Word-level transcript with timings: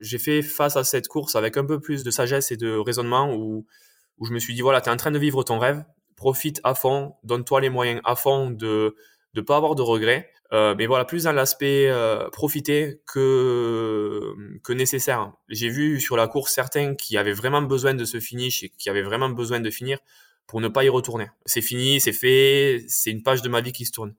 J'ai 0.00 0.18
fait 0.18 0.42
face 0.42 0.76
à 0.76 0.84
cette 0.84 1.08
course 1.08 1.36
avec 1.36 1.56
un 1.56 1.64
peu 1.64 1.80
plus 1.80 2.02
de 2.02 2.10
sagesse 2.10 2.50
et 2.50 2.56
de 2.56 2.76
raisonnement 2.76 3.34
où, 3.34 3.66
je 4.24 4.32
me 4.32 4.38
suis 4.38 4.54
dit, 4.54 4.60
voilà, 4.60 4.80
tu 4.80 4.88
es 4.88 4.92
en 4.92 4.96
train 4.96 5.10
de 5.10 5.18
vivre 5.18 5.42
ton 5.42 5.58
rêve, 5.58 5.84
profite 6.16 6.60
à 6.64 6.74
fond, 6.74 7.14
donne-toi 7.24 7.60
les 7.60 7.70
moyens 7.70 8.00
à 8.04 8.16
fond 8.16 8.50
de 8.50 8.96
ne 9.34 9.40
pas 9.40 9.56
avoir 9.56 9.74
de 9.74 9.82
regrets. 9.82 10.30
Euh, 10.52 10.74
mais 10.76 10.86
voilà, 10.86 11.04
plus 11.04 11.24
dans 11.24 11.32
l'aspect 11.32 11.88
euh, 11.88 12.28
profiter 12.30 13.02
que, 13.06 14.34
que 14.64 14.72
nécessaire. 14.72 15.32
J'ai 15.48 15.68
vu 15.68 16.00
sur 16.00 16.16
la 16.16 16.26
course 16.26 16.52
certains 16.52 16.94
qui 16.94 17.18
avaient 17.18 17.34
vraiment 17.34 17.60
besoin 17.60 17.92
de 17.92 18.04
ce 18.04 18.18
finish 18.18 18.62
et 18.62 18.70
qui 18.70 18.88
avaient 18.88 19.02
vraiment 19.02 19.28
besoin 19.28 19.60
de 19.60 19.70
finir 19.70 19.98
pour 20.46 20.62
ne 20.62 20.68
pas 20.68 20.84
y 20.84 20.88
retourner. 20.88 21.28
C'est 21.44 21.60
fini, 21.60 22.00
c'est 22.00 22.12
fait, 22.12 22.82
c'est 22.88 23.10
une 23.10 23.22
page 23.22 23.42
de 23.42 23.48
ma 23.50 23.60
vie 23.60 23.72
qui 23.72 23.84
se 23.84 23.92
tourne. 23.92 24.14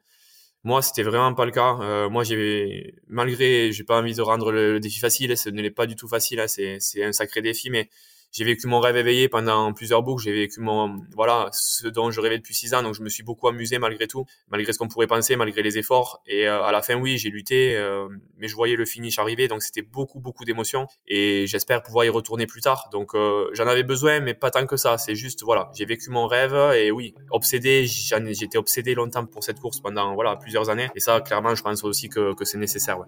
Moi, 0.64 0.82
c'était 0.82 1.04
vraiment 1.04 1.34
pas 1.34 1.46
le 1.46 1.52
cas. 1.52 1.78
Euh, 1.82 2.10
moi, 2.10 2.24
j'ai 2.24 2.96
malgré, 3.08 3.72
j'ai 3.72 3.84
pas 3.86 4.00
envie 4.00 4.14
de 4.14 4.22
rendre 4.22 4.52
le, 4.52 4.80
défi 4.80 5.00
facile. 5.00 5.38
Ce 5.38 5.50
ne 5.50 5.62
l'est 5.62 5.72
pas 5.72 5.86
du 5.86 5.96
tout 5.96 6.08
facile. 6.08 6.40
Hein, 6.42 6.48
c'est 6.48 7.04
un 7.04 7.14
sacré 7.14 7.42
défi, 7.42 7.70
mais 7.70 7.90
j'ai 8.32 8.46
vécu 8.46 8.68
mon 8.68 8.80
rêve 8.80 8.96
éveillé 8.96 9.28
pendant 9.28 9.74
plusieurs 9.74 10.04
boucles. 10.04 10.24
J'ai 10.24 10.32
vécu 10.32 10.60
mon, 10.60 11.02
voilà, 11.16 11.50
ce 11.52 11.88
dont 11.88 12.12
je 12.12 12.22
rêvais 12.22 12.38
depuis 12.38 12.54
six 12.54 12.74
ans. 12.74 12.84
Donc, 12.84 12.96
je 12.96 13.02
me 13.02 13.10
suis 13.10 13.24
beaucoup 13.24 13.48
amusé 13.48 13.80
malgré 13.80 14.08
tout, 14.08 14.26
malgré 14.50 14.72
ce 14.72 14.78
qu'on 14.78 14.88
pourrait 14.88 15.08
penser, 15.08 15.36
malgré 15.36 15.62
les 15.62 15.78
efforts. 15.78 16.22
Et 16.28 16.48
euh, 16.48 16.64
à 16.64 16.72
la 16.72 16.82
fin, 16.82 16.96
oui, 16.96 17.18
j'ai 17.18 17.30
lutté, 17.30 17.76
euh, 17.76 18.08
mais 18.38 18.48
je 18.48 18.56
voyais 18.56 18.76
le 18.76 18.86
finish 18.86 19.18
arriver. 19.20 19.48
Donc, 19.48 19.64
c'était 19.64 19.82
beaucoup, 19.82 20.20
beaucoup 20.20 20.46
d'émotions. 20.46 20.88
Et 21.08 21.48
j'espère 21.48 21.82
pouvoir 21.82 22.06
y 22.06 22.10
retourner 22.10 22.46
plus 22.46 22.62
tard. 22.62 22.90
Donc, 22.92 23.16
euh, 23.16 23.50
j'en 23.54 23.68
avais 23.68 23.84
besoin, 23.84 24.20
mais 24.20 24.34
pas 24.34 24.52
tant 24.52 24.66
que 24.66 24.78
ça. 24.78 24.98
C'est 24.98 25.16
juste, 25.16 25.44
voilà, 25.44 25.72
j'ai 25.74 25.86
vécu 25.86 26.10
mon 26.10 26.28
rêve. 26.28 26.56
Et 26.76 26.92
oui, 26.92 27.16
obsédé, 27.32 27.86
j'étais 27.88 28.58
obsédé 28.58 28.94
longtemps 28.94 29.26
pour 29.26 29.44
cette 29.44 29.60
course 29.60 29.80
pendant, 29.80 30.14
voilà, 30.14 30.36
plusieurs 30.36 30.70
années. 30.70 30.90
Et 30.96 31.00
ça, 31.00 31.22
clairement, 31.22 31.56
je 31.56 31.64
pense 31.64 31.84
aussi 31.84 32.10
que, 32.10 32.34
que 32.36 32.46
c'est 32.46 32.58
nécessaire. 32.58 33.00
Ouais. 33.00 33.08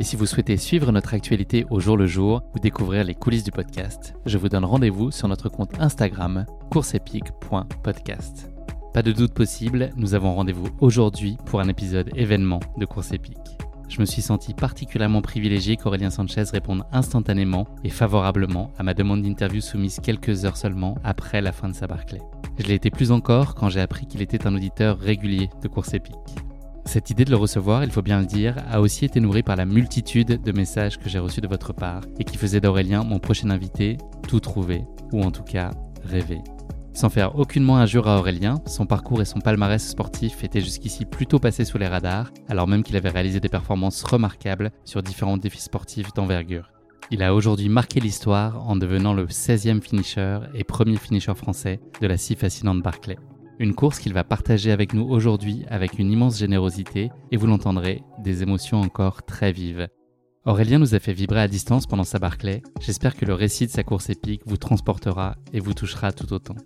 Et 0.00 0.04
si 0.04 0.16
vous 0.16 0.26
souhaitez 0.26 0.56
suivre 0.56 0.90
notre 0.90 1.14
actualité 1.14 1.66
au 1.70 1.78
jour 1.78 1.96
le 1.96 2.06
jour 2.06 2.42
ou 2.54 2.58
découvrir 2.58 3.04
les 3.04 3.14
coulisses 3.14 3.44
du 3.44 3.52
podcast, 3.52 4.14
je 4.26 4.38
vous 4.38 4.48
donne 4.48 4.64
rendez-vous 4.64 5.12
sur 5.12 5.28
notre 5.28 5.48
compte 5.48 5.78
Instagram 5.78 6.46
courseepique.podcast. 6.70 8.50
Pas 8.92 9.02
de 9.02 9.12
doute 9.12 9.34
possible, 9.34 9.90
nous 9.96 10.14
avons 10.14 10.34
rendez-vous 10.34 10.68
aujourd'hui 10.80 11.36
pour 11.46 11.60
un 11.60 11.68
épisode 11.68 12.10
événement 12.16 12.60
de 12.76 12.86
Course 12.86 13.12
Épique. 13.12 13.58
Je 13.88 14.00
me 14.00 14.06
suis 14.06 14.22
senti 14.22 14.52
particulièrement 14.54 15.22
privilégié 15.22 15.76
qu'Aurélien 15.76 16.10
Sanchez 16.10 16.44
réponde 16.52 16.82
instantanément 16.90 17.68
et 17.84 17.90
favorablement 17.90 18.72
à 18.76 18.82
ma 18.82 18.94
demande 18.94 19.22
d'interview 19.22 19.60
soumise 19.60 20.00
quelques 20.02 20.44
heures 20.44 20.56
seulement 20.56 20.98
après 21.04 21.40
la 21.40 21.52
fin 21.52 21.68
de 21.68 21.74
sa 21.74 21.86
Barclay. 21.86 22.22
Je 22.58 22.66
l'ai 22.66 22.74
été 22.74 22.90
plus 22.90 23.12
encore 23.12 23.54
quand 23.54 23.68
j'ai 23.68 23.80
appris 23.80 24.06
qu'il 24.06 24.22
était 24.22 24.46
un 24.46 24.54
auditeur 24.54 24.98
régulier 24.98 25.50
de 25.62 25.68
Course 25.68 25.94
Épique. 25.94 26.14
Cette 26.86 27.10
idée 27.10 27.24
de 27.24 27.30
le 27.30 27.36
recevoir, 27.36 27.82
il 27.82 27.90
faut 27.90 28.02
bien 28.02 28.20
le 28.20 28.26
dire, 28.26 28.56
a 28.70 28.80
aussi 28.80 29.04
été 29.04 29.18
nourrie 29.18 29.42
par 29.42 29.56
la 29.56 29.64
multitude 29.64 30.42
de 30.42 30.52
messages 30.52 30.98
que 30.98 31.08
j'ai 31.08 31.18
reçus 31.18 31.40
de 31.40 31.48
votre 31.48 31.72
part 31.72 32.02
et 32.18 32.24
qui 32.24 32.36
faisaient 32.36 32.60
d'Aurélien 32.60 33.02
mon 33.02 33.18
prochain 33.18 33.50
invité 33.50 33.96
tout 34.28 34.40
trouver, 34.40 34.84
ou 35.12 35.22
en 35.22 35.30
tout 35.30 35.42
cas 35.42 35.70
rêver. 36.04 36.40
Sans 36.92 37.08
faire 37.08 37.36
aucunement 37.36 37.78
injure 37.78 38.06
à 38.06 38.18
Aurélien, 38.18 38.62
son 38.66 38.86
parcours 38.86 39.20
et 39.20 39.24
son 39.24 39.40
palmarès 39.40 39.84
sportif 39.84 40.44
étaient 40.44 40.60
jusqu'ici 40.60 41.04
plutôt 41.04 41.40
passés 41.40 41.64
sous 41.64 41.78
les 41.78 41.88
radars, 41.88 42.30
alors 42.48 42.68
même 42.68 42.84
qu'il 42.84 42.96
avait 42.96 43.08
réalisé 43.08 43.40
des 43.40 43.48
performances 43.48 44.04
remarquables 44.04 44.70
sur 44.84 45.02
différents 45.02 45.36
défis 45.36 45.62
sportifs 45.62 46.12
d'envergure. 46.12 46.70
Il 47.10 47.22
a 47.22 47.34
aujourd'hui 47.34 47.68
marqué 47.68 47.98
l'histoire 47.98 48.68
en 48.68 48.76
devenant 48.76 49.12
le 49.12 49.26
16e 49.26 49.82
finisher 49.82 50.38
et 50.54 50.62
premier 50.62 50.96
finisher 50.96 51.34
français 51.34 51.80
de 52.00 52.06
la 52.06 52.16
si 52.16 52.36
fascinante 52.36 52.82
Barclay. 52.82 53.18
Une 53.60 53.74
course 53.74 54.00
qu'il 54.00 54.12
va 54.12 54.24
partager 54.24 54.72
avec 54.72 54.94
nous 54.94 55.08
aujourd'hui 55.08 55.64
avec 55.68 56.00
une 56.00 56.10
immense 56.10 56.38
générosité 56.38 57.10
et 57.30 57.36
vous 57.36 57.46
l'entendrez, 57.46 58.02
des 58.18 58.42
émotions 58.42 58.80
encore 58.80 59.22
très 59.22 59.52
vives. 59.52 59.86
Aurélien 60.44 60.78
nous 60.78 60.94
a 60.94 60.98
fait 60.98 61.12
vibrer 61.12 61.40
à 61.40 61.48
distance 61.48 61.86
pendant 61.86 62.04
sa 62.04 62.18
Barclay. 62.18 62.62
J'espère 62.80 63.14
que 63.14 63.24
le 63.24 63.34
récit 63.34 63.66
de 63.66 63.70
sa 63.70 63.84
course 63.84 64.10
épique 64.10 64.42
vous 64.44 64.56
transportera 64.56 65.36
et 65.52 65.60
vous 65.60 65.72
touchera 65.72 66.12
tout 66.12 66.32
autant. 66.32 66.56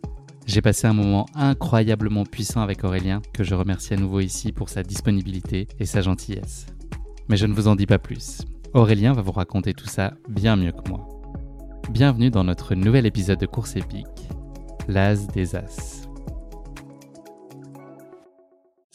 J'ai 0.46 0.62
passé 0.62 0.86
un 0.86 0.94
moment 0.94 1.26
incroyablement 1.34 2.24
puissant 2.24 2.62
avec 2.62 2.82
Aurélien 2.84 3.20
que 3.34 3.44
je 3.44 3.54
remercie 3.54 3.92
à 3.92 3.98
nouveau 3.98 4.20
ici 4.20 4.52
pour 4.52 4.70
sa 4.70 4.82
disponibilité 4.82 5.68
et 5.78 5.84
sa 5.84 6.00
gentillesse. 6.00 6.66
Mais 7.28 7.36
je 7.36 7.44
ne 7.44 7.52
vous 7.52 7.68
en 7.68 7.76
dis 7.76 7.86
pas 7.86 7.98
plus. 7.98 8.40
Aurélien 8.72 9.12
va 9.12 9.20
vous 9.20 9.32
raconter 9.32 9.74
tout 9.74 9.86
ça 9.88 10.14
bien 10.30 10.56
mieux 10.56 10.72
que 10.72 10.88
moi. 10.88 11.06
Bienvenue 11.90 12.30
dans 12.30 12.44
notre 12.44 12.74
nouvel 12.74 13.04
épisode 13.04 13.38
de 13.38 13.46
course 13.46 13.76
épique, 13.76 14.06
l'As 14.88 15.26
des 15.26 15.54
As. 15.54 16.07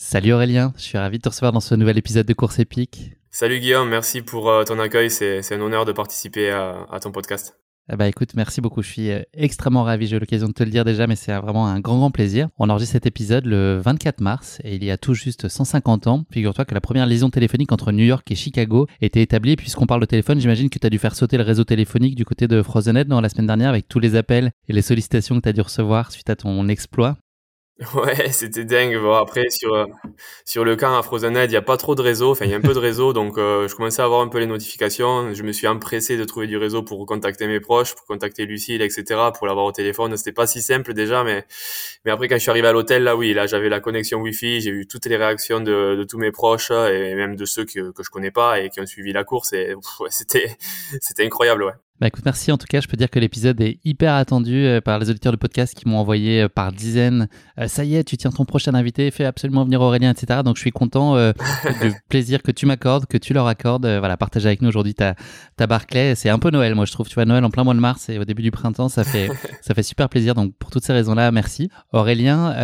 Salut 0.05 0.33
Aurélien, 0.33 0.73
je 0.75 0.81
suis 0.81 0.97
ravi 0.97 1.17
de 1.17 1.23
te 1.23 1.29
recevoir 1.29 1.53
dans 1.53 1.61
ce 1.61 1.75
nouvel 1.75 1.97
épisode 1.97 2.27
de 2.27 2.33
Course 2.33 2.59
épique. 2.59 3.13
Salut 3.31 3.61
Guillaume, 3.61 3.87
merci 3.87 4.21
pour 4.21 4.49
euh, 4.49 4.65
ton 4.65 4.77
accueil, 4.77 5.09
c'est 5.09 5.53
un 5.53 5.61
honneur 5.61 5.85
de 5.85 5.93
participer 5.93 6.51
à, 6.51 6.99
ton 7.01 7.13
podcast. 7.13 7.57
Eh 7.91 7.95
bah 7.95 8.07
écoute, 8.09 8.31
merci 8.35 8.59
beaucoup. 8.59 8.81
Je 8.81 8.89
suis 8.89 9.11
euh, 9.11 9.21
extrêmement 9.33 9.83
ravi. 9.83 10.07
J'ai 10.07 10.17
eu 10.17 10.19
l'occasion 10.19 10.47
de 10.47 10.53
te 10.53 10.63
le 10.63 10.71
dire 10.71 10.83
déjà, 10.83 11.07
mais 11.07 11.15
c'est 11.15 11.33
vraiment 11.37 11.67
un 11.67 11.79
grand, 11.79 11.97
grand 11.97 12.11
plaisir. 12.11 12.49
On 12.59 12.69
enregistre 12.69 12.93
cet 12.93 13.05
épisode 13.05 13.45
le 13.45 13.79
24 13.79 14.19
mars 14.19 14.59
et 14.65 14.75
il 14.75 14.83
y 14.83 14.91
a 14.91 14.97
tout 14.97 15.13
juste 15.13 15.47
150 15.47 16.07
ans. 16.07 16.25
Figure-toi 16.31 16.65
que 16.65 16.73
la 16.73 16.81
première 16.81 17.05
liaison 17.05 17.29
téléphonique 17.29 17.71
entre 17.71 17.93
New 17.93 18.05
York 18.05 18.29
et 18.29 18.35
Chicago 18.35 18.87
était 19.01 19.21
établie. 19.21 19.55
Puisqu'on 19.55 19.85
parle 19.85 20.01
de 20.01 20.05
téléphone, 20.05 20.39
j'imagine 20.39 20.69
que 20.69 20.79
tu 20.79 20.85
as 20.85 20.89
dû 20.89 20.99
faire 20.99 21.15
sauter 21.15 21.37
le 21.37 21.43
réseau 21.43 21.63
téléphonique 21.63 22.15
du 22.15 22.25
côté 22.25 22.49
de 22.49 22.61
Frozenhead 22.61 23.07
dans 23.07 23.21
la 23.21 23.29
semaine 23.29 23.47
dernière 23.47 23.69
avec 23.69 23.87
tous 23.87 23.99
les 23.99 24.15
appels 24.15 24.51
et 24.67 24.73
les 24.73 24.81
sollicitations 24.81 25.37
que 25.37 25.43
tu 25.43 25.49
as 25.49 25.53
dû 25.53 25.61
recevoir 25.61 26.11
suite 26.11 26.29
à 26.29 26.35
ton 26.35 26.67
exploit. 26.67 27.17
Ouais, 27.95 28.29
c'était 28.31 28.65
dingue. 28.65 28.97
Bon, 28.99 29.13
après, 29.13 29.49
sur, 29.49 29.73
euh, 29.73 29.85
sur 30.45 30.63
le 30.63 30.75
camp 30.75 30.97
à 30.97 31.01
Frozenhead, 31.03 31.49
il 31.49 31.53
n'y 31.53 31.57
a 31.57 31.61
pas 31.61 31.75
trop 31.77 31.95
de 31.95 32.01
réseau. 32.01 32.31
Enfin, 32.31 32.45
il 32.45 32.51
y 32.51 32.53
a 32.53 32.57
un 32.57 32.61
peu 32.61 32.73
de 32.73 32.79
réseau. 32.79 33.13
Donc, 33.13 33.37
euh, 33.37 33.67
je 33.67 33.75
commençais 33.75 34.01
à 34.01 34.05
avoir 34.05 34.21
un 34.21 34.27
peu 34.27 34.37
les 34.39 34.45
notifications. 34.45 35.33
Je 35.33 35.43
me 35.43 35.51
suis 35.51 35.67
empressé 35.67 36.15
de 36.17 36.23
trouver 36.23 36.47
du 36.47 36.57
réseau 36.57 36.83
pour 36.83 37.05
contacter 37.05 37.47
mes 37.47 37.59
proches, 37.59 37.95
pour 37.95 38.05
contacter 38.05 38.45
Lucille, 38.45 38.81
etc., 38.81 39.31
pour 39.35 39.47
l'avoir 39.47 39.65
au 39.65 39.71
téléphone. 39.71 40.15
C'était 40.17 40.31
pas 40.33 40.45
si 40.47 40.61
simple 40.61 40.93
déjà, 40.93 41.23
mais, 41.23 41.45
mais 42.05 42.11
après, 42.11 42.27
quand 42.27 42.35
je 42.35 42.41
suis 42.41 42.51
arrivé 42.51 42.67
à 42.67 42.73
l'hôtel, 42.73 43.03
là, 43.03 43.15
oui, 43.15 43.33
là, 43.33 43.47
j'avais 43.47 43.69
la 43.69 43.79
connexion 43.79 44.19
Wi-Fi. 44.21 44.61
J'ai 44.61 44.71
vu 44.71 44.87
toutes 44.87 45.05
les 45.07 45.17
réactions 45.17 45.59
de, 45.59 45.95
de 45.95 46.03
tous 46.03 46.17
mes 46.19 46.31
proches 46.31 46.71
et 46.71 47.15
même 47.15 47.35
de 47.35 47.45
ceux 47.45 47.65
que, 47.65 47.91
que 47.91 48.03
je 48.03 48.09
connais 48.09 48.31
pas 48.31 48.59
et 48.59 48.69
qui 48.69 48.81
ont 48.81 48.85
suivi 48.85 49.13
la 49.13 49.23
course. 49.23 49.53
Et 49.53 49.75
c'était, 50.09 50.55
c'était 51.01 51.25
incroyable, 51.25 51.63
ouais. 51.63 51.73
Bah 51.99 52.07
écoute, 52.07 52.25
merci 52.25 52.51
en 52.51 52.57
tout 52.57 52.65
cas. 52.67 52.81
Je 52.81 52.87
peux 52.87 52.97
dire 52.97 53.09
que 53.11 53.19
l'épisode 53.19 53.61
est 53.61 53.77
hyper 53.85 54.15
attendu 54.15 54.65
euh, 54.65 54.81
par 54.81 54.97
les 54.97 55.11
auditeurs 55.11 55.31
de 55.31 55.37
podcast 55.37 55.75
qui 55.75 55.87
m'ont 55.87 55.99
envoyé 55.99 56.41
euh, 56.41 56.49
par 56.49 56.71
dizaines. 56.71 57.29
Euh, 57.59 57.67
ça 57.67 57.85
y 57.85 57.95
est, 57.95 58.03
tu 58.03 58.17
tiens 58.17 58.31
ton 58.31 58.45
prochain 58.45 58.73
invité, 58.73 59.11
fais 59.11 59.25
absolument 59.25 59.63
venir 59.63 59.79
Aurélien, 59.79 60.11
etc. 60.11 60.41
Donc 60.43 60.55
je 60.55 60.61
suis 60.61 60.71
content 60.71 61.15
du 61.81 61.93
plaisir 62.09 62.41
que 62.41 62.51
tu 62.51 62.65
m'accordes, 62.65 63.05
que 63.05 63.17
tu 63.19 63.33
leur 63.33 63.45
accordes. 63.45 63.85
voilà, 63.85 64.17
partager 64.17 64.47
avec 64.47 64.63
nous 64.63 64.69
aujourd'hui 64.69 64.95
ta, 64.95 65.13
ta 65.55 65.67
Barclay. 65.67 66.15
C'est 66.15 66.29
un 66.29 66.39
peu 66.39 66.49
Noël, 66.49 66.73
moi 66.73 66.85
je 66.85 66.91
trouve. 66.91 67.07
Tu 67.07 67.13
vois, 67.13 67.25
Noël 67.25 67.45
en 67.45 67.51
plein 67.51 67.63
mois 67.63 67.75
de 67.75 67.79
mars 67.79 68.09
et 68.09 68.17
au 68.17 68.25
début 68.25 68.41
du 68.41 68.51
printemps, 68.51 68.89
ça 68.89 69.03
fait, 69.03 69.29
ça 69.61 69.75
fait 69.75 69.83
super 69.83 70.09
plaisir. 70.09 70.33
Donc 70.33 70.55
pour 70.55 70.71
toutes 70.71 70.83
ces 70.83 70.93
raisons-là, 70.93 71.31
merci. 71.31 71.69
Aurélien, 71.91 72.55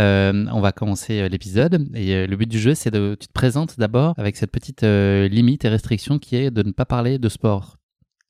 on 0.51 0.59
va 0.59 0.71
commencer 0.71 1.29
l'épisode. 1.29 1.87
Et 1.93 2.25
le 2.25 2.35
but 2.35 2.49
du 2.49 2.59
jeu, 2.59 2.73
c'est 2.73 2.91
de 2.91 3.15
tu 3.19 3.27
te 3.27 3.33
présentes 3.33 3.77
d'abord 3.77 4.15
avec 4.17 4.37
cette 4.37 4.51
petite 4.51 4.81
limite 4.81 5.65
et 5.65 5.69
restriction 5.69 6.17
qui 6.17 6.35
est 6.35 6.49
de 6.49 6.63
ne 6.63 6.71
pas 6.71 6.85
parler 6.85 7.19
de 7.19 7.29
sport. 7.29 7.78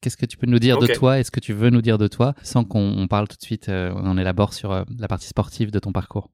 Qu'est-ce 0.01 0.15
que 0.15 0.25
tu 0.25 0.37
peux 0.37 0.47
nous 0.47 0.59
dire 0.59 0.77
de 0.77 0.87
toi 0.87 1.19
Est-ce 1.19 1.29
que 1.29 1.41
tu 1.41 1.51
veux 1.51 1.69
nous 1.69 1.81
dire 1.81 1.97
de 1.97 2.07
toi 2.07 2.33
sans 2.41 2.63
qu'on 2.63 3.07
parle 3.09 3.27
tout 3.27 3.35
de 3.35 3.43
suite, 3.43 3.67
euh, 3.67 3.91
on 3.95 4.17
élabore 4.17 4.53
sur 4.53 4.71
euh, 4.71 4.83
la 4.97 5.09
partie 5.09 5.27
sportive 5.27 5.71
de 5.71 5.79
ton 5.79 5.91
parcours? 5.91 6.29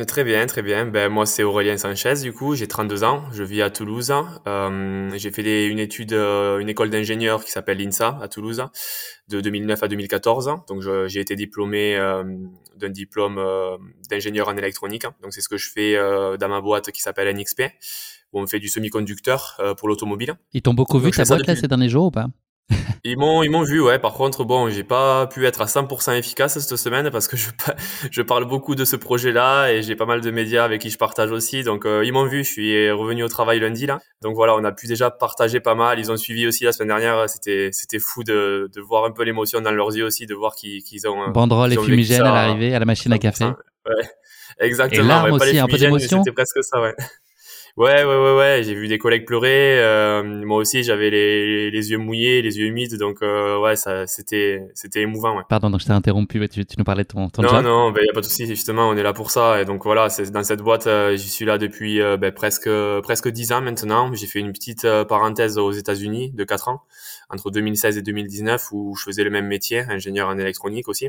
Euh, 0.00 0.06
Très 0.06 0.24
bien, 0.24 0.46
très 0.46 0.62
bien. 0.62 0.86
Ben, 0.86 1.10
moi, 1.10 1.26
c'est 1.26 1.42
Aurélien 1.42 1.76
Sanchez, 1.76 2.14
du 2.22 2.32
coup, 2.32 2.54
j'ai 2.54 2.66
32 2.66 3.04
ans, 3.04 3.24
je 3.32 3.42
vis 3.42 3.60
à 3.60 3.68
Toulouse. 3.68 4.10
j'ai 4.46 5.30
fait 5.30 5.66
une 5.68 5.78
étude, 5.78 6.14
une 6.14 6.68
école 6.70 6.88
d'ingénieur 6.88 7.44
qui 7.44 7.50
s'appelle 7.50 7.76
l'INSA 7.78 8.18
à 8.22 8.28
Toulouse, 8.28 8.64
de 9.28 9.42
2009 9.42 9.82
à 9.82 9.88
2014. 9.88 10.50
Donc, 10.66 10.82
j'ai 11.06 11.20
été 11.20 11.36
diplômé 11.36 11.96
d'un 12.76 12.88
diplôme 12.88 13.38
d'ingénieur 14.10 14.48
en 14.48 14.56
électronique. 14.56 15.04
Donc, 15.22 15.34
c'est 15.34 15.42
ce 15.42 15.50
que 15.50 15.58
je 15.58 15.70
fais 15.70 15.96
dans 16.38 16.48
ma 16.48 16.62
boîte 16.62 16.90
qui 16.90 17.02
s'appelle 17.02 17.32
NXP, 17.36 17.62
où 18.32 18.40
on 18.40 18.46
fait 18.46 18.58
du 18.58 18.68
semi-conducteur 18.68 19.60
pour 19.78 19.86
l'automobile. 19.86 20.34
Ils 20.54 20.62
t'ont 20.62 20.74
beaucoup 20.74 20.98
vu 20.98 21.12
ta 21.12 21.24
boîte 21.24 21.46
là 21.46 21.54
ces 21.54 21.68
derniers 21.68 21.90
jours 21.90 22.06
ou 22.06 22.10
pas? 22.10 22.26
Ils 23.04 23.18
m'ont 23.18 23.42
ils 23.42 23.50
m'ont 23.50 23.62
vu 23.62 23.80
ouais. 23.80 23.98
Par 23.98 24.14
contre 24.14 24.44
bon 24.44 24.70
j'ai 24.70 24.84
pas 24.84 25.26
pu 25.26 25.46
être 25.46 25.60
à 25.60 25.66
100% 25.66 26.16
efficace 26.16 26.58
cette 26.58 26.76
semaine 26.78 27.10
parce 27.10 27.28
que 27.28 27.36
je 27.36 27.50
je 28.10 28.22
parle 28.22 28.46
beaucoup 28.46 28.74
de 28.74 28.84
ce 28.84 28.96
projet 28.96 29.32
là 29.32 29.68
et 29.68 29.82
j'ai 29.82 29.94
pas 29.94 30.06
mal 30.06 30.22
de 30.22 30.30
médias 30.30 30.64
avec 30.64 30.80
qui 30.80 30.90
je 30.90 30.96
partage 30.96 31.30
aussi. 31.30 31.62
Donc 31.62 31.84
euh, 31.84 32.04
ils 32.04 32.12
m'ont 32.12 32.26
vu 32.26 32.44
je 32.44 32.50
suis 32.50 32.90
revenu 32.90 33.22
au 33.22 33.28
travail 33.28 33.60
lundi 33.60 33.86
là. 33.86 33.98
Donc 34.22 34.34
voilà 34.34 34.54
on 34.56 34.64
a 34.64 34.72
pu 34.72 34.86
déjà 34.86 35.10
partager 35.10 35.60
pas 35.60 35.74
mal. 35.74 35.98
Ils 35.98 36.10
ont 36.10 36.16
suivi 36.16 36.46
aussi 36.46 36.64
la 36.64 36.72
semaine 36.72 36.88
dernière. 36.88 37.28
C'était 37.28 37.68
c'était 37.72 37.98
fou 37.98 38.24
de, 38.24 38.70
de 38.74 38.80
voir 38.80 39.04
un 39.04 39.10
peu 39.10 39.22
l'émotion 39.24 39.60
dans 39.60 39.72
leurs 39.72 39.94
yeux 39.94 40.06
aussi 40.06 40.26
de 40.26 40.34
voir 40.34 40.54
qu'ils 40.54 40.82
qu'ils 40.82 41.06
ont 41.06 41.30
banderole 41.30 41.72
et 41.72 41.76
fumigène 41.76 42.22
à 42.22 42.34
l'arrivée 42.34 42.74
à 42.74 42.78
la 42.78 42.86
machine 42.86 43.12
à 43.12 43.18
café. 43.18 43.44
ouais. 43.44 43.54
Exactement. 44.60 45.26
et 45.26 45.30
aussi 45.32 45.58
un 45.58 45.66
peu 45.66 45.76
d'émotion. 45.76 46.22
c'était 46.22 46.34
presque 46.34 46.62
ça 46.62 46.80
ouais 46.80 46.94
Ouais, 47.76 48.04
ouais, 48.04 48.16
ouais, 48.16 48.36
ouais. 48.36 48.62
J'ai 48.62 48.74
vu 48.74 48.86
des 48.86 48.98
collègues 48.98 49.26
pleurer. 49.26 49.80
Euh, 49.82 50.22
moi 50.22 50.58
aussi, 50.58 50.84
j'avais 50.84 51.10
les, 51.10 51.72
les, 51.72 51.90
yeux 51.90 51.98
mouillés, 51.98 52.40
les 52.40 52.56
yeux 52.56 52.66
humides. 52.66 52.96
Donc, 52.98 53.20
euh, 53.20 53.58
ouais, 53.58 53.74
ça, 53.74 54.06
c'était, 54.06 54.70
c'était 54.74 55.00
émouvant. 55.00 55.36
Ouais. 55.36 55.42
Pardon, 55.48 55.70
donc 55.70 55.80
je 55.80 55.86
t'ai 55.86 55.92
interrompu. 55.92 56.48
Tu, 56.48 56.64
tu, 56.64 56.76
nous 56.78 56.84
parlais 56.84 57.02
de 57.02 57.08
ton, 57.08 57.28
ton 57.30 57.42
non, 57.42 57.48
job. 57.48 57.64
Non, 57.64 57.90
ben, 57.90 58.04
y 58.06 58.08
a 58.08 58.12
pas 58.12 58.20
de 58.20 58.26
souci. 58.26 58.46
Justement, 58.46 58.88
on 58.88 58.96
est 58.96 59.02
là 59.02 59.12
pour 59.12 59.32
ça. 59.32 59.60
Et 59.60 59.64
donc, 59.64 59.82
voilà, 59.82 60.08
c'est 60.08 60.30
dans 60.30 60.44
cette 60.44 60.62
boîte, 60.62 60.86
euh, 60.86 61.16
j'y 61.16 61.28
suis 61.28 61.44
là 61.44 61.58
depuis 61.58 62.00
euh, 62.00 62.16
ben, 62.16 62.30
presque, 62.30 62.70
presque 63.02 63.28
dix 63.28 63.50
ans 63.50 63.60
maintenant. 63.60 64.14
J'ai 64.14 64.28
fait 64.28 64.38
une 64.38 64.52
petite 64.52 64.86
parenthèse 65.08 65.58
aux 65.58 65.72
États-Unis 65.72 66.30
de 66.30 66.44
quatre 66.44 66.68
ans, 66.68 66.82
entre 67.28 67.50
2016 67.50 67.98
et 67.98 68.02
2019, 68.02 68.68
où 68.70 68.94
je 68.94 69.02
faisais 69.02 69.24
le 69.24 69.30
même 69.30 69.48
métier, 69.48 69.80
ingénieur 69.80 70.28
en 70.28 70.38
électronique 70.38 70.86
aussi 70.86 71.08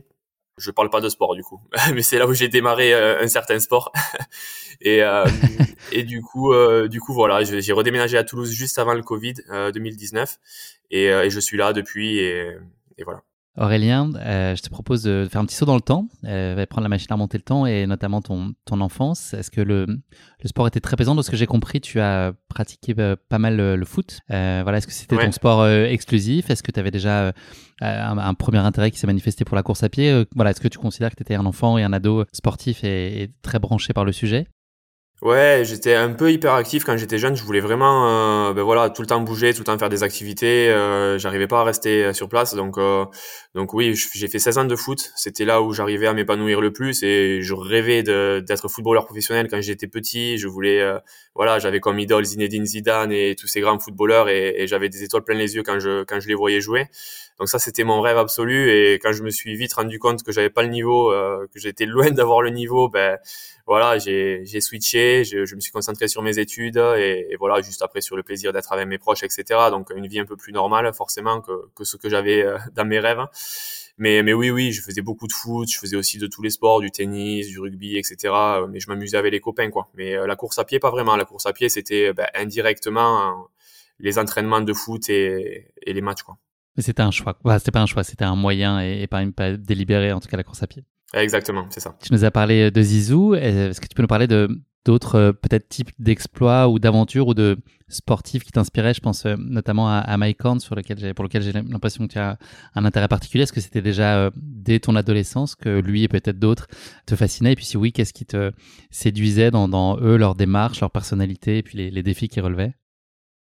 je 0.58 0.72
parle 0.72 0.90
pas 0.90 1.02
de 1.02 1.10
sport 1.10 1.36
du 1.36 1.44
coup, 1.44 1.60
mais 1.94 2.02
c'est 2.02 2.18
là 2.18 2.28
où 2.28 2.34
j'ai 2.34 2.48
démarré 2.48 2.94
euh, 2.94 3.22
un 3.22 3.28
certain 3.28 3.60
sport. 3.60 3.92
et, 4.82 5.04
euh, 5.04 5.26
et 5.92 6.04
du 6.04 6.22
coup, 6.22 6.54
euh, 6.54 6.88
du 6.88 7.00
coup 7.02 7.14
voilà, 7.14 7.44
j'ai 7.44 7.74
redéménagé 7.74 8.18
à 8.18 8.24
Toulouse 8.24 8.52
juste 8.52 8.80
avant 8.80 8.94
le 8.94 9.04
Covid 9.04 9.36
2019 9.74 10.40
et, 10.92 11.06
et, 11.06 11.30
je 11.30 11.40
suis 11.40 11.58
là 11.58 11.74
depuis 11.74 12.20
et, 12.20 12.52
et 12.98 13.04
voilà. 13.04 13.22
Aurélien, 13.58 14.12
euh, 14.18 14.54
je 14.56 14.62
te 14.62 14.70
propose 14.70 15.04
de 15.04 15.28
faire 15.32 15.40
un 15.40 15.46
petit 15.46 15.56
saut 15.56 15.66
dans 15.66 15.76
le 15.76 15.82
temps, 15.82 16.10
euh, 16.26 16.66
prendre 16.66 16.84
la 16.84 16.90
machine 16.90 17.08
à 17.12 17.16
remonter 17.16 17.38
le 17.38 17.44
temps 17.44 17.66
et 17.66 17.88
notamment 17.88 18.22
ton, 18.22 18.54
ton 18.66 18.82
enfance. 18.82 19.34
Est-ce 19.34 19.50
que 19.50 19.62
le, 19.62 19.86
le 19.86 20.48
sport 20.48 20.68
était 20.68 20.82
très 20.82 20.98
présent? 20.98 21.16
De 21.16 21.22
ce 21.22 21.32
que 21.32 21.38
j'ai 21.38 21.46
compris, 21.46 21.80
tu 21.80 22.02
as 22.02 22.34
pratiqué 22.50 22.94
euh, 23.00 23.16
pas 23.30 23.40
mal 23.40 23.56
le, 23.56 23.86
foot. 23.86 24.20
Euh, 24.32 24.60
voilà, 24.64 24.80
Est-ce 24.80 24.88
que 24.88 24.94
c'était 24.94 25.18
ton 25.18 25.32
sport 25.32 25.62
euh, 25.62 25.86
exclusif? 25.86 26.50
Est-ce 26.50 26.64
que 26.64 26.72
tu 26.72 26.80
avais 26.80 26.92
déjà 26.92 27.32
un, 27.82 28.18
un, 28.18 28.34
premier 28.34 28.60
intérêt 28.60 28.92
qui 28.92 29.00
s'est 29.00 29.08
manifesté 29.08 29.46
pour 29.46 29.56
la 29.56 29.64
course 29.64 29.84
à 29.84 29.90
pied? 29.90 30.26
Voilà, 30.36 30.52
Est-ce 30.52 30.60
que 30.62 30.68
tu 30.68 30.78
considères 30.78 31.12
que 31.12 31.16
tu 31.16 31.24
étais 31.24 31.36
un 31.36 31.46
enfant 31.46 31.78
et 31.78 31.84
un 31.84 31.94
ado 31.94 32.26
sportif 32.34 32.84
et, 32.84 33.24
et 33.24 33.32
très 33.42 33.60
branché 33.60 33.94
par 33.94 34.04
le 34.04 34.12
sujet? 34.12 34.48
Ouais, 35.22 35.62
j'étais 35.64 35.96
un 35.96 36.12
peu 36.12 36.30
hyperactif 36.30 36.84
quand 36.84 36.98
j'étais 36.98 37.18
jeune. 37.18 37.38
Je 37.38 37.44
voulais 37.44 37.62
vraiment, 37.62 38.50
euh, 38.50 38.54
ben 38.54 38.64
voilà, 38.64 38.90
tout 38.90 39.02
le 39.02 39.08
temps 39.08 39.22
bouger, 39.22 39.54
tout 39.54 39.62
le 39.62 39.64
temps 39.66 39.80
faire 39.80 39.88
des 39.90 40.04
activités. 40.04 40.70
Euh, 40.70 41.18
j'arrivais 41.18 41.48
pas 41.48 41.62
à 41.62 41.64
rester 41.64 42.04
euh, 42.04 42.14
sur 42.14 42.28
place, 42.28 42.54
donc 42.54 42.78
euh, 42.78 43.06
donc 43.56 43.74
oui, 43.74 43.96
j'ai 43.96 44.28
fait 44.28 44.40
16 44.40 44.58
ans 44.58 44.66
de 44.66 44.76
foot. 44.76 45.14
C'était 45.16 45.46
là 45.46 45.62
où 45.62 45.72
j'arrivais 45.72 46.08
à 46.08 46.14
m'épanouir 46.14 46.60
le 46.60 46.74
plus 46.74 47.02
et 47.02 47.42
je 47.42 47.54
rêvais 47.54 48.04
d'être 48.04 48.68
footballeur 48.68 49.06
professionnel 49.06 49.48
quand 49.50 49.62
j'étais 49.62 49.88
petit. 49.88 50.38
Je 50.38 50.50
voulais, 50.50 50.84
voilà, 51.34 51.60
j'avais 51.60 51.80
comme 51.80 51.98
idole 51.98 52.26
Zinedine 52.26 52.66
Zidane 52.66 53.14
et 53.14 53.36
tous 53.40 53.48
ces 53.48 53.62
grands 53.62 53.80
footballeurs 53.80 54.28
et, 54.28 54.64
et 54.64 54.68
j'avais 54.68 54.90
des 54.90 55.04
étoiles 55.04 55.24
plein 55.24 55.36
les 55.36 55.56
yeux 55.56 55.64
quand 55.64 55.80
je 55.80 56.04
quand 56.04 56.20
je 56.20 56.28
les 56.28 56.36
voyais 56.36 56.60
jouer. 56.60 56.88
Donc 57.40 57.50
ça, 57.50 57.60
c'était 57.60 57.84
mon 57.84 58.02
rêve 58.02 58.18
absolu. 58.18 58.72
Et 58.72 58.94
quand 58.96 59.12
je 59.12 59.24
me 59.24 59.30
suis 59.30 59.56
vite 59.56 59.74
rendu 59.74 60.00
compte 60.00 60.24
que 60.24 60.32
j'avais 60.32 60.50
pas 60.50 60.64
le 60.64 60.70
niveau, 60.70 61.12
euh, 61.12 61.48
que 61.54 61.60
j'étais 61.60 61.86
loin 61.86 62.10
d'avoir 62.12 62.42
le 62.42 62.50
niveau, 62.50 62.90
ben 62.90 63.18
voilà, 63.66 63.98
j'ai 63.98 64.62
switché, 64.62 65.24
je, 65.24 65.46
je, 65.46 65.56
me 65.56 65.60
suis 65.60 65.72
concentré 65.72 66.08
sur 66.08 66.22
mes 66.22 66.38
études 66.38 66.78
et, 66.78 67.28
et, 67.32 67.36
voilà, 67.36 67.62
juste 67.62 67.82
après 67.82 68.00
sur 68.02 68.16
le 68.16 68.22
plaisir 68.22 68.54
d'être 68.54 68.72
avec 68.72 68.88
mes 68.88 69.00
proches, 69.00 69.24
etc. 69.24 69.44
Donc 69.72 69.90
une 69.96 70.06
vie 70.08 70.20
un 70.20 70.26
peu 70.26 70.38
plus 70.38 70.54
normale 70.54 70.94
forcément 70.94 71.42
que, 71.42 71.52
que 71.74 71.84
ce 71.84 71.98
que 71.98 72.08
j'avais 72.08 72.44
euh, 72.44 72.58
dans 72.76 72.86
mes 72.86 73.00
rêves. 73.00 73.26
Mais, 73.98 74.24
mais 74.24 74.34
oui, 74.34 74.52
oui, 74.52 74.72
je 74.72 74.82
faisais 74.82 75.02
beaucoup 75.02 75.26
de 75.26 75.34
foot, 75.34 75.70
je 75.72 75.80
faisais 75.80 75.96
aussi 75.96 76.18
de 76.18 76.28
tous 76.28 76.42
les 76.42 76.50
sports, 76.50 76.82
du 76.82 76.92
tennis, 76.92 77.48
du 77.48 77.60
rugby, 77.60 77.98
etc. 77.98 78.34
Mais 78.70 78.80
je 78.80 78.90
m'amusais 78.90 79.18
avec 79.18 79.32
les 79.32 79.40
copains, 79.40 79.70
quoi. 79.70 79.90
Mais 79.96 80.16
euh, 80.16 80.28
la 80.28 80.36
course 80.36 80.60
à 80.60 80.66
pied, 80.66 80.80
pas 80.80 80.92
vraiment. 80.92 81.16
La 81.16 81.26
course 81.26 81.46
à 81.46 81.54
pied, 81.54 81.70
c'était 81.70 82.12
ben, 82.14 82.28
indirectement 82.36 83.48
les 84.00 84.20
entraînements 84.20 84.60
de 84.60 84.74
foot 84.74 85.10
et, 85.10 85.72
et 85.82 85.94
les 85.94 86.02
matchs, 86.02 86.24
quoi. 86.24 86.38
Mais 86.76 86.84
c'était 86.84 87.02
un 87.02 87.12
choix. 87.12 87.38
c'était 87.58 87.72
pas 87.72 87.82
un 87.82 87.86
choix, 87.86 88.04
c'était 88.04 88.26
un 88.26 88.36
moyen 88.36 88.82
et, 88.82 89.08
pas, 89.08 89.26
pas 89.32 89.54
délibéré, 89.54 90.12
en 90.12 90.20
tout 90.20 90.28
cas, 90.28 90.38
la 90.38 90.44
course 90.44 90.62
à 90.62 90.68
pied. 90.68 90.84
Exactement, 91.14 91.66
c'est 91.70 91.80
ça. 91.80 91.96
Tu 92.02 92.14
nous 92.14 92.26
as 92.26 92.32
parlé 92.32 92.72
de 92.72 92.82
Zizou. 92.82 93.36
Est-ce 93.36 93.80
que 93.80 93.88
tu 93.88 93.96
peux 93.96 94.02
nous 94.02 94.08
parler 94.08 94.28
de 94.28 94.50
d'autres 94.86 95.16
euh, 95.16 95.32
peut-être 95.34 95.68
types 95.68 95.90
d'exploits 95.98 96.70
ou 96.70 96.78
d'aventures 96.78 97.28
ou 97.28 97.34
de 97.34 97.58
sportifs 97.88 98.44
qui 98.44 98.52
t'inspiraient? 98.52 98.94
Je 98.94 99.02
pense 99.02 99.26
euh, 99.26 99.36
notamment 99.38 99.90
à, 99.90 99.98
à 99.98 100.18
Mike 100.18 100.44
Horn, 100.46 100.60
sur 100.60 100.76
lequel 100.76 101.14
pour 101.14 101.24
lequel 101.24 101.42
j'ai 101.42 101.52
l'impression 101.52 102.08
que 102.08 102.14
tu 102.14 102.20
as 102.20 102.38
un 102.76 102.86
intérêt 102.86 103.08
particulier. 103.08 103.44
Est-ce 103.44 103.54
que 103.54 103.62
c'était 103.62 103.82
déjà 103.82 104.18
euh, 104.18 104.32
dès 104.36 104.80
ton 104.80 104.96
adolescence 104.96 105.56
que 105.56 105.80
lui 105.80 106.04
et 106.04 106.08
peut-être 106.08 106.40
d'autres 106.40 106.68
te 107.06 107.16
fascinaient? 107.16 107.54
Et 107.54 107.56
puis 107.56 107.66
si 107.66 107.78
oui, 107.78 107.92
qu'est-ce 107.92 108.14
qui 108.14 108.26
te 108.26 108.52
séduisait 108.92 109.52
dans, 109.52 110.00
eux, 110.00 110.18
leur 110.18 110.36
démarche, 110.36 110.82
leur 110.82 110.92
personnalité 110.92 111.58
et 111.60 111.64
puis 111.64 111.90
les 111.90 112.04
défis 112.04 112.30
qu'ils 112.30 112.44
relevaient? 112.44 112.76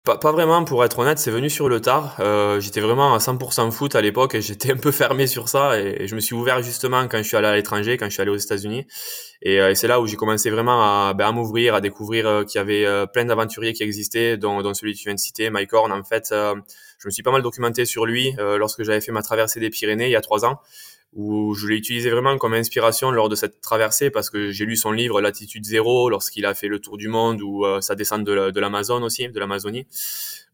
Pas, 0.05 0.17
pas, 0.17 0.33
vraiment, 0.33 0.65
pour 0.65 0.85
être 0.85 0.99
honnête, 0.99 1.19
c'est 1.19 1.31
venu 1.31 1.51
sur 1.51 1.69
le 1.69 1.81
tard. 1.81 2.17
Euh, 2.21 2.61
j'étais 2.61 2.81
vraiment 2.81 3.15
à 3.15 3.19
100% 3.19 3.71
foot 3.71 3.95
à 3.95 4.01
l'époque 4.01 4.35
et 4.35 4.41
j'étais 4.43 4.73
un 4.73 4.77
peu 4.77 4.91
fermé 4.93 5.27
sur 5.27 5.49
ça. 5.49 5.79
Et, 5.79 6.07
je 6.07 6.15
me 6.15 6.21
suis 6.21 6.35
ouvert 6.35 6.63
justement 6.63 7.07
quand 7.09 7.19
je 7.19 7.25
suis 7.25 7.37
allé 7.37 7.49
à 7.49 7.55
l'étranger, 7.55 7.97
quand 7.97 8.07
je 8.07 8.13
suis 8.13 8.23
allé 8.23 8.31
aux 8.31 8.37
États-Unis. 8.37 8.87
Et, 9.43 9.61
euh, 9.61 9.71
et 9.71 9.75
c'est 9.75 9.87
là 9.87 10.01
où 10.01 10.07
j'ai 10.07 10.17
commencé 10.17 10.51
vraiment 10.51 10.83
à, 10.83 11.15
ben, 11.15 11.29
à 11.29 11.33
m'ouvrir, 11.33 11.75
à 11.75 11.81
découvrir 11.81 12.27
euh, 12.27 12.45
qu'il 12.45 12.59
y 12.59 12.63
avait 12.63 12.85
euh, 12.85 13.07
plein 13.07 13.25
d'aventuriers 13.25 13.73
qui 13.73 13.83
existaient, 13.83 14.37
dont, 14.37 14.63
dont, 14.63 14.75
celui 14.75 14.95
que 14.95 14.99
tu 14.99 15.05
viens 15.05 15.15
de 15.15 15.21
citer, 15.21 15.51
Mike 15.51 15.73
Horn. 15.73 15.93
En 15.93 16.03
fait, 16.03 16.29
je 16.31 17.07
me 17.07 17.11
suis 17.11 17.23
pas 17.23 17.31
mal 17.31 17.43
documenté 17.43 17.85
sur 17.85 18.07
lui 18.07 18.35
lorsque 18.39 18.83
j'avais 18.83 19.01
fait 19.01 19.13
ma 19.13 19.23
traversée 19.23 19.61
des 19.61 19.71
Pyrénées 19.71 20.07
il 20.07 20.13
y 20.13 20.17
a 20.17 20.21
trois 20.21 20.45
ans 20.45 20.61
où 21.15 21.55
je 21.55 21.67
l'ai 21.67 21.77
utilisé 21.77 22.11
vraiment 22.11 22.37
comme 22.37 22.55
inspiration 22.55 23.11
lors 23.11 23.29
de 23.29 23.35
cette 23.35 23.61
traversée 23.61 24.11
parce 24.11 24.29
que 24.29 24.51
j'ai 24.51 24.67
lu 24.67 24.77
son 24.77 24.93
livre 24.93 25.21
Latitude 25.21 25.65
Zéro 25.65 26.11
lorsqu'il 26.11 26.45
a 26.45 26.55
fait 26.55 26.69
le 26.69 26.81
tour 26.81 26.99
du 26.99 27.09
monde 27.09 27.41
ou 27.41 27.65
euh, 27.65 27.81
sa 27.81 27.95
descente 27.95 28.25
de 28.25 28.61
l'Amazon 28.61 29.03
aussi, 29.03 29.29
de 29.29 29.41
l'Amazonie, 29.41 29.87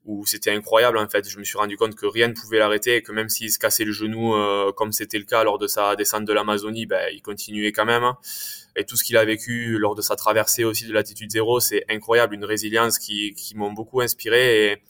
où 0.04 0.24
c'était 0.26 0.52
incroyable 0.52 0.98
en 0.98 1.08
fait. 1.08 1.28
Je 1.28 1.38
me 1.38 1.44
suis 1.44 1.58
rendu 1.58 1.76
compte 1.76 1.96
que 1.96 2.06
rien 2.06 2.28
ne 2.28 2.34
pouvait 2.34 2.58
l'arrêter 2.58 2.96
et 2.96 3.02
que 3.02 3.10
même 3.10 3.28
s'il 3.28 3.50
se 3.50 3.58
cassait 3.58 3.84
le 3.84 3.92
genou 3.92 4.34
euh, 4.34 4.70
comme 4.72 4.92
c'était 4.92 5.18
le 5.18 5.24
cas 5.24 5.42
lors 5.42 5.58
de 5.58 5.66
sa 5.66 5.96
descente 5.96 6.24
de 6.24 6.32
l'Amazonie, 6.32 6.86
ben, 6.86 7.08
il 7.12 7.20
continuait 7.20 7.72
quand 7.72 7.84
même. 7.84 8.04
Hein. 8.04 8.16
Et 8.76 8.84
tout 8.84 8.96
ce 8.96 9.02
qu'il 9.02 9.16
a 9.16 9.24
vécu 9.24 9.78
lors 9.78 9.96
de 9.96 10.02
sa 10.02 10.14
traversée 10.14 10.62
aussi 10.62 10.86
de 10.86 10.92
Latitude 10.92 11.30
Zéro, 11.30 11.58
c'est 11.58 11.84
incroyable, 11.88 12.34
une 12.34 12.44
résilience 12.44 12.98
qui, 12.98 13.32
qui 13.34 13.56
m'ont 13.56 13.72
beaucoup 13.72 14.00
inspiré 14.00 14.72
et 14.72 14.82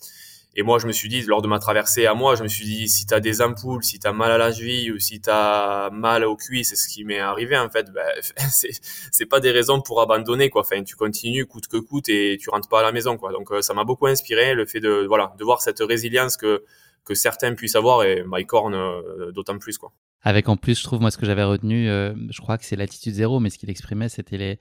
et 0.57 0.63
moi, 0.63 0.79
je 0.79 0.87
me 0.87 0.93
suis 0.93 1.09
dit, 1.09 1.23
lors 1.23 1.43
de 1.43 1.49
ma 1.49 1.59
traversée 1.59 2.07
à 2.07 2.15
moi, 2.15 2.37
je 2.37 2.43
me 2.43 2.49
suis 2.49 2.65
dit, 2.65 2.89
si 2.89 3.07
tu 3.07 3.15
as 3.15 3.21
des 3.21 3.43
ampoules, 3.43 3.83
si 3.83 3.99
tu 3.99 4.07
as 4.07 4.13
mal 4.13 4.31
à 4.31 4.39
la 4.39 4.53
cheville 4.53 4.93
ou 4.93 4.99
si 5.01 5.21
tu 5.21 5.29
as 5.31 5.91
mal 5.93 6.25
au 6.25 6.37
cuisse, 6.37 6.71
c'est 6.71 6.77
ce 6.77 6.89
qui 6.89 7.05
m'est 7.05 7.19
arrivé 7.19 7.59
en 7.59 7.69
fait, 7.69 7.91
ben, 7.91 8.07
c'est 8.51 9.27
pas 9.27 9.41
des 9.41 9.51
raisons 9.51 9.81
pour 9.81 10.01
abandonner 10.01 10.51
quoi. 10.51 10.63
Enfin, 10.63 10.83
tu 10.85 10.97
continues 10.97 11.47
coûte 11.47 11.67
que 11.67 11.77
coûte 11.77 12.09
et 12.09 12.39
tu 12.41 12.51
rentres 12.51 12.69
pas 12.69 12.81
à 12.81 12.83
la 12.83 12.93
maison 12.93 13.17
quoi. 13.17 13.33
Donc 13.33 13.51
euh, 13.51 13.63
ça 13.63 13.75
m'a 13.75 13.85
beaucoup 13.85 14.07
inspiré 14.07 14.55
le 14.55 14.67
fait 14.67 14.81
de 14.81 15.05
voilà, 15.07 15.35
de 15.39 15.45
voir 15.45 15.61
cette 15.61 15.81
résilience 15.81 16.37
que 16.37 16.65
que 17.05 17.15
certains 17.15 17.55
puissent 17.55 17.77
avoir 17.77 18.05
et 18.05 18.23
Mike 18.23 18.53
Horn 18.53 18.75
euh, 18.75 19.33
d'autant 19.33 19.59
plus 19.59 19.77
quoi. 19.79 19.93
Avec 20.25 20.49
en 20.49 20.57
plus, 20.57 20.79
je 20.79 20.83
trouve, 20.83 21.01
moi, 21.01 21.11
ce 21.11 21.19
que 21.19 21.27
j'avais 21.27 21.45
retenu, 21.45 21.89
euh, 21.89 22.15
je 22.31 22.41
crois 22.41 22.59
que 22.59 22.65
c'est 22.65 22.77
l'attitude 22.77 23.15
zéro, 23.15 23.41
mais 23.41 23.51
ce 23.51 23.59
qu'il 23.59 23.71
exprimait, 23.71 24.09
c'était 24.09 24.39
les, 24.39 24.59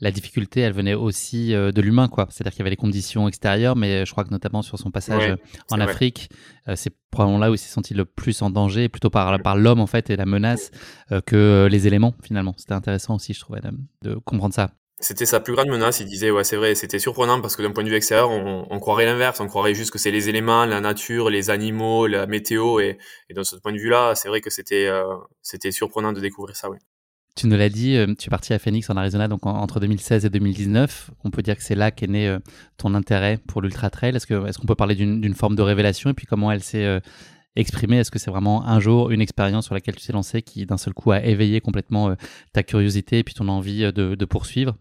la 0.00 0.10
difficulté, 0.10 0.60
elle 0.60 0.74
venait 0.74 0.94
aussi 0.94 1.54
euh, 1.54 1.72
de 1.72 1.80
l'humain, 1.80 2.08
quoi. 2.08 2.28
C'est-à-dire 2.30 2.52
qu'il 2.52 2.60
y 2.60 2.62
avait 2.62 2.70
les 2.70 2.76
conditions 2.76 3.26
extérieures, 3.26 3.76
mais 3.76 4.04
je 4.04 4.12
crois 4.12 4.24
que 4.24 4.30
notamment 4.30 4.62
sur 4.62 4.78
son 4.78 4.90
passage 4.90 5.36
en 5.70 5.80
Afrique, 5.80 6.28
c'est 6.74 6.94
probablement 7.10 7.38
là 7.38 7.50
où 7.50 7.54
il 7.54 7.58
s'est 7.58 7.72
senti 7.72 7.94
le 7.94 8.04
plus 8.04 8.42
en 8.42 8.50
danger, 8.50 8.88
plutôt 8.88 9.10
par, 9.10 9.40
par 9.40 9.56
l'homme, 9.56 9.80
en 9.80 9.86
fait, 9.86 10.10
et 10.10 10.16
la 10.16 10.26
menace, 10.26 10.70
que 11.24 11.66
les 11.70 11.86
éléments, 11.86 12.14
finalement. 12.22 12.54
C'était 12.58 12.74
intéressant 12.74 13.16
aussi, 13.16 13.32
je 13.32 13.40
trouvais, 13.40 13.60
de 14.02 14.14
comprendre 14.16 14.54
ça. 14.54 14.70
C'était 14.98 15.26
sa 15.26 15.40
plus 15.40 15.54
grande 15.54 15.68
menace. 15.68 16.00
Il 16.00 16.06
disait, 16.06 16.30
ouais, 16.30 16.42
c'est 16.42 16.56
vrai, 16.56 16.74
c'était 16.74 16.98
surprenant 16.98 17.42
parce 17.42 17.54
que 17.54 17.62
d'un 17.62 17.70
point 17.70 17.84
de 17.84 17.90
vue 17.90 17.96
extérieur, 17.96 18.30
on, 18.30 18.80
croirait 18.80 19.04
l'inverse. 19.04 19.40
On 19.40 19.46
croirait 19.46 19.74
juste 19.74 19.90
que 19.90 19.98
c'est 19.98 20.10
les 20.10 20.30
éléments, 20.30 20.64
la 20.64 20.80
nature, 20.80 21.28
les 21.28 21.50
animaux, 21.50 22.06
la 22.06 22.26
météo. 22.26 22.80
Et, 22.80 22.96
et 23.28 23.34
dans 23.34 23.44
ce 23.44 23.56
point 23.56 23.72
de 23.72 23.78
vue-là, 23.78 24.14
c'est 24.14 24.28
vrai 24.28 24.40
que 24.40 24.48
c'était 24.48 24.86
euh, 24.86 25.04
c'était 25.42 25.70
surprenant 25.70 26.14
de 26.14 26.20
découvrir 26.20 26.56
ça, 26.56 26.70
oui. 26.70 26.78
Tu 27.34 27.46
nous 27.46 27.56
l'as 27.58 27.68
dit, 27.68 27.96
euh, 27.96 28.14
tu 28.18 28.28
es 28.28 28.30
parti 28.30 28.54
à 28.54 28.58
Phoenix 28.58 28.88
en 28.88 28.96
Arizona 28.96 29.28
donc 29.28 29.44
entre 29.44 29.80
2016 29.80 30.24
et 30.24 30.30
2019. 30.30 31.10
On 31.24 31.30
peut 31.30 31.42
dire 31.42 31.56
que 31.58 31.62
c'est 31.62 31.74
là 31.74 31.90
qu'est 31.90 32.06
né 32.06 32.26
euh, 32.26 32.38
ton 32.78 32.94
intérêt 32.94 33.38
pour 33.46 33.60
l'ultra 33.60 33.90
trail. 33.90 34.16
Est-ce 34.16 34.26
que 34.26 34.46
est-ce 34.48 34.58
qu'on 34.58 34.66
peut 34.66 34.74
parler 34.74 34.94
d'une 34.94 35.34
forme 35.34 35.56
de 35.56 35.62
révélation? 35.62 36.08
Et 36.08 36.14
puis 36.14 36.26
comment 36.26 36.50
elle 36.50 36.62
s'est 36.62 37.02
exprimée? 37.54 37.98
Est-ce 37.98 38.10
que 38.10 38.18
c'est 38.18 38.30
vraiment 38.30 38.66
un 38.66 38.80
jour 38.80 39.10
une 39.10 39.20
expérience 39.20 39.66
sur 39.66 39.74
laquelle 39.74 39.96
tu 39.96 40.06
t'es 40.06 40.14
lancé 40.14 40.40
qui 40.40 40.64
d'un 40.64 40.78
seul 40.78 40.94
coup 40.94 41.10
a 41.10 41.22
éveillé 41.22 41.60
complètement 41.60 42.16
ta 42.54 42.62
curiosité 42.62 43.18
et 43.18 43.24
puis 43.24 43.34
ton 43.34 43.48
envie 43.48 43.80
de, 43.92 44.14
de 44.14 44.24
poursuivre? 44.24 44.78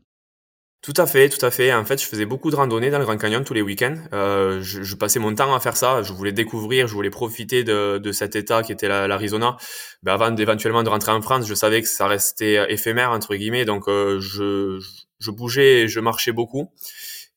Tout 0.86 0.94
à 1.02 1.08
fait, 1.08 1.30
tout 1.30 1.44
à 1.44 1.50
fait. 1.50 1.74
En 1.74 1.84
fait, 1.84 2.02
je 2.02 2.08
faisais 2.08 2.26
beaucoup 2.26 2.52
de 2.52 2.56
randonnées 2.56 2.92
dans 2.92 3.00
le 3.00 3.06
Grand 3.06 3.18
Canyon 3.18 3.44
tous 3.44 3.56
les 3.56 3.64
week-ends. 3.64 3.96
Euh, 4.14 4.62
je, 4.62 4.84
je, 4.84 4.96
passais 4.96 5.20
mon 5.20 5.34
temps 5.34 5.54
à 5.56 5.60
faire 5.60 5.76
ça. 5.76 6.04
Je 6.04 6.14
voulais 6.14 6.32
découvrir, 6.32 6.88
je 6.88 6.94
voulais 6.94 7.10
profiter 7.10 7.64
de, 7.64 7.98
de 7.98 8.12
cet 8.12 8.36
état 8.36 8.62
qui 8.62 8.72
était 8.72 8.88
l'Arizona. 8.88 9.58
Ben 10.04 10.14
avant 10.14 10.32
d'éventuellement 10.32 10.84
de 10.84 10.90
rentrer 10.90 11.12
en 11.12 11.22
France, 11.22 11.48
je 11.48 11.54
savais 11.56 11.82
que 11.82 11.88
ça 11.88 12.08
restait 12.08 12.72
éphémère 12.72 13.12
entre 13.12 13.36
guillemets, 13.36 13.66
donc 13.66 13.88
euh, 13.88 14.20
je, 14.20 14.80
je 15.20 15.32
bougeais, 15.32 15.88
je 15.88 16.00
marchais 16.00 16.32
beaucoup. 16.32 16.70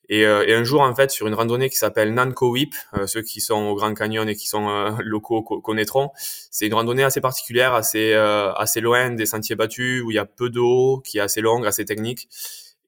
Et, 0.09 0.25
euh, 0.25 0.47
et, 0.47 0.55
un 0.55 0.65
jour, 0.65 0.81
en 0.81 0.95
fait, 0.95 1.11
sur 1.11 1.27
une 1.27 1.35
randonnée 1.35 1.69
qui 1.69 1.77
s'appelle 1.77 2.15
Nanko 2.15 2.51
Whip, 2.51 2.75
euh, 2.95 3.07
ceux 3.07 3.21
qui 3.21 3.41
sont 3.43 3.63
au 3.67 3.75
Grand 3.75 3.93
Canyon 3.93 4.27
et 4.29 4.35
qui 4.35 4.47
sont 4.47 4.69
euh, 4.69 4.91
locaux 5.05 5.43
connaîtront, 5.43 6.11
c'est 6.51 6.67
une 6.67 6.75
randonnée 6.75 7.05
assez 7.05 7.21
particulière, 7.21 7.75
assez 7.75 8.15
assez 8.15 8.81
loin 8.81 9.11
des 9.11 9.27
sentiers 9.27 9.57
battus, 9.57 10.03
où 10.03 10.11
il 10.11 10.15
y 10.15 10.19
a 10.19 10.25
peu 10.25 10.49
d'eau, 10.49 11.03
qui 11.05 11.19
est 11.19 11.21
assez 11.21 11.41
longue, 11.41 11.67
assez 11.67 11.85
technique. 11.85 12.29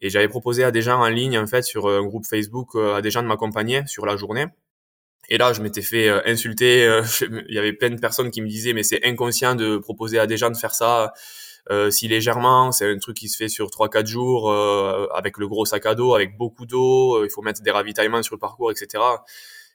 Et 0.02 0.11
j'avais 0.11 0.28
proposé 0.28 0.64
à 0.64 0.71
des 0.71 0.83
gens 0.83 1.00
en 1.00 1.09
ligne, 1.09 1.38
en 1.38 1.47
fait, 1.47 1.62
sur 1.62 1.88
un 1.88 2.02
groupe 2.02 2.26
Facebook, 2.26 2.75
euh, 2.75 2.95
à 2.95 3.02
des 3.02 3.11
gens 3.11 3.23
de 3.23 3.28
m'accompagner 3.28 3.83
sur 3.87 4.07
la 4.07 4.16
journée. 4.16 4.47
Et 5.28 5.38
là, 5.38 5.52
je 5.52 5.62
m'étais 5.62 5.83
fait 5.83 6.09
euh, 6.09 6.21
insulter. 6.25 6.87
Euh, 6.87 7.02
il 7.49 7.54
y 7.54 7.59
avait 7.59 7.73
plein 7.73 7.90
de 7.90 8.00
personnes 8.00 8.30
qui 8.30 8.40
me 8.40 8.49
disaient, 8.49 8.73
mais 8.73 8.83
c'est 8.83 9.04
inconscient 9.04 9.54
de 9.54 9.76
proposer 9.76 10.19
à 10.19 10.26
des 10.26 10.37
gens 10.37 10.50
de 10.50 10.57
faire 10.57 10.75
ça 10.75 11.12
si 11.90 12.09
légèrement. 12.09 12.73
C'est 12.73 12.90
un 12.90 12.99
truc 12.99 13.16
qui 13.16 13.28
se 13.28 13.37
fait 13.37 13.49
sur 13.49 13.69
3-4 13.69 14.04
jours 14.04 14.50
avec 15.14 15.38
le 15.38 15.47
gros 15.47 15.64
sac 15.64 15.87
à 15.87 15.95
dos, 15.95 16.14
avec 16.14 16.37
beaucoup 16.37 16.66
d'eau. 16.66 17.23
il 17.23 17.30
faut 17.30 17.42
mettre 17.42 17.62
des 17.62 17.71
ravitaillements 17.71 18.25
sur 18.25 18.35
le 18.35 18.40
parcours, 18.40 18.73
etc. 18.73 18.99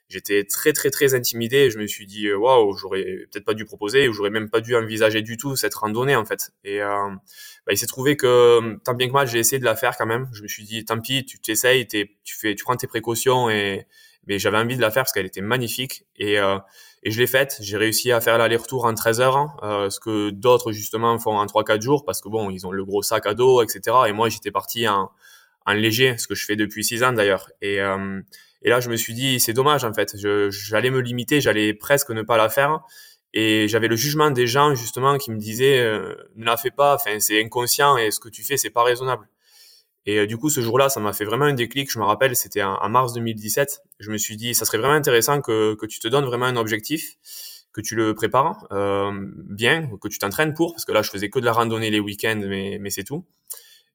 J'étais 0.08 0.44
très 0.44 0.72
très 0.72 0.90
très 0.90 1.14
intimidé. 1.14 1.70
je 1.70 1.78
me 1.78 1.86
suis 1.86 2.06
dit 2.06 2.32
waouh, 2.32 2.76
j'aurais 2.76 3.02
peut-être 3.30 3.44
pas 3.44 3.54
dû 3.54 3.64
proposer 3.64 4.08
ou 4.08 4.12
j'aurais 4.12 4.30
même 4.30 4.48
pas 4.48 4.60
dû 4.60 4.76
envisager 4.76 5.22
du 5.22 5.36
tout 5.36 5.56
cette 5.56 5.74
randonnée 5.74 6.16
en 6.16 6.24
fait. 6.24 6.52
Et 6.64 6.78
bah, 6.78 7.72
il 7.72 7.78
s'est 7.78 7.86
trouvé 7.86 8.16
que 8.16 8.76
tant 8.84 8.94
bien 8.94 9.08
que 9.08 9.12
mal, 9.12 9.26
j'ai 9.26 9.40
essayé 9.40 9.58
de 9.58 9.64
la 9.64 9.74
faire 9.74 9.96
quand 9.96 10.06
même. 10.06 10.28
Je 10.32 10.42
me 10.42 10.48
suis 10.48 10.64
dit 10.64 10.84
tant 10.84 11.00
pis, 11.00 11.24
tu 11.24 11.40
t'essayes, 11.40 11.86
tu 11.88 12.08
fais, 12.24 12.54
tu 12.54 12.64
prends 12.64 12.76
tes 12.76 12.86
précautions 12.86 13.50
et 13.50 13.86
mais 14.26 14.38
j'avais 14.38 14.58
envie 14.58 14.76
de 14.76 14.80
la 14.80 14.90
faire 14.90 15.04
parce 15.04 15.12
qu'elle 15.12 15.26
était 15.26 15.40
magnifique 15.40 16.04
et 16.16 16.38
euh, 16.38 16.58
et 17.02 17.12
je 17.12 17.20
l'ai 17.20 17.28
faite. 17.28 17.56
J'ai 17.60 17.76
réussi 17.76 18.10
à 18.10 18.20
faire 18.20 18.36
l'aller-retour 18.36 18.84
en 18.84 18.92
13 18.92 19.20
heures, 19.20 19.56
euh, 19.62 19.90
ce 19.90 20.00
que 20.00 20.30
d'autres 20.30 20.72
justement 20.72 21.16
font 21.18 21.38
en 21.38 21.46
3-4 21.46 21.80
jours 21.80 22.04
parce 22.04 22.20
que 22.20 22.28
bon, 22.28 22.50
ils 22.50 22.66
ont 22.66 22.72
le 22.72 22.84
gros 22.84 23.02
sac 23.02 23.26
à 23.26 23.34
dos, 23.34 23.62
etc. 23.62 23.96
Et 24.08 24.12
moi, 24.12 24.28
j'étais 24.28 24.50
parti 24.50 24.88
en, 24.88 25.12
en 25.66 25.72
léger, 25.72 26.18
ce 26.18 26.26
que 26.26 26.34
je 26.34 26.44
fais 26.44 26.56
depuis 26.56 26.84
6 26.84 27.04
ans 27.04 27.12
d'ailleurs. 27.12 27.48
Et 27.62 27.80
euh, 27.80 28.20
et 28.62 28.70
là, 28.70 28.80
je 28.80 28.88
me 28.88 28.96
suis 28.96 29.14
dit, 29.14 29.38
c'est 29.40 29.52
dommage 29.52 29.84
en 29.84 29.92
fait. 29.92 30.16
J'allais 30.50 30.90
me 30.90 31.00
limiter, 31.00 31.40
j'allais 31.40 31.74
presque 31.74 32.10
ne 32.10 32.22
pas 32.22 32.36
la 32.36 32.48
faire. 32.48 32.80
Et 33.32 33.68
j'avais 33.68 33.88
le 33.88 33.96
jugement 33.96 34.30
des 34.30 34.46
gens 34.46 34.74
justement 34.74 35.18
qui 35.18 35.30
me 35.30 35.36
disaient, 35.36 35.80
euh, 35.80 36.14
ne 36.36 36.44
la 36.44 36.56
fais 36.56 36.70
pas. 36.70 36.94
Enfin, 36.94 37.20
c'est 37.20 37.42
inconscient 37.42 37.96
et 37.96 38.10
ce 38.10 38.18
que 38.18 38.28
tu 38.28 38.42
fais, 38.42 38.56
c'est 38.56 38.70
pas 38.70 38.82
raisonnable. 38.82 39.28
Et 40.06 40.20
euh, 40.20 40.26
du 40.26 40.38
coup, 40.38 40.48
ce 40.48 40.60
jour-là, 40.60 40.88
ça 40.88 41.00
m'a 41.00 41.12
fait 41.12 41.24
vraiment 41.24 41.44
un 41.44 41.52
déclic. 41.52 41.90
Je 41.90 41.98
me 41.98 42.04
rappelle, 42.04 42.34
c'était 42.36 42.62
en, 42.62 42.88
mars 42.88 43.12
2017. 43.12 43.82
Je 44.00 44.10
me 44.10 44.16
suis 44.16 44.36
dit, 44.36 44.54
ça 44.54 44.64
serait 44.64 44.78
vraiment 44.78 44.94
intéressant 44.94 45.40
que, 45.40 45.74
que 45.74 45.84
tu 45.84 45.98
te 45.98 46.08
donnes 46.08 46.24
vraiment 46.24 46.46
un 46.46 46.56
objectif, 46.56 47.16
que 47.72 47.80
tu 47.80 47.94
le 47.94 48.14
prépares 48.14 48.66
euh, 48.72 49.10
bien, 49.12 49.90
que 50.00 50.08
tu 50.08 50.18
t'entraînes 50.18 50.54
pour, 50.54 50.72
parce 50.72 50.84
que 50.84 50.92
là, 50.92 51.02
je 51.02 51.10
faisais 51.10 51.28
que 51.28 51.38
de 51.40 51.44
la 51.44 51.52
randonnée 51.52 51.90
les 51.90 52.00
week-ends, 52.00 52.40
mais, 52.42 52.78
mais 52.80 52.90
c'est 52.90 53.04
tout. 53.04 53.26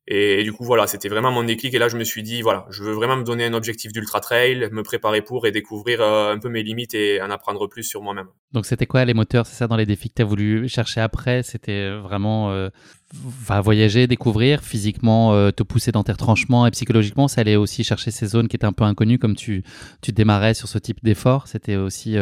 Et, 0.07 0.43
du 0.43 0.51
coup, 0.51 0.63
voilà, 0.63 0.87
c'était 0.87 1.09
vraiment 1.09 1.31
mon 1.31 1.43
déclic. 1.43 1.73
Et 1.73 1.79
là, 1.79 1.87
je 1.87 1.95
me 1.95 2.03
suis 2.03 2.23
dit, 2.23 2.41
voilà, 2.41 2.65
je 2.69 2.83
veux 2.83 2.93
vraiment 2.93 3.15
me 3.15 3.23
donner 3.23 3.45
un 3.45 3.53
objectif 3.53 3.91
d'ultra 3.91 4.19
trail, 4.19 4.67
me 4.71 4.81
préparer 4.83 5.21
pour 5.21 5.45
et 5.45 5.51
découvrir 5.51 6.01
euh, 6.01 6.33
un 6.33 6.39
peu 6.39 6.49
mes 6.49 6.63
limites 6.63 6.93
et 6.95 7.21
en 7.21 7.29
apprendre 7.29 7.67
plus 7.67 7.83
sur 7.83 8.01
moi-même. 8.01 8.27
Donc, 8.51 8.65
c'était 8.65 8.87
quoi 8.87 9.05
les 9.05 9.13
moteurs? 9.13 9.45
C'est 9.45 9.55
ça 9.55 9.67
dans 9.67 9.77
les 9.77 9.85
défis 9.85 10.09
que 10.09 10.15
tu 10.15 10.21
as 10.21 10.25
voulu 10.25 10.67
chercher 10.67 11.01
après? 11.01 11.43
C'était 11.43 11.91
vraiment 11.99 12.51
euh, 12.51 12.69
voyager, 13.13 14.07
découvrir, 14.07 14.63
physiquement 14.63 15.33
euh, 15.33 15.51
te 15.51 15.63
pousser 15.63 15.91
dans 15.91 16.03
tes 16.03 16.11
retranchements 16.11 16.65
et 16.65 16.71
psychologiquement, 16.71 17.27
ça 17.27 17.41
allait 17.41 17.55
aussi 17.55 17.83
chercher 17.83 18.11
ces 18.11 18.25
zones 18.27 18.47
qui 18.47 18.55
étaient 18.55 18.65
un 18.65 18.73
peu 18.73 18.83
inconnues 18.83 19.19
comme 19.19 19.35
tu, 19.35 19.63
tu 20.01 20.11
démarrais 20.11 20.55
sur 20.55 20.67
ce 20.67 20.79
type 20.79 21.03
d'effort. 21.03 21.47
C'était 21.47 21.75
aussi 21.75 22.17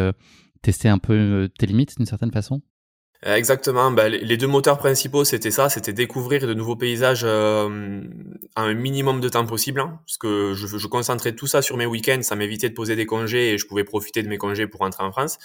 tester 0.62 0.90
un 0.90 0.98
peu 0.98 1.50
tes 1.58 1.66
limites 1.66 1.96
d'une 1.98 2.06
certaine 2.06 2.32
façon? 2.32 2.62
euh, 2.62 2.79
exactement. 3.24 3.92
Bah, 3.92 4.10
les 4.10 4.38
deux 4.38 4.48
moteurs 4.48 4.78
principaux, 4.78 5.26
c'était 5.26 5.52
ça, 5.52 5.70
c'était 5.70 5.94
découvrir 5.94 6.48
de 6.48 6.54
nouveaux 6.54 6.76
paysages 6.76 7.24
euh, 7.24 8.02
à 8.56 8.64
un 8.64 8.74
minimum 8.74 9.20
de 9.20 9.30
temps 9.30 9.46
possible, 9.46 9.82
hein, 9.82 10.00
parce 10.06 10.18
que 10.18 10.54
je, 10.56 10.68
je, 10.68 10.88
concentrais 10.88 11.34
tout 11.34 11.48
ça 11.48 11.62
sur 11.62 11.78
mes 11.78 11.86
week-ends, 11.86 12.22
ça 12.22 12.36
m'évitait 12.36 12.70
de 12.70 12.74
poser 12.74 12.96
des 12.96 13.06
congés 13.06 13.54
et 13.54 13.58
je 13.58 13.68
pouvais 13.68 13.84
profiter 13.84 14.24
de 14.24 14.30
mes 14.30 14.38
congés 14.38 14.68
pour 14.68 14.82
rentrer 14.82 15.04
en 15.04 15.12
France. 15.12 15.38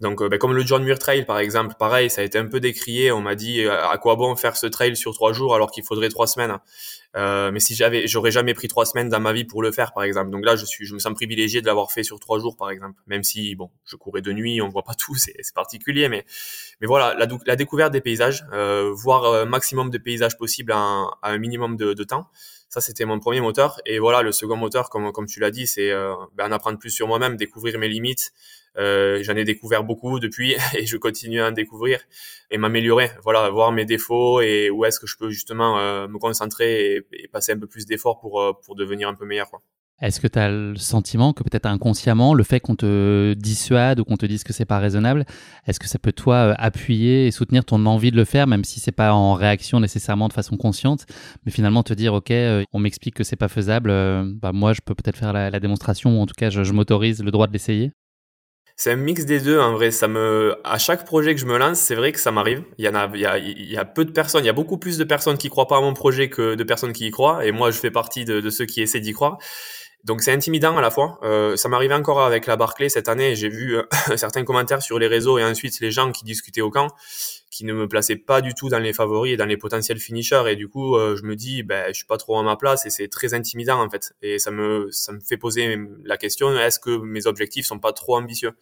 Donc, 0.00 0.20
euh, 0.20 0.28
bah, 0.28 0.36
comme 0.36 0.52
le 0.52 0.64
John 0.64 0.84
Muir 0.84 0.98
Trail, 0.98 1.24
par 1.24 1.38
exemple, 1.38 1.74
pareil, 1.78 2.10
ça 2.10 2.20
a 2.20 2.24
été 2.24 2.38
un 2.38 2.46
peu 2.46 2.60
décrié. 2.60 3.12
On 3.12 3.22
m'a 3.22 3.34
dit 3.34 3.66
à 3.66 3.96
quoi 3.98 4.16
bon 4.16 4.36
faire 4.36 4.56
ce 4.56 4.66
trail 4.66 4.94
sur 4.94 5.14
trois 5.14 5.32
jours 5.32 5.54
alors 5.54 5.70
qu'il 5.70 5.84
faudrait 5.84 6.10
trois 6.10 6.26
semaines. 6.26 6.58
Euh, 7.16 7.50
mais 7.50 7.60
si 7.60 7.74
j'avais, 7.74 8.06
j'aurais 8.06 8.30
jamais 8.30 8.52
pris 8.52 8.68
trois 8.68 8.84
semaines 8.84 9.08
dans 9.08 9.20
ma 9.20 9.32
vie 9.32 9.44
pour 9.44 9.62
le 9.62 9.72
faire, 9.72 9.92
par 9.92 10.02
exemple. 10.04 10.30
Donc 10.30 10.44
là, 10.44 10.54
je 10.54 10.66
suis, 10.66 10.84
je 10.84 10.92
me 10.94 10.98
sens 10.98 11.14
privilégié 11.14 11.62
de 11.62 11.66
l'avoir 11.66 11.90
fait 11.90 12.02
sur 12.02 12.20
trois 12.20 12.38
jours, 12.38 12.56
par 12.56 12.70
exemple. 12.70 13.00
Même 13.06 13.22
si, 13.22 13.54
bon, 13.54 13.70
je 13.86 13.96
courais 13.96 14.20
de 14.20 14.32
nuit, 14.32 14.60
on 14.60 14.68
voit 14.68 14.82
pas 14.82 14.94
tout, 14.94 15.14
c'est, 15.16 15.34
particulier, 15.54 16.08
mais, 16.08 16.26
mais 16.80 16.86
voilà, 16.86 17.14
la, 17.14 17.26
la 17.46 17.56
découverte 17.56 17.92
des 17.92 18.02
paysages, 18.02 18.44
euh, 18.52 18.92
voir 18.92 19.24
un 19.24 19.34
euh, 19.34 19.44
maximum 19.46 19.90
de 19.90 19.98
paysages 19.98 20.36
possibles 20.36 20.72
à 20.72 21.08
un, 21.22 21.38
minimum 21.38 21.76
de, 21.76 21.94
de 21.94 22.04
temps. 22.04 22.28
Ça, 22.68 22.80
c'était 22.80 23.04
mon 23.04 23.20
premier 23.20 23.40
moteur. 23.40 23.80
Et 23.86 23.98
voilà, 23.98 24.22
le 24.22 24.32
second 24.32 24.56
moteur, 24.56 24.90
comme, 24.90 25.12
comme 25.12 25.26
tu 25.26 25.40
l'as 25.40 25.50
dit, 25.50 25.66
c'est 25.66 25.90
euh, 25.90 26.14
ben, 26.34 26.48
en 26.48 26.52
apprendre 26.52 26.78
plus 26.78 26.90
sur 26.90 27.06
moi-même, 27.06 27.36
découvrir 27.36 27.78
mes 27.78 27.88
limites, 27.88 28.32
euh, 28.76 29.22
j'en 29.22 29.34
ai 29.36 29.44
découvert 29.44 29.84
beaucoup 29.84 30.18
depuis 30.20 30.54
et 30.74 30.84
je 30.84 30.96
continue 30.96 31.40
à 31.40 31.48
en 31.48 31.52
découvrir 31.52 32.00
et 32.50 32.58
m'améliorer. 32.58 33.10
Voilà, 33.22 33.48
voir 33.50 33.72
mes 33.72 33.84
défauts 33.84 34.40
et 34.40 34.70
où 34.70 34.84
est-ce 34.84 35.00
que 35.00 35.06
je 35.06 35.16
peux 35.16 35.30
justement 35.30 35.78
euh, 35.78 36.08
me 36.08 36.18
concentrer 36.18 36.96
et, 37.12 37.28
passer 37.28 37.52
un 37.52 37.58
peu 37.58 37.66
plus 37.66 37.86
d'efforts 37.86 38.18
pour, 38.18 38.60
pour 38.64 38.74
devenir 38.74 39.08
un 39.08 39.14
peu 39.14 39.24
meilleur. 39.24 39.48
Est-ce 40.02 40.20
que 40.20 40.26
tu 40.26 40.38
as 40.38 40.50
le 40.50 40.76
sentiment 40.76 41.32
que 41.32 41.42
peut-être 41.42 41.64
inconsciemment, 41.64 42.34
le 42.34 42.44
fait 42.44 42.60
qu'on 42.60 42.76
te 42.76 43.32
dissuade 43.32 43.98
ou 43.98 44.04
qu'on 44.04 44.18
te 44.18 44.26
dise 44.26 44.44
que 44.44 44.52
c'est 44.52 44.66
pas 44.66 44.78
raisonnable, 44.78 45.24
est-ce 45.66 45.80
que 45.80 45.88
ça 45.88 45.98
peut 45.98 46.12
toi 46.12 46.54
appuyer 46.58 47.26
et 47.26 47.30
soutenir 47.30 47.64
ton 47.64 47.86
envie 47.86 48.10
de 48.10 48.16
le 48.16 48.26
faire, 48.26 48.46
même 48.46 48.62
si 48.62 48.78
c'est 48.78 48.92
pas 48.92 49.14
en 49.14 49.32
réaction 49.32 49.80
nécessairement 49.80 50.28
de 50.28 50.34
façon 50.34 50.58
consciente, 50.58 51.06
mais 51.46 51.52
finalement 51.52 51.82
te 51.82 51.94
dire 51.94 52.12
ok, 52.12 52.30
on 52.74 52.78
m'explique 52.78 53.14
que 53.14 53.24
c'est 53.24 53.36
pas 53.36 53.48
faisable, 53.48 53.88
bah 54.34 54.52
moi 54.52 54.74
je 54.74 54.80
peux 54.84 54.94
peut-être 54.94 55.16
faire 55.16 55.32
la, 55.32 55.60
démonstration 55.60 56.18
ou 56.18 56.22
en 56.22 56.26
tout 56.26 56.34
cas 56.36 56.50
je 56.50 56.72
m'autorise 56.72 57.22
le 57.22 57.30
droit 57.30 57.46
de 57.46 57.54
l'essayer? 57.54 57.92
C'est 58.78 58.92
un 58.92 58.96
mix 58.96 59.24
des 59.24 59.40
deux 59.40 59.58
en 59.58 59.72
vrai. 59.72 59.88
À 60.64 60.76
chaque 60.76 61.06
projet 61.06 61.34
que 61.34 61.40
je 61.40 61.46
me 61.46 61.56
lance, 61.56 61.78
c'est 61.78 61.94
vrai 61.94 62.12
que 62.12 62.20
ça 62.20 62.30
m'arrive. 62.30 62.62
Il 62.76 62.84
y 62.84 62.88
en 62.90 62.94
a, 62.94 63.10
il 63.14 63.72
y 63.72 63.78
a, 63.78 63.86
peu 63.86 64.04
de 64.04 64.10
personnes. 64.10 64.44
Il 64.44 64.46
y 64.46 64.50
a 64.50 64.52
beaucoup 64.52 64.76
plus 64.76 64.98
de 64.98 65.04
personnes 65.04 65.38
qui 65.38 65.48
croient 65.48 65.66
pas 65.66 65.78
à 65.78 65.80
mon 65.80 65.94
projet 65.94 66.28
que 66.28 66.56
de 66.56 66.62
personnes 66.62 66.92
qui 66.92 67.06
y 67.06 67.10
croient. 67.10 67.46
Et 67.46 67.52
moi, 67.52 67.70
je 67.70 67.78
fais 67.78 67.90
partie 67.90 68.26
de 68.26 68.50
ceux 68.50 68.66
qui 68.66 68.82
essaient 68.82 69.00
d'y 69.00 69.14
croire. 69.14 69.38
Donc 70.06 70.22
c'est 70.22 70.30
intimidant 70.30 70.76
à 70.76 70.80
la 70.80 70.92
fois. 70.92 71.18
Euh, 71.24 71.56
ça 71.56 71.68
m'arrivait 71.68 71.94
encore 71.94 72.22
avec 72.22 72.46
la 72.46 72.54
Barclay 72.54 72.88
cette 72.88 73.08
année. 73.08 73.34
J'ai 73.34 73.48
vu 73.48 73.76
euh, 73.76 73.82
certains 74.16 74.44
commentaires 74.44 74.80
sur 74.80 75.00
les 75.00 75.08
réseaux 75.08 75.36
et 75.36 75.44
ensuite 75.44 75.80
les 75.80 75.90
gens 75.90 76.12
qui 76.12 76.22
discutaient 76.22 76.60
au 76.60 76.70
camp, 76.70 76.94
qui 77.50 77.64
ne 77.64 77.72
me 77.72 77.88
plaçaient 77.88 78.14
pas 78.14 78.40
du 78.40 78.54
tout 78.54 78.68
dans 78.68 78.78
les 78.78 78.92
favoris 78.92 79.34
et 79.34 79.36
dans 79.36 79.46
les 79.46 79.56
potentiels 79.56 79.98
finishers. 79.98 80.44
Et 80.46 80.54
du 80.54 80.68
coup, 80.68 80.94
euh, 80.94 81.16
je 81.16 81.24
me 81.24 81.34
dis, 81.34 81.64
ben, 81.64 81.88
je 81.88 81.94
suis 81.94 82.06
pas 82.06 82.18
trop 82.18 82.38
à 82.38 82.44
ma 82.44 82.54
place 82.54 82.86
et 82.86 82.90
c'est 82.90 83.08
très 83.08 83.34
intimidant 83.34 83.82
en 83.82 83.90
fait. 83.90 84.14
Et 84.22 84.38
ça 84.38 84.52
me, 84.52 84.88
ça 84.92 85.10
me 85.10 85.18
fait 85.18 85.36
poser 85.36 85.76
la 86.04 86.16
question 86.16 86.56
est-ce 86.56 86.78
que 86.78 86.96
mes 86.98 87.26
objectifs 87.26 87.66
sont 87.66 87.80
pas 87.80 87.92
trop 87.92 88.16
ambitieux? 88.16 88.52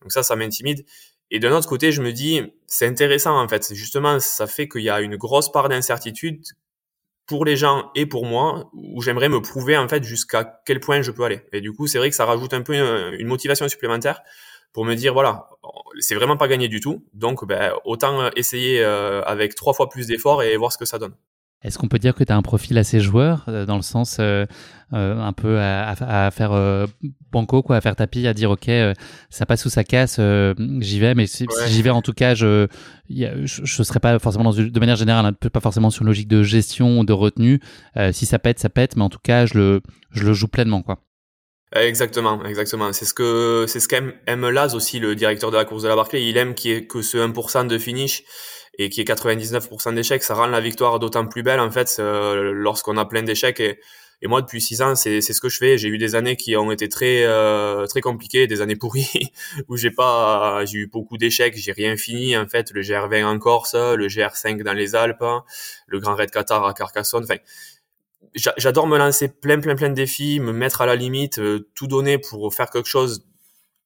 Donc 0.00 0.12
ça, 0.12 0.22
ça 0.22 0.34
m'intimide. 0.34 0.86
Et 1.30 1.40
d'un 1.40 1.52
autre 1.52 1.68
côté, 1.68 1.92
je 1.92 2.00
me 2.00 2.12
dis, 2.12 2.40
c'est 2.66 2.86
intéressant 2.86 3.38
en 3.38 3.48
fait. 3.48 3.74
Justement, 3.74 4.18
ça 4.18 4.46
fait 4.46 4.66
qu'il 4.66 4.82
y 4.82 4.88
a 4.88 5.02
une 5.02 5.16
grosse 5.16 5.52
part 5.52 5.68
d'incertitude 5.68 6.42
pour 7.26 7.44
les 7.44 7.56
gens 7.56 7.90
et 7.94 8.06
pour 8.06 8.24
moi, 8.24 8.70
où 8.72 9.02
j'aimerais 9.02 9.28
me 9.28 9.40
prouver 9.40 9.76
en 9.76 9.88
fait 9.88 10.04
jusqu'à 10.04 10.60
quel 10.64 10.80
point 10.80 11.02
je 11.02 11.10
peux 11.10 11.24
aller. 11.24 11.42
Et 11.52 11.60
du 11.60 11.72
coup, 11.72 11.86
c'est 11.86 11.98
vrai 11.98 12.10
que 12.10 12.16
ça 12.16 12.24
rajoute 12.24 12.54
un 12.54 12.62
peu 12.62 12.74
une, 12.74 13.26
motivation 13.26 13.68
supplémentaire 13.68 14.22
pour 14.72 14.84
me 14.84 14.94
dire 14.94 15.12
voilà, 15.12 15.50
c'est 15.98 16.14
vraiment 16.14 16.36
pas 16.36 16.48
gagné 16.48 16.68
du 16.68 16.80
tout. 16.80 17.04
Donc, 17.14 17.44
ben, 17.46 17.72
autant 17.84 18.30
essayer 18.36 18.82
avec 18.84 19.54
trois 19.54 19.72
fois 19.72 19.88
plus 19.88 20.06
d'efforts 20.06 20.42
et 20.42 20.56
voir 20.56 20.72
ce 20.72 20.78
que 20.78 20.84
ça 20.84 20.98
donne. 20.98 21.14
Est-ce 21.62 21.78
qu'on 21.78 21.88
peut 21.88 21.98
dire 21.98 22.14
que 22.14 22.22
tu 22.22 22.32
as 22.32 22.36
un 22.36 22.42
profil 22.42 22.76
assez 22.78 23.00
joueur, 23.00 23.44
euh, 23.48 23.64
dans 23.66 23.76
le 23.76 23.82
sens 23.82 24.18
euh, 24.20 24.44
euh, 24.92 25.18
un 25.18 25.32
peu 25.32 25.58
à, 25.58 26.30
faire 26.30 26.86
banco, 27.32 27.62
quoi, 27.62 27.76
à 27.76 27.80
faire 27.80 27.96
tapis, 27.96 28.26
à 28.26 28.34
dire 28.34 28.50
ok, 28.50 28.70
ça 29.30 29.46
passe 29.46 29.64
ou 29.64 29.70
ça 29.70 29.82
casse, 29.82 30.20
j'y 30.80 31.00
vais, 31.00 31.14
mais 31.14 31.26
si, 31.26 31.46
j'y 31.66 31.82
vais 31.82 31.90
en 31.90 32.02
tout 32.02 32.12
cas, 32.12 32.34
je 32.34 32.68
ne 33.08 33.46
serai 33.46 34.00
pas 34.00 34.18
forcément 34.18 34.44
dans 34.44 34.52
de 34.52 34.80
manière 34.80 34.96
générale, 34.96 35.26
hein, 35.26 35.48
pas 35.50 35.60
forcément 35.60 35.90
sur 35.90 36.02
une 36.02 36.08
logique 36.08 36.28
de 36.28 36.42
gestion 36.42 37.00
ou 37.00 37.04
de 37.04 37.12
retenue. 37.12 37.60
si 38.12 38.26
ça 38.26 38.38
pète, 38.38 38.58
ça 38.58 38.68
pète, 38.68 38.96
mais 38.96 39.02
en 39.02 39.10
tout 39.10 39.18
cas, 39.22 39.46
je 39.46 39.54
le, 39.54 39.80
je 40.10 40.24
le 40.24 40.34
joue 40.34 40.48
pleinement. 40.48 40.82
quoi. 40.82 40.98
Exactement, 41.74 42.44
exactement. 42.44 42.92
C'est 42.92 43.04
ce 43.04 43.12
que 43.12 43.64
c'est 43.66 43.80
ce 43.80 43.88
qu'aime 43.88 44.12
aime 44.26 44.48
Laz 44.48 44.74
aussi, 44.74 45.00
le 45.00 45.16
directeur 45.16 45.50
de 45.50 45.56
la 45.56 45.64
course 45.64 45.82
de 45.82 45.88
la 45.88 45.96
Barclay. 45.96 46.24
Il 46.24 46.36
aime 46.36 46.54
qui 46.54 46.70
est 46.70 46.86
que 46.86 47.02
ce 47.02 47.18
1% 47.18 47.66
de 47.66 47.76
finish 47.78 48.22
et 48.78 48.90
qui 48.90 49.00
est 49.00 49.04
99% 49.04 49.94
d'échecs, 49.94 50.22
ça 50.22 50.34
rend 50.34 50.46
la 50.46 50.60
victoire 50.60 50.98
d'autant 50.98 51.26
plus 51.26 51.42
belle 51.42 51.60
en 51.60 51.70
fait 51.70 51.96
euh, 51.98 52.52
lorsqu'on 52.52 52.96
a 52.96 53.04
plein 53.04 53.22
d'échecs. 53.22 53.60
Et, 53.60 53.78
moi, 54.22 54.40
depuis 54.40 54.62
six 54.62 54.80
ans, 54.80 54.94
c'est 54.94 55.20
ce 55.20 55.40
que 55.40 55.48
je 55.50 55.58
fais. 55.58 55.78
J'ai 55.78 55.88
eu 55.88 55.98
des 55.98 56.14
années 56.14 56.36
qui 56.36 56.56
ont 56.56 56.72
été 56.72 56.88
très 56.88 57.24
euh, 57.24 57.86
très 57.86 58.00
compliquées, 58.00 58.46
des 58.46 58.60
années 58.62 58.74
pourries 58.74 59.30
où 59.68 59.76
j'ai 59.76 59.90
pas, 59.90 60.64
j'ai 60.64 60.78
eu 60.78 60.86
beaucoup 60.86 61.18
d'échecs, 61.18 61.54
j'ai 61.56 61.72
rien 61.72 61.96
fini 61.96 62.36
en 62.36 62.46
fait. 62.48 62.72
Le 62.72 62.80
GR20 62.80 63.24
en 63.24 63.38
Corse, 63.38 63.74
le 63.74 64.08
GR5 64.08 64.62
dans 64.62 64.72
les 64.72 64.94
Alpes, 64.94 65.24
le 65.86 66.00
Grand 66.00 66.14
Raid 66.14 66.30
Qatar 66.30 66.66
à 66.66 66.72
Carcassonne. 66.72 67.24
Enfin, 67.24 67.36
j'adore 68.34 68.86
me 68.86 68.96
lancer 68.98 69.28
plein 69.28 69.60
plein 69.60 69.76
plein 69.76 69.90
de 69.90 69.94
défis, 69.94 70.40
me 70.40 70.52
mettre 70.52 70.80
à 70.80 70.86
la 70.86 70.96
limite, 70.96 71.38
euh, 71.38 71.68
tout 71.74 71.86
donner 71.86 72.18
pour 72.18 72.52
faire 72.54 72.70
quelque 72.70 72.88
chose 72.88 73.26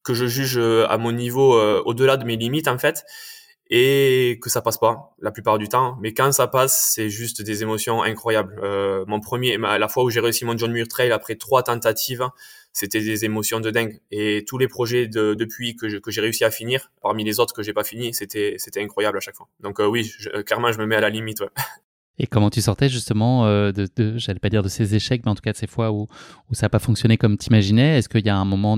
que 0.04 0.14
je 0.14 0.26
juge 0.26 0.58
à 0.58 0.96
mon 0.96 1.12
niveau 1.12 1.60
au-delà 1.82 2.16
de 2.16 2.24
mes 2.24 2.36
limites 2.36 2.68
en 2.68 2.78
fait 2.78 3.04
et 3.70 4.38
que 4.42 4.50
ça 4.50 4.60
passe 4.60 4.78
pas 4.78 5.14
la 5.20 5.30
plupart 5.30 5.58
du 5.58 5.68
temps. 5.68 5.96
Mais 6.00 6.12
quand 6.12 6.32
ça 6.32 6.48
passe, 6.48 6.90
c'est 6.92 7.08
juste 7.08 7.40
des 7.40 7.62
émotions 7.62 8.02
incroyables. 8.02 8.58
Euh, 8.62 9.04
mon 9.06 9.20
premier, 9.20 9.56
la 9.56 9.88
fois 9.88 10.02
où 10.02 10.10
j'ai 10.10 10.20
réussi 10.20 10.44
mon 10.44 10.56
John 10.56 10.72
Muir 10.72 10.88
Trail 10.88 11.12
après 11.12 11.36
trois 11.36 11.62
tentatives, 11.62 12.28
c'était 12.72 13.00
des 13.00 13.24
émotions 13.24 13.60
de 13.60 13.70
dingue. 13.70 14.00
Et 14.10 14.44
tous 14.46 14.58
les 14.58 14.66
projets 14.66 15.06
de, 15.06 15.34
depuis 15.34 15.76
que, 15.76 15.88
j'ai 15.88 16.20
réussi 16.20 16.44
à 16.44 16.50
finir, 16.50 16.90
parmi 17.00 17.22
les 17.22 17.38
autres 17.38 17.54
que 17.54 17.62
j'ai 17.62 17.72
pas 17.72 17.84
fini, 17.84 18.12
c'était 18.12 18.56
c'était 18.58 18.82
incroyable 18.82 19.18
à 19.18 19.20
chaque 19.20 19.36
fois. 19.36 19.48
Donc 19.60 19.80
euh, 19.80 19.86
oui, 19.86 20.12
clairement, 20.46 20.72
je 20.72 20.78
me 20.78 20.86
mets 20.86 20.96
à 20.96 21.00
la 21.00 21.10
limite. 21.10 21.42
Et 22.22 22.26
comment 22.26 22.50
tu 22.50 22.60
sortais 22.60 22.90
justement 22.90 23.46
euh, 23.46 23.72
de, 23.72 23.88
de 23.96 24.18
j'allais 24.18 24.38
pas 24.38 24.50
dire 24.50 24.62
de 24.62 24.68
ces 24.68 24.94
échecs, 24.94 25.22
mais 25.24 25.30
en 25.30 25.34
tout 25.34 25.40
cas 25.40 25.52
de 25.52 25.56
ces 25.56 25.66
fois 25.66 25.90
où, 25.90 26.06
où 26.50 26.54
ça 26.54 26.66
n'a 26.66 26.68
pas 26.68 26.78
fonctionné 26.78 27.16
comme 27.16 27.38
tu 27.38 27.46
imaginais 27.46 27.96
Est-ce 27.96 28.10
qu'il 28.10 28.24
y 28.24 28.28
a 28.28 28.36
un 28.36 28.44
moment 28.44 28.76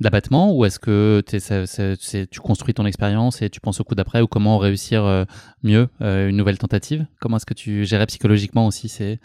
d'abattement 0.00 0.56
ou 0.56 0.64
est-ce 0.64 0.78
que 0.78 1.22
tu 2.30 2.40
construis 2.40 2.72
ton 2.72 2.86
expérience 2.86 3.42
et 3.42 3.50
tu 3.50 3.60
penses 3.60 3.78
au 3.80 3.84
coup 3.84 3.94
d'après 3.94 4.22
ou 4.22 4.26
comment 4.26 4.56
réussir 4.56 5.04
euh, 5.04 5.24
mieux 5.62 5.86
euh, 6.00 6.30
une 6.30 6.36
nouvelle 6.38 6.56
tentative? 6.56 7.04
Comment 7.20 7.36
est-ce 7.36 7.44
que 7.44 7.52
tu 7.52 7.84
gérais 7.84 8.06
psychologiquement 8.06 8.66
aussi 8.66 8.88
ces, 8.88 9.20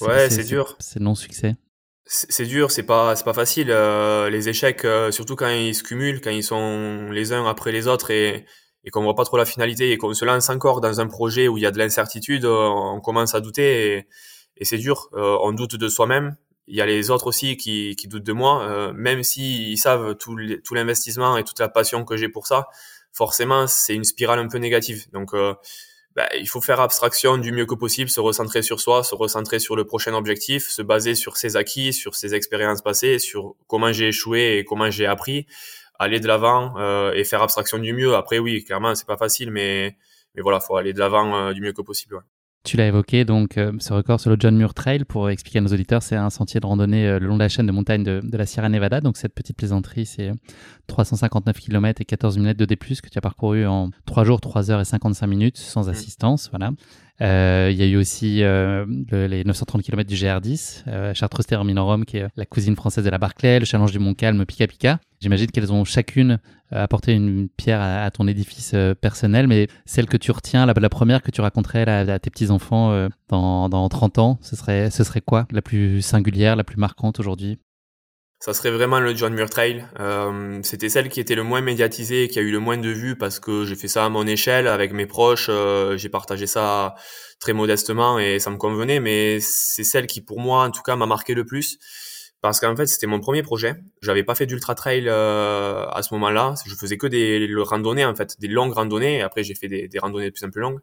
Ouais, 0.00 0.28
c'est 0.28 0.44
dur. 0.44 0.74
C'est 0.80 1.00
non-succès? 1.00 1.54
C'est 2.04 2.46
dur, 2.46 2.72
c'est 2.72 2.84
pas 2.84 3.14
c'est 3.14 3.24
pas 3.24 3.34
facile. 3.34 3.68
les 3.68 4.48
échecs, 4.48 4.84
surtout 5.10 5.36
quand 5.36 5.50
ils 5.50 5.74
se 5.74 5.84
cumulent, 5.84 6.20
quand 6.20 6.30
ils 6.30 6.42
sont 6.42 7.10
les 7.12 7.32
uns 7.32 7.46
après 7.46 7.70
les 7.70 7.86
autres 7.86 8.10
et 8.10 8.44
et 8.88 8.90
qu'on 8.90 9.02
voit 9.02 9.14
pas 9.14 9.26
trop 9.26 9.36
la 9.36 9.44
finalité 9.44 9.92
et 9.92 9.98
qu'on 9.98 10.14
se 10.14 10.24
lance 10.24 10.48
encore 10.48 10.80
dans 10.80 10.98
un 10.98 11.06
projet 11.08 11.46
où 11.46 11.58
il 11.58 11.60
y 11.60 11.66
a 11.66 11.70
de 11.70 11.76
l'incertitude, 11.76 12.46
euh, 12.46 12.68
on 12.68 13.02
commence 13.02 13.34
à 13.34 13.40
douter 13.42 14.06
et, 14.56 14.64
c'est 14.64 14.78
dur. 14.78 15.10
Euh, 15.12 15.36
on 15.42 15.52
doute 15.52 15.76
de 15.76 15.88
soi-même. 15.88 16.36
Il 16.66 16.74
y 16.74 16.80
a 16.80 16.86
les 16.86 17.10
autres 17.10 17.26
aussi 17.26 17.58
qui, 17.58 17.96
qui 17.96 18.08
doutent 18.08 18.24
de 18.24 18.32
moi, 18.32 18.62
euh, 18.62 18.92
même 18.94 19.22
s'ils 19.22 19.76
savent 19.76 20.16
tout 20.16 20.34
l'investissement 20.72 21.36
et 21.36 21.44
toute 21.44 21.58
la 21.58 21.68
passion 21.68 22.06
que 22.06 22.16
j'ai 22.16 22.30
pour 22.30 22.46
ça. 22.46 22.66
Forcément, 23.12 23.66
c'est 23.66 23.94
une 23.94 24.04
spirale 24.04 24.38
un 24.38 24.48
peu 24.48 24.56
négative. 24.56 25.06
Donc, 25.12 25.34
bah, 26.16 26.28
il 26.38 26.48
faut 26.48 26.62
faire 26.62 26.80
abstraction 26.80 27.36
du 27.36 27.52
mieux 27.52 27.66
que 27.66 27.74
possible, 27.74 28.08
se 28.08 28.20
recentrer 28.20 28.62
sur 28.62 28.80
soi, 28.80 29.04
se 29.04 29.14
recentrer 29.14 29.58
sur 29.58 29.76
le 29.76 29.84
prochain 29.84 30.14
objectif, 30.14 30.68
se 30.68 30.80
baser 30.80 31.14
sur 31.14 31.36
ses 31.36 31.56
acquis, 31.56 31.92
sur 31.92 32.14
ses 32.14 32.34
expériences 32.34 32.80
passées, 32.80 33.18
sur 33.18 33.54
comment 33.66 33.92
j'ai 33.92 34.08
échoué 34.08 34.58
et 34.58 34.64
comment 34.64 34.90
j'ai 34.90 35.06
appris 35.06 35.46
aller 35.98 36.20
de 36.20 36.26
l'avant 36.26 36.74
euh, 36.78 37.12
et 37.12 37.24
faire 37.24 37.42
abstraction 37.42 37.78
du 37.78 37.92
mieux. 37.92 38.14
Après, 38.14 38.38
oui, 38.38 38.64
clairement, 38.64 38.94
c'est 38.94 39.06
pas 39.06 39.16
facile, 39.16 39.50
mais 39.50 39.96
mais 40.34 40.42
voilà, 40.42 40.60
faut 40.60 40.76
aller 40.76 40.92
de 40.92 40.98
l'avant 40.98 41.34
euh, 41.34 41.52
du 41.52 41.60
mieux 41.60 41.72
que 41.72 41.82
possible. 41.82 42.20
Tu 42.64 42.76
l'as 42.76 42.86
évoqué, 42.86 43.24
donc 43.24 43.56
euh, 43.56 43.72
ce 43.78 43.92
record 43.92 44.20
sur 44.20 44.30
le 44.30 44.36
John 44.38 44.56
Muir 44.56 44.74
Trail, 44.74 45.04
pour 45.04 45.30
expliquer 45.30 45.58
à 45.58 45.62
nos 45.62 45.72
auditeurs, 45.72 46.02
c'est 46.02 46.16
un 46.16 46.28
sentier 46.28 46.60
de 46.60 46.66
randonnée 46.66 47.18
le 47.18 47.26
long 47.26 47.34
de 47.34 47.40
la 47.40 47.48
chaîne 47.48 47.66
de 47.66 47.72
montagne 47.72 48.02
de, 48.02 48.20
de, 48.22 48.36
la 48.36 48.46
Sierra 48.46 48.68
Nevada. 48.68 49.00
Donc 49.00 49.16
cette 49.16 49.34
petite 49.34 49.56
plaisanterie, 49.56 50.06
c'est 50.06 50.32
359 50.88 51.58
km 51.58 52.00
et 52.00 52.04
14 52.04 52.36
minutes 52.36 52.58
de 52.58 52.64
D+, 52.64 52.76
que 52.76 53.08
tu 53.08 53.16
as 53.18 53.20
parcouru 53.20 53.66
en 53.66 53.90
3 54.06 54.24
jours, 54.24 54.40
3 54.40 54.70
heures 54.70 54.80
et 54.80 54.84
55 54.84 55.26
minutes 55.26 55.56
sans 55.56 55.86
mmh. 55.86 55.90
assistance. 55.90 56.50
Voilà. 56.50 56.72
Euh, 57.20 57.68
il 57.72 57.76
y 57.76 57.82
a 57.82 57.86
eu 57.86 57.96
aussi 57.96 58.42
euh, 58.42 58.86
les 59.10 59.42
930 59.44 59.82
km 59.82 60.08
du 60.08 60.14
GR10, 60.14 60.84
euh, 60.86 61.14
Chartreuse 61.14 61.46
Terminorum, 61.46 62.04
qui 62.04 62.18
est 62.18 62.28
la 62.36 62.46
cousine 62.46 62.76
française 62.76 63.04
de 63.04 63.10
la 63.10 63.18
Barclay, 63.18 63.58
le 63.58 63.64
Challenge 63.64 63.90
du 63.90 63.98
Mont 63.98 64.14
Calme, 64.14 64.44
Pika 64.46 64.66
Pika. 64.66 65.00
J'imagine 65.20 65.48
qu'elles 65.48 65.72
ont 65.72 65.84
chacune 65.84 66.38
apporté 66.70 67.12
une 67.12 67.48
pierre 67.48 67.80
à, 67.80 68.08
ton 68.10 68.28
édifice 68.28 68.74
personnel, 69.00 69.48
mais 69.48 69.66
celle 69.84 70.06
que 70.06 70.16
tu 70.16 70.30
retiens, 70.30 70.64
la, 70.64 70.74
la 70.74 70.88
première 70.88 71.22
que 71.22 71.32
tu 71.32 71.40
raconterais 71.40 71.88
à, 71.88 72.18
tes 72.20 72.30
petits-enfants 72.30 73.08
dans, 73.28 73.68
dans 73.68 73.88
30 73.88 74.18
ans, 74.18 74.38
ce 74.42 74.54
serait, 74.54 74.90
ce 74.90 75.02
serait 75.02 75.22
quoi? 75.22 75.48
La 75.50 75.62
plus 75.62 76.02
singulière, 76.02 76.54
la 76.54 76.62
plus 76.62 76.76
marquante 76.76 77.18
aujourd'hui? 77.18 77.58
Ça 78.40 78.54
serait 78.54 78.70
vraiment 78.70 79.00
le 79.00 79.16
John 79.16 79.34
Muir 79.34 79.50
Trail. 79.50 79.84
Euh, 79.98 80.60
c'était 80.62 80.88
celle 80.88 81.08
qui 81.08 81.18
était 81.18 81.34
le 81.34 81.42
moins 81.42 81.60
médiatisée, 81.60 82.28
qui 82.28 82.38
a 82.38 82.42
eu 82.42 82.52
le 82.52 82.60
moins 82.60 82.78
de 82.78 82.88
vues 82.88 83.16
parce 83.16 83.40
que 83.40 83.64
j'ai 83.64 83.74
fait 83.74 83.88
ça 83.88 84.04
à 84.04 84.08
mon 84.08 84.26
échelle 84.26 84.68
avec 84.68 84.92
mes 84.92 85.06
proches. 85.06 85.48
Euh, 85.48 85.96
j'ai 85.96 86.08
partagé 86.08 86.46
ça 86.46 86.94
très 87.40 87.52
modestement 87.52 88.18
et 88.18 88.38
ça 88.38 88.50
me 88.50 88.56
convenait, 88.56 89.00
mais 89.00 89.40
c'est 89.40 89.84
celle 89.84 90.06
qui 90.06 90.20
pour 90.20 90.38
moi, 90.40 90.64
en 90.64 90.70
tout 90.70 90.82
cas, 90.82 90.94
m'a 90.94 91.06
marqué 91.06 91.34
le 91.34 91.44
plus 91.44 91.78
parce 92.40 92.60
qu'en 92.60 92.76
fait 92.76 92.86
c'était 92.86 93.08
mon 93.08 93.18
premier 93.18 93.42
projet. 93.42 93.74
J'avais 94.02 94.22
pas 94.22 94.36
fait 94.36 94.46
d'ultra 94.46 94.76
trail 94.76 95.08
euh, 95.08 95.86
à 95.88 96.02
ce 96.04 96.14
moment-là. 96.14 96.54
Je 96.64 96.74
faisais 96.76 96.96
que 96.96 97.08
des 97.08 97.48
randonnées 97.58 98.04
en 98.04 98.14
fait, 98.14 98.38
des 98.38 98.46
longues 98.46 98.72
randonnées. 98.72 99.20
Après 99.20 99.42
j'ai 99.42 99.56
fait 99.56 99.66
des, 99.66 99.98
randonnées 99.98 100.26
de 100.26 100.30
plus 100.30 100.44
en 100.44 100.50
plus 100.50 100.60
longues. 100.60 100.78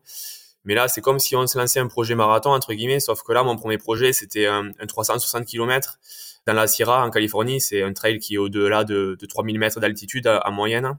Mais 0.65 0.73
là, 0.73 0.87
c'est 0.87 0.99
comme 0.99 1.19
si 1.19 1.35
on 1.35 1.45
se 1.45 1.59
lançait 1.59 1.79
un 1.79 1.87
projet 1.87 2.15
marathon, 2.15 2.49
entre 2.49 2.73
guillemets, 2.73 2.99
sauf 2.99 3.21
que 3.21 3.31
là, 3.31 3.43
mon 3.43 3.55
premier 3.55 3.77
projet, 3.77 4.13
c'était 4.13 4.47
un 4.47 4.71
360 4.87 5.45
km 5.45 5.99
dans 6.45 6.53
la 6.53 6.67
Sierra, 6.67 7.05
en 7.05 7.09
Californie. 7.09 7.61
C'est 7.61 7.81
un 7.81 7.93
trail 7.93 8.19
qui 8.19 8.35
est 8.35 8.37
au-delà 8.37 8.83
de, 8.83 9.17
de 9.19 9.25
3000 9.25 9.59
mètres 9.59 9.79
d'altitude 9.79 10.27
en 10.27 10.51
moyenne 10.51 10.97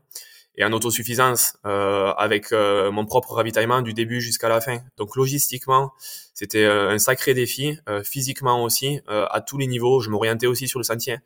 et 0.59 0.65
en 0.65 0.73
autosuffisance 0.73 1.59
euh, 1.67 2.13
avec 2.17 2.53
euh, 2.53 2.91
mon 2.91 3.05
propre 3.05 3.35
ravitaillement 3.35 3.83
du 3.83 3.93
début 3.93 4.21
jusqu'à 4.21 4.49
la 4.49 4.61
fin. 4.61 4.79
Donc 4.97 5.17
logistiquement, 5.17 5.93
c'était 6.35 6.65
euh, 6.65 6.91
un 6.91 6.99
sacré 6.99 7.35
défi, 7.35 7.79
physiquement 8.05 8.63
aussi, 8.63 9.01
à 9.07 9.41
tous 9.41 9.59
les 9.59 9.67
niveaux. 9.67 10.01
Je 10.01 10.11
m'orientais 10.11 10.47
aussi 10.47 10.69
sur 10.69 10.79
le 10.79 10.85
sentier. 10.85 11.19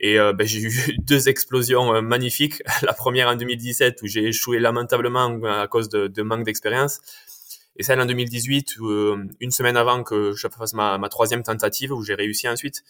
Et 0.00 0.16
ben, 0.16 0.46
j'ai 0.46 0.60
eu 0.60 0.96
deux 0.98 1.28
explosions 1.28 2.00
magnifiques. 2.02 2.62
La 2.82 2.92
première 2.92 3.28
en 3.28 3.34
2017 3.34 4.00
où 4.02 4.06
j'ai 4.06 4.28
échoué 4.28 4.60
lamentablement 4.60 5.36
à 5.44 5.66
cause 5.66 5.88
de, 5.88 6.22
manque 6.22 6.44
d'expérience. 6.44 7.00
Et 7.76 7.84
celle 7.84 8.00
en 8.00 8.06
2018, 8.06 8.76
euh, 8.80 9.24
une 9.40 9.52
semaine 9.52 9.76
avant 9.76 10.02
que 10.02 10.32
je 10.32 10.48
fasse 10.48 10.74
ma 10.74 10.98
troisième 11.08 11.44
tentative, 11.44 11.92
où 11.92 12.02
j'ai 12.02 12.14
réussi 12.14 12.48
ensuite, 12.48 12.82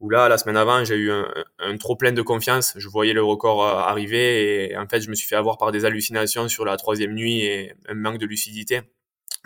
où 0.00 0.10
là, 0.10 0.28
la 0.28 0.38
semaine 0.38 0.56
avant, 0.56 0.84
j'ai 0.84 0.96
eu 0.96 1.10
un, 1.10 1.26
un, 1.58 1.76
trop 1.78 1.96
plein 1.96 2.12
de 2.12 2.22
confiance. 2.22 2.74
Je 2.76 2.88
voyais 2.88 3.12
le 3.12 3.22
record 3.22 3.64
euh, 3.64 3.78
arriver 3.78 4.70
et 4.70 4.76
en 4.76 4.86
fait, 4.86 5.00
je 5.00 5.08
me 5.08 5.14
suis 5.14 5.26
fait 5.26 5.36
avoir 5.36 5.58
par 5.58 5.72
des 5.72 5.84
hallucinations 5.84 6.48
sur 6.48 6.64
la 6.64 6.76
troisième 6.76 7.14
nuit 7.14 7.40
et 7.40 7.72
un 7.88 7.94
manque 7.94 8.18
de 8.18 8.26
lucidité. 8.26 8.82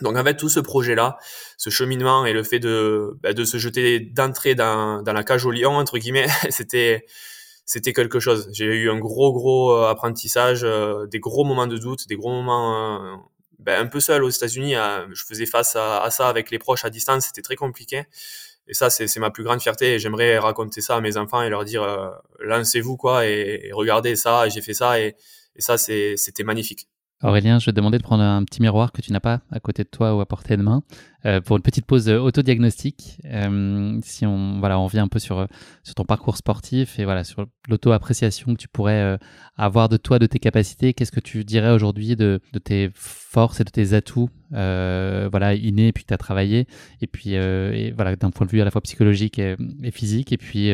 Donc 0.03 0.17
en 0.17 0.25
fait, 0.25 0.37
tout 0.37 0.49
ce 0.49 0.61
projet-là, 0.61 1.19
ce 1.57 1.71
cheminement 1.71 2.25
et 2.25 2.33
le 2.33 2.43
fait 2.43 2.59
de, 2.59 3.17
bah, 3.23 3.33
de 3.33 3.45
se 3.45 3.59
jeter 3.59 4.01
d'entrée 4.01 4.55
dans, 4.55 5.03
dans 5.03 5.13
la 5.13 5.23
cage 5.23 5.45
au 5.45 5.51
lion, 5.51 5.77
entre 5.77 5.99
guillemets, 5.99 6.27
c'était 6.51 7.05
c'était 7.67 7.93
quelque 7.93 8.19
chose. 8.19 8.49
J'ai 8.53 8.65
eu 8.65 8.91
un 8.91 8.99
gros 8.99 9.33
gros 9.33 9.73
euh, 9.73 9.89
apprentissage, 9.89 10.67
des 11.11 11.21
gros 11.21 11.45
moments 11.45 11.69
de 11.69 11.79
doute, 11.79 12.09
des 12.09 12.17
gros 12.17 12.31
moments 12.31 13.23
ben, 13.61 13.81
un 13.81 13.87
peu 13.87 14.01
seul 14.01 14.25
aux 14.25 14.31
États-Unis. 14.31 14.75
Je 15.13 15.25
faisais 15.25 15.47
face 15.47 15.77
à, 15.77 16.09
ça 16.11 16.29
avec 16.29 16.51
les 16.51 16.59
proches 16.59 16.85
à 16.85 16.91
distance, 16.91 17.27
c'était 17.27 17.43
très 17.43 17.57
compliqué. 17.57 18.05
Et 18.67 18.75
ça, 18.75 18.91
c'est 18.91 19.19
ma 19.19 19.31
plus 19.31 19.45
grande 19.45 19.61
fierté. 19.61 19.95
Et 19.95 19.99
j'aimerais 19.99 20.39
raconter 20.39 20.81
ça 20.81 20.97
à 20.97 21.01
mes 21.01 21.17
enfants 21.17 21.43
et 21.43 21.49
leur 21.49 21.65
dire 21.65 21.83
euh, 21.83 22.11
lancez-vous 22.41 22.97
quoi 22.97 23.27
et, 23.27 23.71
regardez 23.73 24.17
ça. 24.17 24.49
J'ai 24.49 24.63
fait 24.63 24.75
ça 24.75 25.01
et, 25.01 25.17
et 25.57 25.61
ça, 25.61 25.77
c'était 25.79 26.45
magnifique. 26.45 26.89
Aurélien, 27.23 27.59
je 27.59 27.67
vais 27.67 27.73
te 27.73 27.77
demander 27.77 27.99
de 27.99 28.03
prendre 28.03 28.23
un 28.23 28.45
petit 28.45 28.63
miroir 28.63 28.93
que 28.93 29.03
tu 29.03 29.13
n'as 29.13 29.21
pas 29.21 29.43
à 29.51 29.61
côté 29.61 29.85
de 29.85 29.89
toi 29.89 30.15
ou 30.15 30.21
à 30.21 30.27
portée 30.27 30.57
de 30.57 30.63
main 30.63 30.83
euh, 31.27 31.43
pour 31.43 31.57
une 31.57 31.63
petite 31.63 31.85
pause 31.85 32.09
euh, 32.09 32.19
autodiagnostique. 32.19 33.21
Euh, 33.27 33.99
si 34.03 34.25
on 34.25 34.59
voilà, 34.59 34.79
on 34.79 34.87
revient 34.87 35.01
un 35.01 35.09
peu 35.09 35.19
sur 35.19 35.47
sur 35.83 35.95
ton 35.95 36.05
parcours 36.05 36.39
sportif 36.39 36.99
et 36.99 37.05
voilà 37.05 37.25
sur 37.25 37.47
l'auto-appréciation 37.69 38.55
que 38.55 38.59
tu 38.59 38.69
pourrais 38.69 39.19
avoir 39.57 39.89
de 39.89 39.97
toi, 39.97 40.19
de 40.19 40.27
tes 40.27 40.39
capacités. 40.39 40.95
Qu'est-ce 40.95 41.13
que 41.13 41.21
tu 41.21 41.45
dirais 41.45 41.71
aujourd'hui 41.71 42.17
de, 42.17 42.41
tes 42.65 42.91
forces 42.95 43.61
et 43.61 43.65
de 43.65 43.71
tes 43.71 43.93
atouts, 43.93 44.31
voilà 44.51 45.55
innés 45.55 45.93
puis 45.93 46.05
que 46.05 46.09
tu 46.09 46.15
as 46.15 46.19
travaillé 46.19 46.67
et 47.01 47.07
puis 47.07 47.37
voilà 47.93 48.17
d'un 48.17 48.31
point 48.31 48.47
de 48.47 48.51
vue 48.51 48.61
à 48.61 48.65
la 48.65 48.71
fois 48.71 48.81
psychologique 48.81 49.39
et 49.39 49.57
physique 49.91 50.33
et 50.33 50.39
puis 50.39 50.73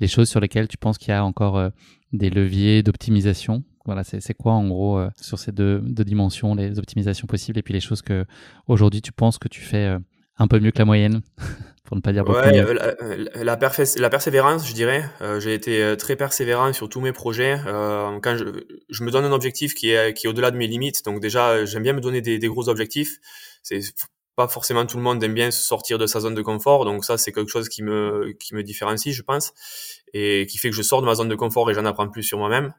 les 0.00 0.08
choses 0.08 0.28
sur 0.28 0.40
lesquelles 0.40 0.68
tu 0.68 0.78
penses 0.78 0.98
qu'il 0.98 1.10
y 1.10 1.14
a 1.14 1.24
encore 1.24 1.70
des 2.12 2.30
leviers 2.30 2.82
d'optimisation? 2.82 3.64
Voilà, 3.88 4.04
c'est 4.04 4.34
quoi 4.34 4.52
en 4.52 4.68
gros 4.68 5.00
sur 5.20 5.38
ces 5.38 5.52
deux, 5.52 5.80
deux, 5.80 6.04
dimensions, 6.04 6.54
les 6.54 6.78
optimisations 6.78 7.26
possibles 7.26 7.58
et 7.58 7.62
puis 7.62 7.74
les 7.74 7.80
choses 7.80 8.02
que 8.02 8.24
aujourd'hui 8.66 9.02
tu 9.02 9.12
penses 9.12 9.38
que 9.38 9.48
tu 9.48 9.60
fais 9.60 9.96
un 10.36 10.46
peu 10.46 10.60
mieux 10.60 10.70
que 10.70 10.78
la 10.78 10.84
moyenne 10.84 11.22
pour 11.84 11.96
ne 11.96 12.02
pas 12.02 12.12
dire 12.12 12.24
beaucoup 12.24 12.38
ouais, 12.38 12.74
La, 13.34 13.56
la, 13.96 14.10
persévérance, 14.10 14.68
je 14.68 14.74
dirais. 14.74 15.08
j'ai 15.38 15.54
été 15.54 15.94
très 15.98 16.16
persévérant 16.16 16.72
sur 16.72 16.88
tous 16.88 17.00
mes 17.00 17.12
projets. 17.12 17.58
quand 17.64 18.36
je, 18.36 18.44
je, 18.90 19.04
me 19.04 19.10
donne 19.10 19.24
un 19.24 19.32
objectif 19.32 19.74
qui 19.74 19.90
est, 19.90 20.12
qui 20.12 20.26
est 20.26 20.30
au-delà 20.30 20.50
de 20.50 20.56
mes 20.56 20.66
limites, 20.66 21.04
donc 21.04 21.20
déjà, 21.20 21.64
j'aime 21.64 21.82
bien 21.82 21.94
me 21.94 22.00
donner 22.00 22.20
des, 22.20 22.38
des 22.38 22.48
gros 22.48 22.68
objectifs. 22.68 23.16
C'est 23.62 23.80
pas 24.38 24.46
forcément 24.46 24.86
tout 24.86 24.96
le 24.96 25.02
monde 25.02 25.22
aime 25.24 25.34
bien 25.34 25.50
sortir 25.50 25.98
de 25.98 26.06
sa 26.06 26.20
zone 26.20 26.36
de 26.36 26.42
confort, 26.42 26.84
donc 26.84 27.04
ça 27.04 27.18
c'est 27.18 27.32
quelque 27.32 27.50
chose 27.50 27.68
qui 27.68 27.82
me 27.82 28.32
qui 28.38 28.54
me 28.54 28.62
différencie, 28.62 29.12
je 29.12 29.22
pense, 29.22 29.52
et 30.14 30.46
qui 30.46 30.58
fait 30.58 30.70
que 30.70 30.76
je 30.76 30.82
sors 30.82 31.00
de 31.00 31.06
ma 31.06 31.14
zone 31.14 31.28
de 31.28 31.34
confort 31.34 31.70
et 31.70 31.74
j'en 31.74 31.84
apprends 31.84 32.08
plus 32.08 32.22
sur 32.22 32.38
moi-même. 32.38 32.72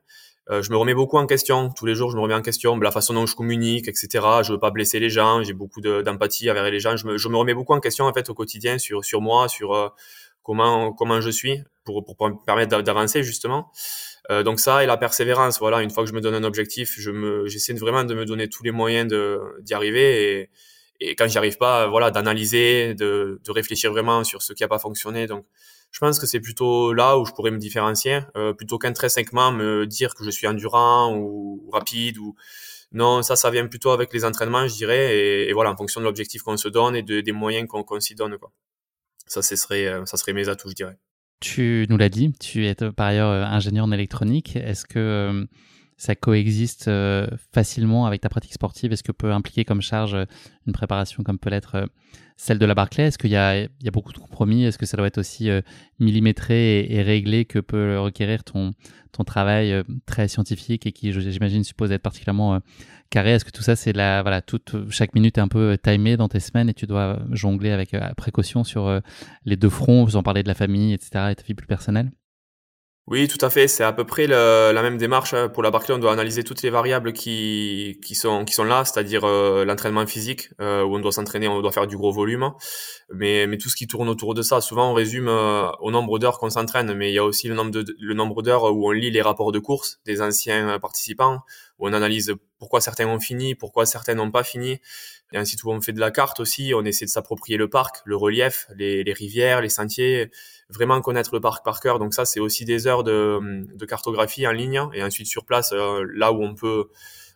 Euh, 0.50 0.64
je 0.64 0.72
me 0.72 0.78
remets 0.78 0.96
beaucoup 0.96 1.18
en 1.18 1.28
question. 1.28 1.70
Tous 1.70 1.86
les 1.86 1.94
jours, 1.94 2.10
je 2.10 2.16
me 2.16 2.22
remets 2.22 2.34
en 2.34 2.42
question 2.42 2.78
la 2.80 2.92
façon 2.92 3.14
dont 3.14 3.26
je 3.26 3.36
communique, 3.36 3.88
etc. 3.88 4.08
Je 4.44 4.54
veux 4.54 4.60
pas 4.60 4.72
blesser 4.72 5.00
les 5.00 5.10
gens. 5.10 5.44
J'ai 5.44 5.54
beaucoup 5.54 5.82
d'empathie 5.82 6.50
envers 6.50 6.70
les 6.70 6.80
gens. 6.80 6.96
Je 6.96 7.06
me, 7.06 7.18
je 7.18 7.30
me, 7.30 7.38
remets 7.38 7.54
beaucoup 7.54 7.74
en 7.74 7.80
question 7.80 8.06
en 8.06 8.14
fait 8.14 8.30
au 8.30 8.34
quotidien 8.34 8.80
sur 8.80 9.06
sur 9.06 9.22
moi, 9.22 9.48
sur 9.48 9.74
euh, 9.74 9.90
comment 10.42 10.92
comment 10.92 11.22
je 11.22 11.30
suis 11.30 11.62
pour 11.84 12.04
pour, 12.04 12.30
me 12.30 12.44
permettre 12.46 12.82
d'avancer 12.82 13.22
justement. 13.22 13.72
Euh, 14.32 14.42
donc 14.42 14.60
ça 14.60 14.84
et 14.84 14.88
la 14.88 14.98
persévérance. 14.98 15.60
Voilà, 15.60 15.82
une 15.82 15.92
fois 15.92 16.04
que 16.04 16.10
je 16.10 16.16
me 16.16 16.22
donne 16.22 16.36
un 16.36 16.44
objectif, 16.44 16.96
je 16.98 17.12
me 17.12 17.48
j'essaie 17.48 17.74
vraiment 17.74 18.04
de 18.04 18.16
me 18.16 18.26
donner 18.26 18.50
tous 18.50 18.64
les 18.64 18.72
moyens 18.72 19.08
de 19.08 19.40
d'y 19.62 19.76
arriver 19.76 20.40
et 20.40 20.50
et 21.02 21.16
quand 21.16 21.28
j'y 21.28 21.38
arrive 21.38 21.58
pas, 21.58 21.88
voilà, 21.88 22.12
d'analyser, 22.12 22.94
de, 22.94 23.40
de, 23.42 23.52
réfléchir 23.52 23.92
vraiment 23.92 24.26
sur 24.26 24.42
ce 24.42 24.52
qui 24.52 24.66
a 24.66 24.68
pas 24.68 24.80
fonctionné. 24.80 25.28
Donc, 25.28 25.46
je 25.92 26.00
pense 26.00 26.20
que 26.20 26.28
c'est 26.28 26.40
plutôt 26.40 26.94
là 26.94 27.18
où 27.18 27.26
je 27.26 27.32
pourrais 27.32 27.52
me 27.52 27.58
différencier, 27.58 28.20
euh, 28.38 28.54
plutôt 28.54 28.78
qu'intrinsèquement 28.78 29.52
me 29.52 29.88
dire 29.88 30.14
que 30.16 30.24
je 30.24 30.30
suis 30.30 30.48
endurant 30.48 31.16
ou, 31.16 31.70
rapide 31.72 32.18
ou 32.18 32.36
non, 32.92 33.22
ça, 33.22 33.36
ça 33.36 33.52
vient 33.52 33.68
plutôt 33.68 33.92
avec 33.92 34.12
les 34.14 34.26
entraînements, 34.26 34.68
je 34.68 34.74
dirais, 34.74 35.48
et, 35.48 35.54
voilà, 35.54 35.72
en 35.72 35.78
fonction 35.78 36.02
de 36.02 36.06
l'objectif 36.06 36.42
qu'on 36.42 36.58
se 36.58 36.68
donne 36.68 36.96
et 36.96 37.04
de, 37.04 37.22
des 37.22 37.32
moyens 37.32 37.68
qu'on 37.68 37.84
qu 37.84 38.02
s'y 38.02 38.16
donne, 38.16 38.38
quoi. 38.38 38.52
Ça, 39.28 39.44
ce 39.44 39.56
serait, 39.56 39.86
euh, 39.86 40.06
ça 40.06 40.18
serait 40.18 40.34
mes 40.34 40.50
atouts, 40.50 40.70
je 40.70 40.76
dirais. 40.76 40.98
Tu 41.40 41.86
nous 41.90 41.98
l'as 41.98 42.10
dit, 42.10 42.34
tu 42.40 42.66
es 42.66 42.74
par 42.74 43.08
ailleurs 43.08 43.30
euh, 43.30 43.44
ingénieur 43.44 43.86
en 43.86 43.92
électronique. 43.92 44.56
Est-ce 44.56 44.86
que 44.86 45.48
ça 46.00 46.16
coexiste 46.16 46.88
euh, 46.88 47.28
facilement 47.54 48.06
avec 48.06 48.22
ta 48.22 48.30
pratique 48.30 48.54
sportive? 48.54 48.94
Est-ce 48.94 49.04
que 49.04 49.12
peut 49.12 49.34
impliquer 49.34 49.66
comme 49.66 49.82
charge 49.82 50.16
euh, 50.16 50.26
une 50.66 50.72
préparation 50.72 51.24
comme 51.24 51.38
peut 51.38 51.50
l'être 51.50 51.76
euh, 51.76 51.86
celle 52.38 52.58
de 52.58 52.66
la 52.66 52.74
Barclay 52.74 53.04
Est-ce 53.04 53.18
qu'il 53.18 53.32
y, 53.32 53.36
a, 53.36 53.68
beaucoup 53.92 54.14
de 54.14 54.18
compromis? 54.18 54.64
Est-ce 54.64 54.78
que 54.78 54.86
ça 54.86 54.96
doit 54.96 55.08
être 55.08 55.18
aussi 55.18 55.50
millimétré 56.00 56.88
et, 56.90 57.02
réglé 57.02 57.44
que 57.44 57.60
peut 57.60 58.00
requérir 58.00 58.46
ton, 58.46 58.74
ton 59.12 59.26
travail 59.26 59.84
très 60.06 60.30
scientifique 60.30 60.86
et 60.86 60.94
qui, 60.94 61.12
j'imagine, 61.12 61.66
suppose 61.66 61.92
être 61.92 62.02
particulièrement 62.02 62.62
carré? 63.10 63.34
Est-ce 63.34 63.44
que 63.44 63.52
tout 63.52 63.62
ça, 63.62 63.76
c'est 63.76 63.92
la 63.92 64.22
voilà, 64.22 64.42
toute 64.42 64.90
chaque 64.90 65.14
minute 65.16 65.38
est 65.38 65.42
un 65.42 65.50
peu 65.50 65.78
timée 65.84 66.16
dans 66.16 66.30
tes 66.30 66.40
semaines 66.40 66.70
et 66.70 66.74
tu 66.74 66.88
dois 66.88 67.20
jongler 67.32 67.72
avec 67.72 67.94
précaution 68.16 68.64
sur 68.64 69.02
les 69.44 69.58
deux 69.58 69.68
fronts 69.68 70.06
Vous 70.06 70.16
en 70.16 70.24
parlez 70.24 70.42
de 70.42 70.48
la 70.48 70.56
famille, 70.56 70.94
etc. 70.94 71.32
et 71.32 71.36
ta 71.36 71.44
vie 71.44 71.56
plus 71.56 71.68
personnelle? 71.68 72.10
Oui, 73.10 73.28
tout 73.28 73.44
à 73.44 73.50
fait. 73.50 73.68
C'est 73.68 73.84
à 73.84 73.92
peu 73.92 74.04
près 74.04 74.28
la 74.28 74.82
même 74.84 74.98
démarche. 74.98 75.34
Hein. 75.34 75.50
Pour 75.50 75.64
la 75.64 75.72
Barclay, 75.72 75.96
on 75.96 75.98
doit 75.98 76.14
analyser 76.14 76.44
toutes 76.44 76.62
les 76.62 76.70
variables 76.70 77.12
qui, 77.12 78.00
qui, 78.06 78.14
sont, 78.14 78.46
qui 78.46 78.54
sont 78.54 78.64
là, 78.64 78.86
c'est-à-dire 78.86 79.24
euh, 79.24 79.66
l'entraînement 79.66 80.06
physique, 80.06 80.50
euh, 80.62 80.84
où 80.84 80.96
on 80.96 81.00
doit 81.00 81.12
s'entraîner, 81.12 81.48
on 81.48 81.60
doit 81.60 81.72
faire 81.72 81.88
du 81.88 81.98
gros 81.98 82.12
volume. 82.12 82.52
Mais, 83.12 83.48
mais 83.48 83.58
tout 83.58 83.68
ce 83.68 83.76
qui 83.76 83.88
tourne 83.88 84.10
autour 84.10 84.36
de 84.36 84.44
ça, 84.44 84.62
souvent 84.62 84.92
on 84.92 84.94
résume 84.94 85.28
euh, 85.28 85.72
au 85.80 85.90
nombre 85.90 86.20
d'heures 86.20 86.38
qu'on 86.38 86.52
s'entraîne, 86.52 86.94
mais 86.94 87.10
il 87.10 87.16
y 87.16 87.18
a 87.18 87.24
aussi 87.24 87.48
le 87.48 87.56
nombre, 87.56 87.72
de, 87.72 87.84
le 88.00 88.14
nombre 88.14 88.44
d'heures 88.44 88.66
où 88.66 88.88
on 88.88 88.92
lit 88.92 89.10
les 89.10 89.24
rapports 89.24 89.52
de 89.52 89.60
course 89.60 90.00
des 90.06 90.22
anciens 90.22 90.78
participants, 90.78 91.40
où 91.80 91.88
on 91.88 91.94
analyse 91.94 92.34
pourquoi 92.58 92.82
certains 92.82 93.08
ont 93.08 93.20
fini, 93.20 93.56
pourquoi 93.56 93.86
certains 93.86 94.16
n'ont 94.16 94.32
pas 94.32 94.44
fini. 94.44 94.80
Et 95.32 95.38
ainsi 95.38 95.56
tout, 95.56 95.70
on 95.70 95.82
fait 95.82 95.94
de 95.94 96.00
la 96.00 96.12
carte 96.12 96.40
aussi, 96.40 96.74
on 96.76 96.84
essaie 96.84 97.06
de 97.06 97.10
s'approprier 97.10 97.58
le 97.58 97.70
parc, 97.70 97.98
le 98.06 98.16
relief, 98.16 98.68
les, 98.76 99.04
rivières, 99.14 99.62
les 99.62 99.70
sentiers 99.70 100.30
vraiment 100.70 101.02
connaître 101.02 101.34
le 101.34 101.42
parc 101.42 101.64
par 101.64 101.80
cœur. 101.80 102.00
Donc 102.00 102.14
ça, 102.14 102.26
c'est 102.26 102.40
aussi 102.40 102.66
des 102.66 102.86
heures 102.86 103.04
de, 103.04 103.40
de, 103.74 103.86
cartographie 103.86 104.46
en 104.46 104.52
ligne 104.52 104.82
et 104.94 105.04
ensuite 105.04 105.28
sur 105.28 105.46
place, 105.46 105.72
euh, 105.74 106.06
là 106.14 106.32
où 106.32 106.44
on 106.44 106.54
peut 106.54 106.90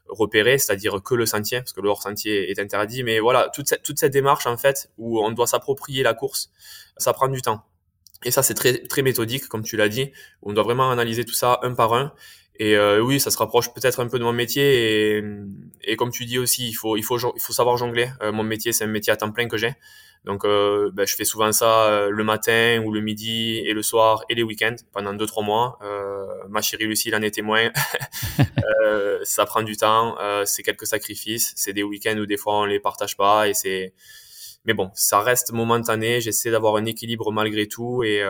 repérer, 0.07 0.57
c'est-à-dire 0.57 1.01
que 1.01 1.15
le 1.15 1.25
sentier, 1.25 1.59
parce 1.59 1.73
que 1.73 1.81
le 1.81 1.89
hors-sentier 1.89 2.51
est 2.51 2.59
interdit. 2.59 3.03
Mais 3.03 3.19
voilà, 3.19 3.49
toute 3.53 3.67
cette, 3.67 3.83
toute 3.83 3.99
cette 3.99 4.13
démarche, 4.13 4.45
en 4.45 4.57
fait, 4.57 4.91
où 4.97 5.19
on 5.23 5.31
doit 5.31 5.47
s'approprier 5.47 6.03
la 6.03 6.13
course, 6.13 6.51
ça 6.97 7.13
prend 7.13 7.27
du 7.27 7.41
temps. 7.41 7.65
Et 8.25 8.31
ça, 8.31 8.43
c'est 8.43 8.53
très, 8.53 8.79
très 8.83 9.01
méthodique, 9.01 9.47
comme 9.47 9.63
tu 9.63 9.77
l'as 9.77 9.89
dit. 9.89 10.11
On 10.41 10.53
doit 10.53 10.63
vraiment 10.63 10.91
analyser 10.91 11.25
tout 11.25 11.33
ça 11.33 11.59
un 11.63 11.73
par 11.73 11.93
un. 11.93 12.13
Et 12.57 12.75
euh, 12.77 12.99
oui, 12.99 13.19
ça 13.19 13.31
se 13.31 13.37
rapproche 13.37 13.73
peut-être 13.73 13.99
un 13.99 14.07
peu 14.07 14.19
de 14.19 14.23
mon 14.23 14.33
métier. 14.33 15.17
Et, 15.17 15.23
et, 15.83 15.95
comme 15.95 16.11
tu 16.11 16.25
dis 16.25 16.37
aussi, 16.37 16.67
il 16.69 16.73
faut, 16.73 16.97
il 16.97 17.03
faut, 17.03 17.17
il 17.17 17.41
faut 17.41 17.53
savoir 17.53 17.77
jongler. 17.77 18.09
Euh, 18.21 18.31
mon 18.31 18.43
métier, 18.43 18.73
c'est 18.73 18.83
un 18.83 18.87
métier 18.87 19.11
à 19.11 19.17
temps 19.17 19.31
plein 19.31 19.47
que 19.47 19.57
j'ai. 19.57 19.73
Donc, 20.25 20.45
euh, 20.45 20.89
ben, 20.93 21.05
je 21.05 21.15
fais 21.15 21.25
souvent 21.25 21.51
ça 21.51 21.85
euh, 21.85 22.09
le 22.09 22.23
matin 22.23 22.81
ou 22.85 22.93
le 22.93 23.01
midi 23.01 23.57
et 23.57 23.73
le 23.73 23.81
soir 23.81 24.23
et 24.29 24.35
les 24.35 24.43
week-ends 24.43 24.75
pendant 24.93 25.13
deux 25.13 25.25
trois 25.25 25.43
mois. 25.43 25.77
Euh, 25.83 26.25
ma 26.49 26.61
chérie 26.61 26.85
Lucie 26.85 27.13
en 27.13 27.21
est 27.21 27.31
témoin. 27.31 27.69
euh, 28.85 29.19
ça 29.23 29.45
prend 29.45 29.63
du 29.63 29.75
temps, 29.75 30.15
c'est 30.45 30.63
quelques 30.63 30.85
sacrifices, 30.87 31.53
c'est 31.55 31.73
des 31.73 31.83
week-ends 31.83 32.17
où 32.17 32.25
des 32.25 32.37
fois 32.37 32.59
on 32.59 32.65
les 32.65 32.79
partage 32.79 33.17
pas 33.17 33.49
et 33.49 33.53
c'est. 33.53 33.93
Mais 34.65 34.73
bon, 34.73 34.91
ça 34.93 35.19
reste 35.19 35.51
momentané. 35.51 36.21
J'essaie 36.21 36.51
d'avoir 36.51 36.77
un 36.77 36.85
équilibre 36.85 37.31
malgré 37.31 37.67
tout 37.67 38.03
et 38.03 38.23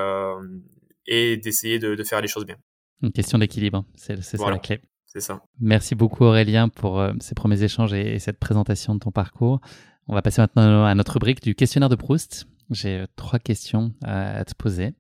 et 1.06 1.38
d'essayer 1.38 1.80
de, 1.80 1.96
de, 1.96 2.04
faire 2.04 2.22
les 2.22 2.28
choses 2.30 2.46
bien. 2.46 2.56
Une 3.04 3.12
question 3.12 3.38
d'équilibre, 3.38 3.86
c'est 3.96 4.20
ça 4.24 4.50
la 4.50 4.58
clé. 4.58 4.82
C'est 5.06 5.22
ça. 5.22 5.44
Merci 5.60 5.94
beaucoup 5.94 6.24
Aurélien 6.24 6.70
pour 6.70 7.06
ces 7.20 7.36
premiers 7.36 7.62
échanges 7.62 7.94
et 7.94 8.18
cette 8.18 8.39
présentation 8.39 8.96
de 8.96 9.00
ton 9.00 9.12
parcours. 9.12 9.60
On 10.08 10.16
va 10.16 10.22
passer 10.22 10.42
maintenant 10.42 10.86
à 10.86 10.96
notre 10.96 11.13
rubrique 11.13 11.42
du 11.42 11.54
questionnaire 11.54 11.89
de 11.89 11.96
Proust. 11.96 12.48
J'ai 12.70 13.00
euh, 13.00 13.06
trois 13.16 13.39
questions 13.39 13.94
à 14.04 14.44
te 14.44 14.54
poser. 14.56 14.94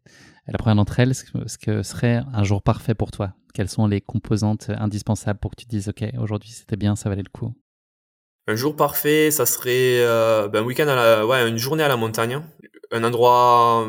La 0.47 0.57
première 0.57 0.75
d'entre 0.75 0.99
elles, 0.99 1.15
ce 1.15 1.57
que 1.57 1.83
serait 1.83 2.21
un 2.33 2.43
jour 2.43 2.61
parfait 2.61 2.93
pour 2.93 3.11
toi? 3.11 3.33
Quelles 3.53 3.69
sont 3.69 3.87
les 3.87 4.01
composantes 4.01 4.69
indispensables 4.69 5.39
pour 5.39 5.51
que 5.51 5.61
tu 5.61 5.65
dises, 5.65 5.87
OK, 5.87 6.03
aujourd'hui 6.17 6.49
c'était 6.49 6.75
bien, 6.75 6.95
ça 6.95 7.09
valait 7.09 7.23
le 7.23 7.29
coup? 7.29 7.53
Un 8.47 8.55
jour 8.55 8.75
parfait, 8.75 9.31
ça 9.31 9.45
serait 9.45 10.01
euh, 10.01 10.49
ben, 10.49 10.63
un 10.63 10.65
week-end, 10.65 10.87
à 10.87 10.95
la, 10.95 11.25
ouais, 11.25 11.47
une 11.47 11.57
journée 11.57 11.83
à 11.83 11.87
la 11.87 11.95
montagne, 11.95 12.41
un 12.91 13.03
endroit 13.05 13.87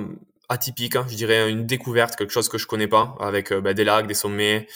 atypique, 0.49 0.97
hein, 0.97 1.07
je 1.09 1.17
dirais 1.17 1.51
une 1.51 1.67
découverte, 1.67 2.17
quelque 2.17 2.33
chose 2.33 2.49
que 2.49 2.59
je 2.59 2.67
connais 2.67 2.89
pas, 2.89 3.17
avec 3.21 3.53
euh, 3.53 3.61
ben, 3.61 3.75
des 3.75 3.85
lacs, 3.85 4.07
des 4.07 4.15
sommets, 4.15 4.67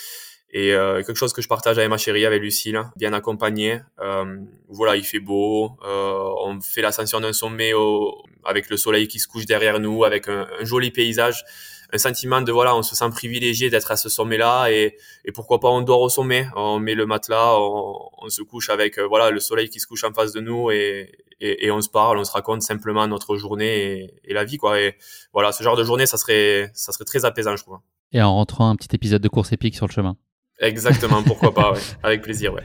et 0.50 0.72
euh, 0.72 1.02
quelque 1.02 1.16
chose 1.16 1.32
que 1.32 1.42
je 1.42 1.48
partage 1.48 1.76
avec 1.76 1.90
ma 1.90 1.98
chérie, 1.98 2.24
avec 2.24 2.40
Lucille, 2.40 2.80
bien 2.96 3.12
accompagné. 3.12 3.80
Euh, 4.00 4.38
voilà, 4.68 4.96
il 4.96 5.04
fait 5.04 5.20
beau, 5.20 5.76
euh, 5.84 6.30
on 6.44 6.60
fait 6.60 6.80
l'ascension 6.80 7.20
d'un 7.20 7.34
sommet 7.34 7.74
au, 7.74 8.22
avec 8.44 8.70
le 8.70 8.78
soleil 8.78 9.08
qui 9.08 9.18
se 9.18 9.28
couche 9.28 9.44
derrière 9.44 9.78
nous, 9.78 10.04
avec 10.04 10.28
un, 10.28 10.48
joli 10.62 10.90
paysage, 10.90 11.44
un 11.92 11.98
sentiment 11.98 12.42
de 12.42 12.52
voilà, 12.52 12.76
on 12.76 12.82
se 12.82 12.94
sent 12.94 13.08
privilégié 13.10 13.70
d'être 13.70 13.90
à 13.90 13.96
ce 13.96 14.08
sommet-là 14.08 14.70
et, 14.70 14.96
et, 15.24 15.32
pourquoi 15.32 15.58
pas 15.58 15.68
on 15.68 15.80
dort 15.80 16.02
au 16.02 16.08
sommet, 16.08 16.46
on 16.54 16.78
met 16.78 16.94
le 16.94 17.06
matelas, 17.06 17.54
on, 17.58 18.10
on 18.18 18.28
se 18.28 18.42
couche 18.42 18.68
avec 18.68 18.98
euh, 18.98 19.06
voilà 19.06 19.30
le 19.30 19.40
soleil 19.40 19.70
qui 19.70 19.80
se 19.80 19.86
couche 19.86 20.04
en 20.04 20.12
face 20.12 20.32
de 20.32 20.40
nous 20.40 20.70
et, 20.70 21.10
et, 21.40 21.66
et 21.66 21.70
on 21.70 21.80
se 21.80 21.88
parle, 21.88 22.18
on 22.18 22.24
se 22.24 22.32
raconte 22.32 22.62
simplement 22.62 23.06
notre 23.06 23.36
journée 23.36 24.10
et, 24.24 24.34
la 24.34 24.44
vie 24.44 24.58
quoi. 24.58 24.80
Et 24.80 24.96
voilà, 25.32 25.52
ce 25.52 25.62
genre 25.62 25.76
de 25.76 25.84
journée, 25.84 26.06
ça 26.06 26.18
serait 26.18 26.70
ça 26.74 26.92
serait 26.92 27.04
très 27.04 27.24
apaisant, 27.24 27.56
je 27.56 27.62
trouve. 27.62 27.78
Et 28.12 28.22
en 28.22 28.34
rentrant 28.34 28.68
un 28.68 28.76
petit 28.76 28.94
épisode 28.94 29.22
de 29.22 29.28
course 29.28 29.52
épique 29.52 29.74
sur 29.74 29.86
le 29.86 29.92
chemin. 29.92 30.16
Exactement, 30.60 31.22
pourquoi 31.22 31.54
pas, 31.54 31.72
ouais. 31.72 31.80
avec 32.02 32.22
plaisir, 32.22 32.52
ouais. 32.52 32.64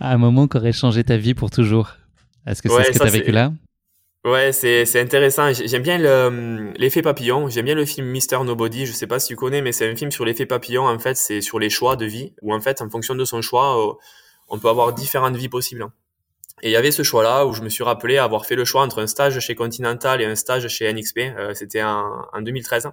un 0.00 0.18
moment 0.18 0.48
qui 0.48 0.56
aurait 0.56 0.72
changé 0.72 1.04
ta 1.04 1.16
vie 1.16 1.34
pour 1.34 1.50
toujours. 1.50 1.90
Est-ce 2.46 2.62
que 2.62 2.68
c'est 2.68 2.84
ce 2.84 2.90
que 2.92 2.98
tu 2.98 3.02
as 3.02 3.10
vécu 3.10 3.30
là? 3.30 3.52
Ouais, 4.24 4.52
c'est, 4.52 4.86
c'est 4.86 5.00
intéressant. 5.00 5.52
J'aime 5.52 5.82
bien 5.82 5.98
le, 5.98 6.72
l'effet 6.76 7.02
papillon. 7.02 7.48
J'aime 7.48 7.64
bien 7.64 7.74
le 7.74 7.84
film 7.84 8.06
Mister 8.06 8.38
Nobody. 8.44 8.86
Je 8.86 8.92
sais 8.92 9.08
pas 9.08 9.18
si 9.18 9.28
tu 9.28 9.36
connais, 9.36 9.62
mais 9.62 9.72
c'est 9.72 9.90
un 9.90 9.96
film 9.96 10.12
sur 10.12 10.24
l'effet 10.24 10.46
papillon. 10.46 10.86
En 10.86 10.98
fait, 10.98 11.16
c'est 11.16 11.40
sur 11.40 11.58
les 11.58 11.70
choix 11.70 11.96
de 11.96 12.06
vie, 12.06 12.32
où 12.40 12.54
en 12.54 12.60
fait, 12.60 12.80
en 12.82 12.88
fonction 12.88 13.16
de 13.16 13.24
son 13.24 13.42
choix, 13.42 13.84
euh, 13.84 13.94
on 14.48 14.58
peut 14.58 14.68
avoir 14.68 14.92
différentes 14.92 15.34
vies 15.34 15.48
possibles. 15.48 15.88
Et 16.62 16.68
il 16.68 16.72
y 16.72 16.76
avait 16.76 16.92
ce 16.92 17.02
choix-là 17.02 17.46
où 17.46 17.52
je 17.52 17.62
me 17.62 17.68
suis 17.68 17.82
rappelé 17.82 18.18
avoir 18.18 18.46
fait 18.46 18.54
le 18.54 18.64
choix 18.64 18.82
entre 18.82 19.02
un 19.02 19.08
stage 19.08 19.40
chez 19.40 19.56
Continental 19.56 20.22
et 20.22 20.24
un 20.24 20.36
stage 20.36 20.68
chez 20.68 20.92
NXP. 20.92 21.18
Euh, 21.18 21.54
c'était 21.54 21.82
en, 21.82 22.24
en 22.32 22.40
2013 22.40 22.88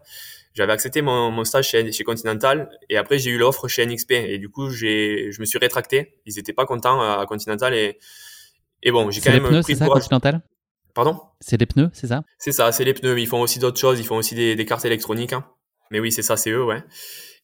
j'avais 0.55 0.73
accepté 0.73 1.01
mon, 1.01 1.29
mon 1.29 1.43
stage 1.43 1.69
chez, 1.69 1.91
chez, 1.91 2.03
Continental 2.03 2.69
et 2.89 2.97
après 2.97 3.19
j'ai 3.19 3.29
eu 3.29 3.37
l'offre 3.37 3.67
chez 3.67 3.85
NXP 3.85 4.11
et 4.11 4.39
du 4.39 4.49
coup 4.49 4.71
j'ai 4.71 5.31
je 5.31 5.39
me 5.39 5.45
suis 5.45 5.59
rétracté 5.59 6.19
ils 6.25 6.39
étaient 6.39 6.53
pas 6.53 6.65
contents 6.65 6.99
à 6.99 7.23
Continental 7.27 7.73
et 7.75 7.99
et 8.81 8.91
bon 8.91 9.11
j'ai 9.11 9.21
quand 9.21 9.31
même 9.31 9.47
pneus, 9.47 9.61
pris 9.61 9.75
ça, 9.75 9.85
Continental? 9.85 10.41
Pardon 10.99 11.17
c'est 11.39 11.55
les 11.57 11.65
pneus 11.65 11.89
c'est 11.93 12.07
ça 12.07 12.23
c'est 12.37 12.51
ça 12.51 12.73
c'est 12.73 12.83
les 12.83 12.93
pneus 12.93 13.17
ils 13.17 13.25
font 13.25 13.39
aussi 13.39 13.57
d'autres 13.57 13.79
choses 13.79 14.01
ils 14.01 14.05
font 14.05 14.17
aussi 14.17 14.35
des, 14.35 14.57
des 14.57 14.65
cartes 14.65 14.83
électroniques 14.83 15.31
hein. 15.31 15.45
mais 15.91 16.01
oui 16.01 16.11
c'est 16.11 16.23
ça 16.23 16.35
c'est 16.35 16.49
eux 16.49 16.65
ouais 16.65 16.83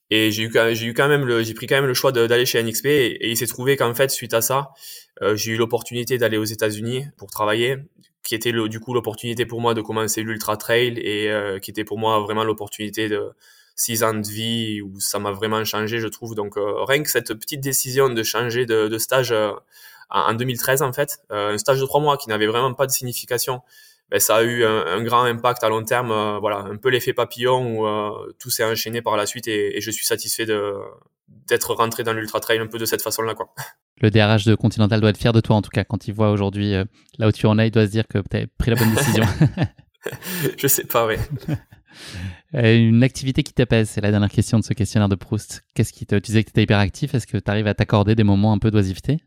et 0.10 0.30
j'ai 0.30 0.44
eu 0.44 0.52
j'ai 0.74 0.88
eu 0.88 0.94
quand 0.94 1.08
même 1.08 1.24
le 1.24 1.42
j'ai 1.42 1.54
pris 1.54 1.66
quand 1.66 1.76
même 1.76 1.86
le 1.86 1.94
choix 1.94 2.12
d'aller 2.12 2.46
chez 2.46 2.62
NXP 2.62 2.86
et, 2.88 3.06
et 3.06 3.30
il 3.30 3.38
s'est 3.38 3.48
trouvé 3.48 3.78
qu'en 3.78 3.96
fait 3.96 4.12
suite 4.12 4.34
à 4.34 4.42
ça 4.42 4.72
euh, 5.22 5.38
j'ai 5.38 5.54
eu 5.54 5.56
l'opportunité 5.56 6.18
d'aller 6.18 6.36
aux 6.38 6.44
États-Unis 6.44 7.06
pour 7.18 7.32
travailler 7.32 7.78
qui 8.26 8.36
était 8.36 8.52
le, 8.52 8.68
du 8.68 8.82
coup 8.82 8.94
l'opportunité 8.94 9.46
pour 9.46 9.62
moi 9.62 9.74
de 9.74 9.80
commencer 9.82 10.22
l'ultra 10.22 10.58
trail 10.58 11.00
et 11.00 11.32
euh, 11.32 11.58
qui 11.60 11.72
était 11.72 11.86
pour 11.86 11.98
moi 11.98 12.20
vraiment 12.20 12.44
l'opportunité 12.44 13.08
de 13.08 13.32
six 13.78 14.04
ans 14.04 14.16
de 14.16 14.28
vie 14.28 14.82
où 14.82 15.00
ça 15.00 15.20
m'a 15.20 15.32
vraiment 15.32 15.64
changé, 15.64 16.00
je 16.00 16.08
trouve. 16.08 16.34
Donc 16.34 16.56
rien 16.58 17.04
que 17.04 17.10
cette 17.10 17.34
petite 17.34 17.60
décision 17.60 18.10
de 18.10 18.24
changer 18.24 18.66
de, 18.66 18.88
de 18.88 18.98
stage 18.98 19.34
en 20.10 20.34
2013 20.34 20.82
en 20.82 20.94
fait, 20.94 21.20
un 21.30 21.58
stage 21.58 21.80
de 21.80 21.86
trois 21.86 22.02
mois 22.02 22.18
qui 22.18 22.30
n'avait 22.30 22.48
vraiment 22.48 22.74
pas 22.74 22.86
de 22.86 22.92
signification 22.92 23.62
ben, 24.12 24.20
ça 24.20 24.38
a 24.38 24.44
eu 24.44 24.64
un, 24.64 25.04
grand 25.04 25.24
impact 25.24 25.64
à 25.64 25.70
long 25.70 25.84
terme. 25.84 26.12
Euh, 26.12 26.38
voilà, 26.40 26.58
un 26.58 26.78
peu 26.78 26.90
l'effet 26.90 27.14
papillon 27.14 27.80
où 27.80 27.88
euh, 27.88 28.34
tout 28.40 28.52
s'est 28.52 28.64
enchaîné 28.64 29.02
par 29.02 29.18
la 29.18 29.26
suite 29.26 29.48
et, 29.48 29.82
je 29.82 29.92
suis 29.92 30.06
satisfait 30.06 30.46
de 30.46 30.76
d'être 31.48 31.74
rentré 31.74 32.04
dans 32.04 32.14
l'ultra 32.14 32.40
trail 32.40 32.60
un 32.60 32.68
peu 32.68 32.78
de 32.78 32.86
cette 32.86 33.02
façon-là, 33.02 33.34
quoi. 33.34 33.54
Le 34.02 34.12
DRH 34.12 34.46
de 34.46 34.56
Continental 34.56 35.00
doit 35.00 35.10
être 35.10 35.18
fier 35.18 35.32
de 35.32 35.40
toi 35.40 35.56
en 35.56 35.62
tout 35.62 35.70
cas 35.70 35.86
quand 35.86 36.08
il 36.08 36.14
voit 36.14 36.30
aujourd'hui 36.30 36.76
euh, 36.76 36.84
là 37.18 37.30
où 37.30 37.32
tu 37.32 37.46
en 37.48 37.58
es, 37.58 37.68
il 37.68 37.72
doit 37.72 37.86
se 37.86 37.92
dire 37.92 38.08
que 38.08 38.18
tu 38.30 38.38
as 38.38 38.46
pris 38.58 38.70
la 38.70 38.76
bonne 38.76 38.94
décision. 38.94 39.24
je 40.58 40.68
sais 40.68 40.84
pas, 40.84 41.08
oui. 41.08 41.16
une 42.54 43.04
activité 43.04 43.42
qui 43.42 43.54
t'apaise, 43.54 43.90
c'est 43.90 44.02
la 44.02 44.12
dernière 44.12 44.30
question 44.30 44.60
de 44.60 44.66
ce 44.66 44.74
questionnaire 44.74 45.08
de 45.08 45.16
Proust. 45.16 45.64
Qu'est-ce 45.74 45.94
qui 45.94 46.06
te, 46.06 46.16
tu 46.16 46.28
disais 46.28 46.44
que 46.44 46.48
tu 46.48 46.52
étais 46.52 46.64
hyperactif, 46.64 47.16
est-ce 47.16 47.26
que 47.26 47.38
tu 47.38 47.50
arrives 47.50 47.68
à 47.68 47.74
t'accorder 47.74 48.16
des 48.16 48.26
moments 48.26 48.52
un 48.52 48.60
peu 48.60 48.70
d'oisiveté? 48.70 49.22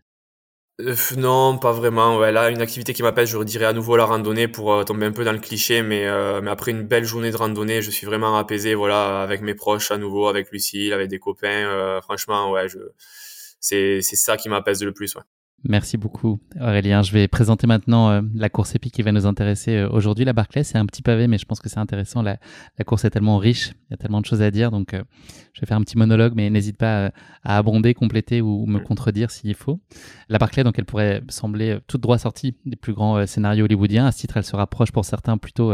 Euh, 0.80 0.94
non, 1.16 1.58
pas 1.58 1.72
vraiment. 1.72 2.18
Ouais, 2.18 2.30
là, 2.32 2.50
une 2.50 2.60
activité 2.60 2.92
qui 2.94 3.02
m'appelle, 3.02 3.26
je 3.26 3.38
dirais 3.42 3.64
à 3.64 3.72
nouveau 3.72 3.96
la 3.96 4.04
randonnée 4.04 4.48
pour 4.48 4.72
euh, 4.72 4.84
tomber 4.84 5.06
un 5.06 5.12
peu 5.12 5.24
dans 5.24 5.32
le 5.32 5.38
cliché, 5.38 5.82
mais, 5.82 6.06
euh, 6.06 6.40
mais 6.40 6.50
après 6.50 6.70
une 6.70 6.82
belle 6.84 7.04
journée 7.04 7.30
de 7.30 7.36
randonnée, 7.36 7.82
je 7.82 7.90
suis 7.90 8.06
vraiment 8.06 8.36
apaisé, 8.36 8.74
voilà, 8.74 9.20
avec 9.22 9.40
mes 9.42 9.54
proches 9.54 9.90
à 9.90 9.98
nouveau, 9.98 10.28
avec 10.28 10.50
Lucille, 10.52 10.92
avec 10.92 11.08
des 11.08 11.18
copains. 11.18 12.00
franchement, 12.02 12.50
ouais, 12.52 12.68
je, 12.68 12.78
c'est, 13.60 14.00
c'est 14.02 14.16
ça 14.16 14.36
qui 14.36 14.48
m'apaise 14.48 14.82
le 14.84 14.92
plus. 14.92 15.14
Ouais. 15.16 15.22
Merci 15.64 15.96
beaucoup 15.96 16.38
Aurélien. 16.60 17.02
Je 17.02 17.10
vais 17.10 17.26
présenter 17.26 17.66
maintenant 17.66 18.10
euh, 18.10 18.22
la 18.34 18.48
course 18.48 18.76
épique 18.76 18.94
qui 18.94 19.02
va 19.02 19.10
nous 19.10 19.26
intéresser 19.26 19.76
euh, 19.76 19.88
aujourd'hui. 19.90 20.24
La 20.24 20.32
Barclay, 20.32 20.62
c'est 20.62 20.78
un 20.78 20.86
petit 20.86 21.02
pavé, 21.02 21.26
mais 21.26 21.36
je 21.36 21.46
pense 21.46 21.58
que 21.58 21.68
c'est 21.68 21.80
intéressant. 21.80 22.22
La, 22.22 22.38
course 22.86 23.04
est 23.04 23.10
tellement 23.10 23.38
riche, 23.38 23.72
il 23.88 23.90
y 23.90 23.94
a 23.94 23.96
tellement 23.96 24.20
de 24.20 24.26
choses 24.26 24.40
à 24.40 24.52
dire. 24.52 24.70
Donc, 24.70 24.94
euh, 24.94 25.02
je 25.52 25.60
vais 25.60 25.66
faire 25.66 25.76
un 25.76 25.82
petit 25.82 25.98
monologue, 25.98 26.34
mais 26.36 26.48
n'hésite 26.48 26.76
pas 26.76 27.10
à 27.42 27.58
abonder, 27.58 27.92
compléter 27.92 28.40
ou 28.40 28.66
me 28.66 28.78
contredire 28.78 29.32
s'il 29.32 29.54
faut. 29.54 29.80
La 30.28 30.38
Barclay, 30.38 30.62
donc, 30.62 30.78
elle 30.78 30.84
pourrait 30.84 31.22
sembler 31.28 31.78
toute 31.88 32.00
droit 32.00 32.18
sortie 32.18 32.54
des 32.64 32.76
plus 32.76 32.92
grands 32.92 33.26
scénarios 33.26 33.64
hollywoodiens. 33.64 34.06
À 34.06 34.12
ce 34.12 34.20
titre, 34.20 34.36
elle 34.36 34.44
se 34.44 34.54
rapproche 34.54 34.92
pour 34.92 35.04
certains 35.04 35.38
plutôt 35.38 35.72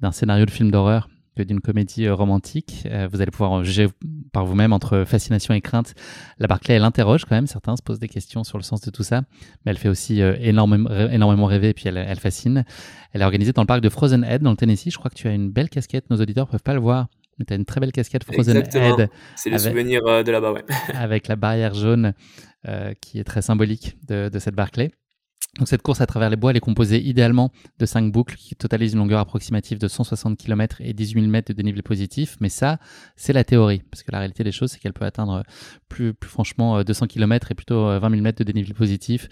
d'un 0.00 0.12
scénario 0.12 0.46
de 0.46 0.50
film 0.50 0.70
d'horreur 0.70 1.08
d'une 1.44 1.60
comédie 1.60 2.06
euh, 2.06 2.14
romantique. 2.14 2.84
Euh, 2.86 3.08
vous 3.10 3.20
allez 3.20 3.30
pouvoir 3.30 3.64
juger 3.64 3.88
par 4.32 4.44
vous-même 4.44 4.72
entre 4.72 5.04
fascination 5.06 5.54
et 5.54 5.60
crainte. 5.60 5.94
La 6.38 6.46
Barclay, 6.46 6.74
elle 6.74 6.84
interroge 6.84 7.24
quand 7.24 7.34
même, 7.34 7.46
certains 7.46 7.76
se 7.76 7.82
posent 7.82 7.98
des 7.98 8.08
questions 8.08 8.44
sur 8.44 8.58
le 8.58 8.62
sens 8.62 8.80
de 8.80 8.90
tout 8.90 9.02
ça, 9.02 9.22
mais 9.64 9.70
elle 9.70 9.78
fait 9.78 9.88
aussi 9.88 10.22
euh, 10.22 10.36
énormément, 10.40 10.90
énormément 10.90 11.46
rêver 11.46 11.70
et 11.70 11.74
puis 11.74 11.84
elle, 11.86 11.96
elle, 11.96 12.18
fascine. 12.18 12.64
Elle 13.12 13.22
est 13.22 13.24
organisée 13.24 13.52
dans 13.52 13.62
le 13.62 13.66
parc 13.66 13.80
de 13.80 13.88
Frozen 13.88 14.24
Head 14.24 14.42
dans 14.42 14.50
le 14.50 14.56
Tennessee. 14.56 14.90
Je 14.90 14.98
crois 14.98 15.10
que 15.10 15.16
tu 15.16 15.28
as 15.28 15.32
une 15.32 15.50
belle 15.50 15.68
casquette, 15.68 16.10
nos 16.10 16.20
auditeurs 16.20 16.48
peuvent 16.48 16.62
pas 16.62 16.74
le 16.74 16.80
voir. 16.80 17.08
Mais 17.38 17.44
tu 17.44 17.52
as 17.52 17.56
une 17.56 17.64
très 17.64 17.80
belle 17.80 17.92
casquette 17.92 18.24
Frozen 18.24 18.56
Head. 18.56 19.08
C'est 19.36 19.50
le 19.50 19.58
souvenir 19.58 20.02
de 20.02 20.30
là-bas, 20.30 20.52
ouais. 20.52 20.64
avec 20.94 21.28
la 21.28 21.36
barrière 21.36 21.74
jaune 21.74 22.14
qui 23.00 23.20
est 23.20 23.24
très 23.24 23.42
symbolique 23.42 23.96
de, 24.06 24.28
de 24.28 24.38
cette 24.38 24.54
Barclay. 24.54 24.90
Donc 25.58 25.66
cette 25.66 25.82
course 25.82 26.00
à 26.00 26.06
travers 26.06 26.30
les 26.30 26.36
bois, 26.36 26.52
elle 26.52 26.56
est 26.56 26.60
composée 26.60 27.02
idéalement 27.02 27.50
de 27.78 27.86
5 27.86 28.12
boucles 28.12 28.36
qui 28.36 28.54
totalisent 28.54 28.92
une 28.92 29.00
longueur 29.00 29.18
approximative 29.18 29.78
de 29.78 29.88
160 29.88 30.38
km 30.38 30.76
et 30.80 30.92
18 30.92 31.20
000 31.20 31.30
mètres 31.30 31.52
de 31.52 31.56
dénivelé 31.56 31.82
positif. 31.82 32.36
Mais 32.40 32.48
ça, 32.48 32.78
c'est 33.16 33.32
la 33.32 33.42
théorie. 33.42 33.82
Parce 33.90 34.04
que 34.04 34.12
la 34.12 34.18
réalité 34.18 34.44
des 34.44 34.52
choses, 34.52 34.70
c'est 34.70 34.78
qu'elle 34.78 34.92
peut 34.92 35.04
atteindre 35.04 35.42
plus, 35.88 36.14
plus 36.14 36.30
franchement 36.30 36.82
200 36.82 37.08
km 37.08 37.50
et 37.50 37.54
plutôt 37.54 37.86
20 37.86 38.10
000 38.10 38.22
mètres 38.22 38.38
de 38.38 38.44
dénivelé 38.44 38.72
positif 38.72 39.28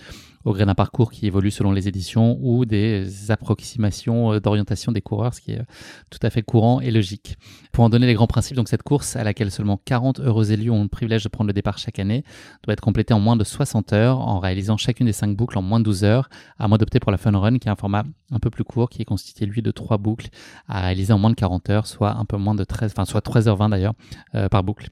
au 0.47 0.53
gré 0.53 0.65
d'un 0.65 0.77
parcours 0.77 1.11
qui 1.11 1.27
évolue 1.27 1.51
selon 1.51 1.73
les 1.73 1.89
éditions 1.89 2.39
ou 2.41 2.65
des 2.65 3.31
approximations 3.31 4.33
euh, 4.33 4.41
d'orientation 4.41 4.93
des 4.93 5.03
coureurs, 5.03 5.35
ce 5.35 5.41
qui 5.41 5.53
est 5.53 5.59
euh, 5.59 5.65
tout 6.09 6.21
à 6.23 6.31
fait 6.31 6.43
courant 6.43 6.81
et 6.81 6.93
logique. 6.93 7.37
Pour 7.73 7.83
en 7.83 7.91
donner 7.91 8.07
les 8.07 8.15
grands 8.15 8.29
principes, 8.29 8.57
donc 8.57 8.69
cette 8.69 8.85
course 8.85 9.17
à 9.17 9.25
laquelle 9.25 9.51
seulement 9.51 9.79
40 9.85 10.21
heureux 10.21 10.53
élus 10.53 10.71
ont 10.71 10.85
le 10.85 10.89
privilège 10.89 11.25
de 11.25 11.29
prendre 11.29 11.49
le 11.49 11.53
départ 11.53 11.79
chaque 11.79 11.99
année 11.99 12.23
doit 12.63 12.75
être 12.75 12.81
complétée 12.81 13.13
en 13.13 13.19
moins 13.19 13.35
de 13.35 13.43
60 13.43 13.93
heures 13.93 14.21
en 14.21 14.39
réalisant 14.39 14.77
chacune 14.77 15.07
des 15.07 15.13
5 15.13 15.37
boucles 15.37 15.59
en 15.59 15.63
moins 15.63 15.81
de 15.81 15.85
12 15.85 16.05
heures, 16.05 16.29
à 16.59 16.69
moins 16.69 16.79
d'opter 16.79 17.01
pour 17.01 17.11
la 17.11 17.19
Fun 17.19 17.37
Run 17.37 17.59
qui 17.59 17.67
est 17.67 17.73
un 17.73 17.77
format 17.77 18.05
un 18.31 18.39
peu 18.39 18.49
plus 18.49 18.65
court 18.65 18.89
qui 18.89 19.03
est 19.03 19.05
constitué 19.05 19.47
lui 19.47 19.63
de 19.63 19.73
3 19.73 19.99
boucles 19.99 20.29
à 20.69 20.81
réaliser 20.81 21.13
en 21.13 21.19
moins 21.19 21.31
de 21.31 21.35
40 21.35 21.71
heures, 21.71 21.87
soit 21.89 22.13
un 22.13 22.25
peu 22.25 22.37
moins 22.37 22.55
de 22.55 22.63
13, 22.63 22.93
enfin 22.93 23.05
soit 23.05 23.25
3h20 23.27 23.71
d'ailleurs 23.71 23.95
euh, 24.37 24.49
par 24.49 24.63
boucle. 24.63 24.91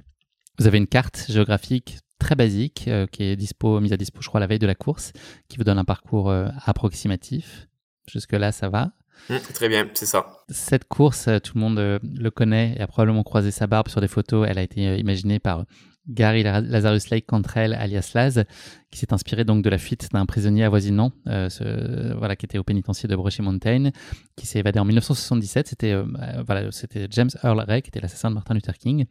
Vous 0.59 0.67
avez 0.67 0.79
une 0.79 0.87
carte 0.87 1.27
géographique 1.29 1.99
très 2.19 2.37
basique 2.37 2.85
euh, 2.89 3.07
qui 3.07 3.25
est 3.25 3.37
dispo, 3.37 3.81
mise 3.81 3.93
à 3.93 3.97
dispo, 3.97 4.21
je 4.23 4.29
crois, 4.29 4.41
la 4.41 4.47
veille 4.47 4.59
de 4.59 4.67
la 4.67 4.75
course, 4.75 5.13
qui 5.49 5.59
vous 5.59 5.65
donne 5.65 5.79
un 5.79 5.85
parcours 5.85 6.31
euh, 6.31 6.49
approximatif. 6.65 7.67
Jusque-là, 8.11 8.53
ça 8.53 8.69
va. 8.69 8.93
Mmh, 9.29 9.37
très 9.53 9.69
bien, 9.69 9.89
c'est 9.95 10.07
ça. 10.07 10.27
Cette 10.49 10.85
course, 10.85 11.29
euh, 11.29 11.39
tout 11.39 11.53
le 11.57 11.61
monde 11.61 11.79
le 11.79 12.31
connaît 12.31 12.75
et 12.79 12.81
a 12.81 12.87
probablement 12.87 13.25
croisé 13.25 13.51
sa 13.51 13.67
barbe 13.67 13.89
sur 13.89 14.01
des 14.01 14.09
photos. 14.09 14.47
Elle 14.49 14.59
a 14.59 14.63
été 14.63 14.99
imaginée 14.99 15.39
par 15.39 15.65
Gary 16.09 16.43
Lazarus 16.43 17.11
Lake 17.11 17.27
Cantrell, 17.27 17.73
alias 17.75 18.13
Laz, 18.15 18.45
qui 18.95 19.01
s'est 19.01 19.13
inspiré 19.13 19.43
donc 19.45 19.65
de 19.65 19.69
la 19.69 19.79
fuite 19.79 20.09
d'un 20.13 20.25
prisonnier 20.25 20.63
avoisinant, 20.63 21.11
euh, 21.27 21.49
ce, 21.51 22.17
voilà, 22.17 22.37
qui 22.37 22.47
était 22.47 22.59
au 22.59 22.63
pénitencier 22.63 23.09
de 23.09 23.17
Brushy 23.17 23.43
Mountain, 23.43 23.91
qui 24.37 24.47
s'est 24.47 24.61
évadé 24.61 24.79
en 24.79 24.85
1977. 24.85 25.67
C'était 25.67 25.91
euh, 25.91 26.05
voilà, 26.47 26.71
c'était 26.71 27.09
James 27.11 27.31
Earl 27.43 27.59
Ray, 27.59 27.83
qui 27.83 27.89
était 27.89 28.01
l'assassin 28.01 28.31
de 28.31 28.35
Martin 28.35 28.55
Luther 28.55 28.79
King, 28.79 29.07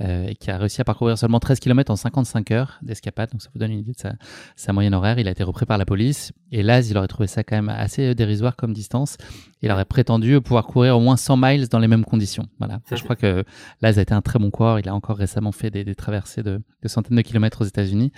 euh, 0.00 0.28
et 0.28 0.36
qui 0.36 0.50
a 0.50 0.56
réussi 0.56 0.80
à 0.80 0.84
parcourir 0.84 1.18
seulement 1.18 1.38
13 1.38 1.60
km 1.60 1.92
en 1.92 1.96
55 1.96 2.50
heures 2.50 2.78
d'escapade. 2.80 3.30
Donc 3.30 3.42
ça 3.42 3.50
vous 3.52 3.58
donne 3.58 3.72
une 3.72 3.80
idée 3.80 3.92
de 3.92 3.98
sa, 3.98 4.14
sa, 4.56 4.72
moyenne 4.72 4.94
horaire. 4.94 5.18
Il 5.18 5.28
a 5.28 5.32
été 5.32 5.44
repris 5.44 5.66
par 5.66 5.76
la 5.76 5.84
police, 5.84 6.32
et 6.50 6.62
Laz, 6.62 6.88
il 6.90 6.96
aurait 6.96 7.06
trouvé 7.06 7.26
ça 7.26 7.44
quand 7.44 7.56
même 7.56 7.68
assez 7.68 8.14
dérisoire 8.14 8.56
comme 8.56 8.72
distance. 8.72 9.18
Il 9.60 9.70
aurait 9.70 9.84
prétendu 9.84 10.40
pouvoir 10.40 10.66
courir 10.66 10.96
au 10.96 11.00
moins 11.00 11.16
100 11.18 11.36
miles 11.36 11.68
dans 11.68 11.78
les 11.78 11.88
mêmes 11.88 12.04
conditions. 12.04 12.48
Voilà. 12.58 12.80
Je 12.90 13.02
crois 13.02 13.16
que 13.16 13.44
Laz 13.82 13.98
a 13.98 14.02
été 14.02 14.14
un 14.14 14.22
très 14.22 14.38
bon 14.38 14.50
coureur. 14.50 14.78
Il 14.78 14.88
a 14.88 14.94
encore 14.94 15.16
récemment 15.16 15.52
fait 15.52 15.70
des, 15.70 15.84
des 15.84 15.94
traversées 15.94 16.42
de, 16.42 16.62
de, 16.82 16.88
centaines 16.88 17.16
de 17.16 17.22
kilomètres 17.22 17.62
aux 17.62 17.66
États-Unis. 17.66 18.12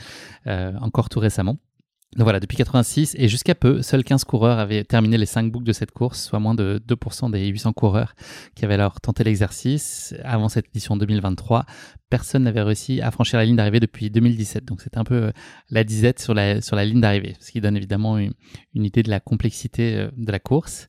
Euh, 0.46 0.72
tout 1.08 1.20
récemment. 1.20 1.58
Donc 2.16 2.24
voilà, 2.24 2.40
depuis 2.40 2.56
86 2.56 3.16
et 3.18 3.28
jusqu'à 3.28 3.54
peu, 3.54 3.82
seuls 3.82 4.02
15 4.02 4.24
coureurs 4.24 4.58
avaient 4.58 4.82
terminé 4.82 5.18
les 5.18 5.26
5 5.26 5.52
boucles 5.52 5.66
de 5.66 5.74
cette 5.74 5.90
course, 5.90 6.24
soit 6.24 6.38
moins 6.38 6.54
de 6.54 6.82
2% 6.88 7.30
des 7.30 7.46
800 7.48 7.74
coureurs 7.74 8.14
qui 8.54 8.64
avaient 8.64 8.74
alors 8.74 8.98
tenté 9.00 9.24
l'exercice. 9.24 10.14
Avant 10.24 10.48
cette 10.48 10.68
édition 10.68 10.96
2023, 10.96 11.66
personne 12.08 12.44
n'avait 12.44 12.62
réussi 12.62 13.02
à 13.02 13.10
franchir 13.10 13.38
la 13.38 13.44
ligne 13.44 13.56
d'arrivée 13.56 13.78
depuis 13.78 14.08
2017. 14.08 14.64
Donc 14.64 14.80
c'était 14.80 14.96
un 14.96 15.04
peu 15.04 15.24
euh, 15.24 15.32
la 15.68 15.84
disette 15.84 16.18
sur 16.18 16.32
la, 16.32 16.62
sur 16.62 16.76
la 16.76 16.86
ligne 16.86 17.02
d'arrivée, 17.02 17.36
ce 17.40 17.52
qui 17.52 17.60
donne 17.60 17.76
évidemment 17.76 18.16
une, 18.16 18.32
une 18.74 18.86
idée 18.86 19.02
de 19.02 19.10
la 19.10 19.20
complexité 19.20 19.96
euh, 19.96 20.10
de 20.16 20.32
la 20.32 20.38
course. 20.38 20.88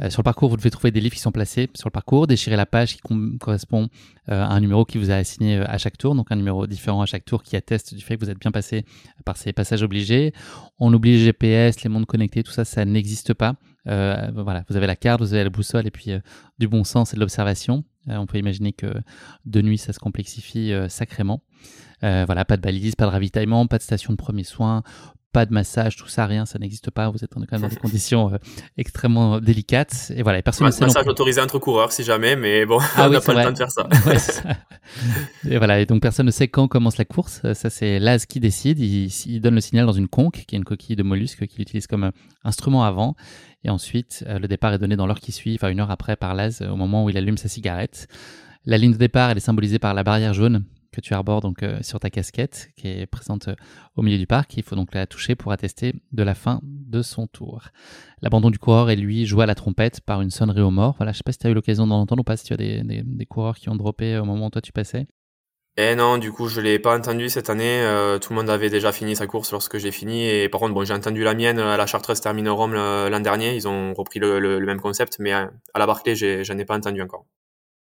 Euh, 0.00 0.08
sur 0.08 0.20
le 0.20 0.24
parcours, 0.24 0.48
vous 0.48 0.56
devez 0.56 0.70
trouver 0.70 0.90
des 0.90 1.00
livres 1.00 1.14
qui 1.14 1.20
sont 1.20 1.32
placés 1.32 1.68
sur 1.74 1.88
le 1.88 1.92
parcours, 1.92 2.26
déchirer 2.26 2.56
la 2.56 2.66
page 2.66 2.96
qui 2.96 3.00
correspond 3.38 3.88
euh, 4.30 4.42
à 4.42 4.46
un 4.46 4.60
numéro 4.60 4.84
qui 4.84 4.98
vous 4.98 5.10
a 5.10 5.14
assigné 5.14 5.58
euh, 5.58 5.64
à 5.66 5.76
chaque 5.76 5.98
tour, 5.98 6.14
donc 6.14 6.32
un 6.32 6.36
numéro 6.36 6.66
différent 6.66 7.02
à 7.02 7.06
chaque 7.06 7.24
tour 7.24 7.42
qui 7.42 7.56
atteste 7.56 7.94
du 7.94 8.02
fait 8.02 8.16
que 8.16 8.24
vous 8.24 8.30
êtes 8.30 8.38
bien 8.38 8.50
passé 8.52 8.86
par 9.24 9.36
ces 9.36 9.52
passages 9.52 9.82
obligés. 9.82 10.32
On 10.78 10.92
oublie 10.94 11.18
le 11.18 11.24
GPS, 11.24 11.82
les 11.82 11.90
mondes 11.90 12.06
connectés, 12.06 12.42
tout 12.42 12.52
ça, 12.52 12.64
ça 12.64 12.84
n'existe 12.84 13.34
pas. 13.34 13.56
voilà, 13.84 14.64
vous 14.68 14.76
avez 14.76 14.86
la 14.86 14.96
carte, 14.96 15.20
vous 15.20 15.34
avez 15.34 15.44
la 15.44 15.50
boussole 15.50 15.86
et 15.86 15.90
puis 15.90 16.12
du 16.58 16.68
bon 16.68 16.84
sens 16.84 17.12
et 17.12 17.16
de 17.16 17.20
l'observation. 17.20 17.84
on 18.06 18.26
peut 18.26 18.38
imaginer 18.38 18.72
que 18.72 18.86
de 19.44 19.60
nuit, 19.60 19.78
ça 19.78 19.92
se 19.92 19.98
complexifie 19.98 20.72
sacrément. 20.88 21.42
voilà, 22.00 22.44
pas 22.44 22.56
de 22.56 22.62
balise, 22.62 22.94
pas 22.94 23.06
de 23.06 23.10
ravitaillement, 23.10 23.66
pas 23.66 23.78
de 23.78 23.82
station 23.82 24.12
de 24.12 24.18
premiers 24.18 24.44
soins, 24.44 24.82
pas 25.32 25.46
de 25.46 25.52
massage, 25.52 25.96
tout 25.96 26.08
ça, 26.08 26.26
rien, 26.26 26.46
ça 26.46 26.58
n'existe 26.58 26.90
pas. 26.90 27.08
Vous 27.10 27.24
êtes 27.24 27.32
quand 27.32 27.40
même 27.50 27.60
dans 27.62 27.68
des 27.68 27.76
conditions 27.76 28.32
euh, 28.32 28.38
extrêmement 28.76 29.40
délicates. 29.40 30.12
Et 30.14 30.22
voilà, 30.22 30.42
personne 30.42 30.66
ne 30.66 30.72
sait. 30.72 30.84
Massage 30.84 31.06
autorisé 31.06 31.40
entre 31.40 31.58
coureurs 31.58 31.90
si 31.90 32.04
jamais, 32.04 32.36
mais 32.36 32.66
bon, 32.66 32.78
ah 32.96 33.06
on 33.08 33.10
n'a 33.10 33.20
pas 33.20 33.34
le 33.34 33.42
temps 33.44 33.52
de 33.52 33.56
faire 33.56 33.70
ça. 33.70 33.88
Et 35.48 35.58
voilà, 35.58 35.80
et 35.80 35.86
donc 35.86 36.02
personne 36.02 36.26
ne 36.26 36.30
sait 36.30 36.48
quand 36.48 36.68
commence 36.68 36.98
la 36.98 37.04
course. 37.04 37.40
Ça, 37.54 37.70
c'est 37.70 37.98
Laz 37.98 38.26
qui 38.26 38.40
décide. 38.40 38.78
Il, 38.78 39.40
donne 39.40 39.54
le 39.54 39.60
signal 39.60 39.86
dans 39.86 39.92
une 39.92 40.08
conque, 40.08 40.44
qui 40.46 40.54
est 40.54 40.58
une 40.58 40.64
coquille 40.64 40.96
de 40.96 41.02
mollusque 41.02 41.46
qu'il 41.46 41.62
utilise 41.62 41.86
comme 41.86 42.04
euh, 42.04 42.10
instrument 42.44 42.84
avant. 42.84 43.16
Et 43.64 43.70
ensuite, 43.70 44.24
euh, 44.28 44.38
le 44.38 44.48
départ 44.48 44.74
est 44.74 44.78
donné 44.78 44.96
dans 44.96 45.06
l'heure 45.06 45.20
qui 45.20 45.32
suit, 45.32 45.54
enfin 45.54 45.70
une 45.70 45.80
heure 45.80 45.90
après 45.90 46.16
par 46.16 46.34
Laz, 46.34 46.62
au 46.62 46.76
moment 46.76 47.04
où 47.04 47.10
il 47.10 47.16
allume 47.16 47.38
sa 47.38 47.48
cigarette. 47.48 48.06
La 48.66 48.78
ligne 48.78 48.92
de 48.92 48.98
départ, 48.98 49.30
elle 49.30 49.38
est 49.38 49.40
symbolisée 49.40 49.78
par 49.78 49.94
la 49.94 50.04
barrière 50.04 50.34
jaune 50.34 50.64
que 50.92 51.00
tu 51.00 51.14
arbores 51.14 51.40
donc 51.40 51.62
euh, 51.62 51.78
sur 51.82 51.98
ta 51.98 52.10
casquette 52.10 52.70
qui 52.76 52.88
est 52.88 53.06
présente 53.06 53.48
euh, 53.48 53.54
au 53.96 54.02
milieu 54.02 54.18
du 54.18 54.26
parc. 54.26 54.56
Il 54.56 54.62
faut 54.62 54.76
donc 54.76 54.94
la 54.94 55.06
toucher 55.06 55.34
pour 55.34 55.50
attester 55.50 55.94
de 56.12 56.22
la 56.22 56.34
fin 56.34 56.60
de 56.62 57.02
son 57.02 57.26
tour. 57.26 57.62
L'abandon 58.20 58.50
du 58.50 58.58
coureur 58.58 58.90
est 58.90 58.96
lui 58.96 59.26
joué 59.26 59.42
à 59.44 59.46
la 59.46 59.54
trompette 59.54 60.00
par 60.02 60.20
une 60.20 60.30
sonnerie 60.30 60.60
au 60.60 60.70
mort. 60.70 60.94
Voilà, 60.98 61.12
je 61.12 61.18
sais 61.18 61.22
pas 61.24 61.32
si 61.32 61.38
tu 61.38 61.46
as 61.46 61.50
eu 61.50 61.54
l'occasion 61.54 61.86
d'en 61.86 62.00
entendre 62.00 62.20
ou 62.20 62.24
pas, 62.24 62.36
si 62.36 62.44
tu 62.44 62.52
as 62.52 62.56
des, 62.56 63.26
coureurs 63.28 63.56
qui 63.56 63.70
ont 63.70 63.76
droppé 63.76 64.18
au 64.18 64.24
moment 64.24 64.46
où 64.46 64.50
toi 64.50 64.60
tu 64.60 64.72
passais. 64.72 65.06
Eh 65.78 65.94
non, 65.94 66.18
du 66.18 66.32
coup, 66.32 66.48
je 66.48 66.60
l'ai 66.60 66.78
pas 66.78 66.94
entendu 66.94 67.30
cette 67.30 67.48
année. 67.48 67.80
Euh, 67.82 68.18
tout 68.18 68.34
le 68.34 68.38
monde 68.38 68.50
avait 68.50 68.68
déjà 68.68 68.92
fini 68.92 69.16
sa 69.16 69.26
course 69.26 69.52
lorsque 69.52 69.78
j'ai 69.78 69.90
fini. 69.90 70.28
Et 70.28 70.50
par 70.50 70.60
contre, 70.60 70.74
bon, 70.74 70.84
j'ai 70.84 70.92
entendu 70.92 71.24
la 71.24 71.32
mienne 71.34 71.58
à 71.58 71.78
la 71.78 71.86
Chartreuse 71.86 72.20
Terminorum 72.20 72.74
l'an 72.74 73.20
dernier. 73.20 73.56
Ils 73.56 73.66
ont 73.66 73.94
repris 73.94 74.20
le, 74.20 74.38
le, 74.38 74.60
même 74.66 74.80
concept, 74.80 75.16
mais 75.18 75.32
à, 75.32 75.50
la 75.74 75.86
Barclay, 75.86 76.14
j'en 76.14 76.58
ai, 76.58 76.60
ai 76.60 76.64
pas 76.66 76.76
entendu 76.76 77.00
encore. 77.00 77.24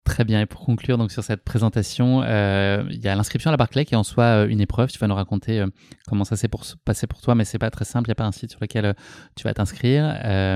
Très 0.05 0.23
bien. 0.23 0.39
Et 0.39 0.45
pour 0.45 0.61
conclure 0.61 0.99
donc 0.99 1.11
sur 1.11 1.23
cette 1.23 1.43
présentation, 1.43 2.21
euh, 2.23 2.83
il 2.91 3.03
y 3.03 3.07
a 3.07 3.15
l'inscription 3.15 3.49
à 3.49 3.51
la 3.51 3.57
Barclay 3.57 3.85
qui 3.85 3.95
est 3.95 3.97
en 3.97 4.03
soi 4.03 4.23
euh, 4.23 4.47
une 4.47 4.61
épreuve. 4.61 4.91
Tu 4.91 4.99
vas 4.99 5.07
nous 5.07 5.15
raconter 5.15 5.59
euh, 5.59 5.67
comment 6.07 6.23
ça 6.23 6.35
s'est 6.35 6.49
passé 6.85 7.07
pour 7.07 7.21
toi, 7.21 7.33
mais 7.33 7.43
c'est 7.43 7.57
pas 7.57 7.71
très 7.71 7.85
simple. 7.85 8.07
Il 8.07 8.11
n'y 8.11 8.13
a 8.13 8.15
pas 8.15 8.25
un 8.25 8.31
site 8.31 8.51
sur 8.51 8.59
lequel 8.61 8.93
tu 9.35 9.43
vas 9.43 9.53
t'inscrire. 9.55 10.03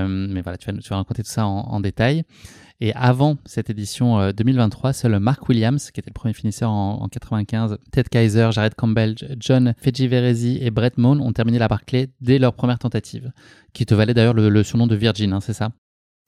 mais 0.08 0.40
voilà, 0.40 0.56
tu 0.56 0.70
vas, 0.70 0.78
tu 0.78 0.88
vas 0.88 0.96
raconter 0.96 1.24
tout 1.24 1.30
ça 1.30 1.46
en, 1.46 1.62
en 1.62 1.80
détail. 1.80 2.22
Et 2.80 2.94
avant 2.94 3.36
cette 3.44 3.68
édition 3.68 4.30
2023, 4.30 4.92
seul 4.92 5.18
Mark 5.18 5.46
Williams, 5.48 5.90
qui 5.90 6.00
était 6.00 6.08
le 6.08 6.14
premier 6.14 6.32
finisseur 6.32 6.70
en, 6.70 7.08
95, 7.08 7.76
Ted 7.90 8.08
Kaiser, 8.08 8.50
Jared 8.52 8.74
Campbell, 8.74 9.16
John 9.38 9.74
Fejiverezi 9.78 10.58
et 10.62 10.70
Brett 10.70 10.96
Moon 10.96 11.20
ont 11.20 11.32
terminé 11.32 11.58
la 11.58 11.68
Barclay 11.68 12.08
dès 12.20 12.38
leur 12.38 12.54
première 12.54 12.78
tentative, 12.78 13.32
qui 13.74 13.84
te 13.84 13.94
valait 13.94 14.14
d'ailleurs 14.14 14.32
le, 14.32 14.62
surnom 14.62 14.86
de 14.86 14.94
Virgin, 14.94 15.34
hein, 15.34 15.40
c'est 15.40 15.52
ça? 15.52 15.72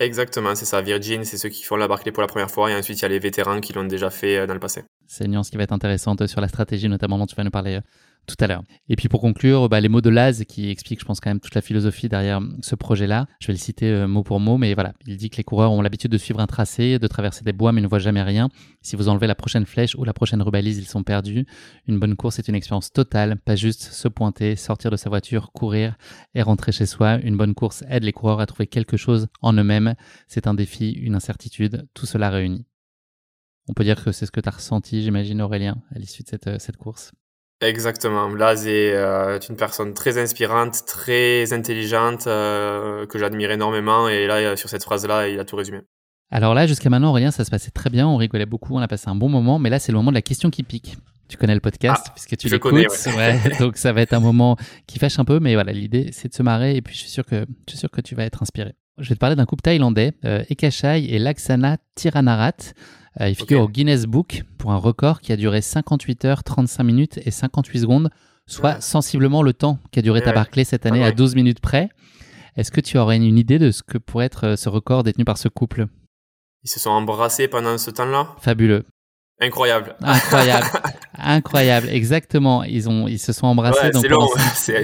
Exactement, 0.02 0.54
c'est 0.56 0.64
ça. 0.64 0.82
Virgin, 0.82 1.24
c'est 1.24 1.38
ceux 1.38 1.48
qui 1.48 1.62
font 1.62 1.76
la 1.76 1.86
Barclay 1.86 2.10
pour 2.12 2.22
la 2.22 2.26
première 2.26 2.50
fois, 2.50 2.70
et 2.70 2.74
ensuite 2.74 2.98
il 2.98 3.02
y 3.02 3.04
a 3.04 3.08
les 3.08 3.20
vétérans 3.20 3.60
qui 3.60 3.72
l'ont 3.72 3.84
déjà 3.84 4.10
fait 4.10 4.46
dans 4.46 4.54
le 4.54 4.60
passé. 4.60 4.82
C'est 5.12 5.26
une 5.26 5.32
nuance 5.32 5.50
qui 5.50 5.58
va 5.58 5.64
être 5.64 5.72
intéressante 5.72 6.26
sur 6.26 6.40
la 6.40 6.48
stratégie, 6.48 6.88
notamment 6.88 7.18
dont 7.18 7.26
tu 7.26 7.36
vas 7.36 7.44
nous 7.44 7.50
parler 7.50 7.80
tout 8.26 8.36
à 8.40 8.46
l'heure. 8.46 8.62
Et 8.88 8.96
puis 8.96 9.08
pour 9.08 9.20
conclure, 9.20 9.68
bah, 9.68 9.78
les 9.78 9.90
mots 9.90 10.00
de 10.00 10.08
Laz 10.08 10.44
qui 10.48 10.70
expliquent, 10.70 11.00
je 11.00 11.04
pense, 11.04 11.20
quand 11.20 11.28
même 11.28 11.40
toute 11.40 11.54
la 11.54 11.60
philosophie 11.60 12.08
derrière 12.08 12.40
ce 12.62 12.74
projet-là. 12.74 13.26
Je 13.38 13.48
vais 13.48 13.52
le 13.52 13.58
citer 13.58 13.90
euh, 13.90 14.08
mot 14.08 14.22
pour 14.22 14.40
mot, 14.40 14.56
mais 14.56 14.72
voilà, 14.72 14.94
il 15.06 15.18
dit 15.18 15.28
que 15.28 15.36
les 15.36 15.44
coureurs 15.44 15.70
ont 15.70 15.82
l'habitude 15.82 16.10
de 16.10 16.16
suivre 16.16 16.40
un 16.40 16.46
tracé, 16.46 16.98
de 16.98 17.06
traverser 17.08 17.44
des 17.44 17.52
bois, 17.52 17.72
mais 17.72 17.82
ne 17.82 17.86
voient 17.86 17.98
jamais 17.98 18.22
rien. 18.22 18.48
Si 18.80 18.96
vous 18.96 19.10
enlevez 19.10 19.26
la 19.26 19.34
prochaine 19.34 19.66
flèche 19.66 19.94
ou 19.96 20.04
la 20.04 20.14
prochaine 20.14 20.40
rubalise, 20.40 20.78
ils 20.78 20.86
sont 20.86 21.02
perdus. 21.02 21.44
Une 21.86 21.98
bonne 21.98 22.16
course 22.16 22.38
est 22.38 22.48
une 22.48 22.54
expérience 22.54 22.90
totale, 22.90 23.36
pas 23.36 23.54
juste 23.54 23.82
se 23.82 24.08
pointer, 24.08 24.56
sortir 24.56 24.90
de 24.90 24.96
sa 24.96 25.10
voiture, 25.10 25.52
courir 25.52 25.98
et 26.34 26.40
rentrer 26.40 26.72
chez 26.72 26.86
soi. 26.86 27.18
Une 27.18 27.36
bonne 27.36 27.54
course 27.54 27.84
aide 27.86 28.04
les 28.04 28.12
coureurs 28.12 28.40
à 28.40 28.46
trouver 28.46 28.66
quelque 28.66 28.96
chose 28.96 29.26
en 29.42 29.52
eux-mêmes. 29.52 29.94
C'est 30.26 30.46
un 30.46 30.54
défi, 30.54 30.92
une 30.92 31.16
incertitude, 31.16 31.86
tout 31.92 32.06
cela 32.06 32.30
réuni. 32.30 32.64
On 33.68 33.74
peut 33.74 33.84
dire 33.84 34.02
que 34.02 34.12
c'est 34.12 34.26
ce 34.26 34.32
que 34.32 34.40
tu 34.40 34.48
as 34.48 34.52
ressenti, 34.52 35.02
j'imagine, 35.02 35.40
Aurélien, 35.40 35.76
à 35.94 35.98
l'issue 35.98 36.22
de 36.22 36.28
cette, 36.28 36.46
euh, 36.46 36.56
cette 36.58 36.76
course. 36.76 37.12
Exactement. 37.60 38.28
Laz 38.28 38.66
est 38.66 38.92
euh, 38.92 39.38
une 39.48 39.56
personne 39.56 39.94
très 39.94 40.18
inspirante, 40.18 40.84
très 40.84 41.52
intelligente, 41.52 42.26
euh, 42.26 43.06
que 43.06 43.18
j'admire 43.18 43.52
énormément. 43.52 44.08
Et 44.08 44.26
là, 44.26 44.56
sur 44.56 44.68
cette 44.68 44.82
phrase-là, 44.82 45.28
il 45.28 45.38
a 45.38 45.44
tout 45.44 45.54
résumé. 45.54 45.80
Alors 46.32 46.54
là, 46.54 46.66
jusqu'à 46.66 46.90
maintenant, 46.90 47.10
Aurélien, 47.10 47.30
ça 47.30 47.44
se 47.44 47.50
passait 47.50 47.70
très 47.70 47.88
bien. 47.88 48.08
On 48.08 48.16
rigolait 48.16 48.46
beaucoup, 48.46 48.74
on 48.74 48.80
a 48.80 48.88
passé 48.88 49.08
un 49.08 49.14
bon 49.14 49.28
moment. 49.28 49.60
Mais 49.60 49.70
là, 49.70 49.78
c'est 49.78 49.92
le 49.92 49.98
moment 49.98 50.10
de 50.10 50.16
la 50.16 50.22
question 50.22 50.50
qui 50.50 50.64
pique. 50.64 50.96
Tu 51.28 51.36
connais 51.36 51.54
le 51.54 51.60
podcast 51.60 52.04
ah, 52.08 52.12
puisque 52.14 52.36
tu 52.36 52.48
l'écoutes. 52.48 52.72
Ouais. 52.72 53.38
donc 53.58 53.78
ça 53.78 53.92
va 53.92 54.02
être 54.02 54.12
un 54.12 54.20
moment 54.20 54.56
qui 54.86 54.98
fâche 54.98 55.18
un 55.18 55.24
peu, 55.24 55.40
mais 55.40 55.54
voilà, 55.54 55.72
l'idée 55.72 56.10
c'est 56.12 56.28
de 56.28 56.34
se 56.34 56.42
marrer 56.42 56.76
et 56.76 56.82
puis 56.82 56.94
je 56.94 57.00
suis 57.00 57.08
sûr 57.08 57.24
que 57.24 57.46
je 57.66 57.70
suis 57.70 57.78
sûr 57.78 57.90
que 57.90 58.02
tu 58.02 58.14
vas 58.14 58.24
être 58.24 58.42
inspiré. 58.42 58.74
Je 58.98 59.08
vais 59.08 59.14
te 59.14 59.20
parler 59.20 59.36
d'un 59.36 59.46
couple 59.46 59.62
thaïlandais, 59.62 60.12
euh, 60.24 60.44
Ekachai 60.50 61.06
et 61.06 61.18
Laksana 61.18 61.78
Tiranarat. 61.94 62.52
Euh, 63.20 63.28
il 63.28 63.34
figure 63.34 63.62
au 63.62 63.68
Guinness 63.68 64.04
Book 64.06 64.42
pour 64.58 64.72
un 64.72 64.76
record 64.76 65.20
qui 65.20 65.32
a 65.32 65.36
duré 65.36 65.62
58 65.62 66.24
heures, 66.26 66.44
35 66.44 66.82
minutes 66.82 67.20
et 67.24 67.30
58 67.30 67.80
secondes, 67.80 68.10
soit 68.46 68.80
sensiblement 68.80 69.42
le 69.42 69.54
temps 69.54 69.78
qu'a 69.92 70.02
duré 70.02 70.20
ta 70.20 70.32
Barclay 70.32 70.64
cette 70.64 70.86
année 70.86 71.04
à 71.04 71.12
12 71.12 71.34
minutes 71.34 71.60
près. 71.60 71.88
Est-ce 72.56 72.70
que 72.70 72.82
tu 72.82 72.98
aurais 72.98 73.16
une 73.16 73.38
idée 73.38 73.58
de 73.58 73.70
ce 73.70 73.82
que 73.82 73.96
pourrait 73.96 74.26
être 74.26 74.46
euh, 74.46 74.56
ce 74.56 74.68
record 74.68 75.04
détenu 75.04 75.24
par 75.24 75.38
ce 75.38 75.48
couple? 75.48 75.86
Ils 76.62 76.70
se 76.70 76.78
sont 76.78 76.90
embrassés 76.90 77.48
pendant 77.48 77.78
ce 77.78 77.90
temps-là? 77.90 78.28
Fabuleux. 78.40 78.84
Incroyable. 79.42 79.96
Incroyable. 80.02 80.66
Incroyable, 81.18 81.88
exactement. 81.90 82.64
Ils 82.64 82.88
ont, 82.88 83.06
ils 83.06 83.18
se 83.18 83.32
sont 83.32 83.46
embrassés. 83.46 83.90
c'est 83.92 84.08
long. 84.08 84.28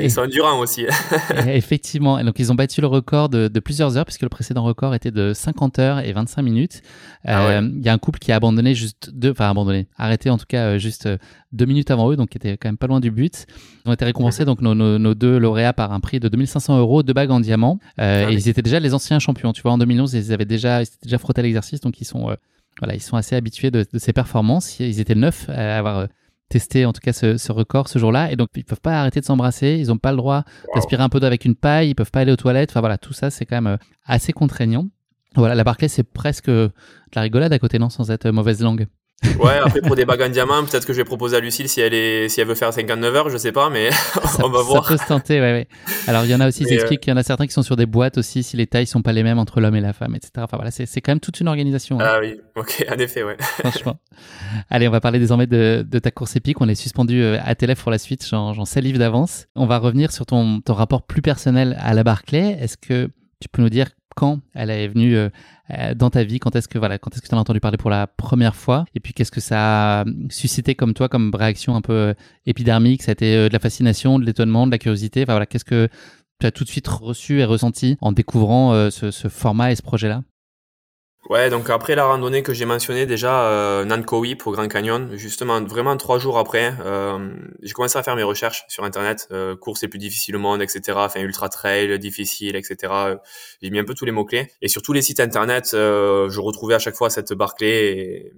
ils 0.00 0.10
sont 0.10 0.22
endurants 0.22 0.58
aussi. 0.58 0.86
effectivement. 1.46 2.18
Et 2.18 2.24
donc 2.24 2.38
ils 2.38 2.52
ont 2.52 2.54
battu 2.54 2.80
le 2.80 2.86
record 2.86 3.28
de, 3.28 3.48
plusieurs 3.60 3.96
heures 3.96 4.04
puisque 4.04 4.22
le 4.22 4.28
précédent 4.28 4.62
record 4.62 4.94
était 4.94 5.10
de 5.10 5.32
50 5.32 5.78
heures 5.78 5.98
et 6.00 6.12
25 6.12 6.42
minutes. 6.42 6.82
Ah 7.24 7.46
euh, 7.46 7.70
il 7.72 7.84
y 7.84 7.88
a 7.88 7.92
un 7.92 7.98
couple 7.98 8.18
qui 8.18 8.32
a 8.32 8.36
abandonné 8.36 8.74
juste 8.74 9.10
deux, 9.12 9.30
enfin 9.30 9.50
abandonné, 9.50 9.88
arrêté 9.96 10.30
en 10.30 10.38
tout 10.38 10.46
cas 10.46 10.66
euh, 10.66 10.78
juste 10.78 11.06
euh, 11.06 11.18
deux 11.52 11.66
minutes 11.66 11.90
avant 11.90 12.10
eux, 12.10 12.16
donc 12.16 12.30
qui 12.30 12.38
était 12.38 12.56
quand 12.56 12.68
même 12.68 12.78
pas 12.78 12.86
loin 12.86 13.00
du 13.00 13.10
but. 13.10 13.46
Ils 13.84 13.90
ont 13.90 13.92
été 13.92 14.04
récompensés 14.04 14.44
donc 14.44 14.60
nos, 14.60 14.74
nos, 14.74 15.14
deux 15.14 15.38
lauréats 15.38 15.72
par 15.72 15.92
un 15.92 16.00
prix 16.00 16.20
de 16.20 16.28
2500 16.28 16.78
euros, 16.78 17.02
deux 17.02 17.14
bagues 17.14 17.30
en 17.30 17.40
diamant. 17.40 17.78
Ah 17.96 18.30
et 18.30 18.34
ils 18.34 18.48
étaient 18.48 18.62
déjà 18.62 18.80
les 18.80 18.92
anciens 18.92 19.18
champions. 19.18 19.52
Tu 19.52 19.62
vois, 19.62 19.72
en 19.72 19.78
2011, 19.78 20.14
ils 20.14 20.32
avaient 20.32 20.44
déjà, 20.44 20.80
ils 20.80 20.84
étaient 20.84 21.04
déjà 21.04 21.18
frotté 21.18 21.40
à 21.40 21.42
l'exercice, 21.42 21.80
donc 21.80 22.00
ils 22.00 22.04
sont 22.04 22.36
voilà, 22.78 22.94
ils 22.94 23.02
sont 23.02 23.16
assez 23.16 23.36
habitués 23.36 23.70
de, 23.70 23.86
ces 23.94 24.12
performances. 24.12 24.78
Ils 24.80 25.00
étaient 25.00 25.14
neufs 25.14 25.48
à 25.48 25.78
avoir 25.78 25.98
euh, 25.98 26.06
testé 26.48 26.86
en 26.86 26.92
tout 26.92 27.00
cas 27.00 27.12
ce, 27.12 27.52
record 27.52 27.88
ce 27.88 27.98
jour-là 27.98 28.32
et 28.32 28.36
donc 28.36 28.48
ils 28.54 28.64
peuvent 28.64 28.80
pas 28.80 29.00
arrêter 29.00 29.20
de 29.20 29.24
s'embrasser. 29.24 29.78
Ils 29.80 29.88
n'ont 29.88 29.98
pas 29.98 30.12
le 30.12 30.16
droit 30.16 30.44
d'aspirer 30.74 31.02
un 31.02 31.08
peu 31.08 31.20
d'eau 31.20 31.26
avec 31.26 31.44
une 31.44 31.54
paille. 31.54 31.90
Ils 31.90 31.94
peuvent 31.94 32.10
pas 32.10 32.20
aller 32.20 32.32
aux 32.32 32.36
toilettes. 32.36 32.70
Enfin 32.70 32.80
voilà, 32.80 32.98
tout 32.98 33.12
ça 33.12 33.30
c'est 33.30 33.46
quand 33.46 33.56
même 33.56 33.74
euh, 33.74 33.76
assez 34.04 34.32
contraignant. 34.32 34.88
Voilà, 35.34 35.54
la 35.54 35.64
Barclay 35.64 35.88
c'est 35.88 36.04
presque 36.04 36.48
de 36.48 36.70
la 37.14 37.22
rigolade 37.22 37.52
à 37.52 37.58
côté 37.58 37.78
non 37.78 37.90
sans 37.90 38.10
être 38.10 38.30
mauvaise 38.30 38.62
langue? 38.62 38.86
Ouais, 39.40 39.58
après 39.64 39.80
pour 39.80 39.96
des 39.96 40.04
bagues 40.04 40.22
en 40.22 40.28
diamant, 40.28 40.64
peut-être 40.64 40.86
que 40.86 40.92
je 40.92 40.98
vais 40.98 41.04
proposer 41.04 41.36
à 41.36 41.40
Lucille 41.40 41.68
si 41.68 41.80
elle 41.80 41.94
est, 41.94 42.28
si 42.28 42.40
elle 42.40 42.46
veut 42.46 42.54
faire 42.54 42.72
59 42.72 43.16
heures, 43.16 43.30
je 43.30 43.36
sais 43.36 43.52
pas, 43.52 43.68
mais 43.68 43.90
on 44.42 44.48
va 44.48 44.62
voir. 44.62 44.84
Ça 44.84 44.92
peut 44.92 44.96
se 44.96 45.06
tenter, 45.06 45.40
ouais, 45.40 45.52
ouais. 45.52 45.68
Alors 46.06 46.24
il 46.24 46.30
y 46.30 46.34
en 46.34 46.40
a 46.40 46.48
aussi, 46.48 46.64
ils 46.64 46.72
expliquent 46.72 47.00
qu'il 47.00 47.10
y 47.10 47.14
en 47.14 47.16
a 47.16 47.22
certains 47.22 47.46
qui 47.46 47.52
sont 47.52 47.62
sur 47.62 47.76
des 47.76 47.86
boîtes 47.86 48.18
aussi, 48.18 48.42
si 48.42 48.56
les 48.56 48.66
tailles 48.66 48.86
sont 48.86 49.02
pas 49.02 49.12
les 49.12 49.22
mêmes 49.22 49.38
entre 49.38 49.60
l'homme 49.60 49.76
et 49.76 49.80
la 49.80 49.92
femme, 49.92 50.14
etc. 50.14 50.32
Enfin 50.38 50.56
voilà, 50.56 50.70
c'est, 50.70 50.86
quand 51.00 51.12
même 51.12 51.20
toute 51.20 51.40
une 51.40 51.48
organisation. 51.48 52.00
Hein. 52.00 52.04
Ah 52.06 52.18
oui, 52.20 52.40
ok, 52.56 52.86
en 52.92 52.98
effet, 52.98 53.22
ouais. 53.22 53.36
Franchement. 53.38 53.98
Allez, 54.70 54.88
on 54.88 54.92
va 54.92 55.00
parler 55.00 55.18
désormais 55.18 55.46
de, 55.46 55.84
de 55.88 55.98
ta 55.98 56.10
course 56.10 56.36
épique. 56.36 56.60
On 56.60 56.68
est 56.68 56.74
suspendu 56.74 57.22
euh, 57.22 57.38
à 57.44 57.54
tes 57.54 57.68
pour 57.74 57.90
la 57.90 57.98
suite, 57.98 58.26
j'en, 58.26 58.64
salive 58.64 58.98
d'avance. 58.98 59.46
On 59.54 59.66
va 59.66 59.78
revenir 59.78 60.12
sur 60.12 60.26
ton, 60.26 60.60
ton 60.60 60.74
rapport 60.74 61.02
plus 61.02 61.22
personnel 61.22 61.76
à 61.80 61.92
la 61.94 62.02
Barclay. 62.02 62.56
Est-ce 62.60 62.76
que 62.76 63.10
tu 63.40 63.48
peux 63.48 63.62
nous 63.62 63.68
dire 63.68 63.88
quand 64.16 64.40
elle 64.54 64.70
est 64.70 64.88
venue 64.88 65.16
euh, 65.16 65.26
euh, 65.26 65.30
dans 65.96 66.10
ta 66.10 66.24
vie 66.24 66.38
Quand 66.38 66.54
est-ce 66.56 66.68
que 66.68 66.78
voilà, 66.78 66.98
quand 66.98 67.14
est-ce 67.14 67.22
que 67.22 67.28
tu 67.28 67.34
as 67.34 67.38
entendu 67.38 67.60
parler 67.60 67.78
pour 67.78 67.90
la 67.90 68.06
première 68.06 68.56
fois? 68.56 68.84
Et 68.94 69.00
puis 69.00 69.12
qu'est-ce 69.12 69.30
que 69.30 69.40
ça 69.40 70.00
a 70.00 70.04
suscité 70.30 70.74
comme 70.74 70.94
toi, 70.94 71.08
comme 71.08 71.34
réaction 71.34 71.76
un 71.76 71.80
peu 71.80 71.92
euh, 71.92 72.14
épidermique? 72.46 73.02
Ça 73.02 73.10
a 73.10 73.12
été 73.12 73.48
de 73.48 73.52
la 73.52 73.58
fascination, 73.58 74.18
de 74.18 74.24
l'étonnement, 74.24 74.66
de 74.66 74.70
la 74.70 74.78
curiosité? 74.78 75.22
Enfin 75.22 75.32
voilà, 75.32 75.46
qu'est-ce 75.46 75.64
que 75.64 75.88
tu 76.40 76.46
as 76.46 76.50
tout 76.50 76.64
de 76.64 76.68
suite 76.68 76.88
reçu 76.88 77.40
et 77.40 77.44
ressenti 77.44 77.96
en 78.00 78.12
découvrant 78.12 78.90
ce 78.90 79.28
format 79.28 79.72
et 79.72 79.76
ce 79.76 79.82
projet-là? 79.82 80.22
Ouais, 81.26 81.50
donc 81.50 81.68
après 81.68 81.94
la 81.94 82.06
randonnée 82.06 82.42
que 82.42 82.54
j'ai 82.54 82.64
mentionnée 82.64 83.04
déjà, 83.04 83.50
euh, 83.50 83.84
Nankowi 83.84 84.34
pour 84.36 84.52
Grand 84.52 84.68
Canyon, 84.68 85.10
justement, 85.14 85.60
vraiment 85.60 85.96
trois 85.98 86.18
jours 86.18 86.38
après, 86.38 86.72
euh, 86.80 87.34
j'ai 87.60 87.72
commencé 87.72 87.98
à 87.98 88.02
faire 88.02 88.16
mes 88.16 88.22
recherches 88.22 88.64
sur 88.68 88.84
Internet, 88.84 89.28
euh, 89.30 89.54
course 89.54 89.82
les 89.82 89.88
plus 89.88 89.98
difficiles 89.98 90.36
au 90.36 90.38
monde, 90.38 90.62
etc., 90.62 90.96
enfin 90.96 91.20
ultra 91.20 91.50
trail, 91.50 91.98
difficile, 91.98 92.56
etc. 92.56 93.18
J'ai 93.60 93.68
mis 93.70 93.78
un 93.78 93.84
peu 93.84 93.94
tous 93.94 94.06
les 94.06 94.12
mots-clés. 94.12 94.50
Et 94.62 94.68
sur 94.68 94.80
tous 94.80 94.94
les 94.94 95.02
sites 95.02 95.20
Internet, 95.20 95.72
euh, 95.74 96.30
je 96.30 96.40
retrouvais 96.40 96.74
à 96.74 96.78
chaque 96.78 96.94
fois 96.94 97.10
cette 97.10 97.34
Barclay 97.34 97.68
et, 97.68 98.32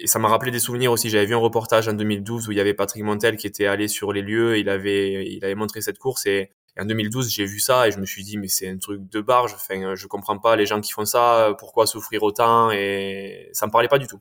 et 0.00 0.06
ça 0.06 0.18
m'a 0.18 0.28
rappelé 0.28 0.50
des 0.50 0.58
souvenirs 0.58 0.92
aussi. 0.92 1.08
J'avais 1.08 1.26
vu 1.26 1.34
un 1.34 1.38
reportage 1.38 1.88
en 1.88 1.94
2012 1.94 2.48
où 2.48 2.52
il 2.52 2.58
y 2.58 2.60
avait 2.60 2.74
Patrick 2.74 3.02
Montel 3.02 3.36
qui 3.36 3.46
était 3.46 3.66
allé 3.66 3.88
sur 3.88 4.12
les 4.12 4.20
lieux, 4.20 4.58
il 4.58 4.68
avait, 4.68 5.26
il 5.26 5.44
avait 5.44 5.54
montré 5.54 5.80
cette 5.80 5.98
course 5.98 6.26
et 6.26 6.50
en 6.78 6.84
2012, 6.84 7.30
j'ai 7.30 7.46
vu 7.46 7.60
ça 7.60 7.88
et 7.88 7.90
je 7.90 7.98
me 7.98 8.06
suis 8.06 8.22
dit, 8.22 8.36
mais 8.38 8.48
c'est 8.48 8.68
un 8.68 8.78
truc 8.78 9.08
de 9.08 9.20
barge. 9.20 9.54
Enfin, 9.54 9.94
je 9.94 10.06
comprends 10.06 10.38
pas 10.38 10.56
les 10.56 10.66
gens 10.66 10.80
qui 10.80 10.92
font 10.92 11.04
ça. 11.04 11.54
Pourquoi 11.58 11.86
souffrir 11.86 12.22
autant 12.22 12.70
Et 12.70 13.48
ça 13.52 13.66
me 13.66 13.72
parlait 13.72 13.88
pas 13.88 13.98
du 13.98 14.06
tout. 14.06 14.20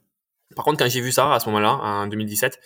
Par 0.56 0.63
contre, 0.63 0.78
quand 0.78 0.89
j'ai 0.89 1.02
vu 1.02 1.12
ça 1.12 1.34
à 1.34 1.39
ce 1.39 1.48
moment-là, 1.50 1.74
en 1.74 2.08
2017, 2.08 2.60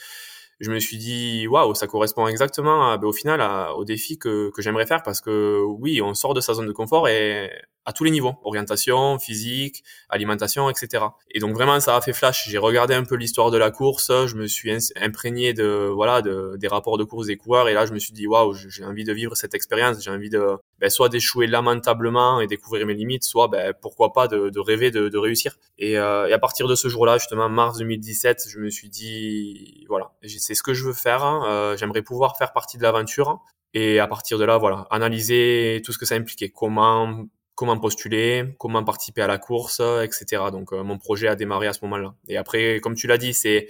je 0.60 0.72
me 0.72 0.80
suis 0.80 0.98
dit 0.98 1.48
waouh 1.48 1.74
ça 1.74 1.88
correspond 1.88 2.28
exactement 2.28 2.98
ben, 2.98 3.08
au 3.08 3.14
final 3.14 3.42
au 3.76 3.86
défi 3.86 4.18
que, 4.18 4.52
que 4.54 4.62
j'aimerais 4.62 4.86
faire 4.86 5.04
parce 5.04 5.22
que 5.22 5.64
oui 5.64 6.02
on 6.02 6.14
sort 6.14 6.34
de 6.34 6.42
sa 6.42 6.54
zone 6.54 6.68
de 6.68 6.74
confort 6.74 7.08
et 7.08 7.50
à 7.86 7.94
tous 7.94 8.04
les 8.04 8.12
niveaux. 8.12 8.36
Orientation 8.44 9.20
physique 9.20 9.84
alimentation 10.10 10.70
etc 10.70 11.06
et 11.32 11.40
donc 11.40 11.54
vraiment 11.54 11.80
ça 11.80 11.96
a 11.96 12.02
fait 12.02 12.14
flash. 12.14 12.48
J'ai 12.50 12.58
regardé 12.58 12.94
un 12.94 13.04
peu 13.04 13.16
l'histoire 13.16 13.52
de 13.52 13.58
la 13.58 13.72
course. 13.72 14.12
Je 14.28 14.36
me 14.36 14.48
suis 14.48 14.72
imprégné 14.96 15.54
de 15.54 15.90
voilà 15.94 16.22
de, 16.22 16.56
des 16.58 16.68
rapports 16.68 16.98
de 16.98 17.04
course 17.04 17.28
des 17.28 17.38
coureurs. 17.38 17.70
Et 17.70 17.74
là 17.74 17.86
je 17.86 17.94
me 17.94 18.00
suis 18.00 18.14
dit 18.14 18.28
waouh 18.28 18.54
j'ai 18.54 18.84
envie 18.84 19.04
de 19.04 19.14
vivre 19.14 19.36
cette 19.36 19.54
expérience. 19.54 20.02
J'ai 20.04 20.12
envie 20.12 20.30
de 20.30 20.58
ben, 20.80 20.90
soit 20.90 21.10
d'échouer 21.10 21.48
lamentablement 21.48 22.42
et 22.42 22.48
découvrir 22.48 22.86
mes 22.86 22.94
limites 22.94 23.24
soit 23.24 23.48
ben, 23.48 23.74
pourquoi 23.82 24.14
pas 24.14 24.28
de, 24.28 24.50
de 24.50 24.60
rêver 24.60 24.92
de, 24.92 25.10
de 25.10 25.18
réussir. 25.18 25.58
Et, 25.78 25.98
euh, 25.98 26.28
et, 26.28 26.34
à 26.34 26.40
partir 26.40 26.68
de 26.68 26.76
ce 26.76 26.88
jour-là 26.88 27.18
justement 27.18 27.50
mars 27.50 27.78
2017 27.78 28.46
je 28.50 28.60
me 28.60 28.70
suis 28.70 28.90
dit 28.90 29.86
voilà 29.88 30.12
c'est 30.24 30.56
ce 30.56 30.64
que 30.64 30.74
je 30.74 30.86
veux 30.86 30.94
faire. 30.94 31.24
Hein. 31.24 31.44
Euh, 31.48 31.78
j'aimerais 31.78 32.02
pouvoir 32.02 32.38
faire 32.38 32.54
partie 32.54 32.78
de 32.78 32.84
l'aventure. 32.84 33.40
Et 33.76 34.00
à 34.00 34.08
partir 34.08 34.40
de 34.40 34.46
là, 34.46 34.58
voilà, 34.58 34.88
analyser 34.90 35.82
tout 35.86 35.92
ce 35.92 36.00
que 36.00 36.06
ça 36.06 36.16
impliquait, 36.16 36.50
comment 36.50 37.26
comment 37.60 37.78
postuler, 37.78 38.56
comment 38.58 38.86
participer 38.86 39.22
à 39.22 39.28
la 39.28 39.38
course, 39.38 39.82
etc. 40.02 40.44
Donc 40.50 40.72
euh, 40.72 40.82
mon 40.82 40.98
projet 40.98 41.28
a 41.28 41.36
démarré 41.36 41.68
à 41.68 41.74
ce 41.74 41.80
moment-là. 41.84 42.16
Et 42.30 42.38
après, 42.38 42.80
comme 42.80 42.96
tu 42.96 43.06
l'as 43.06 43.18
dit, 43.18 43.34
c'était 43.34 43.68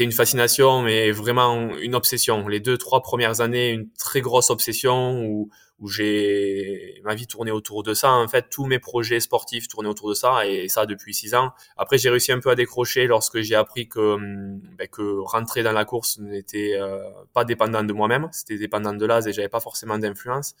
une 0.00 0.10
fascination, 0.10 0.82
mais 0.82 1.12
vraiment 1.12 1.76
une 1.76 1.94
obsession. 1.94 2.48
Les 2.48 2.58
deux 2.58 2.76
trois 2.76 3.02
premières 3.02 3.40
années, 3.40 3.70
une 3.70 3.88
très 3.92 4.20
grosse 4.20 4.50
obsession 4.50 5.24
où 5.24 5.48
j'ai 5.88 7.00
ma 7.04 7.14
vie 7.14 7.28
tournée 7.28 7.52
autour 7.52 7.84
de 7.84 7.94
ça. 7.94 8.10
En 8.10 8.26
fait, 8.26 8.50
tous 8.50 8.66
mes 8.66 8.80
projets 8.80 9.20
sportifs 9.20 9.68
tournaient 9.68 9.88
autour 9.88 10.08
de 10.08 10.14
ça 10.14 10.44
et 10.44 10.68
ça 10.68 10.84
depuis 10.84 11.14
six 11.14 11.32
ans. 11.34 11.52
Après, 11.76 11.98
j'ai 11.98 12.10
réussi 12.10 12.32
un 12.32 12.40
peu 12.40 12.50
à 12.50 12.56
décrocher 12.56 13.06
lorsque 13.06 13.42
j'ai 13.42 13.54
appris 13.54 13.88
que 13.88 14.14
hum, 14.14 14.60
ben, 14.76 14.88
rentrer 15.24 15.62
dans 15.62 15.72
la 15.72 15.84
course 15.84 16.18
n'était 16.18 16.74
euh, 16.74 16.98
pas 17.32 17.44
dépendant 17.44 17.84
de 17.84 17.92
moi-même, 17.92 18.28
c'était 18.32 18.58
dépendant 18.58 18.92
de 18.92 19.06
l'âge 19.06 19.28
et 19.28 19.32
j'avais 19.32 19.48
pas 19.48 19.60
forcément 19.60 19.98
d'influence. 19.98 20.56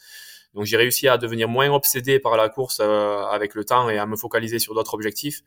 Donc 0.54 0.64
j'ai 0.64 0.76
réussi 0.76 1.08
à 1.08 1.18
devenir 1.18 1.48
moins 1.48 1.70
obsédé 1.70 2.18
par 2.18 2.36
la 2.36 2.48
course 2.48 2.78
euh, 2.80 3.22
avec 3.24 3.54
le 3.54 3.64
temps 3.64 3.88
et 3.88 3.98
à 3.98 4.06
me 4.06 4.16
focaliser 4.16 4.58
sur 4.58 4.74
d'autres 4.74 4.94
objectifs. 4.94 5.42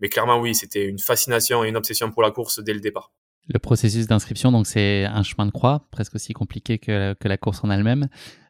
Mais 0.00 0.08
clairement, 0.08 0.38
oui, 0.38 0.54
c'était 0.54 0.86
une 0.86 0.98
fascination 0.98 1.64
et 1.64 1.68
une 1.68 1.76
obsession 1.76 2.10
pour 2.10 2.22
la 2.22 2.30
course 2.30 2.60
dès 2.60 2.74
le 2.74 2.80
départ. 2.80 3.12
Le 3.48 3.58
processus 3.58 4.06
d'inscription, 4.06 4.52
donc 4.52 4.66
c'est 4.66 5.04
un 5.04 5.22
chemin 5.22 5.46
de 5.46 5.50
croix, 5.50 5.86
presque 5.90 6.14
aussi 6.14 6.32
compliqué 6.32 6.78
que, 6.78 7.14
que 7.14 7.28
la 7.28 7.36
course 7.36 7.62
en 7.62 7.70
elle-même. 7.70 8.08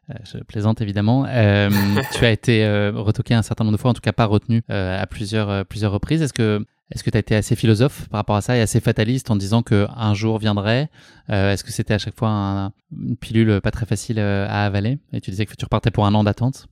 Euh, 0.09 0.13
je 0.31 0.43
plaisante 0.43 0.81
évidemment. 0.81 1.25
Euh, 1.27 1.69
tu 2.13 2.25
as 2.25 2.31
été 2.31 2.63
euh, 2.63 2.91
retoqué 2.95 3.33
un 3.33 3.41
certain 3.41 3.63
nombre 3.63 3.77
de 3.77 3.81
fois, 3.81 3.91
en 3.91 3.93
tout 3.93 4.01
cas 4.01 4.13
pas 4.13 4.25
retenu 4.25 4.61
à 4.69 5.05
plusieurs, 5.07 5.65
plusieurs 5.65 5.91
reprises. 5.91 6.21
Est-ce 6.21 6.33
que 6.33 6.65
est-ce 6.91 7.03
que 7.03 7.09
tu 7.09 7.17
as 7.17 7.19
été 7.19 7.35
assez 7.35 7.55
philosophe 7.55 8.07
par 8.09 8.19
rapport 8.19 8.35
à 8.35 8.41
ça 8.41 8.55
et 8.55 8.61
assez 8.61 8.79
fataliste 8.79 9.31
en 9.31 9.35
disant 9.35 9.63
que 9.63 9.87
un 9.95 10.13
jour 10.13 10.37
viendrait 10.37 10.89
Est-ce 11.29 11.63
que 11.63 11.71
c'était 11.71 11.95
à 11.95 11.97
chaque 11.97 12.15
fois 12.15 12.71
une 12.91 13.17
pilule 13.17 13.59
pas 13.61 13.71
très 13.71 13.87
facile 13.87 14.19
à 14.19 14.65
avaler 14.65 14.99
Et 15.11 15.19
tu 15.19 15.31
disais 15.31 15.47
que 15.47 15.55
tu 15.55 15.65
repartais 15.65 15.89
pour 15.89 16.05
un 16.05 16.13
an 16.13 16.23
d'attente? 16.23 16.67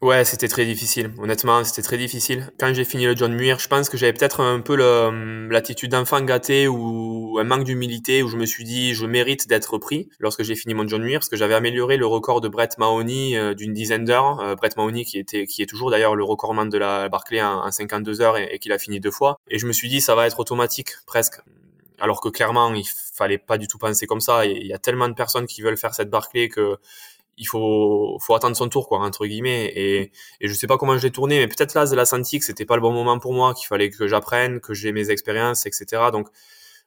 Ouais, 0.00 0.24
c'était 0.24 0.46
très 0.46 0.64
difficile. 0.64 1.12
Honnêtement, 1.18 1.64
c'était 1.64 1.82
très 1.82 1.98
difficile. 1.98 2.52
Quand 2.60 2.72
j'ai 2.72 2.84
fini 2.84 3.04
le 3.04 3.16
John 3.16 3.34
Muir, 3.34 3.58
je 3.58 3.66
pense 3.66 3.88
que 3.88 3.96
j'avais 3.96 4.12
peut-être 4.12 4.40
un 4.40 4.60
peu 4.60 4.76
l'attitude 5.50 5.90
d'enfant 5.90 6.20
gâté 6.20 6.68
ou 6.68 7.36
un 7.40 7.44
manque 7.44 7.64
d'humilité 7.64 8.22
où 8.22 8.28
je 8.28 8.36
me 8.36 8.46
suis 8.46 8.62
dit 8.62 8.94
je 8.94 9.06
mérite 9.06 9.48
d'être 9.48 9.76
pris 9.78 10.08
lorsque 10.20 10.44
j'ai 10.44 10.54
fini 10.54 10.72
mon 10.74 10.86
John 10.86 11.02
Muir 11.02 11.18
parce 11.18 11.28
que 11.28 11.36
j'avais 11.36 11.54
amélioré 11.54 11.96
le 11.96 12.06
record 12.06 12.40
de 12.40 12.46
Brett 12.46 12.78
Mahoney 12.78 13.36
euh, 13.36 13.54
d'une 13.54 13.72
dizaine 13.72 14.04
d'heures. 14.04 14.38
Euh, 14.38 14.54
Brett 14.54 14.76
Mahoney 14.76 15.04
qui 15.04 15.18
était 15.18 15.46
qui 15.46 15.62
est 15.62 15.66
toujours 15.66 15.90
d'ailleurs 15.90 16.14
le 16.14 16.22
recordman 16.22 16.68
de 16.68 16.78
la 16.78 17.08
Barclay 17.08 17.42
en, 17.42 17.68
52 17.68 18.20
heures 18.20 18.36
et, 18.36 18.48
et 18.52 18.60
qu'il 18.60 18.70
a 18.70 18.78
fini 18.78 19.00
deux 19.00 19.10
fois. 19.10 19.40
Et 19.50 19.58
je 19.58 19.66
me 19.66 19.72
suis 19.72 19.88
dit 19.88 20.00
ça 20.00 20.14
va 20.14 20.28
être 20.28 20.38
automatique 20.38 20.90
presque 21.06 21.40
alors 22.00 22.20
que 22.20 22.28
clairement 22.28 22.72
il 22.72 22.86
fallait 22.86 23.38
pas 23.38 23.58
du 23.58 23.66
tout 23.66 23.78
penser 23.78 24.06
comme 24.06 24.20
ça. 24.20 24.46
Il 24.46 24.66
y 24.66 24.72
a 24.72 24.78
tellement 24.78 25.08
de 25.08 25.14
personnes 25.14 25.46
qui 25.46 25.60
veulent 25.60 25.76
faire 25.76 25.94
cette 25.94 26.08
Barclay 26.08 26.48
que 26.48 26.78
il 27.38 27.46
faut 27.46 28.18
faut 28.20 28.34
attendre 28.34 28.56
son 28.56 28.68
tour 28.68 28.88
quoi 28.88 29.00
entre 29.00 29.26
guillemets. 29.26 29.72
Et 29.74 30.12
et 30.40 30.48
je 30.48 30.54
sais 30.54 30.66
pas 30.66 30.78
comment 30.78 30.96
je 30.98 31.02
l'ai 31.04 31.12
tourné 31.12 31.38
mais 31.38 31.48
peut-être 31.48 31.74
là 31.74 31.86
de 31.86 31.94
la 31.94 32.04
senti 32.04 32.38
que 32.38 32.44
c'était 32.44 32.66
pas 32.66 32.76
le 32.76 32.82
bon 32.82 32.92
moment 32.92 33.18
pour 33.18 33.32
moi 33.32 33.54
qu'il 33.54 33.66
fallait 33.66 33.90
que 33.90 34.06
j'apprenne 34.08 34.60
que 34.60 34.74
j'ai 34.74 34.92
mes 34.92 35.10
expériences 35.10 35.66
etc 35.66 36.02
donc 36.12 36.28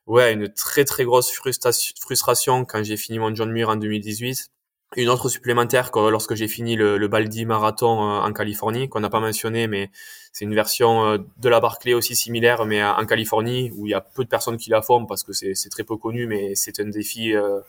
ouais 0.07 0.33
une 0.33 0.51
très 0.53 0.85
très 0.85 1.05
grosse 1.05 1.31
frustration 1.31 2.65
quand 2.65 2.83
j'ai 2.83 2.97
fini 2.97 3.19
mon 3.19 3.33
John 3.35 3.51
Muir 3.51 3.69
en 3.69 3.75
2018 3.77 4.51
une 4.97 5.07
autre 5.07 5.29
supplémentaire 5.29 5.89
lorsque 5.95 6.35
j'ai 6.35 6.49
fini 6.49 6.75
le, 6.75 6.97
le 6.97 7.07
Baldi 7.07 7.45
Marathon 7.45 8.01
euh, 8.01 8.21
en 8.21 8.33
Californie 8.33 8.89
qu'on 8.89 8.99
n'a 8.99 9.09
pas 9.09 9.21
mentionné 9.21 9.67
mais 9.67 9.89
c'est 10.33 10.43
une 10.43 10.53
version 10.53 11.05
euh, 11.05 11.17
de 11.37 11.49
la 11.49 11.61
Barclay 11.61 11.93
aussi 11.93 12.15
similaire 12.15 12.65
mais 12.65 12.83
en 12.83 13.05
Californie 13.05 13.71
où 13.77 13.87
il 13.87 13.91
y 13.91 13.93
a 13.93 14.01
peu 14.01 14.25
de 14.25 14.29
personnes 14.29 14.57
qui 14.57 14.69
la 14.69 14.81
font 14.81 15.05
parce 15.05 15.23
que 15.23 15.31
c'est 15.31 15.69
très 15.69 15.83
peu 15.85 15.95
connu 15.95 16.27
mais 16.27 16.55
c'est 16.55 16.79
un 16.81 16.89
défi 16.89 17.33
euh, 17.33 17.61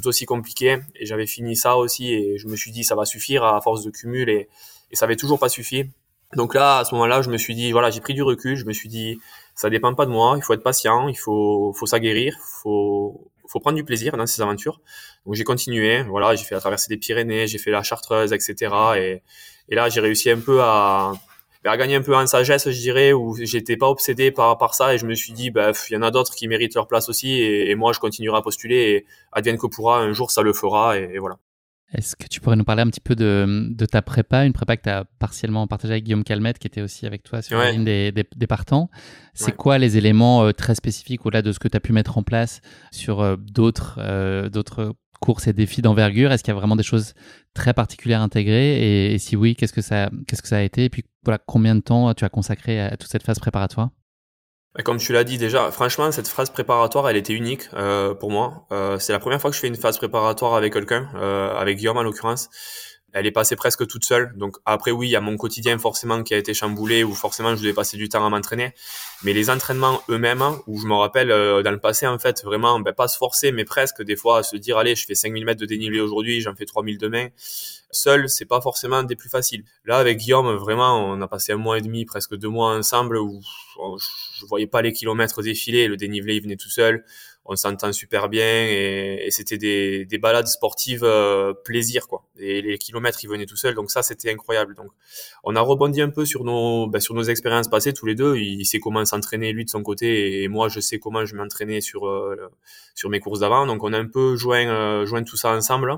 tout 0.00 0.06
aussi 0.08 0.26
compliqué. 0.26 0.78
Et 0.96 1.06
j'avais 1.06 1.26
fini 1.26 1.56
ça 1.56 1.76
aussi 1.76 2.12
et 2.12 2.38
je 2.38 2.48
me 2.48 2.56
suis 2.56 2.70
dit 2.70 2.84
ça 2.84 2.94
va 2.94 3.04
suffire 3.04 3.44
à 3.44 3.60
force 3.60 3.82
de 3.82 3.90
cumul 3.90 4.28
et, 4.28 4.48
et 4.90 4.96
ça 4.96 5.06
avait 5.06 5.16
toujours 5.16 5.38
pas 5.38 5.48
suffi. 5.48 5.90
Donc 6.34 6.54
là, 6.54 6.78
à 6.78 6.84
ce 6.84 6.94
moment-là, 6.94 7.22
je 7.22 7.30
me 7.30 7.38
suis 7.38 7.54
dit 7.54 7.72
voilà, 7.72 7.90
j'ai 7.90 8.00
pris 8.00 8.14
du 8.14 8.22
recul. 8.22 8.56
Je 8.56 8.64
me 8.64 8.72
suis 8.72 8.88
dit 8.88 9.18
ça 9.54 9.70
dépend 9.70 9.94
pas 9.94 10.06
de 10.06 10.10
moi. 10.10 10.34
Il 10.36 10.42
faut 10.42 10.54
être 10.54 10.62
patient, 10.62 11.08
il 11.08 11.16
faut 11.16 11.72
faut 11.74 11.86
s'aguerrir, 11.86 12.36
faut 12.62 13.30
faut 13.48 13.60
prendre 13.60 13.76
du 13.76 13.84
plaisir 13.84 14.16
dans 14.16 14.26
ces 14.26 14.42
aventures. 14.42 14.80
Donc 15.24 15.34
j'ai 15.34 15.44
continué. 15.44 16.02
Voilà, 16.02 16.34
j'ai 16.34 16.44
fait 16.44 16.54
la 16.54 16.60
traversée 16.60 16.88
des 16.88 16.96
Pyrénées, 16.96 17.46
j'ai 17.46 17.58
fait 17.58 17.70
la 17.70 17.82
Chartreuse, 17.82 18.32
etc. 18.32 18.74
Et, 18.96 19.22
et 19.68 19.74
là, 19.74 19.88
j'ai 19.88 20.00
réussi 20.00 20.30
un 20.30 20.40
peu 20.40 20.60
à 20.62 21.12
à 21.66 21.76
gagner 21.76 21.96
un 21.96 22.02
peu 22.02 22.14
en 22.14 22.26
sagesse, 22.26 22.70
je 22.70 22.78
dirais, 22.78 23.12
où 23.12 23.36
j'étais 23.40 23.76
pas 23.76 23.88
obsédé 23.88 24.30
par, 24.30 24.58
par 24.58 24.74
ça 24.74 24.94
et 24.94 24.98
je 24.98 25.06
me 25.06 25.14
suis 25.14 25.32
dit, 25.32 25.50
bah, 25.50 25.72
il 25.90 25.94
y 25.94 25.96
en 25.96 26.02
a 26.02 26.10
d'autres 26.10 26.34
qui 26.34 26.48
méritent 26.48 26.74
leur 26.74 26.86
place 26.86 27.08
aussi 27.08 27.40
et, 27.40 27.74
moi, 27.74 27.92
je 27.92 28.00
continuerai 28.00 28.38
à 28.38 28.42
postuler 28.42 28.76
et 28.76 29.06
advienne 29.32 29.58
que 29.58 29.66
pourra, 29.66 29.98
un 29.98 30.12
jour, 30.12 30.30
ça 30.30 30.42
le 30.42 30.52
fera 30.52 30.98
et, 30.98 31.18
voilà. 31.18 31.38
Est-ce 31.94 32.16
que 32.16 32.26
tu 32.26 32.40
pourrais 32.40 32.56
nous 32.56 32.64
parler 32.64 32.82
un 32.82 32.88
petit 32.88 33.00
peu 33.00 33.14
de, 33.14 33.68
de 33.70 33.86
ta 33.86 34.02
prépa, 34.02 34.44
une 34.44 34.52
prépa 34.52 34.76
que 34.76 34.82
tu 34.82 34.88
as 34.88 35.04
partiellement 35.20 35.68
partagée 35.68 35.92
avec 35.92 36.04
Guillaume 36.04 36.24
Calmette, 36.24 36.58
qui 36.58 36.66
était 36.66 36.82
aussi 36.82 37.06
avec 37.06 37.22
toi 37.22 37.42
sur 37.42 37.58
la 37.58 37.70
ligne 37.70 37.84
des, 37.84 38.10
des, 38.12 38.46
partants. 38.48 38.90
C'est 39.34 39.54
quoi 39.54 39.78
les 39.78 39.96
éléments 39.96 40.44
euh, 40.44 40.52
très 40.52 40.74
spécifiques 40.74 41.24
au-delà 41.24 41.42
de 41.42 41.52
ce 41.52 41.60
que 41.60 41.68
tu 41.68 41.76
as 41.76 41.80
pu 41.80 41.92
mettre 41.92 42.18
en 42.18 42.24
place 42.24 42.60
sur 42.90 43.20
euh, 43.20 43.36
d'autres 43.38 43.98
euh, 44.00 44.48
d'autres 44.48 44.94
courses 45.18 45.46
et 45.46 45.52
défis 45.52 45.82
d'envergure? 45.82 46.32
Est-ce 46.32 46.42
qu'il 46.42 46.52
y 46.52 46.56
a 46.56 46.58
vraiment 46.58 46.76
des 46.76 46.82
choses 46.82 47.14
très 47.54 47.74
particulières 47.74 48.20
intégrées 48.20 49.12
et, 49.12 49.18
si 49.18 49.36
oui, 49.36 49.56
qu'est-ce 49.56 49.72
que 49.72 49.80
ça, 49.80 50.08
a 50.50 50.62
été? 50.62 50.84
Et 50.84 50.90
puis 50.90 51.04
combien 51.46 51.74
de 51.74 51.80
temps 51.80 52.12
tu 52.14 52.24
as 52.24 52.28
consacré 52.28 52.80
à 52.80 52.96
toute 52.96 53.10
cette 53.10 53.22
phase 53.22 53.38
préparatoire? 53.38 53.90
Bah, 54.76 54.82
comme 54.82 54.98
tu 54.98 55.12
l'as 55.12 55.24
dit 55.24 55.38
déjà, 55.38 55.70
franchement, 55.70 56.12
cette 56.12 56.28
phase 56.28 56.50
préparatoire, 56.50 57.08
elle 57.08 57.16
était 57.16 57.32
unique 57.32 57.68
euh, 57.74 58.14
pour 58.14 58.30
moi. 58.30 58.66
Euh, 58.72 58.98
c'est 58.98 59.12
la 59.12 59.18
première 59.18 59.40
fois 59.40 59.50
que 59.50 59.56
je 59.56 59.60
fais 59.60 59.68
une 59.68 59.76
phase 59.76 59.96
préparatoire 59.96 60.54
avec 60.54 60.74
quelqu'un, 60.74 61.08
euh, 61.14 61.56
avec 61.56 61.78
Guillaume 61.78 61.96
en 61.96 62.02
l'occurrence 62.02 62.50
elle 63.16 63.26
est 63.26 63.32
passée 63.32 63.56
presque 63.56 63.86
toute 63.86 64.04
seule. 64.04 64.34
Donc 64.36 64.58
après 64.66 64.90
oui, 64.90 65.08
il 65.08 65.10
y 65.10 65.16
a 65.16 65.22
mon 65.22 65.38
quotidien 65.38 65.78
forcément 65.78 66.22
qui 66.22 66.34
a 66.34 66.36
été 66.36 66.52
chamboulé 66.52 67.02
où 67.02 67.14
forcément 67.14 67.56
je 67.56 67.62
devais 67.62 67.72
passer 67.72 67.96
du 67.96 68.10
temps 68.10 68.24
à 68.26 68.28
m'entraîner. 68.28 68.74
Mais 69.24 69.32
les 69.32 69.48
entraînements 69.48 70.02
eux-mêmes, 70.10 70.44
où 70.66 70.78
je 70.78 70.86
me 70.86 70.92
rappelle 70.92 71.30
euh, 71.30 71.62
dans 71.62 71.70
le 71.70 71.80
passé 71.80 72.06
en 72.06 72.18
fait 72.18 72.44
vraiment 72.44 72.78
ben, 72.78 72.92
pas 72.92 73.08
se 73.08 73.16
forcer 73.16 73.52
mais 73.52 73.64
presque 73.64 74.02
des 74.02 74.16
fois 74.16 74.40
à 74.40 74.42
se 74.42 74.56
dire 74.56 74.76
allez 74.76 74.94
je 74.94 75.06
fais 75.06 75.14
5000 75.14 75.46
mètres 75.46 75.60
de 75.60 75.64
dénivelé 75.64 75.98
aujourd'hui, 76.00 76.42
j'en 76.42 76.54
fais 76.54 76.66
3000 76.66 76.98
demain. 76.98 77.28
Seul 77.90 78.28
c'est 78.28 78.44
pas 78.44 78.60
forcément 78.60 79.02
des 79.02 79.16
plus 79.16 79.30
faciles. 79.30 79.64
Là 79.86 79.96
avec 79.96 80.18
Guillaume 80.18 80.54
vraiment 80.56 81.02
on 81.02 81.18
a 81.22 81.26
passé 81.26 81.52
un 81.52 81.56
mois 81.56 81.78
et 81.78 81.80
demi, 81.80 82.04
presque 82.04 82.36
deux 82.36 82.50
mois 82.50 82.76
ensemble 82.76 83.16
où 83.16 83.40
je 84.38 84.44
voyais 84.44 84.66
pas 84.66 84.82
les 84.82 84.92
kilomètres 84.92 85.40
défiler, 85.40 85.88
le 85.88 85.96
dénivelé 85.96 86.34
il 86.34 86.42
venait 86.42 86.56
tout 86.56 86.68
seul 86.68 87.02
on 87.48 87.56
s'entend 87.56 87.92
super 87.92 88.28
bien 88.28 88.66
et, 88.66 89.28
c'était 89.30 89.58
des, 89.58 90.04
des, 90.04 90.18
balades 90.18 90.46
sportives 90.46 91.04
euh, 91.04 91.52
plaisir 91.64 92.08
quoi. 92.08 92.24
Et 92.38 92.60
les 92.62 92.78
kilomètres 92.78 93.18
ils 93.22 93.28
venaient 93.28 93.46
tout 93.46 93.56
seuls 93.56 93.74
donc 93.74 93.90
ça 93.90 94.02
c'était 94.02 94.30
incroyable. 94.30 94.74
Donc 94.74 94.90
on 95.44 95.54
a 95.56 95.60
rebondi 95.60 96.02
un 96.02 96.10
peu 96.10 96.24
sur 96.24 96.44
nos 96.44 96.86
ben, 96.86 97.00
sur 97.00 97.14
nos 97.14 97.22
expériences 97.22 97.68
passées 97.68 97.92
tous 97.92 98.06
les 98.06 98.14
deux. 98.14 98.36
Il, 98.36 98.64
sait 98.64 98.80
comment 98.80 99.04
s'entraîner 99.04 99.52
lui 99.52 99.64
de 99.64 99.70
son 99.70 99.82
côté 99.82 100.42
et 100.42 100.48
moi 100.48 100.68
je 100.68 100.80
sais 100.80 100.98
comment 100.98 101.24
je 101.24 101.36
m'entraînais 101.36 101.80
sur 101.80 102.06
euh, 102.06 102.36
sur 102.94 103.10
mes 103.10 103.20
courses 103.20 103.40
d'avant. 103.40 103.66
Donc 103.66 103.84
on 103.84 103.92
a 103.92 103.98
un 103.98 104.06
peu 104.06 104.36
joint 104.36 104.68
euh, 104.68 105.06
joint 105.06 105.22
tout 105.22 105.36
ça 105.36 105.52
ensemble. 105.52 105.96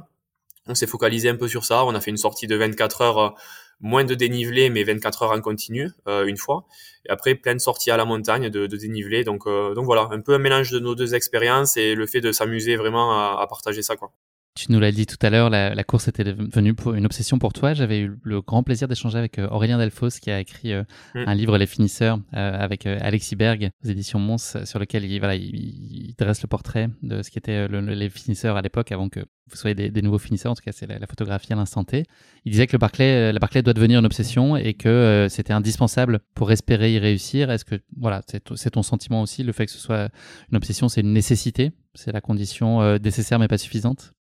On 0.66 0.74
s'est 0.74 0.86
focalisé 0.86 1.30
un 1.30 1.36
peu 1.36 1.48
sur 1.48 1.64
ça. 1.64 1.84
On 1.84 1.94
a 1.94 2.00
fait 2.00 2.10
une 2.10 2.18
sortie 2.18 2.46
de 2.46 2.56
24 2.56 3.00
heures 3.00 3.36
moins 3.80 4.04
de 4.04 4.14
dénivelé, 4.14 4.70
mais 4.70 4.82
24 4.84 5.22
heures 5.22 5.32
en 5.32 5.40
continu 5.40 5.90
euh, 6.06 6.26
une 6.26 6.36
fois. 6.36 6.66
Et 7.06 7.10
après, 7.10 7.34
plein 7.34 7.54
de 7.54 7.60
sorties 7.60 7.90
à 7.90 7.96
la 7.96 8.04
montagne 8.04 8.50
de, 8.50 8.66
de 8.66 8.76
dénivelé. 8.76 9.24
Donc, 9.24 9.46
euh, 9.46 9.74
donc 9.74 9.84
voilà, 9.84 10.08
un 10.10 10.20
peu 10.20 10.34
un 10.34 10.38
mélange 10.38 10.70
de 10.70 10.80
nos 10.80 10.94
deux 10.94 11.14
expériences 11.14 11.76
et 11.76 11.94
le 11.94 12.06
fait 12.06 12.20
de 12.20 12.32
s'amuser 12.32 12.76
vraiment 12.76 13.12
à, 13.12 13.40
à 13.40 13.46
partager 13.46 13.82
ça, 13.82 13.96
quoi. 13.96 14.12
Tu 14.58 14.72
nous 14.72 14.80
l'as 14.80 14.90
dit 14.90 15.06
tout 15.06 15.24
à 15.24 15.30
l'heure, 15.30 15.50
la, 15.50 15.84
course 15.84 16.08
était 16.08 16.24
devenue 16.24 16.74
une 16.92 17.06
obsession 17.06 17.38
pour 17.38 17.52
toi. 17.52 17.74
J'avais 17.74 18.00
eu 18.00 18.18
le 18.24 18.42
grand 18.42 18.64
plaisir 18.64 18.88
d'échanger 18.88 19.16
avec 19.16 19.38
euh, 19.38 19.46
Aurélien 19.52 19.78
Delfos 19.78 20.18
qui 20.20 20.32
a 20.32 20.40
écrit 20.40 20.72
euh, 20.72 20.82
mm. 21.14 21.24
un 21.28 21.34
livre 21.36 21.56
Les 21.58 21.66
Finisseurs 21.66 22.18
euh, 22.34 22.58
avec 22.58 22.84
Alexis 22.84 23.36
Berg 23.36 23.70
aux 23.84 23.88
éditions 23.88 24.18
Mons 24.18 24.56
sur 24.64 24.80
lequel 24.80 25.04
il, 25.04 25.16
voilà, 25.20 25.36
il, 25.36 26.12
dresse 26.18 26.42
le 26.42 26.48
portrait 26.48 26.88
de 27.04 27.22
ce 27.22 27.30
qu'étaient 27.30 27.68
les 27.68 28.10
finisseurs 28.10 28.56
à 28.56 28.62
l'époque 28.62 28.90
avant 28.90 29.08
que 29.08 29.20
vous 29.20 29.56
soyez 29.56 29.76
des, 29.76 30.02
nouveaux 30.02 30.18
finisseurs. 30.18 30.50
En 30.50 30.54
tout 30.56 30.64
cas, 30.64 30.72
c'est 30.72 30.88
la, 30.88 31.06
photographie 31.06 31.52
à 31.52 31.56
l'instant 31.56 31.84
T. 31.84 32.02
Il 32.44 32.50
disait 32.50 32.66
que 32.66 32.72
le 32.72 32.78
Barclay, 32.78 33.32
la 33.32 33.38
Barclay 33.38 33.62
doit 33.62 33.74
devenir 33.74 34.00
une 34.00 34.06
obsession 34.06 34.56
et 34.56 34.74
que 34.74 35.28
c'était 35.30 35.52
indispensable 35.52 36.18
pour 36.34 36.50
espérer 36.50 36.92
y 36.92 36.98
réussir. 36.98 37.52
Est-ce 37.52 37.64
que 37.64 37.76
voilà, 37.96 38.22
c'est 38.26 38.70
ton 38.70 38.82
sentiment 38.82 39.22
aussi, 39.22 39.44
le 39.44 39.52
fait 39.52 39.66
que 39.66 39.72
ce 39.72 39.78
soit 39.78 40.08
une 40.50 40.56
obsession, 40.56 40.88
c'est 40.88 41.02
une 41.02 41.12
nécessité, 41.12 41.70
c'est 41.94 42.10
la 42.10 42.20
condition 42.20 42.98
nécessaire 42.98 43.38
mais 43.38 43.46
pas 43.46 43.56
suffisante? 43.56 44.14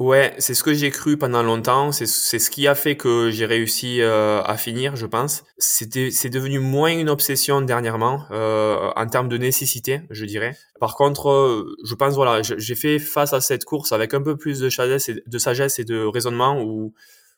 Ouais, 0.00 0.32
c'est 0.38 0.54
ce 0.54 0.62
que 0.62 0.72
j'ai 0.72 0.90
cru 0.90 1.18
pendant 1.18 1.42
longtemps. 1.42 1.92
C'est 1.92 2.06
ce 2.06 2.50
qui 2.50 2.66
a 2.66 2.74
fait 2.74 2.96
que 2.96 3.30
j'ai 3.30 3.44
réussi 3.44 4.00
euh, 4.00 4.40
à 4.42 4.56
finir, 4.56 4.96
je 4.96 5.04
pense. 5.04 5.44
C'est 5.58 6.30
devenu 6.30 6.58
moins 6.58 6.90
une 6.90 7.10
obsession 7.10 7.60
dernièrement 7.60 8.24
euh, 8.30 8.90
en 8.96 9.06
termes 9.08 9.28
de 9.28 9.36
nécessité, 9.36 10.00
je 10.08 10.24
dirais. 10.24 10.56
Par 10.80 10.96
contre, 10.96 11.28
euh, 11.28 11.76
je 11.84 11.94
pense 11.94 12.14
voilà, 12.14 12.40
j'ai 12.40 12.74
fait 12.76 12.98
face 12.98 13.34
à 13.34 13.42
cette 13.42 13.66
course 13.66 13.92
avec 13.92 14.14
un 14.14 14.22
peu 14.22 14.38
plus 14.38 14.58
de 14.58 14.70
sagesse 14.70 15.78
et 15.78 15.84
de 15.84 16.06
raisonnement 16.06 16.62
où 16.62 16.94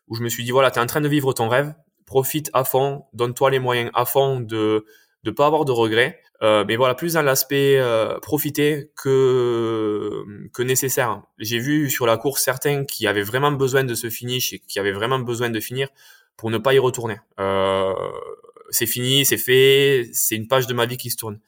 où 0.07 0.15
je 0.15 0.23
me 0.23 0.29
suis 0.29 0.45
dit 0.45 0.53
voilà, 0.53 0.71
tu 0.71 0.79
es 0.79 0.83
en 0.83 0.87
train 0.87 1.01
de 1.01 1.09
vivre 1.09 1.33
ton 1.33 1.49
rêve, 1.49 1.75
profite 2.07 2.49
à 2.53 2.63
fond, 2.63 3.07
donne-toi 3.13 3.51
les 3.51 3.59
moyens 3.59 3.91
à 3.93 4.05
fond 4.05 4.39
de 4.39 4.87
de 5.25 5.31
pas 5.33 5.47
avoir 5.47 5.65
de 5.65 5.73
regrets. 5.73 6.21
Euh, 6.43 6.65
mais 6.67 6.77
voilà, 6.77 6.95
plus 6.95 7.13
dans 7.15 7.23
l'aspect 7.23 7.79
euh, 7.79 8.19
profiter 8.19 8.91
que 8.97 10.25
que 10.53 10.63
nécessaire. 10.63 11.23
J'ai 11.39 11.59
vu 11.59 11.89
sur 11.89 12.05
la 12.07 12.17
course 12.17 12.43
certains 12.43 12.85
qui 12.85 13.07
avaient 13.07 13.23
vraiment 13.23 13.53
besoin 13.53 13.85
de 13.85 13.95
ce 13.95 14.11
finish 14.11 14.53
et 14.53 14.59
qui 14.59 14.81
avaient 14.81 14.93
vraiment 14.93 15.21
besoin 15.21 15.51
de 15.51 15.61
finir 15.61 15.89
pour 16.37 16.51
ne 16.51 16.59
pas 16.59 16.75
y 16.75 16.79
retourner. 16.79 17.19
Euh, 17.39 17.95
c'est 18.71 18.87
fini, 18.87 19.25
c'est 19.25 19.37
fait, 19.37 20.09
c'est 20.13 20.35
une 20.35 20.49
page 20.49 20.67
de 20.67 20.75
ma 20.75 20.87
vie 20.87 20.97
qui 20.97 21.11
se 21.11 21.17
tourne. 21.17 21.39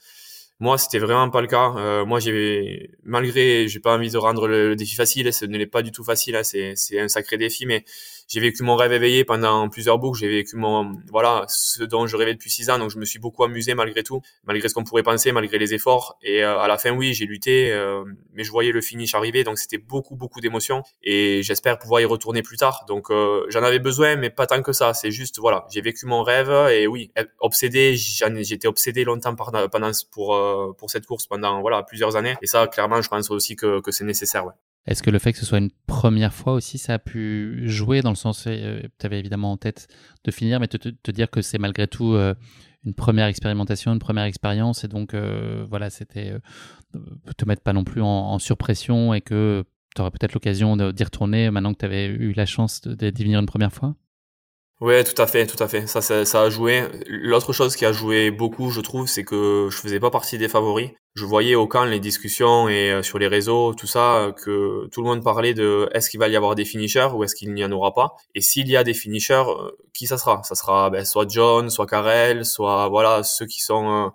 Moi, 0.60 0.78
c'était 0.78 0.98
vraiment 0.98 1.30
pas 1.30 1.40
le 1.40 1.48
cas. 1.48 1.74
Euh, 1.76 2.04
moi, 2.04 2.20
j'ai 2.20 2.90
malgré, 3.02 3.66
j'ai 3.66 3.80
pas 3.80 3.96
envie 3.96 4.10
de 4.10 4.18
rendre 4.18 4.46
le, 4.46 4.76
défi 4.76 4.94
facile. 4.94 5.32
Ce 5.32 5.44
ne 5.44 5.58
l'est 5.58 5.66
pas 5.66 5.82
du 5.82 5.90
tout 5.90 6.04
facile. 6.04 6.36
Hein, 6.36 6.44
c'est 6.44 7.00
un 7.00 7.08
sacré 7.08 7.36
défi, 7.36 7.66
mais 7.66 7.84
j'ai 8.28 8.40
vécu 8.40 8.62
mon 8.62 8.76
rêve 8.76 8.92
éveillé 8.92 9.24
pendant 9.24 9.68
plusieurs 9.68 9.98
boucles. 9.98 10.18
J'ai 10.18 10.28
vécu 10.28 10.56
mon, 10.56 10.92
voilà, 11.10 11.44
ce 11.48 11.82
dont 11.82 12.06
je 12.06 12.16
rêvais 12.16 12.34
depuis 12.34 12.50
six 12.50 12.70
ans. 12.70 12.78
Donc, 12.78 12.90
je 12.90 12.98
me 12.98 13.04
suis 13.04 13.18
beaucoup 13.18 13.44
amusé 13.44 13.74
malgré 13.74 14.02
tout, 14.02 14.20
malgré 14.44 14.68
ce 14.68 14.74
qu'on 14.74 14.84
pourrait 14.84 15.02
penser, 15.02 15.32
malgré 15.32 15.58
les 15.58 15.74
efforts. 15.74 16.16
Et 16.22 16.42
euh, 16.42 16.58
à 16.58 16.68
la 16.68 16.78
fin, 16.78 16.90
oui, 16.90 17.14
j'ai 17.14 17.26
lutté, 17.26 17.72
euh, 17.72 18.04
mais 18.32 18.44
je 18.44 18.50
voyais 18.50 18.72
le 18.72 18.80
finish 18.80 19.14
arriver. 19.14 19.44
Donc, 19.44 19.58
c'était 19.58 19.78
beaucoup, 19.78 20.16
beaucoup 20.16 20.40
d'émotions. 20.40 20.82
Et 21.02 21.42
j'espère 21.42 21.78
pouvoir 21.78 22.00
y 22.00 22.04
retourner 22.04 22.42
plus 22.42 22.56
tard. 22.56 22.84
Donc, 22.88 23.10
euh, 23.10 23.44
j'en 23.48 23.62
avais 23.62 23.78
besoin, 23.78 24.16
mais 24.16 24.30
pas 24.30 24.46
tant 24.46 24.62
que 24.62 24.72
ça. 24.72 24.94
C'est 24.94 25.10
juste, 25.10 25.38
voilà, 25.38 25.66
j'ai 25.70 25.80
vécu 25.80 26.06
mon 26.06 26.22
rêve. 26.22 26.50
Et 26.70 26.86
oui, 26.86 27.10
obsédé, 27.40 27.96
j'étais 27.96 28.68
obsédé 28.68 29.04
longtemps 29.04 29.34
pendant, 29.34 29.90
pour, 30.10 30.74
pour 30.78 30.90
cette 30.90 31.06
course 31.06 31.26
pendant, 31.26 31.60
voilà, 31.60 31.82
plusieurs 31.82 32.16
années. 32.16 32.36
Et 32.42 32.46
ça, 32.46 32.66
clairement, 32.66 33.02
je 33.02 33.08
pense 33.08 33.30
aussi 33.30 33.56
que, 33.56 33.80
que 33.80 33.90
c'est 33.90 34.04
nécessaire, 34.04 34.46
ouais. 34.46 34.52
Est-ce 34.86 35.02
que 35.02 35.10
le 35.10 35.18
fait 35.18 35.32
que 35.32 35.38
ce 35.38 35.46
soit 35.46 35.58
une 35.58 35.70
première 35.86 36.34
fois 36.34 36.52
aussi, 36.52 36.76
ça 36.76 36.94
a 36.94 36.98
pu 36.98 37.62
jouer 37.66 38.02
dans 38.02 38.10
le 38.10 38.16
sens, 38.16 38.44
euh, 38.46 38.82
tu 38.98 39.06
avais 39.06 39.18
évidemment 39.18 39.52
en 39.52 39.56
tête 39.56 39.88
de 40.24 40.30
finir, 40.30 40.60
mais 40.60 40.68
te, 40.68 40.76
te, 40.76 41.10
dire 41.10 41.30
que 41.30 41.40
c'est 41.40 41.58
malgré 41.58 41.88
tout 41.88 42.12
euh, 42.12 42.34
une 42.84 42.92
première 42.92 43.26
expérimentation, 43.26 43.94
une 43.94 43.98
première 43.98 44.24
expérience, 44.24 44.84
et 44.84 44.88
donc 44.88 45.14
euh, 45.14 45.64
voilà, 45.70 45.88
c'était 45.88 46.34
te 47.36 47.44
mettre 47.46 47.62
pas 47.62 47.72
non 47.72 47.84
plus 47.84 48.02
en, 48.02 48.38
surpression 48.38 49.14
et 49.14 49.22
que 49.22 49.64
tu 49.96 50.02
aurais 50.02 50.10
peut-être 50.10 50.34
l'occasion 50.34 50.76
d'y 50.76 51.04
retourner 51.04 51.50
maintenant 51.50 51.72
que 51.72 51.78
tu 51.78 51.86
avais 51.86 52.06
eu 52.06 52.32
la 52.34 52.46
chance 52.46 52.82
d'y 52.82 53.22
venir 53.22 53.40
une 53.40 53.46
première 53.46 53.72
fois? 53.72 53.94
Ouais, 54.80 55.04
tout 55.04 55.20
à 55.20 55.26
fait, 55.26 55.46
tout 55.46 55.62
à 55.62 55.68
fait. 55.68 55.86
Ça, 55.86 56.00
ça, 56.00 56.24
ça 56.24 56.42
a 56.42 56.50
joué. 56.50 56.84
L'autre 57.06 57.52
chose 57.52 57.76
qui 57.76 57.84
a 57.86 57.92
joué 57.92 58.30
beaucoup, 58.30 58.70
je 58.70 58.80
trouve, 58.80 59.06
c'est 59.08 59.24
que 59.24 59.68
je 59.70 59.76
faisais 59.76 60.00
pas 60.00 60.10
partie 60.10 60.36
des 60.38 60.48
favoris 60.48 60.90
je 61.14 61.24
voyais 61.24 61.54
au 61.54 61.68
camp 61.68 61.84
les 61.84 62.00
discussions 62.00 62.68
et 62.68 62.90
euh, 62.90 63.02
sur 63.02 63.18
les 63.18 63.28
réseaux, 63.28 63.72
tout 63.74 63.86
ça, 63.86 64.32
que 64.36 64.88
tout 64.90 65.00
le 65.00 65.06
monde 65.06 65.22
parlait 65.22 65.54
de 65.54 65.88
est-ce 65.94 66.10
qu'il 66.10 66.18
va 66.18 66.28
y 66.28 66.34
avoir 66.34 66.56
des 66.56 66.64
finishers 66.64 67.08
ou 67.14 67.22
est-ce 67.22 67.36
qu'il 67.36 67.54
n'y 67.54 67.64
en 67.64 67.70
aura 67.70 67.94
pas? 67.94 68.16
Et 68.34 68.40
s'il 68.40 68.68
y 68.68 68.76
a 68.76 68.82
des 68.82 68.94
finishers, 68.94 69.44
euh, 69.48 69.70
qui 69.92 70.06
ça 70.08 70.18
sera? 70.18 70.42
Ça 70.42 70.56
sera 70.56 70.90
ben, 70.90 71.04
soit 71.04 71.26
John, 71.28 71.70
soit 71.70 71.86
Karel, 71.86 72.44
soit 72.44 72.88
voilà 72.88 73.22
ceux 73.22 73.46
qui 73.46 73.60
sont 73.60 74.06
euh, 74.06 74.08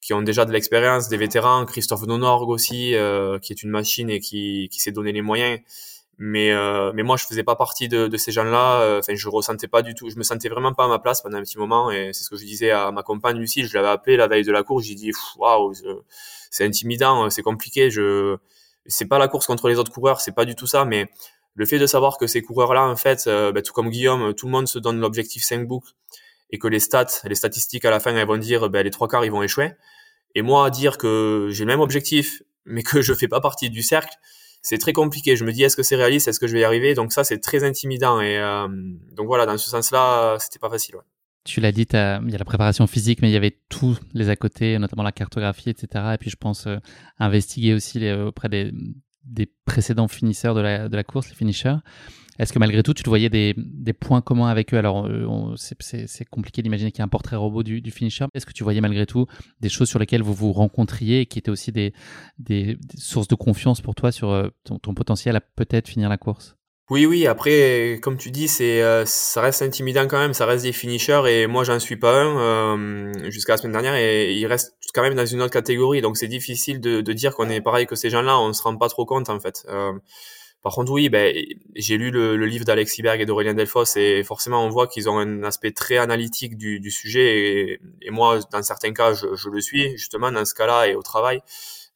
qui 0.00 0.14
ont 0.14 0.22
déjà 0.22 0.44
de 0.44 0.50
l'expérience, 0.52 1.08
des 1.08 1.16
vétérans, 1.16 1.64
Christophe 1.64 2.06
Donorg 2.08 2.48
aussi, 2.48 2.94
qui 3.40 3.52
est 3.52 3.62
une 3.62 3.70
machine 3.70 4.10
et 4.10 4.18
qui, 4.18 4.68
qui 4.72 4.80
s'est 4.80 4.90
donné 4.90 5.12
les 5.12 5.22
moyens. 5.22 5.60
Mais 6.18 6.52
mais 6.94 7.02
moi 7.02 7.16
je 7.16 7.24
faisais 7.24 7.42
pas 7.42 7.56
partie 7.56 7.88
de, 7.88 8.06
de 8.06 8.16
ces 8.16 8.32
gens-là. 8.32 8.98
Enfin 8.98 9.14
je 9.14 9.28
ressentais 9.28 9.66
pas 9.66 9.82
du 9.82 9.94
tout, 9.94 10.10
je 10.10 10.16
me 10.16 10.22
sentais 10.22 10.48
vraiment 10.48 10.72
pas 10.72 10.84
à 10.84 10.88
ma 10.88 10.98
place 10.98 11.20
pendant 11.20 11.38
un 11.38 11.42
petit 11.42 11.58
moment 11.58 11.90
et 11.90 12.12
c'est 12.12 12.22
ce 12.22 12.30
que 12.30 12.36
je 12.36 12.44
disais 12.44 12.70
à 12.70 12.92
ma 12.92 13.02
compagne 13.02 13.38
Lucie. 13.38 13.64
Je 13.66 13.74
l'avais 13.74 13.88
appelée 13.88 14.16
la 14.16 14.28
veille 14.28 14.44
de 14.44 14.52
la 14.52 14.62
course. 14.62 14.84
J'ai 14.84 14.94
dit 14.94 15.10
waouh 15.38 15.72
c'est 16.50 16.64
intimidant, 16.64 17.28
c'est 17.30 17.42
compliqué. 17.42 17.90
Je, 17.90 18.36
c'est 18.86 19.06
pas 19.06 19.18
la 19.18 19.28
course 19.28 19.46
contre 19.46 19.68
les 19.68 19.78
autres 19.78 19.92
coureurs, 19.92 20.20
c'est 20.20 20.34
pas 20.34 20.44
du 20.44 20.54
tout 20.54 20.66
ça, 20.66 20.84
mais 20.84 21.08
le 21.54 21.66
fait 21.66 21.78
de 21.78 21.86
savoir 21.86 22.18
que 22.18 22.26
ces 22.26 22.42
coureurs-là, 22.42 22.86
en 22.86 22.96
fait, 22.96 23.24
euh, 23.26 23.52
bah, 23.52 23.62
tout 23.62 23.72
comme 23.72 23.90
Guillaume, 23.90 24.34
tout 24.34 24.46
le 24.46 24.52
monde 24.52 24.68
se 24.68 24.78
donne 24.78 25.00
l'objectif 25.00 25.42
5 25.44 25.66
boucles 25.66 25.92
et 26.50 26.58
que 26.58 26.68
les 26.68 26.80
stats, 26.80 27.20
les 27.24 27.34
statistiques 27.34 27.84
à 27.84 27.90
la 27.90 28.00
fin, 28.00 28.14
elles 28.14 28.26
vont 28.26 28.36
dire, 28.36 28.70
bah, 28.70 28.82
les 28.82 28.90
trois 28.90 29.08
quarts, 29.08 29.24
ils 29.24 29.30
vont 29.32 29.42
échouer. 29.42 29.72
Et 30.34 30.42
moi, 30.42 30.70
dire 30.70 30.98
que 30.98 31.48
j'ai 31.50 31.64
le 31.64 31.68
même 31.68 31.80
objectif, 31.80 32.42
mais 32.64 32.82
que 32.82 33.02
je 33.02 33.12
fais 33.14 33.28
pas 33.28 33.40
partie 33.40 33.70
du 33.70 33.82
cercle, 33.82 34.14
c'est 34.62 34.78
très 34.78 34.92
compliqué. 34.92 35.36
Je 35.36 35.44
me 35.44 35.52
dis, 35.52 35.64
est-ce 35.64 35.76
que 35.76 35.82
c'est 35.82 35.96
réaliste, 35.96 36.28
est-ce 36.28 36.40
que 36.40 36.46
je 36.46 36.54
vais 36.54 36.60
y 36.60 36.64
arriver? 36.64 36.94
Donc 36.94 37.12
ça, 37.12 37.24
c'est 37.24 37.38
très 37.38 37.64
intimidant. 37.64 38.20
Et 38.20 38.38
euh, 38.38 38.68
donc 39.12 39.26
voilà, 39.26 39.44
dans 39.44 39.58
ce 39.58 39.68
sens-là, 39.68 40.36
c'était 40.38 40.60
pas 40.60 40.70
facile. 40.70 40.94
Tu 41.44 41.60
l'as 41.60 41.72
dit, 41.72 41.86
il 41.92 42.30
y 42.30 42.34
a 42.34 42.38
la 42.38 42.44
préparation 42.44 42.86
physique, 42.86 43.20
mais 43.20 43.28
il 43.28 43.32
y 43.32 43.36
avait 43.36 43.58
tous 43.68 43.98
les 44.14 44.28
à 44.28 44.36
côté, 44.36 44.78
notamment 44.78 45.02
la 45.02 45.10
cartographie, 45.10 45.70
etc. 45.70 46.04
Et 46.14 46.18
puis 46.18 46.30
je 46.30 46.36
pense 46.36 46.68
euh, 46.68 46.76
investiguer 47.18 47.74
aussi 47.74 48.10
auprès 48.12 48.48
des, 48.48 48.72
des, 49.24 49.50
précédents 49.64 50.06
finisseurs 50.06 50.54
de 50.54 50.60
la, 50.60 50.88
de 50.88 50.96
la 50.96 51.02
course, 51.02 51.28
les 51.28 51.34
finishers. 51.34 51.76
Est-ce 52.42 52.52
que 52.52 52.58
malgré 52.58 52.82
tout, 52.82 52.92
tu 52.92 53.04
te 53.04 53.08
voyais 53.08 53.28
des, 53.28 53.54
points 53.92 54.20
communs 54.20 54.48
avec 54.48 54.74
eux? 54.74 54.76
Alors, 54.76 55.06
euh, 55.06 55.54
c'est 55.56 56.24
compliqué 56.28 56.60
d'imaginer 56.60 56.90
qu'il 56.90 56.98
y 56.98 57.02
a 57.02 57.04
un 57.04 57.08
portrait 57.08 57.36
robot 57.36 57.62
du, 57.62 57.90
finisher. 57.92 58.24
Est-ce 58.34 58.46
que 58.46 58.52
tu 58.52 58.64
voyais 58.64 58.80
malgré 58.80 59.06
tout 59.06 59.26
des 59.60 59.68
choses 59.68 59.88
sur 59.88 60.00
lesquelles 60.00 60.22
vous 60.22 60.34
vous 60.34 60.52
rencontriez 60.52 61.20
et 61.20 61.26
qui 61.26 61.38
étaient 61.38 61.52
aussi 61.52 61.70
des, 61.70 61.92
sources 62.98 63.28
de 63.28 63.36
confiance 63.36 63.80
pour 63.80 63.94
toi 63.94 64.10
sur 64.10 64.30
euh, 64.30 64.48
ton 64.64 64.92
potentiel 64.92 65.36
à 65.36 65.40
peut-être 65.40 65.86
finir 65.86 66.08
la 66.08 66.18
course? 66.18 66.56
Oui, 66.90 67.06
oui. 67.06 67.28
Après, 67.28 68.00
comme 68.02 68.16
tu 68.16 68.32
dis, 68.32 68.50
euh, 68.60 69.04
ça 69.06 69.40
reste 69.40 69.62
intimidant 69.62 70.08
quand 70.08 70.18
même. 70.18 70.34
Ça 70.34 70.44
reste 70.44 70.64
des 70.64 70.72
finishers 70.72 71.22
et 71.28 71.46
moi, 71.46 71.62
j'en 71.62 71.78
suis 71.78 71.96
pas 71.96 72.24
un 72.24 73.12
jusqu'à 73.30 73.52
la 73.52 73.58
semaine 73.58 73.72
dernière 73.72 73.94
et 73.94 74.34
il 74.34 74.46
reste 74.46 74.74
quand 74.92 75.02
même 75.02 75.14
dans 75.14 75.26
une 75.26 75.42
autre 75.42 75.52
catégorie. 75.52 76.00
Donc, 76.00 76.16
c'est 76.16 76.26
difficile 76.26 76.80
de, 76.80 77.00
dire 77.12 77.36
qu'on 77.36 77.48
est 77.48 77.60
pareil 77.60 77.86
que 77.86 77.94
ces 77.94 78.10
gens-là. 78.10 78.36
On 78.40 78.52
se 78.52 78.62
rend 78.64 78.76
pas 78.76 78.88
trop 78.88 79.06
compte 79.06 79.30
en 79.30 79.38
fait. 79.38 79.64
Par 80.62 80.74
contre, 80.74 80.92
oui, 80.92 81.08
ben, 81.08 81.34
j'ai 81.74 81.96
lu 81.96 82.10
le, 82.12 82.36
le 82.36 82.46
livre 82.46 82.64
d'Alexis 82.64 83.02
Berg 83.02 83.20
et 83.20 83.26
d'Aurélien 83.26 83.54
Delfos 83.54 83.96
et 83.96 84.22
forcément, 84.22 84.64
on 84.64 84.68
voit 84.68 84.86
qu'ils 84.86 85.08
ont 85.10 85.18
un 85.18 85.42
aspect 85.42 85.72
très 85.72 85.96
analytique 85.96 86.56
du, 86.56 86.78
du 86.78 86.90
sujet 86.92 87.36
et, 87.38 87.80
et, 88.00 88.10
moi, 88.10 88.38
dans 88.52 88.62
certains 88.62 88.92
cas, 88.92 89.12
je, 89.12 89.34
je 89.34 89.48
le 89.48 89.60
suis 89.60 89.90
justement 89.98 90.30
dans 90.30 90.44
ce 90.44 90.54
cas-là 90.54 90.86
et 90.86 90.94
au 90.94 91.02
travail. 91.02 91.42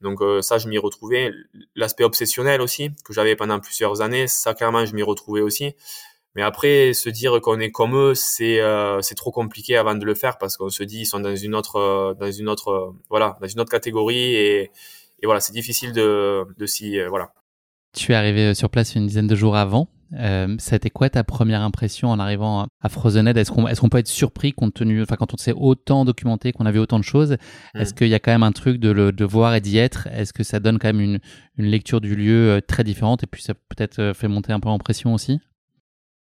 Donc 0.00 0.20
euh, 0.20 0.42
ça, 0.42 0.58
je 0.58 0.68
m'y 0.68 0.78
retrouvais. 0.78 1.30
L'aspect 1.76 2.04
obsessionnel 2.04 2.60
aussi, 2.60 2.90
que 3.04 3.12
j'avais 3.12 3.36
pendant 3.36 3.60
plusieurs 3.60 4.00
années, 4.02 4.26
ça 4.26 4.54
clairement, 4.54 4.84
je 4.84 4.94
m'y 4.94 5.02
retrouvais 5.02 5.40
aussi. 5.42 5.74
Mais 6.34 6.42
après, 6.42 6.92
se 6.92 7.08
dire 7.08 7.40
qu'on 7.40 7.60
est 7.60 7.70
comme 7.70 7.96
eux, 7.96 8.14
c'est 8.14 8.60
euh, 8.60 9.00
c'est 9.00 9.14
trop 9.14 9.30
compliqué 9.30 9.76
avant 9.76 9.94
de 9.94 10.04
le 10.04 10.14
faire 10.14 10.38
parce 10.38 10.56
qu'on 10.56 10.68
se 10.70 10.82
dit 10.82 11.00
ils 11.02 11.06
sont 11.06 11.20
dans 11.20 11.34
une 11.36 11.54
autre 11.54 11.76
euh, 11.76 12.14
dans 12.14 12.30
une 12.30 12.48
autre 12.48 12.94
voilà 13.08 13.38
dans 13.40 13.48
une 13.48 13.60
autre 13.60 13.70
catégorie 13.70 14.34
et, 14.34 14.70
et 15.22 15.26
voilà 15.26 15.40
c'est 15.40 15.52
difficile 15.52 15.92
de 15.92 16.44
de 16.58 16.66
s'y 16.66 17.00
voilà. 17.08 17.32
Tu 17.96 18.12
es 18.12 18.14
arrivé 18.14 18.54
sur 18.54 18.68
place 18.68 18.94
une 18.94 19.06
dizaine 19.06 19.26
de 19.26 19.34
jours 19.34 19.56
avant. 19.56 19.88
Euh, 20.12 20.54
C'était 20.58 20.90
quoi 20.90 21.08
ta 21.08 21.24
première 21.24 21.62
impression 21.62 22.10
en 22.10 22.18
arrivant 22.18 22.66
à 22.82 22.88
Frozenhead? 22.90 23.36
Est-ce 23.38 23.50
qu'on 23.50 23.66
est 23.66 23.88
peut 23.88 23.98
être 23.98 24.06
surpris 24.06 24.52
compte 24.52 24.74
tenu, 24.74 25.02
enfin 25.02 25.16
quand 25.16 25.32
on 25.32 25.38
s'est 25.38 25.54
autant 25.56 26.04
documenté, 26.04 26.52
qu'on 26.52 26.66
a 26.66 26.70
vu 26.70 26.78
autant 26.78 26.98
de 26.98 27.04
choses, 27.04 27.32
mm. 27.32 27.80
est-ce 27.80 27.94
qu'il 27.94 28.08
y 28.08 28.14
a 28.14 28.18
quand 28.18 28.32
même 28.32 28.42
un 28.42 28.52
truc 28.52 28.78
de 28.78 28.90
le 28.90 29.12
de 29.12 29.24
voir 29.24 29.54
et 29.54 29.62
d'y 29.62 29.78
être? 29.78 30.08
Est-ce 30.08 30.34
que 30.34 30.44
ça 30.44 30.60
donne 30.60 30.78
quand 30.78 30.88
même 30.88 31.00
une, 31.00 31.18
une 31.56 31.66
lecture 31.66 32.02
du 32.02 32.14
lieu 32.14 32.50
euh, 32.50 32.60
très 32.60 32.84
différente 32.84 33.22
et 33.22 33.26
puis 33.26 33.42
ça 33.42 33.54
peut-être 33.54 33.98
euh, 33.98 34.14
fait 34.14 34.28
monter 34.28 34.52
un 34.52 34.60
peu 34.60 34.68
en 34.68 34.78
pression 34.78 35.14
aussi? 35.14 35.40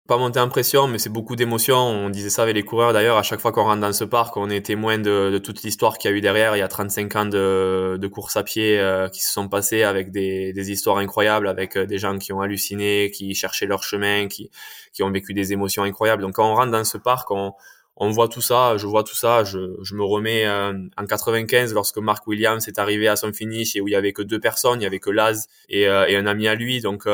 Pas 0.07 0.17
monter 0.17 0.39
en 0.41 0.49
pression, 0.49 0.87
mais 0.87 0.97
c'est 0.97 1.09
beaucoup 1.09 1.37
d'émotions. 1.37 1.77
On 1.77 2.09
disait 2.09 2.29
ça 2.29 2.43
avec 2.43 2.55
les 2.55 2.63
coureurs 2.63 2.91
d'ailleurs. 2.91 3.17
À 3.17 3.23
chaque 3.23 3.39
fois 3.39 3.53
qu'on 3.53 3.63
rentre 3.63 3.79
dans 3.79 3.93
ce 3.93 4.03
parc, 4.03 4.35
on 4.35 4.49
est 4.49 4.65
témoin 4.65 4.97
de, 4.97 5.29
de 5.31 5.37
toute 5.37 5.63
l'histoire 5.63 5.97
qu'il 5.97 6.11
y 6.11 6.13
a 6.13 6.17
eu 6.17 6.19
derrière. 6.19 6.57
Il 6.57 6.59
y 6.59 6.63
a 6.63 6.67
35 6.67 7.15
ans 7.15 7.25
de, 7.25 7.97
de 7.97 8.07
course 8.07 8.35
à 8.35 8.43
pied 8.43 8.77
euh, 8.79 9.07
qui 9.07 9.21
se 9.21 9.31
sont 9.31 9.47
passés 9.47 9.83
avec 9.83 10.11
des, 10.11 10.51
des, 10.51 10.71
histoires 10.71 10.97
incroyables, 10.97 11.47
avec 11.47 11.77
euh, 11.77 11.85
des 11.85 11.99
gens 11.99 12.17
qui 12.17 12.33
ont 12.33 12.41
halluciné, 12.41 13.11
qui 13.11 13.33
cherchaient 13.33 13.65
leur 13.65 13.83
chemin, 13.83 14.27
qui, 14.27 14.51
qui 14.91 15.03
ont 15.03 15.11
vécu 15.11 15.33
des 15.33 15.53
émotions 15.53 15.83
incroyables. 15.83 16.21
Donc 16.21 16.33
quand 16.33 16.51
on 16.51 16.55
rentre 16.55 16.71
dans 16.71 16.83
ce 16.83 16.97
parc, 16.97 17.31
on, 17.31 17.53
on 17.95 18.09
voit 18.09 18.27
tout 18.27 18.41
ça, 18.41 18.75
je 18.75 18.87
vois 18.87 19.05
tout 19.05 19.15
ça, 19.15 19.45
je, 19.45 19.77
je 19.83 19.95
me 19.95 20.03
remets 20.03 20.45
euh, 20.45 20.73
en 20.97 21.05
95 21.05 21.73
lorsque 21.73 21.99
Mark 21.99 22.27
Williams 22.27 22.67
est 22.67 22.77
arrivé 22.77 23.07
à 23.07 23.15
son 23.15 23.31
finish 23.31 23.77
et 23.77 23.81
où 23.81 23.87
il 23.87 23.91
y 23.91 23.95
avait 23.95 24.11
que 24.11 24.21
deux 24.21 24.41
personnes, 24.41 24.81
il 24.81 24.83
y 24.83 24.87
avait 24.87 24.99
que 24.99 25.11
Laz 25.11 25.47
et, 25.69 25.83
et 25.83 26.17
un 26.17 26.25
ami 26.25 26.49
à 26.49 26.55
lui. 26.55 26.81
Donc 26.81 27.07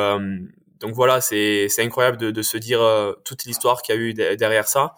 donc 0.80 0.94
voilà, 0.94 1.22
c'est 1.22 1.68
incroyable 1.80 2.18
de, 2.18 2.32
de, 2.32 2.42
se 2.42 2.58
dire 2.58 2.82
euh, 2.82 3.14
toute 3.26 3.46
l'histoire 3.46 3.82
qu'il 3.82 3.96
y 3.96 3.98
a 3.98 4.02
eu 4.02 4.14
derrière 4.14 4.68
ça. 4.68 4.96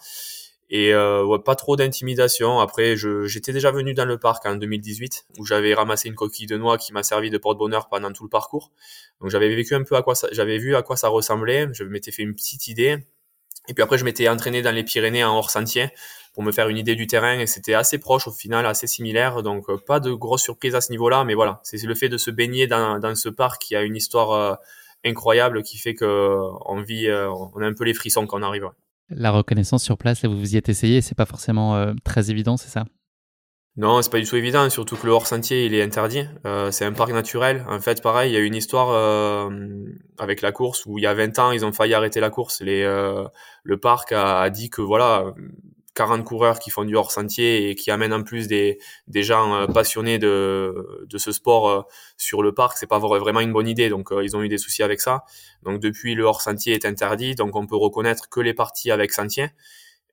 Et 0.70 0.94
euh, 0.94 1.38
pas 1.40 1.56
trop 1.56 1.76
d'intimidation. 1.76 2.60
Après, 2.60 2.96
j'étais 2.96 3.52
déjà 3.52 3.72
venu 3.72 3.94
dans 3.94 4.06
le 4.06 4.18
parc 4.18 4.46
en 4.46 4.56
2018 4.56 5.26
où 5.38 5.46
j'avais 5.46 5.74
ramassé 5.74 6.08
une 6.08 6.16
coquille 6.16 6.48
de 6.48 6.56
noix 6.56 6.78
qui 6.78 6.94
m'a 6.94 7.04
servi 7.04 7.30
de 7.30 7.38
porte-bonheur 7.38 7.90
pendant 7.90 8.14
tout 8.14 8.24
le 8.24 8.30
parcours. 8.30 8.72
Donc 9.20 9.30
j'avais 9.32 9.54
vécu 9.54 9.76
un 9.76 9.84
peu 9.84 9.98
à 9.98 10.02
quoi 10.02 10.14
j'avais 10.32 10.58
vu 10.58 10.76
à 10.78 10.82
quoi 10.82 10.96
ça 10.96 11.10
ressemblait. 11.10 11.68
Je 11.74 11.84
m'étais 11.84 12.12
fait 12.12 12.24
une 12.24 12.34
petite 12.34 12.68
idée. 12.70 13.00
Et 13.68 13.74
puis 13.74 13.84
après, 13.84 13.98
je 13.98 14.06
m'étais 14.06 14.30
entraîné 14.30 14.62
dans 14.62 14.72
les 14.72 14.84
Pyrénées 14.84 15.26
en 15.26 15.36
hors 15.36 15.52
sentier 15.52 15.90
pour 16.34 16.42
me 16.42 16.54
faire 16.54 16.70
une 16.70 16.78
idée 16.78 16.96
du 16.96 17.06
terrain 17.06 17.38
et 17.38 17.48
c'était 17.48 17.74
assez 17.74 17.98
proche 17.98 18.28
au 18.28 18.32
final, 18.32 18.66
assez 18.66 18.88
similaire. 18.88 19.44
Donc 19.44 19.70
euh, 19.70 19.78
pas 19.78 20.00
de 20.00 20.14
grosse 20.14 20.44
surprise 20.44 20.74
à 20.74 20.80
ce 20.82 20.92
niveau-là, 20.92 21.26
mais 21.26 21.34
voilà, 21.34 21.60
c'est 21.64 21.82
le 21.86 21.96
fait 21.96 22.08
de 22.08 22.18
se 22.18 22.32
baigner 22.32 22.68
dans, 22.68 22.98
dans 22.98 23.14
ce 23.16 23.28
parc 23.28 23.62
qui 23.62 23.76
a 23.76 23.82
une 23.82 23.98
histoire 23.98 24.32
euh, 24.32 24.56
incroyable 25.06 25.64
qui 25.64 25.78
fait 25.78 25.94
qu'on 25.94 26.82
vit, 26.82 27.08
euh, 27.08 27.30
on 27.30 27.62
a 27.62 27.66
un 27.66 27.74
peu 27.74 27.84
les 27.84 27.94
frissons 27.94 28.28
quand 28.28 28.40
on 28.40 28.44
arrive. 28.44 28.70
La 29.10 29.32
reconnaissance 29.32 29.84
sur 29.84 29.98
place, 29.98 30.22
là, 30.22 30.30
vous 30.30 30.40
vous 30.40 30.54
y 30.54 30.58
êtes 30.58 30.70
essayé, 30.70 31.02
c'est 31.02 31.16
pas 31.16 31.26
forcément 31.26 31.76
euh, 31.76 31.94
très 32.04 32.32
évident, 32.32 32.58
c'est 32.58 32.70
ça? 32.70 32.86
Non, 33.78 34.02
c'est 34.02 34.12
pas 34.12 34.20
du 34.20 34.26
tout 34.26 34.36
évident, 34.36 34.70
surtout 34.70 34.98
que 34.98 35.06
le 35.06 35.14
hors-sentier, 35.14 35.66
il 35.66 35.74
est 35.74 35.82
interdit. 35.82 36.26
Euh, 36.46 36.72
c'est 36.72 36.84
un 36.84 36.92
parc 36.92 37.12
naturel. 37.14 37.66
En 37.70 37.80
fait, 37.80 38.02
pareil, 38.02 38.32
il 38.32 38.34
y 38.34 38.38
a 38.38 38.42
une 38.42 38.56
histoire 38.56 38.90
euh, 38.90 39.50
avec 40.20 40.42
la 40.42 40.52
course 40.52 40.86
où 40.86 40.98
il 40.98 41.04
y 41.04 41.08
a 41.08 41.14
20 41.14 41.40
ans, 41.40 41.52
ils 41.52 41.66
ont 41.66 41.72
failli 41.72 41.94
arrêter 41.94 42.20
la 42.20 42.30
course. 42.30 42.60
Les, 42.62 42.84
euh, 42.84 43.24
le 43.64 43.80
parc 43.80 44.12
a, 44.12 44.42
a, 44.42 44.50
dit 44.50 44.70
que 44.70 44.82
voilà, 44.82 45.34
40 45.94 46.24
coureurs 46.24 46.60
qui 46.60 46.70
font 46.70 46.86
du 46.86 46.96
hors-sentier 46.96 47.70
et 47.70 47.76
qui 47.76 47.92
amènent 47.92 48.14
en 48.14 48.24
plus 48.24 48.48
des, 48.48 48.80
des 49.08 49.24
gens 49.24 49.54
euh, 49.54 49.68
passionnés 49.68 50.20
de, 50.20 51.06
de 51.06 51.18
ce 51.18 51.32
sport 51.32 51.70
euh, 51.70 51.82
sur 52.18 52.42
le 52.42 52.54
parc, 52.54 52.78
c'est 52.78 52.88
pas 52.88 53.00
vraiment 53.00 53.42
une 53.42 53.52
bonne 53.52 53.68
idée. 53.68 53.90
Donc 53.90 54.12
euh, 54.12 54.24
ils 54.24 54.36
ont 54.38 54.42
eu 54.42 54.48
des 54.48 54.58
soucis 54.58 54.84
avec 54.84 55.02
ça. 55.02 55.24
Donc 55.64 55.80
depuis 55.80 56.16
le 56.16 56.24
hors-sentier 56.24 56.74
est 56.74 56.86
interdit, 56.86 57.36
donc 57.36 57.56
on 57.56 57.68
peut 57.68 57.76
reconnaître 57.76 58.30
que 58.30 58.40
les 58.40 58.54
parties 58.54 58.92
avec 58.92 59.12
sentier 59.12 59.50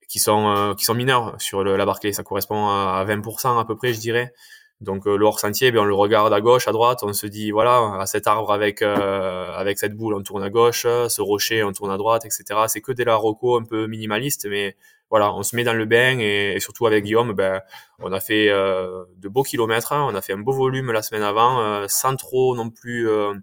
qui 0.07 0.19
sont 0.19 0.73
qui 0.77 0.85
sont 0.85 0.97
sur 1.37 1.63
le, 1.63 1.77
la 1.77 1.85
Barclay. 1.85 2.13
Ça 2.13 2.23
correspond 2.23 2.67
à 2.67 3.05
20% 3.07 3.59
à 3.59 3.65
peu 3.65 3.75
près, 3.75 3.93
je 3.93 3.99
dirais. 3.99 4.33
Donc 4.81 5.05
le 5.05 5.23
hors 5.23 5.39
sentier, 5.39 5.71
ben, 5.71 5.81
on 5.81 5.85
le 5.85 5.93
regarde 5.93 6.33
à 6.33 6.41
gauche, 6.41 6.67
à 6.67 6.71
droite, 6.71 7.03
on 7.03 7.13
se 7.13 7.27
dit 7.27 7.51
voilà, 7.51 7.97
à 7.99 8.05
cet 8.07 8.25
arbre 8.25 8.51
avec 8.51 8.81
avec 8.81 9.77
cette 9.77 9.95
boule, 9.95 10.15
on 10.15 10.23
tourne 10.23 10.41
à 10.41 10.49
gauche, 10.49 10.83
ce 10.83 11.21
rocher, 11.21 11.63
on 11.63 11.73
tourne 11.73 11.91
à 11.91 11.97
droite, 11.97 12.25
etc. 12.25 12.61
C'est 12.67 12.81
que 12.81 12.91
des 12.91 13.05
larocos 13.05 13.57
un 13.57 13.63
peu 13.63 13.85
minimalistes, 13.85 14.47
mais 14.49 14.75
voilà, 15.09 15.33
on 15.33 15.43
se 15.43 15.55
met 15.55 15.63
dans 15.63 15.73
le 15.73 15.85
bain 15.85 16.19
et, 16.19 16.59
surtout 16.59 16.85
avec 16.85 17.03
Guillaume, 17.03 17.33
ben, 17.33 17.61
on 17.99 18.11
a 18.11 18.19
fait 18.19 18.49
euh, 18.49 19.05
de 19.17 19.27
beaux 19.27 19.43
kilomètres, 19.43 19.93
hein. 19.93 20.07
on 20.09 20.15
a 20.15 20.21
fait 20.21 20.33
un 20.33 20.39
beau 20.39 20.53
volume 20.53 20.91
la 20.91 21.01
semaine 21.01 21.23
avant, 21.23 21.61
euh, 21.61 21.85
sans 21.87 22.15
trop 22.15 22.55
non 22.55 22.69
plus 22.69 23.09
euh, 23.09 23.33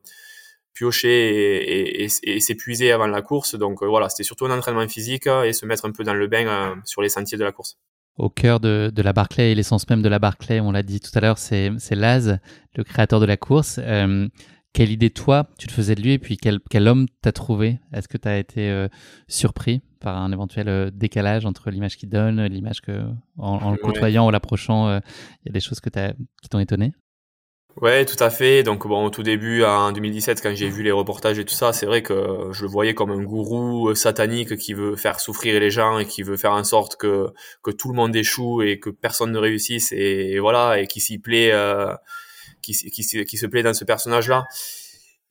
piocher 0.74 2.04
et, 2.04 2.08
s'épuiser 2.40 2.92
avant 2.92 3.06
la 3.06 3.22
course. 3.22 3.56
Donc 3.56 3.82
voilà, 3.82 4.08
c'était 4.08 4.22
surtout 4.22 4.46
un 4.46 4.56
entraînement 4.56 4.86
physique 4.86 5.26
et 5.26 5.52
se 5.52 5.66
mettre 5.66 5.86
un 5.86 5.92
peu 5.92 6.04
dans 6.04 6.14
le 6.14 6.26
bain 6.26 6.76
sur 6.84 7.02
les 7.02 7.08
sentiers 7.08 7.38
de 7.38 7.44
la 7.44 7.52
course. 7.52 7.78
Au 8.18 8.30
cœur 8.30 8.60
de, 8.60 8.92
la 8.96 9.12
Barclay 9.12 9.52
et 9.52 9.54
l'essence 9.54 9.88
même 9.90 10.02
de 10.02 10.08
la 10.08 10.18
Barclay, 10.18 10.60
on 10.60 10.72
l'a 10.72 10.82
dit 10.82 11.00
tout 11.00 11.10
à 11.14 11.20
l'heure, 11.20 11.38
c'est 11.38 11.70
Laz, 11.90 12.38
le 12.76 12.84
créateur 12.84 13.20
de 13.20 13.26
la 13.26 13.36
course. 13.36 13.80
Quelle 14.76 14.90
idée 14.90 15.08
toi 15.08 15.46
tu 15.58 15.66
te 15.68 15.72
faisais 15.72 15.94
de 15.94 16.02
lui 16.02 16.12
et 16.12 16.18
puis 16.18 16.36
quel, 16.36 16.60
quel 16.68 16.86
homme 16.86 17.06
t'as 17.22 17.32
trouvé? 17.32 17.78
Est-ce 17.94 18.08
que 18.08 18.18
tu 18.18 18.28
as 18.28 18.36
été 18.36 18.86
surpris 19.26 19.80
par 20.00 20.18
un 20.18 20.30
éventuel 20.30 20.68
euh, 20.68 20.90
décalage 20.92 21.46
entre 21.46 21.70
l'image 21.70 21.96
qu'il 21.96 22.10
donne, 22.10 22.44
l'image 22.44 22.82
que, 22.82 23.02
en, 23.38 23.72
le 23.72 23.78
côtoyant 23.78 24.28
ou 24.28 24.30
l'approchant, 24.30 24.86
euh, 24.86 25.00
il 25.42 25.48
y 25.48 25.50
a 25.50 25.52
des 25.52 25.60
choses 25.60 25.80
que 25.80 25.88
qui 25.90 26.48
t'ont 26.50 26.58
étonné? 26.58 26.92
Ouais, 27.80 28.04
tout 28.04 28.22
à 28.22 28.30
fait. 28.30 28.62
Donc 28.62 28.86
bon, 28.86 29.06
au 29.06 29.10
tout 29.10 29.22
début, 29.22 29.64
en 29.64 29.92
2017, 29.92 30.42
quand 30.42 30.54
j'ai 30.54 30.68
vu 30.68 30.82
les 30.82 30.92
reportages 30.92 31.38
et 31.38 31.44
tout 31.44 31.54
ça, 31.54 31.72
c'est 31.72 31.86
vrai 31.86 32.02
que 32.02 32.48
je 32.52 32.62
le 32.62 32.68
voyais 32.68 32.94
comme 32.94 33.10
un 33.10 33.22
gourou 33.22 33.88
euh, 33.88 33.94
satanique 33.94 34.56
qui 34.56 34.74
veut 34.74 34.94
faire 34.94 35.20
souffrir 35.20 35.58
les 35.58 35.70
gens 35.70 35.98
et 35.98 36.06
qui 36.06 36.22
veut 36.22 36.36
faire 36.36 36.52
en 36.52 36.64
sorte 36.64 36.96
que 36.96 37.26
que 37.62 37.70
tout 37.70 37.88
le 37.88 37.94
monde 37.94 38.14
échoue 38.14 38.60
et 38.60 38.78
que 38.78 38.90
personne 38.90 39.32
ne 39.32 39.38
réussisse 39.38 39.90
et, 39.92 40.38
voilà 40.38 40.78
et 40.80 40.86
qui 40.86 41.00
s'y 41.00 41.18
plaît, 41.18 41.50
qui, 42.74 43.04
se 43.38 43.46
plaît 43.46 43.62
dans 43.62 43.74
ce 43.74 43.84
personnage-là. 43.84 44.46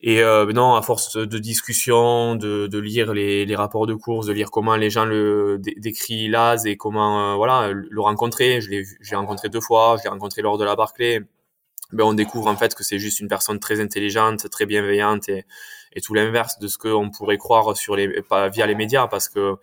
Et 0.02 0.22
euh, 0.22 0.46
non, 0.52 0.76
à 0.76 0.82
force 0.82 1.18
de 1.18 1.40
discussion, 1.40 2.36
de, 2.36 2.78
lire 2.78 3.14
les, 3.14 3.56
rapports 3.56 3.88
de 3.88 3.94
course, 3.94 4.28
de 4.28 4.34
lire 4.34 4.52
comment 4.52 4.76
les 4.76 4.90
gens 4.90 5.06
le 5.06 5.60
décrivent 5.60 6.30
Laz 6.32 6.66
et 6.66 6.78
comment 6.78 7.34
euh, 7.34 7.36
voilà 7.36 7.72
le 7.72 8.02
rencontrer. 8.02 8.62
Je 8.62 8.70
l'ai 8.70 8.84
j'ai 9.02 9.16
rencontré 9.16 9.50
deux 9.50 9.62
fois, 9.62 9.96
je 9.98 10.04
l'ai 10.04 10.10
rencontré 10.10 10.42
lors 10.42 10.58
de 10.58 10.66
la 10.66 10.76
Barclay. 10.76 11.22
Ben 11.92 12.04
on 12.04 12.14
découvre 12.14 12.48
en 12.48 12.56
fait 12.58 12.76
que 12.76 12.84
c'est 12.84 13.00
juste 13.00 13.20
une 13.20 13.28
personne 13.28 13.60
très 13.60 13.80
intelligente, 13.80 14.50
très 14.50 14.66
bienveillante 14.66 15.30
et, 15.30 15.46
tout 16.04 16.14
l'inverse 16.14 16.60
de 16.60 16.68
ce 16.68 16.78
qu'on 16.78 17.10
pourrait 17.10 17.38
croire 17.38 17.76
sur 17.78 17.96
via 17.96 18.68
les 18.68 18.76
médias 18.76 19.08
parce 19.08 19.30
que 19.30 19.56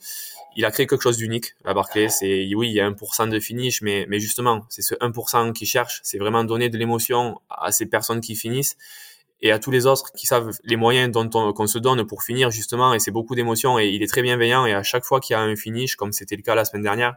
il 0.57 0.64
a 0.64 0.70
créé 0.70 0.86
quelque 0.86 1.03
chose 1.03 1.16
d'unique. 1.16 1.55
La 1.64 1.74
Barclay, 1.74 2.09
c'est 2.09 2.48
oui, 2.55 2.68
il 2.68 2.74
y 2.74 2.80
a 2.80 2.90
1% 2.90 3.28
de 3.28 3.40
finish, 3.40 3.82
mais 3.82 4.07
mais 4.09 4.20
justement, 4.20 4.66
c'est 4.68 4.82
ce 4.82 4.94
1% 4.94 5.53
qui 5.53 5.66
cherche, 5.66 6.00
c'est 6.03 6.18
vraiment 6.18 6.44
donner 6.44 6.68
de 6.68 6.78
l'émotion 6.78 7.40
à 7.48 7.72
ces 7.72 7.86
personnes 7.86 8.20
qui 8.20 8.36
finissent 8.36 8.76
et 9.42 9.50
à 9.50 9.59
tous 9.59 9.70
les 9.70 9.86
autres 9.86 10.12
qui 10.12 10.26
savent 10.26 10.57
les 10.62 10.76
moyens 10.76 11.11
dont 11.11 11.28
on, 11.34 11.53
qu'on 11.53 11.66
se 11.66 11.78
donne 11.78 12.07
pour 12.07 12.22
finir 12.22 12.50
justement 12.50 12.94
et 12.94 13.00
c'est 13.00 13.11
beaucoup 13.11 13.34
d'émotions 13.34 13.78
et 13.78 13.88
il 13.88 14.03
est 14.03 14.07
très 14.07 14.22
bienveillant 14.22 14.64
et 14.64 14.72
à 14.72 14.82
chaque 14.82 15.05
fois 15.05 15.20
qu'il 15.20 15.34
y 15.34 15.36
a 15.36 15.40
un 15.40 15.57
finish 15.57 15.96
comme 15.96 16.12
c'était 16.12 16.36
le 16.36 16.42
cas 16.42 16.55
la 16.55 16.64
semaine 16.64 16.84
dernière 16.84 17.16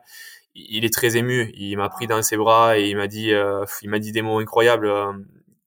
il 0.55 0.83
est 0.85 0.93
très 0.93 1.17
ému 1.17 1.51
il 1.55 1.77
m'a 1.77 1.87
pris 1.89 2.07
dans 2.07 2.21
ses 2.23 2.35
bras 2.35 2.79
et 2.79 2.89
il 2.89 2.97
m'a 2.97 3.07
dit 3.07 3.31
euh, 3.31 3.63
il 3.83 3.89
m'a 3.89 3.99
dit 3.99 4.11
des 4.11 4.23
mots 4.23 4.39
incroyables 4.39 4.87
euh, 4.87 5.13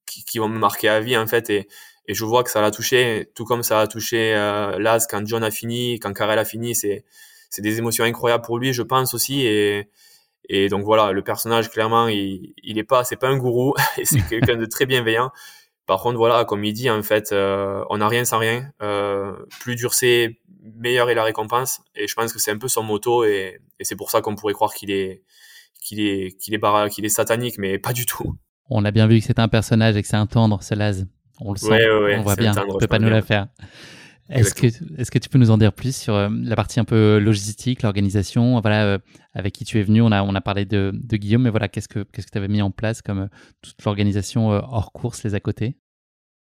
qui, 0.05 0.25
qui, 0.25 0.39
vont 0.39 0.49
me 0.49 0.59
marquer 0.59 0.89
à 0.89 1.01
vie 1.01 1.17
en 1.17 1.27
fait 1.27 1.49
et, 1.49 1.69
et 2.07 2.15
je 2.15 2.25
vois 2.25 2.43
que 2.43 2.51
ça 2.51 2.61
l'a 2.61 2.73
touché 2.73 3.31
tout 3.35 3.45
comme 3.45 3.63
ça 3.63 3.81
a 3.81 3.87
touché 3.87 4.35
euh, 4.35 4.79
Laz 4.79 5.07
quand 5.09 5.25
John 5.27 5.45
a 5.45 5.53
fini 5.53 6.01
quand 6.01 6.13
Karel 6.13 6.41
a 6.41 6.45
fini 6.45 6.75
c'est 6.75 7.05
c'est 7.51 7.63
des 7.63 7.79
émotions 7.79 8.05
incroyables 8.05 8.45
pour 8.45 8.59
lui 8.59 8.73
je 8.73 8.83
pense 8.83 9.15
aussi 9.15 9.47
et 9.47 9.89
et 10.51 10.69
donc 10.69 10.85
voilà 10.85 11.13
le 11.13 11.23
personnage 11.23 11.71
clairement 11.71 12.09
il 12.09 12.55
il 12.63 12.79
est 12.79 12.85
pas 12.85 13.05
c'est 13.05 13.17
pas 13.17 13.29
un 13.29 13.37
gourou 13.37 13.75
c'est 14.05 14.21
quelqu'un 14.29 14.57
de 14.57 14.67
très 14.67 14.87
bienveillant 14.87 15.31
par 15.89 16.03
contre, 16.03 16.19
voilà, 16.19 16.45
comme 16.45 16.65
il 16.65 16.75
dit, 16.75 16.91
en 16.91 17.03
fait, 17.03 17.33
euh, 17.33 17.83
on 17.89 17.97
n'a 17.97 18.09
rien 18.09 18.27
sans 18.27 18.37
rien. 18.37 18.71
Euh, 18.83 19.33
plus 19.59 19.75
dur 19.75 19.95
c'est, 19.95 20.39
meilleure 20.77 21.09
est 21.09 21.15
la 21.15 21.25
récompense. 21.25 21.81
Et 21.97 22.07
je 22.07 22.15
pense 22.15 22.31
que 22.31 22.39
c'est 22.39 22.51
un 22.51 22.59
peu 22.59 22.69
son 22.69 22.83
moto, 22.83 23.25
et, 23.25 23.59
c'est 23.81 23.97
pour 23.97 24.11
ça 24.11 24.21
qu'on 24.21 24.35
pourrait 24.35 24.53
croire 24.53 24.75
qu'il 24.75 24.91
est, 24.91 25.23
qu'il 25.81 26.01
est, 26.01 26.39
qu'il 26.39 26.55
est, 26.55 26.91
qu'il 26.91 27.07
est 27.07 27.09
satanique, 27.09 27.57
mais 27.57 27.79
pas 27.79 27.95
du 27.95 28.05
tout. 28.05 28.37
On 28.69 28.85
a 28.85 28.91
bien 28.91 29.07
vu 29.07 29.19
que 29.19 29.25
c'est 29.25 29.39
un 29.39 29.49
personnage 29.49 29.97
et 29.97 30.03
que 30.03 30.09
c'est 30.09 30.17
un 30.17 30.27
tendre, 30.27 30.63
ce 30.63 30.75
Laz. 30.75 31.07
On 31.41 31.53
le 31.53 31.59
sent, 31.59 31.89
on 32.19 32.21
voit 32.21 32.37
bien. 32.37 32.53
on 32.69 32.77
peut 32.77 32.87
pas 32.87 32.99
nous 32.99 33.09
la 33.09 33.23
faire. 33.23 33.47
Est-ce 34.31 34.55
que, 34.55 34.67
est-ce 34.67 35.11
que 35.11 35.19
tu 35.19 35.29
peux 35.29 35.39
nous 35.39 35.51
en 35.51 35.59
dire 35.59 35.73
plus 35.73 35.97
sur 35.97 36.15
euh, 36.15 36.29
la 36.31 36.55
partie 36.55 36.81
un 36.81 36.85
peu 36.85 37.19
logistique, 37.19 37.83
l'organisation, 37.83 38.61
voilà, 38.61 38.99
avec 39.35 39.55
qui 39.55 39.65
tu 39.65 39.79
es 39.79 39.83
venu 39.83 40.03
On 40.03 40.13
a, 40.13 40.23
on 40.23 40.35
a 40.35 40.41
parlé 40.41 40.65
de, 40.65 40.93
de 40.93 41.17
Guillaume, 41.17 41.43
mais 41.43 41.51
voilà, 41.51 41.69
qu'est-ce 41.69 41.89
que, 41.89 42.05
qu'est-ce 42.13 42.27
que 42.27 42.33
tu 42.33 42.39
avais 42.39 42.49
mis 42.49 42.61
en 42.61 42.71
place 42.71 43.01
comme 43.01 43.29
toute 43.63 43.83
l'organisation 43.85 44.49
hors 44.49 44.93
course, 44.93 45.25
les 45.25 45.35
à 45.35 45.41
côté 45.41 45.77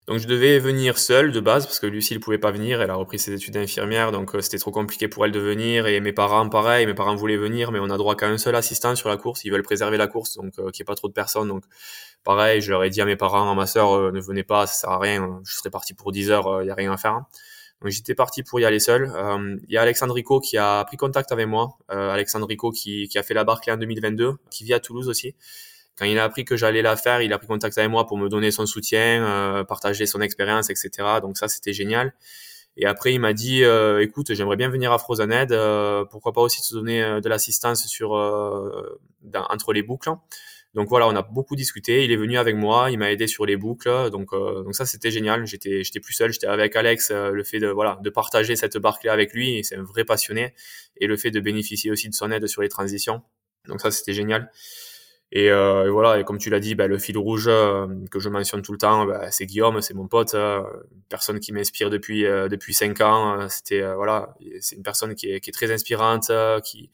donc 0.06 0.18
je 0.18 0.28
devais 0.28 0.58
venir 0.58 0.98
seul 0.98 1.32
de 1.32 1.40
base 1.40 1.64
parce 1.64 1.80
que 1.80 1.86
Lucie 1.86 2.12
ne 2.12 2.18
pouvait 2.18 2.38
pas 2.38 2.50
venir, 2.50 2.82
elle 2.82 2.90
a 2.90 2.94
repris 2.94 3.18
ses 3.18 3.32
études 3.32 3.54
d'infirmière, 3.54 4.12
donc 4.12 4.34
euh, 4.34 4.42
c'était 4.42 4.58
trop 4.58 4.70
compliqué 4.70 5.08
pour 5.08 5.24
elle 5.24 5.32
de 5.32 5.40
venir. 5.40 5.86
Et 5.86 5.98
mes 6.00 6.12
parents, 6.12 6.46
pareil, 6.50 6.84
mes 6.84 6.92
parents 6.92 7.14
voulaient 7.14 7.38
venir, 7.38 7.72
mais 7.72 7.78
on 7.78 7.88
a 7.88 7.96
droit 7.96 8.14
qu'à 8.14 8.26
un 8.26 8.36
seul 8.36 8.54
assistant 8.54 8.94
sur 8.96 9.08
la 9.08 9.16
course. 9.16 9.44
Ils 9.44 9.50
veulent 9.50 9.62
préserver 9.62 9.96
la 9.96 10.06
course, 10.06 10.36
donc 10.36 10.58
euh, 10.58 10.70
qu'il 10.70 10.82
n'y 10.82 10.84
ait 10.84 10.84
pas 10.84 10.94
trop 10.94 11.08
de 11.08 11.14
personnes. 11.14 11.48
Donc 11.48 11.64
pareil, 12.22 12.60
je 12.60 12.70
leur 12.70 12.84
ai 12.84 12.90
dit 12.90 13.00
à 13.00 13.06
mes 13.06 13.16
parents, 13.16 13.50
à 13.50 13.54
ma 13.54 13.66
sœur, 13.66 13.92
euh, 13.92 14.12
ne 14.12 14.20
venez 14.20 14.42
pas, 14.42 14.66
ça 14.66 14.74
sert 14.74 14.90
à 14.90 14.98
rien. 14.98 15.40
Je 15.46 15.54
serais 15.54 15.70
parti 15.70 15.94
pour 15.94 16.12
10 16.12 16.30
heures, 16.30 16.62
il 16.62 16.66
y 16.66 16.70
a 16.70 16.74
rien 16.74 16.92
à 16.92 16.98
faire. 16.98 17.22
Donc 17.84 17.92
j'étais 17.92 18.14
parti 18.14 18.42
pour 18.42 18.58
y 18.58 18.64
aller 18.64 18.80
seul. 18.80 19.12
Il 19.68 19.72
y 19.72 19.76
a 19.76 19.82
Alexandre 19.82 20.14
Rico 20.14 20.40
qui 20.40 20.56
a 20.56 20.82
pris 20.86 20.96
contact 20.96 21.30
avec 21.32 21.46
moi. 21.46 21.76
Alexandre 21.88 22.46
Rico 22.46 22.70
qui, 22.70 23.08
a 23.14 23.22
fait 23.22 23.34
la 23.34 23.44
Barclay 23.44 23.72
en 23.72 23.76
2022, 23.76 24.32
qui 24.50 24.64
vit 24.64 24.74
à 24.74 24.80
Toulouse 24.80 25.08
aussi 25.08 25.34
quand 25.96 26.06
il 26.06 26.18
a 26.18 26.24
appris 26.24 26.44
que 26.44 26.56
j'allais 26.56 26.82
la 26.82 26.96
faire, 26.96 27.22
il 27.22 27.32
a 27.32 27.38
pris 27.38 27.46
contact 27.46 27.78
avec 27.78 27.88
moi 27.88 28.04
pour 28.04 28.18
me 28.18 28.28
donner 28.28 28.50
son 28.50 28.66
soutien, 28.66 29.24
euh, 29.24 29.62
partager 29.62 30.06
son 30.06 30.20
expérience, 30.20 30.68
etc. 30.68 30.90
Donc 31.22 31.36
ça, 31.36 31.46
c'était 31.46 31.72
génial. 31.72 32.12
Et 32.76 32.86
après, 32.86 33.12
il 33.14 33.20
m'a 33.20 33.32
dit, 33.32 33.62
euh, 33.62 34.02
écoute, 34.02 34.34
j'aimerais 34.34 34.56
bien 34.56 34.68
venir 34.68 34.92
à 34.92 34.98
Frozen 34.98 35.30
euh, 35.50 36.04
pourquoi 36.04 36.32
pas 36.32 36.40
aussi 36.40 36.60
te 36.60 36.74
donner 36.74 37.02
euh, 37.02 37.20
de 37.20 37.28
l'assistance 37.28 37.86
sur 37.86 38.12
entre 39.50 39.72
les 39.72 39.82
boucles. 39.82 40.10
Donc 40.74 40.88
voilà, 40.88 41.06
on 41.06 41.14
a 41.14 41.22
beaucoup 41.22 41.56
discuté. 41.56 42.04
Il 42.04 42.12
est 42.12 42.16
venu 42.16 42.36
avec 42.36 42.56
moi, 42.56 42.90
il 42.90 42.98
m'a 42.98 43.12
aidé 43.12 43.26
sur 43.26 43.46
les 43.46 43.56
boucles. 43.56 44.10
Donc 44.10 44.30
donc 44.32 44.74
ça, 44.74 44.86
c'était 44.86 45.10
génial. 45.10 45.46
J'étais 45.46 45.84
j'étais 45.84 46.00
plus 46.00 46.14
seul, 46.14 46.32
j'étais 46.32 46.46
avec 46.46 46.74
Alex. 46.76 47.10
le 47.10 47.44
fait 47.44 47.58
de 47.60 47.68
voilà 47.68 47.98
de 48.02 48.10
partager 48.10 48.56
cette 48.56 48.76
barque 48.78 49.06
avec 49.06 49.32
lui, 49.32 49.62
c'est 49.64 49.76
un 49.76 49.82
vrai 49.84 50.04
passionné, 50.04 50.54
et 50.96 51.06
le 51.06 51.16
fait 51.16 51.30
de 51.30 51.40
bénéficier 51.40 51.90
aussi 51.90 52.08
de 52.08 52.14
son 52.14 52.30
aide 52.30 52.46
sur 52.46 52.62
les 52.62 52.68
transitions. 52.68 53.22
Donc 53.68 53.80
ça, 53.80 53.90
c'était 53.90 54.12
génial. 54.12 54.50
Euh, 55.36 55.86
et, 55.86 55.90
voilà, 55.90 56.20
et 56.20 56.24
comme 56.24 56.38
tu 56.38 56.48
l'as 56.50 56.60
dit, 56.60 56.74
bah, 56.74 56.86
le 56.86 56.98
fil 56.98 57.18
rouge 57.18 57.46
euh, 57.48 57.86
que 58.10 58.20
je 58.20 58.28
mentionne 58.28 58.62
tout 58.62 58.72
le 58.72 58.78
temps, 58.78 59.04
bah, 59.04 59.30
c'est 59.30 59.46
Guillaume, 59.46 59.80
c'est 59.80 59.94
mon 59.94 60.06
pote, 60.06 60.34
euh, 60.34 60.62
personne 61.08 61.40
qui 61.40 61.52
m'inspire 61.52 61.90
depuis 61.90 62.22
depuis 62.22 62.74
cinq 62.74 63.00
ans. 63.00 63.48
C'était 63.48 63.82
voilà, 63.94 64.36
c'est 64.60 64.76
une 64.76 64.82
personne 64.82 65.14
qui 65.14 65.30
est, 65.30 65.40
qui 65.40 65.50
est 65.50 65.52
très 65.52 65.72
inspirante, 65.72 66.30
qui 66.64 66.90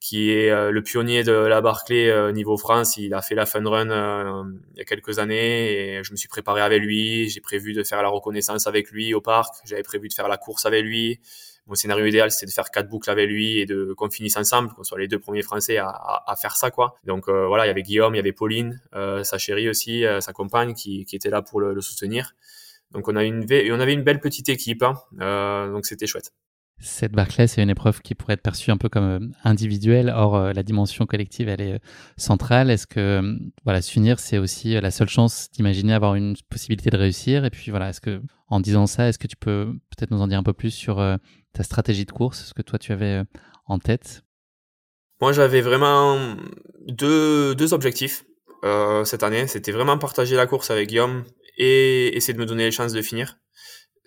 qui 0.00 0.30
est 0.30 0.70
le 0.70 0.82
pionnier 0.82 1.24
de 1.24 1.32
la 1.32 1.60
Barclay 1.60 2.32
niveau 2.32 2.56
France. 2.56 2.96
Il 2.96 3.14
a 3.14 3.22
fait 3.22 3.34
la 3.34 3.46
fun 3.46 3.68
run 3.68 4.48
il 4.72 4.78
y 4.78 4.80
a 4.80 4.84
quelques 4.84 5.18
années 5.18 5.96
et 5.96 6.04
je 6.04 6.12
me 6.12 6.16
suis 6.16 6.28
préparé 6.28 6.60
avec 6.60 6.80
lui. 6.82 7.28
J'ai 7.28 7.40
prévu 7.40 7.72
de 7.72 7.82
faire 7.82 8.02
la 8.02 8.08
reconnaissance 8.08 8.66
avec 8.66 8.90
lui 8.90 9.12
au 9.12 9.20
parc. 9.20 9.54
J'avais 9.64 9.82
prévu 9.82 10.08
de 10.08 10.14
faire 10.14 10.28
la 10.28 10.36
course 10.36 10.66
avec 10.66 10.84
lui 10.84 11.20
mon 11.68 11.74
scénario 11.74 12.06
idéal, 12.06 12.30
c'est 12.30 12.46
de 12.46 12.50
faire 12.50 12.70
quatre 12.70 12.88
boucles 12.88 13.10
avec 13.10 13.28
lui 13.28 13.58
et 13.58 13.66
de 13.66 13.92
qu'on 13.92 14.08
finisse 14.10 14.36
ensemble, 14.36 14.72
qu'on 14.72 14.84
soit 14.84 14.98
les 14.98 15.06
deux 15.06 15.18
premiers 15.18 15.42
Français 15.42 15.76
à, 15.76 15.90
à, 16.26 16.34
faire 16.34 16.56
ça, 16.56 16.70
quoi. 16.70 16.96
Donc 17.04 17.28
euh, 17.28 17.46
voilà, 17.46 17.66
il 17.66 17.68
y 17.68 17.70
avait 17.70 17.82
Guillaume, 17.82 18.14
il 18.14 18.16
y 18.16 18.20
avait 18.20 18.32
Pauline, 18.32 18.80
euh, 18.94 19.22
sa 19.22 19.36
chérie 19.38 19.68
aussi, 19.68 20.04
euh, 20.04 20.20
sa 20.20 20.32
compagne, 20.32 20.72
qui, 20.74 21.04
qui 21.04 21.14
était 21.14 21.30
là 21.30 21.42
pour 21.42 21.60
le, 21.60 21.74
le, 21.74 21.80
soutenir. 21.82 22.34
Donc 22.92 23.06
on 23.08 23.16
a 23.16 23.24
une 23.24 23.46
on 23.70 23.80
avait 23.80 23.92
une 23.92 24.02
belle 24.02 24.20
petite 24.20 24.48
équipe, 24.48 24.82
hein, 24.82 25.68
donc 25.70 25.84
c'était 25.84 26.06
chouette. 26.06 26.32
Cette 26.80 27.12
Barclay, 27.12 27.48
c'est 27.48 27.62
une 27.62 27.70
épreuve 27.70 28.00
qui 28.02 28.14
pourrait 28.14 28.34
être 28.34 28.42
perçue 28.42 28.70
un 28.70 28.76
peu 28.76 28.88
comme 28.88 29.32
individuelle, 29.42 30.10
or 30.14 30.52
la 30.52 30.62
dimension 30.62 31.06
collective, 31.06 31.48
elle 31.48 31.60
est 31.60 31.80
centrale. 32.16 32.70
Est-ce 32.70 32.86
que 32.86 33.36
voilà, 33.64 33.82
s'unir, 33.82 34.20
c'est 34.20 34.38
aussi 34.38 34.80
la 34.80 34.90
seule 34.92 35.08
chance 35.08 35.50
d'imaginer 35.50 35.94
avoir 35.94 36.14
une 36.14 36.36
possibilité 36.48 36.90
de 36.90 36.96
réussir? 36.96 37.44
Et 37.44 37.50
puis 37.50 37.70
voilà, 37.70 37.88
est-ce 37.88 38.00
que 38.00 38.22
en 38.46 38.60
disant 38.60 38.86
ça, 38.86 39.08
est-ce 39.08 39.18
que 39.18 39.26
tu 39.26 39.36
peux 39.36 39.72
peut-être 39.90 40.12
nous 40.12 40.20
en 40.20 40.28
dire 40.28 40.38
un 40.38 40.44
peu 40.44 40.52
plus 40.52 40.70
sur 40.70 41.00
ta 41.52 41.62
stratégie 41.62 42.04
de 42.04 42.12
course, 42.12 42.46
ce 42.46 42.54
que 42.54 42.62
toi 42.62 42.78
tu 42.78 42.92
avais 42.92 43.20
euh, 43.20 43.24
en 43.66 43.78
tête? 43.78 44.22
Moi 45.20 45.32
j'avais 45.32 45.60
vraiment 45.60 46.36
deux, 46.86 47.54
deux 47.54 47.74
objectifs 47.74 48.24
euh, 48.64 49.04
cette 49.04 49.22
année. 49.22 49.46
C'était 49.46 49.72
vraiment 49.72 49.98
partager 49.98 50.36
la 50.36 50.46
course 50.46 50.70
avec 50.70 50.88
Guillaume 50.88 51.24
et 51.56 52.16
essayer 52.16 52.34
de 52.34 52.38
me 52.38 52.46
donner 52.46 52.64
les 52.64 52.70
chances 52.70 52.92
de 52.92 53.02
finir. 53.02 53.38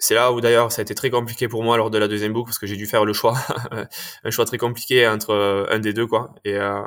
C'est 0.02 0.16
là 0.16 0.32
où 0.32 0.42
d'ailleurs 0.42 0.72
ça 0.72 0.82
a 0.82 0.84
été 0.84 0.96
très 0.96 1.12
compliqué 1.12 1.48
pour 1.48 1.62
moi 1.62 1.78
lors 1.78 1.92
de 1.92 1.98
la 2.00 2.08
deuxième 2.08 2.34
boucle 2.34 2.48
parce 2.48 2.58
que 2.58 2.66
j'ai 2.66 2.76
dû 2.76 2.88
faire 2.88 3.06
le 3.06 3.14
choix, 3.14 3.38
un 4.24 4.32
choix 4.32 4.46
très 4.46 4.58
compliqué 4.58 5.08
entre 5.08 5.30
euh, 5.30 5.66
un 5.70 5.78
des 5.78 5.94
deux 5.94 6.08
quoi. 6.08 6.34
Et 6.44 6.56
euh, 6.56 6.82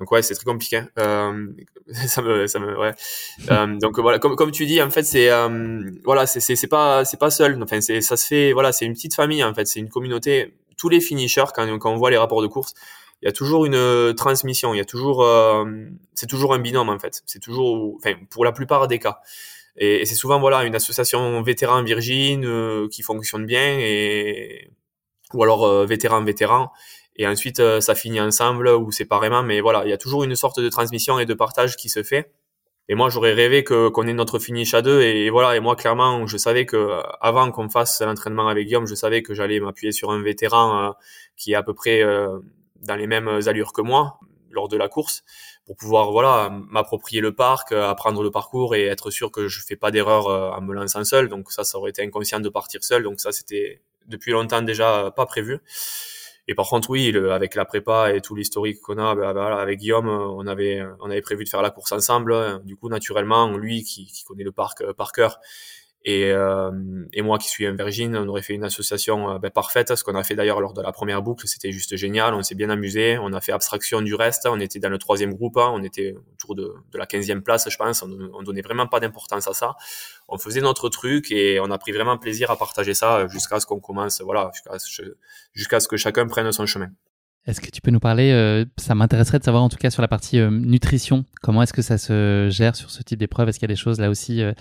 donc 0.00 0.10
ouais 0.10 0.22
c'est 0.22 0.34
très 0.34 0.44
compliqué. 0.44 0.82
Euh, 0.98 1.46
ça 2.08 2.20
me, 2.20 2.48
ça 2.48 2.58
me 2.58 2.76
ouais. 2.76 2.94
euh, 3.52 3.78
donc 3.78 4.00
voilà 4.00 4.18
comme 4.18 4.34
comme 4.34 4.50
tu 4.50 4.66
dis 4.66 4.82
en 4.82 4.90
fait 4.90 5.04
c'est 5.04 5.30
euh, 5.30 5.80
voilà 6.04 6.26
c'est 6.26 6.40
c'est 6.40 6.66
pas 6.66 7.04
c'est 7.04 7.20
pas 7.20 7.30
seul. 7.30 7.62
Enfin 7.62 7.80
c'est 7.80 8.00
ça 8.00 8.16
se 8.16 8.26
fait 8.26 8.52
voilà 8.52 8.72
c'est 8.72 8.86
une 8.86 8.94
petite 8.94 9.14
famille 9.14 9.44
en 9.44 9.54
fait 9.54 9.66
c'est 9.66 9.78
une 9.78 9.88
communauté. 9.88 10.54
Tous 10.76 10.88
les 10.88 11.00
finishers 11.00 11.44
quand 11.54 11.78
quand 11.78 11.92
on 11.92 11.96
voit 11.96 12.10
les 12.10 12.18
rapports 12.18 12.42
de 12.42 12.48
course 12.48 12.74
il 13.22 13.26
y 13.26 13.28
a 13.28 13.32
toujours 13.32 13.66
une 13.66 14.14
transmission, 14.14 14.74
il 14.74 14.76
y 14.78 14.80
a 14.80 14.84
toujours, 14.84 15.24
euh, 15.24 15.64
c'est 16.14 16.28
toujours 16.28 16.54
un 16.54 16.60
binôme 16.60 16.88
en 16.88 16.98
fait. 16.98 17.22
C'est 17.26 17.40
toujours, 17.40 17.96
enfin, 17.96 18.14
pour 18.30 18.44
la 18.44 18.52
plupart 18.52 18.86
des 18.86 19.00
cas. 19.00 19.20
Et, 19.78 20.04
c'est 20.04 20.14
souvent 20.14 20.40
voilà 20.40 20.64
une 20.64 20.74
association 20.74 21.40
vétéran 21.42 21.82
virgin 21.82 22.44
euh, 22.44 22.88
qui 22.88 23.02
fonctionne 23.02 23.46
bien 23.46 23.78
et 23.78 24.70
ou 25.32 25.42
alors 25.42 25.64
euh, 25.64 25.86
vétéran 25.86 26.22
vétéran 26.24 26.70
et 27.16 27.26
ensuite 27.26 27.60
ça 27.80 27.94
finit 27.94 28.20
ensemble 28.20 28.68
ou 28.68 28.92
séparément. 28.92 29.42
Mais 29.42 29.60
voilà, 29.60 29.84
il 29.84 29.90
y 29.90 29.92
a 29.92 29.98
toujours 29.98 30.22
une 30.24 30.36
sorte 30.36 30.60
de 30.60 30.68
transmission 30.68 31.18
et 31.18 31.26
de 31.26 31.34
partage 31.34 31.76
qui 31.76 31.88
se 31.88 32.02
fait. 32.04 32.32
Et 32.90 32.94
moi, 32.94 33.10
j'aurais 33.10 33.34
rêvé 33.34 33.64
que 33.64 33.88
qu'on 33.88 34.06
ait 34.06 34.14
notre 34.14 34.38
finish 34.38 34.72
à 34.72 34.82
deux. 34.82 35.02
Et, 35.02 35.28
voilà. 35.28 35.56
Et 35.56 35.60
moi, 35.60 35.74
clairement, 35.74 36.26
je 36.28 36.36
savais 36.36 36.64
que 36.64 37.02
avant 37.20 37.50
qu'on 37.50 37.68
fasse 37.68 38.00
l'entraînement 38.02 38.46
avec 38.46 38.66
Guillaume, 38.66 38.86
je 38.86 38.94
savais 38.94 39.22
que 39.22 39.34
j'allais 39.34 39.58
m'appuyer 39.58 39.90
sur 39.90 40.12
un 40.12 40.22
vétéran 40.22 40.94
qui 41.36 41.52
est 41.52 41.56
à 41.56 41.64
peu 41.64 41.74
près 41.74 42.02
dans 42.02 42.96
les 42.96 43.08
mêmes 43.08 43.40
allures 43.46 43.72
que 43.72 43.82
moi 43.82 44.20
lors 44.52 44.68
de 44.68 44.76
la 44.76 44.88
course 44.88 45.24
pour 45.68 45.76
pouvoir 45.76 46.12
voilà 46.12 46.48
m'approprier 46.70 47.20
le 47.20 47.34
parc, 47.34 47.72
apprendre 47.72 48.22
le 48.22 48.30
parcours 48.30 48.74
et 48.74 48.86
être 48.86 49.10
sûr 49.10 49.30
que 49.30 49.48
je 49.48 49.60
fais 49.62 49.76
pas 49.76 49.90
d'erreur 49.90 50.26
euh, 50.26 50.50
en 50.50 50.62
me 50.62 50.72
lançant 50.72 51.04
seul. 51.04 51.28
Donc 51.28 51.52
ça, 51.52 51.62
ça 51.62 51.76
aurait 51.76 51.90
été 51.90 52.02
inconscient 52.02 52.40
de 52.40 52.48
partir 52.48 52.82
seul. 52.82 53.02
Donc 53.02 53.20
ça, 53.20 53.32
c'était 53.32 53.82
depuis 54.06 54.32
longtemps 54.32 54.62
déjà 54.62 55.12
pas 55.14 55.26
prévu. 55.26 55.58
Et 56.46 56.54
par 56.54 56.70
contre, 56.70 56.88
oui, 56.88 57.14
avec 57.30 57.54
la 57.54 57.66
prépa 57.66 58.14
et 58.14 58.22
tout 58.22 58.34
l'historique 58.34 58.80
qu'on 58.80 58.96
a, 58.96 59.14
bah, 59.14 59.34
bah, 59.34 59.60
avec 59.60 59.80
Guillaume, 59.80 60.08
on 60.08 60.46
avait 60.46 60.82
on 61.00 61.10
avait 61.10 61.20
prévu 61.20 61.44
de 61.44 61.50
faire 61.50 61.60
la 61.60 61.68
course 61.68 61.92
ensemble. 61.92 62.64
Du 62.64 62.74
coup, 62.74 62.88
naturellement, 62.88 63.54
lui 63.54 63.82
qui, 63.84 64.06
qui 64.06 64.24
connaît 64.24 64.44
le 64.44 64.52
parc 64.52 64.80
euh, 64.80 64.94
par 64.94 65.12
cœur, 65.12 65.38
et, 66.04 66.30
euh, 66.30 66.70
et, 67.12 67.22
moi 67.22 67.38
qui 67.38 67.48
suis 67.48 67.66
un 67.66 67.74
virgin, 67.74 68.16
on 68.16 68.28
aurait 68.28 68.42
fait 68.42 68.54
une 68.54 68.64
association 68.64 69.34
euh, 69.34 69.38
ben, 69.38 69.50
parfaite. 69.50 69.94
Ce 69.94 70.04
qu'on 70.04 70.14
a 70.14 70.22
fait 70.22 70.36
d'ailleurs 70.36 70.60
lors 70.60 70.72
de 70.72 70.80
la 70.80 70.92
première 70.92 71.22
boucle, 71.22 71.46
c'était 71.48 71.72
juste 71.72 71.96
génial. 71.96 72.34
On 72.34 72.42
s'est 72.42 72.54
bien 72.54 72.70
amusé. 72.70 73.18
On 73.18 73.32
a 73.32 73.40
fait 73.40 73.52
abstraction 73.52 74.00
du 74.00 74.14
reste. 74.14 74.46
On 74.50 74.60
était 74.60 74.78
dans 74.78 74.90
le 74.90 74.98
troisième 74.98 75.34
groupe. 75.34 75.56
Hein. 75.56 75.70
On 75.72 75.82
était 75.82 76.14
autour 76.34 76.54
de, 76.54 76.72
de 76.92 76.98
la 76.98 77.06
quinzième 77.06 77.42
place, 77.42 77.68
je 77.68 77.76
pense. 77.76 78.02
On, 78.02 78.30
on 78.32 78.42
donnait 78.42 78.62
vraiment 78.62 78.86
pas 78.86 79.00
d'importance 79.00 79.48
à 79.48 79.54
ça. 79.54 79.74
On 80.28 80.38
faisait 80.38 80.60
notre 80.60 80.88
truc 80.88 81.32
et 81.32 81.58
on 81.60 81.70
a 81.70 81.78
pris 81.78 81.92
vraiment 81.92 82.16
plaisir 82.16 82.50
à 82.50 82.56
partager 82.56 82.94
ça 82.94 83.26
jusqu'à 83.26 83.58
ce 83.58 83.66
qu'on 83.66 83.80
commence, 83.80 84.20
voilà, 84.20 84.50
jusqu'à 85.54 85.80
ce 85.80 85.88
que 85.88 85.96
chacun 85.96 86.26
prenne 86.26 86.50
son 86.52 86.66
chemin. 86.66 86.90
Est-ce 87.48 87.62
que 87.62 87.70
tu 87.70 87.80
peux 87.80 87.90
nous 87.90 87.98
parler, 87.98 88.30
euh, 88.30 88.66
ça 88.76 88.94
m'intéresserait 88.94 89.38
de 89.38 89.44
savoir 89.44 89.62
en 89.62 89.70
tout 89.70 89.78
cas 89.78 89.88
sur 89.88 90.02
la 90.02 90.08
partie 90.08 90.38
euh, 90.38 90.50
nutrition, 90.50 91.24
comment 91.40 91.62
est-ce 91.62 91.72
que 91.72 91.80
ça 91.80 91.96
se 91.96 92.48
gère 92.50 92.76
sur 92.76 92.90
ce 92.90 93.02
type 93.02 93.18
d'épreuve? 93.18 93.48
Est-ce 93.48 93.58
qu'il 93.58 93.66
y 93.66 93.72
a 93.72 93.74
des 93.74 93.80
choses 93.80 93.98
là 93.98 94.10
aussi 94.10 94.42
euh, 94.42 94.52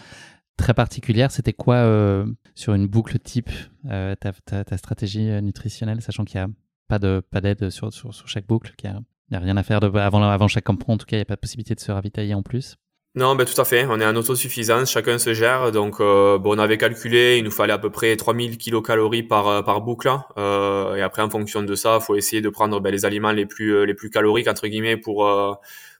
très 0.58 0.74
particulière. 0.74 1.32
C'était 1.32 1.53
quoi 1.53 1.76
euh, 1.76 2.26
sur 2.55 2.74
une 2.74 2.88
boucle 2.88 3.18
type 3.20 3.49
euh, 3.89 4.16
ta, 4.16 4.34
ta, 4.34 4.66
ta, 4.66 4.78
stratégie 4.78 5.30
euh, 5.30 5.41
nutritionnelle, 5.41 6.01
sachant 6.01 6.26
qu'il 6.26 6.39
n'y 6.39 6.45
a 6.45 6.49
pas 6.88 6.99
de 6.99 7.22
pas 7.32 7.41
d'aide 7.41 7.70
sur, 7.70 7.93
sur, 7.93 8.14
sur, 8.14 8.28
chaque 8.28 8.47
boucle, 8.47 8.74
qu'il 8.78 8.89
n'y 8.89 9.38
a, 9.38 9.39
rien 9.39 9.58
à 9.58 9.64
faire 9.64 9.80
de, 9.80 9.97
avant, 9.97 10.22
avant 10.24 10.47
chaque 10.47 10.66
campement. 10.66 10.95
En 10.95 10.97
tout 10.97 11.05
cas, 11.05 11.16
il 11.16 11.20
n'y 11.20 11.24
a 11.24 11.26
pas 11.26 11.36
de 11.36 11.39
possibilité 11.39 11.76
de 11.76 11.80
se 11.80 11.91
ravitailler 11.91 12.34
en 12.34 12.43
plus? 12.43 12.78
Non, 13.18 13.34
ben 13.36 13.45
tout 13.45 13.60
à 13.60 13.66
fait. 13.66 13.88
On 13.89 13.99
est 13.99 14.05
en 14.05 14.16
autosuffisance, 14.16 14.91
chacun 14.91 15.18
se 15.18 15.34
gère. 15.34 15.72
Donc, 15.72 15.99
euh, 15.99 16.38
bon, 16.38 16.55
on 16.55 16.60
avait 16.60 16.78
calculé, 16.78 17.38
il 17.39 17.43
nous 17.43 17.51
fallait 17.51 17.74
à 17.74 17.80
peu 17.80 17.89
près 17.89 18.16
3000 18.16 18.60
kilocalories 18.60 19.24
par 19.24 19.47
euh, 19.47 19.62
par 19.64 19.82
boucle. 19.82 20.12
Euh, 20.38 20.93
et 20.95 21.01
après, 21.01 21.24
en 21.24 21.30
fonction 21.32 21.64
de 21.64 21.74
ça, 21.74 21.99
faut 21.99 22.16
essayer 22.16 22.43
de 22.43 22.49
prendre 22.49 22.80
ben, 22.80 22.91
les 22.91 23.05
aliments 23.05 23.32
les 23.32 23.47
plus 23.47 23.88
les 23.88 23.95
plus 23.95 24.12
caloriques 24.12 24.47
entre 24.47 24.68
guillemets 24.68 24.97
pour 24.97 25.26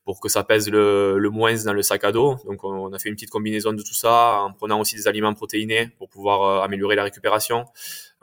pour 0.08 0.22
que 0.22 0.30
ça 0.30 0.46
pèse 0.46 0.70
le, 0.70 1.20
le, 1.20 1.30
moins 1.30 1.54
dans 1.66 1.74
le 1.74 1.82
sac 1.82 2.06
à 2.06 2.14
dos. 2.14 2.38
Donc 2.46 2.64
on 2.64 2.94
a 2.94 2.98
fait 2.98 3.10
une 3.10 3.16
petite 3.16 3.30
combinaison 3.30 3.74
de 3.74 3.82
tout 3.82 3.94
ça 3.94 4.40
en 4.40 4.54
prenant 4.54 4.80
aussi 4.80 4.96
des 4.96 5.06
aliments 5.06 5.34
protéinés 5.34 5.90
pour 5.98 6.08
pouvoir 6.08 6.44
euh, 6.44 6.64
améliorer 6.64 6.96
la 6.96 7.04
récupération. 7.04 7.66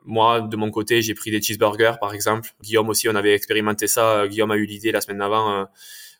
Moi, 0.03 0.41
de 0.41 0.57
mon 0.57 0.71
côté, 0.71 1.03
j'ai 1.03 1.13
pris 1.13 1.31
des 1.31 1.43
cheeseburgers, 1.43 1.97
par 2.01 2.15
exemple. 2.15 2.49
Guillaume 2.63 2.89
aussi, 2.89 3.07
on 3.11 3.15
avait 3.15 3.35
expérimenté 3.35 3.87
ça. 3.87 4.27
Guillaume 4.29 4.51
a 4.51 4.57
eu 4.57 4.65
l'idée 4.65 4.93
la 4.93 5.03
semaine 5.03 5.19
d'avant 5.19 5.51
euh, 5.51 5.65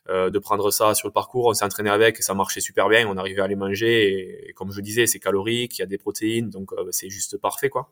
euh, 0.09 0.29
de 0.29 0.37
prendre 0.37 0.69
ça 0.69 0.93
sur 0.93 1.07
le 1.07 1.13
parcours. 1.13 1.47
On 1.47 1.55
s'est 1.55 1.65
entraîné 1.65 1.89
avec 1.89 2.19
et 2.19 2.21
ça 2.21 2.35
marchait 2.35 2.61
super 2.61 2.87
bien. 2.87 3.07
On 3.07 3.17
arrivait 3.17 3.41
à 3.41 3.47
les 3.47 3.55
manger 3.55 4.49
et, 4.49 4.53
comme 4.53 4.71
je 4.71 4.81
disais, 4.81 5.07
c'est 5.07 5.19
calorique, 5.19 5.79
il 5.79 5.81
y 5.81 5.83
a 5.83 5.87
des 5.87 5.97
protéines, 5.97 6.51
donc 6.51 6.73
c'est 6.91 7.09
juste 7.09 7.37
parfait, 7.37 7.69
quoi. 7.69 7.89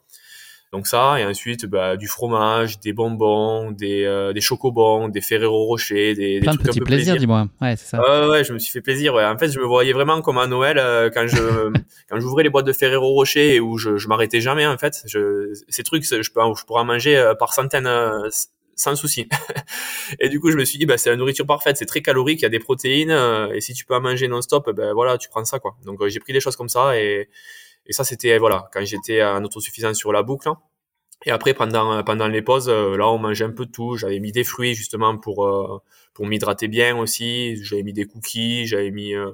Donc 0.73 0.87
ça, 0.87 1.19
et 1.19 1.25
ensuite 1.25 1.67
bah, 1.67 1.97
du 1.97 2.07
fromage, 2.07 2.79
des 2.79 2.93
bonbons, 2.93 3.69
des, 3.69 4.05
euh, 4.05 4.33
des 4.33 4.41
chocobons, 4.41 5.07
des 5.07 5.21
Ferrero 5.21 5.65
Rocher, 5.65 6.15
des, 6.15 6.39
Plein 6.39 6.53
des 6.53 6.57
trucs 6.57 6.61
de 6.61 6.71
petits 6.71 6.79
un 6.79 6.81
peu 6.81 6.85
plaisirs, 6.85 7.15
dis-moi. 7.17 7.47
Ouais, 7.61 7.75
c'est 7.75 7.89
ça. 7.89 8.01
Euh, 8.01 8.31
ouais, 8.31 8.43
je 8.43 8.53
me 8.53 8.57
suis 8.57 8.71
fait 8.71 8.81
plaisir. 8.81 9.13
Ouais. 9.13 9.23
En 9.23 9.37
fait, 9.37 9.51
je 9.51 9.59
me 9.59 9.65
voyais 9.65 9.93
vraiment 9.93 10.19
comme 10.23 10.39
à 10.39 10.47
Noël 10.47 10.79
euh, 10.79 11.11
quand 11.13 11.27
je 11.27 11.37
quand 12.09 12.19
j'ouvrais 12.19 12.41
les 12.41 12.49
boîtes 12.49 12.65
de 12.65 12.73
Ferrero 12.73 13.13
Rocher 13.13 13.53
et 13.53 13.59
où 13.59 13.77
je, 13.77 13.97
je 13.97 14.07
m'arrêtais 14.07 14.41
jamais 14.41 14.65
en 14.65 14.79
fait. 14.79 15.03
Je, 15.05 15.53
ces 15.69 15.83
trucs, 15.83 16.05
je 16.05 16.15
peux 16.31 16.41
je 16.57 16.65
pourrais 16.65 16.81
en 16.81 16.85
manger 16.85 17.17
euh, 17.17 17.35
par 17.35 17.53
centaines 17.53 17.85
euh, 17.85 18.27
sans 18.75 18.95
souci. 18.95 19.29
et 20.19 20.27
du 20.27 20.39
coup, 20.39 20.49
je 20.49 20.57
me 20.57 20.65
suis 20.65 20.79
dit, 20.79 20.87
bah, 20.87 20.97
c'est 20.97 21.11
la 21.11 21.17
nourriture 21.17 21.45
parfaite, 21.45 21.77
c'est 21.77 21.85
très 21.85 22.01
calorique, 22.01 22.39
il 22.39 22.43
y 22.43 22.47
a 22.47 22.49
des 22.49 22.57
protéines, 22.57 23.15
et 23.53 23.61
si 23.61 23.75
tu 23.75 23.85
peux 23.85 23.93
en 23.93 24.01
manger 24.01 24.27
non-stop, 24.27 24.71
ben 24.71 24.91
voilà, 24.93 25.19
tu 25.19 25.29
prends 25.29 25.45
ça 25.45 25.59
quoi. 25.59 25.77
Donc 25.85 26.03
j'ai 26.07 26.19
pris 26.19 26.33
des 26.33 26.39
choses 26.39 26.55
comme 26.55 26.69
ça 26.69 26.97
et 26.99 27.29
et 27.85 27.93
ça, 27.93 28.03
c'était 28.03 28.37
voilà 28.37 28.69
quand 28.73 28.83
j'étais 28.85 29.23
en 29.23 29.43
autosuffisance 29.43 29.97
sur 29.97 30.11
la 30.13 30.23
boucle. 30.23 30.49
Et 31.25 31.31
après, 31.31 31.53
pendant, 31.53 32.03
pendant 32.03 32.27
les 32.27 32.41
pauses, 32.41 32.69
euh, 32.69 32.97
là, 32.97 33.07
on 33.09 33.17
mangeait 33.17 33.45
un 33.45 33.51
peu 33.51 33.65
de 33.65 33.71
tout. 33.71 33.95
J'avais 33.97 34.19
mis 34.19 34.31
des 34.31 34.43
fruits, 34.43 34.75
justement, 34.75 35.17
pour, 35.17 35.45
euh, 35.45 35.81
pour 36.13 36.25
m'hydrater 36.25 36.67
bien 36.67 36.97
aussi. 36.97 37.55
J'avais 37.63 37.83
mis 37.83 37.93
des 37.93 38.05
cookies, 38.05 38.67
j'avais 38.67 38.91
mis 38.91 39.15
euh, 39.15 39.31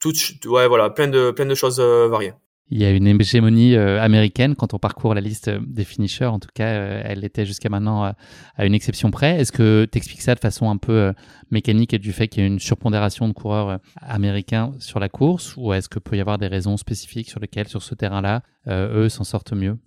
tout, 0.00 0.12
ouais, 0.46 0.68
voilà, 0.68 0.90
plein 0.90 1.08
de, 1.08 1.30
plein 1.30 1.46
de 1.46 1.54
choses 1.54 1.80
variées. 1.80 2.34
Il 2.70 2.80
y 2.80 2.84
a 2.84 2.90
une 2.90 3.06
hégémonie 3.06 3.76
américaine 3.76 4.54
quand 4.54 4.74
on 4.74 4.78
parcourt 4.78 5.14
la 5.14 5.20
liste 5.20 5.50
des 5.50 5.84
finishers. 5.84 6.24
En 6.24 6.38
tout 6.38 6.48
cas, 6.54 6.66
elle 6.66 7.24
était 7.24 7.44
jusqu'à 7.44 7.68
maintenant 7.68 8.04
à 8.04 8.66
une 8.66 8.74
exception 8.74 9.10
près. 9.10 9.38
Est-ce 9.38 9.52
que 9.52 9.86
tu 9.90 9.98
expliques 9.98 10.22
ça 10.22 10.34
de 10.34 10.40
façon 10.40 10.70
un 10.70 10.78
peu 10.78 11.12
mécanique 11.50 11.92
et 11.94 11.98
du 11.98 12.12
fait 12.12 12.26
qu'il 12.26 12.42
y 12.42 12.44
a 12.44 12.46
une 12.46 12.58
surpondération 12.58 13.28
de 13.28 13.34
coureurs 13.34 13.80
américains 14.00 14.72
sur 14.78 14.98
la 14.98 15.08
course? 15.08 15.54
Ou 15.56 15.72
est-ce 15.74 15.88
que 15.88 15.98
peut 15.98 16.16
y 16.16 16.20
avoir 16.20 16.38
des 16.38 16.48
raisons 16.48 16.76
spécifiques 16.76 17.28
sur 17.28 17.38
lesquelles, 17.38 17.68
sur 17.68 17.82
ce 17.82 17.94
terrain-là, 17.94 18.42
eux 18.66 19.08
s'en 19.08 19.24
sortent 19.24 19.52
mieux? 19.52 19.78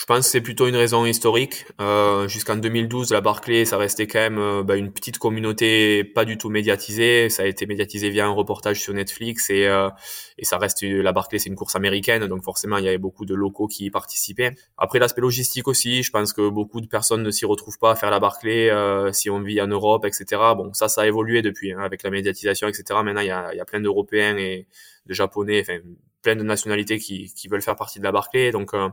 Je 0.00 0.06
pense 0.06 0.24
que 0.24 0.30
c'est 0.30 0.40
plutôt 0.40 0.66
une 0.66 0.76
raison 0.76 1.04
historique. 1.04 1.66
Euh, 1.78 2.26
Jusqu'en 2.26 2.56
2012, 2.56 3.10
la 3.12 3.20
Barclay, 3.20 3.66
ça 3.66 3.76
restait 3.76 4.06
quand 4.06 4.18
même 4.18 4.38
euh, 4.38 4.62
bah, 4.62 4.76
une 4.76 4.90
petite 4.92 5.18
communauté 5.18 6.04
pas 6.04 6.24
du 6.24 6.38
tout 6.38 6.48
médiatisée. 6.48 7.28
Ça 7.28 7.42
a 7.42 7.46
été 7.46 7.66
médiatisé 7.66 8.08
via 8.08 8.24
un 8.24 8.30
reportage 8.30 8.80
sur 8.80 8.94
Netflix 8.94 9.50
et, 9.50 9.66
euh, 9.66 9.90
et 10.38 10.46
ça 10.46 10.56
reste 10.56 10.82
la 10.82 11.12
Barclay, 11.12 11.38
c'est 11.38 11.50
une 11.50 11.54
course 11.54 11.76
américaine, 11.76 12.26
donc 12.28 12.42
forcément 12.44 12.78
il 12.78 12.86
y 12.86 12.88
avait 12.88 12.96
beaucoup 12.96 13.26
de 13.26 13.34
locaux 13.34 13.66
qui 13.66 13.84
y 13.84 13.90
participaient. 13.90 14.54
Après 14.78 14.98
l'aspect 14.98 15.20
logistique 15.20 15.68
aussi, 15.68 16.02
je 16.02 16.10
pense 16.10 16.32
que 16.32 16.48
beaucoup 16.48 16.80
de 16.80 16.86
personnes 16.86 17.22
ne 17.22 17.30
s'y 17.30 17.44
retrouvent 17.44 17.78
pas 17.78 17.90
à 17.90 17.94
faire 17.94 18.10
la 18.10 18.20
Barclay 18.20 18.70
euh, 18.70 19.12
si 19.12 19.28
on 19.28 19.42
vit 19.42 19.60
en 19.60 19.66
Europe, 19.66 20.06
etc. 20.06 20.24
Bon, 20.56 20.72
ça, 20.72 20.88
ça 20.88 21.02
a 21.02 21.06
évolué 21.08 21.42
depuis 21.42 21.74
hein, 21.74 21.80
avec 21.80 22.04
la 22.04 22.10
médiatisation, 22.10 22.68
etc. 22.68 22.84
Maintenant, 23.04 23.20
il 23.20 23.26
y 23.26 23.30
a, 23.30 23.54
y 23.54 23.60
a 23.60 23.66
plein 23.66 23.80
d'Européens 23.80 24.38
et 24.38 24.66
de 25.04 25.12
Japonais, 25.12 25.60
enfin 25.60 25.78
plein 26.22 26.36
de 26.36 26.42
nationalités 26.42 26.98
qui, 26.98 27.32
qui 27.34 27.48
veulent 27.48 27.62
faire 27.62 27.76
partie 27.76 27.98
de 27.98 28.04
la 28.04 28.12
Barclay, 28.12 28.50
donc 28.50 28.72
euh, 28.72 28.88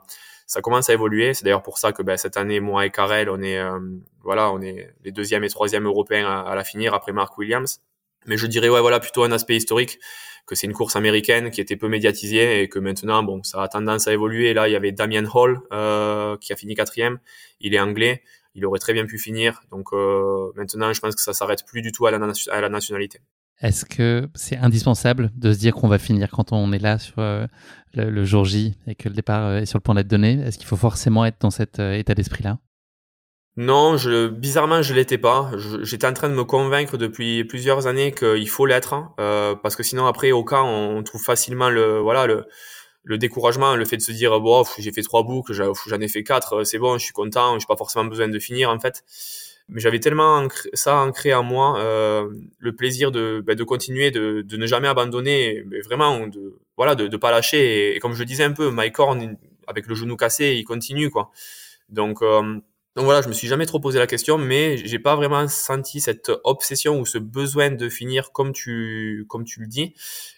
ça 0.47 0.61
commence 0.61 0.89
à 0.89 0.93
évoluer. 0.93 1.33
C'est 1.33 1.43
d'ailleurs 1.43 1.61
pour 1.61 1.77
ça 1.77 1.91
que 1.91 2.01
ben, 2.01 2.17
cette 2.17 2.37
année, 2.37 2.59
moi 2.59 2.85
et 2.85 2.89
Karel, 2.89 3.29
on 3.29 3.41
est 3.41 3.59
euh, 3.59 3.79
voilà, 4.23 4.51
on 4.51 4.61
est 4.61 4.93
les 5.03 5.11
deuxième 5.11 5.43
et 5.43 5.49
troisième 5.49 5.85
européens 5.85 6.27
à, 6.27 6.55
la 6.55 6.63
finir 6.63 6.93
après 6.93 7.11
Mark 7.11 7.37
Williams. 7.37 7.81
Mais 8.25 8.37
je 8.37 8.47
dirais 8.47 8.69
ouais 8.69 8.81
voilà 8.81 8.99
plutôt 8.99 9.23
un 9.23 9.31
aspect 9.31 9.55
historique 9.55 9.99
que 10.47 10.55
c'est 10.55 10.65
une 10.65 10.73
course 10.73 10.95
américaine 10.95 11.51
qui 11.51 11.59
était 11.61 11.75
peu 11.75 11.89
médiatisée 11.89 12.61
et 12.61 12.69
que 12.69 12.79
maintenant 12.79 13.21
bon 13.23 13.43
ça 13.43 13.61
a 13.61 13.67
tendance 13.67 14.07
à 14.07 14.13
évoluer. 14.13 14.53
là 14.53 14.69
il 14.69 14.71
y 14.71 14.75
avait 14.77 14.93
Damien 14.93 15.25
Hall 15.33 15.59
euh, 15.73 16.37
qui 16.37 16.53
a 16.53 16.55
fini 16.55 16.75
quatrième. 16.75 17.19
Il 17.59 17.75
est 17.75 17.79
anglais. 17.79 18.23
Il 18.55 18.65
aurait 18.65 18.79
très 18.79 18.93
bien 18.93 19.05
pu 19.05 19.19
finir. 19.19 19.61
Donc 19.71 19.89
euh, 19.93 20.51
maintenant 20.55 20.93
je 20.93 21.01
pense 21.01 21.15
que 21.15 21.21
ça 21.21 21.33
s'arrête 21.33 21.65
plus 21.65 21.81
du 21.81 21.91
tout 21.91 22.07
à 22.07 22.11
la 22.11 22.69
nationalité. 22.69 23.19
Est-ce 23.61 23.85
que 23.85 24.29
c'est 24.35 24.57
indispensable 24.57 25.31
de 25.35 25.51
se 25.51 25.57
dire 25.57 25.73
qu'on 25.73 25.87
va 25.87 25.97
finir 25.97 26.29
quand 26.29 26.51
on 26.51 26.71
est 26.71 26.79
là 26.79 26.99
sur 26.99 27.15
euh, 27.17 27.47
le, 27.93 28.23
jour 28.23 28.45
J 28.45 28.77
et 28.85 28.93
que 28.93 29.09
le 29.09 29.15
départ 29.15 29.45
euh, 29.45 29.59
est 29.61 29.65
sur 29.65 29.79
le 29.79 29.81
point 29.81 29.95
d'être 29.95 30.07
donné? 30.07 30.39
Est-ce 30.45 30.59
qu'il 30.59 30.67
faut 30.67 30.75
forcément 30.75 31.25
être 31.25 31.41
dans 31.41 31.49
cet 31.49 31.79
euh, 31.79 31.93
état 31.93 32.13
d'esprit-là? 32.13 32.59
Non, 33.55 33.97
je, 33.97 34.27
bizarrement, 34.27 34.83
je 34.83 34.93
l'étais 34.93 35.17
pas. 35.17 35.49
J'étais 35.81 36.05
en 36.05 36.13
train 36.13 36.29
de 36.29 36.35
me 36.35 36.43
convaincre 36.43 36.97
depuis 36.97 37.43
plusieurs 37.45 37.87
années 37.87 38.11
qu'il 38.11 38.47
faut 38.47 38.67
l'être, 38.67 38.93
hein, 38.93 39.15
parce 39.63 39.75
que 39.75 39.81
sinon 39.81 40.05
après 40.05 40.31
au 40.31 40.43
cas 40.43 40.61
on 40.61 41.01
trouve 41.01 41.23
facilement 41.23 41.71
le 41.71 41.97
voilà 41.97 42.27
le, 42.27 42.45
le 43.01 43.17
découragement, 43.17 43.75
le 43.75 43.83
fait 43.83 43.97
de 43.97 44.03
se 44.03 44.11
dire 44.11 44.39
bon 44.39 44.63
j'ai 44.77 44.91
fait 44.91 45.01
trois 45.01 45.23
boucles, 45.23 45.53
j'en 45.53 45.99
ai 45.99 46.07
fait 46.07 46.23
quatre, 46.23 46.65
c'est 46.65 46.77
bon, 46.77 46.99
je 46.99 47.05
suis 47.05 47.13
content, 47.13 47.57
j'ai 47.57 47.65
pas 47.65 47.75
forcément 47.75 48.05
besoin 48.05 48.27
de 48.27 48.37
finir 48.37 48.69
en 48.69 48.79
fait 48.79 49.03
mais 49.69 49.81
j'avais 49.81 49.99
tellement 49.99 50.47
ça 50.73 50.97
ancré 50.97 51.33
en 51.33 51.43
moi, 51.43 51.79
euh, 51.79 52.29
le 52.59 52.75
plaisir 52.75 53.11
de, 53.11 53.43
bah, 53.45 53.55
de 53.55 53.63
continuer, 53.63 54.11
de, 54.11 54.41
de, 54.41 54.57
ne 54.57 54.65
jamais 54.65 54.87
abandonner, 54.87 55.63
mais 55.67 55.81
vraiment 55.81 56.27
de 56.27 56.57
voilà 56.77 56.95
de, 56.95 57.07
de 57.07 57.17
pas 57.17 57.31
lâcher. 57.31 57.95
Et, 57.95 57.99
comme 57.99 58.13
je 58.13 58.23
disais 58.23 58.43
un 58.43 58.53
peu, 58.53 58.69
Mike 58.71 58.97
Horn 58.99 59.37
avec 59.67 59.87
le 59.87 59.95
genou 59.95 60.15
cassé, 60.15 60.55
il 60.57 60.63
continue 60.63 61.09
quoi. 61.09 61.31
Donc 61.89 62.21
euh, 62.21 62.59
donc 62.97 63.05
voilà, 63.05 63.21
je 63.21 63.27
me 63.27 63.33
suis 63.33 63.47
jamais 63.47 63.67
trop 63.67 63.79
posé 63.79 63.99
la 63.99 64.07
question, 64.07 64.39
mais 64.39 64.75
j'ai 64.77 64.97
pas 64.97 65.15
vraiment 65.15 65.47
senti 65.47 66.01
cette 66.01 66.31
obsession 66.43 66.99
ou 66.99 67.05
ce 67.05 67.19
besoin 67.19 67.69
de 67.69 67.89
finir 67.89 68.31
comme 68.31 68.53
tu 68.53 69.23
comme 69.29 69.45
tu 69.45 69.59
le 69.59 69.67
dis. 69.67 69.93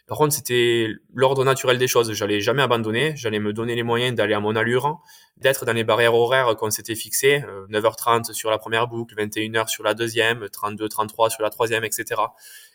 Par 0.08 0.18
contre, 0.18 0.34
c'était 0.34 0.90
l'ordre 1.14 1.46
naturel 1.46 1.78
des 1.78 1.88
choses. 1.88 2.12
J'allais 2.12 2.42
jamais 2.42 2.62
abandonner. 2.62 3.14
J'allais 3.16 3.40
me 3.40 3.54
donner 3.54 3.76
les 3.76 3.84
moyens 3.84 4.14
d'aller 4.14 4.34
à 4.34 4.42
mon 4.42 4.58
allure, 4.58 5.00
d'être 5.38 5.64
dans 5.64 5.72
les 5.72 5.86
barrières 5.86 6.14
horaires 6.14 6.54
qu'on 6.58 6.70
s'était 6.70 6.96
fixées. 6.96 7.46
9h30 7.70 8.32
euh, 8.32 8.34
sur 8.34 8.52
la 8.52 8.58
première 8.58 8.90
boucle, 8.90 9.16
21h 9.16 9.70
sur 9.70 9.86
la 9.86 9.94
deuxième, 9.94 10.50
32, 10.50 10.90
33 10.90 11.30
sur 11.30 11.42
la 11.42 11.50
troisième, 11.50 11.86
etc. 11.86 12.22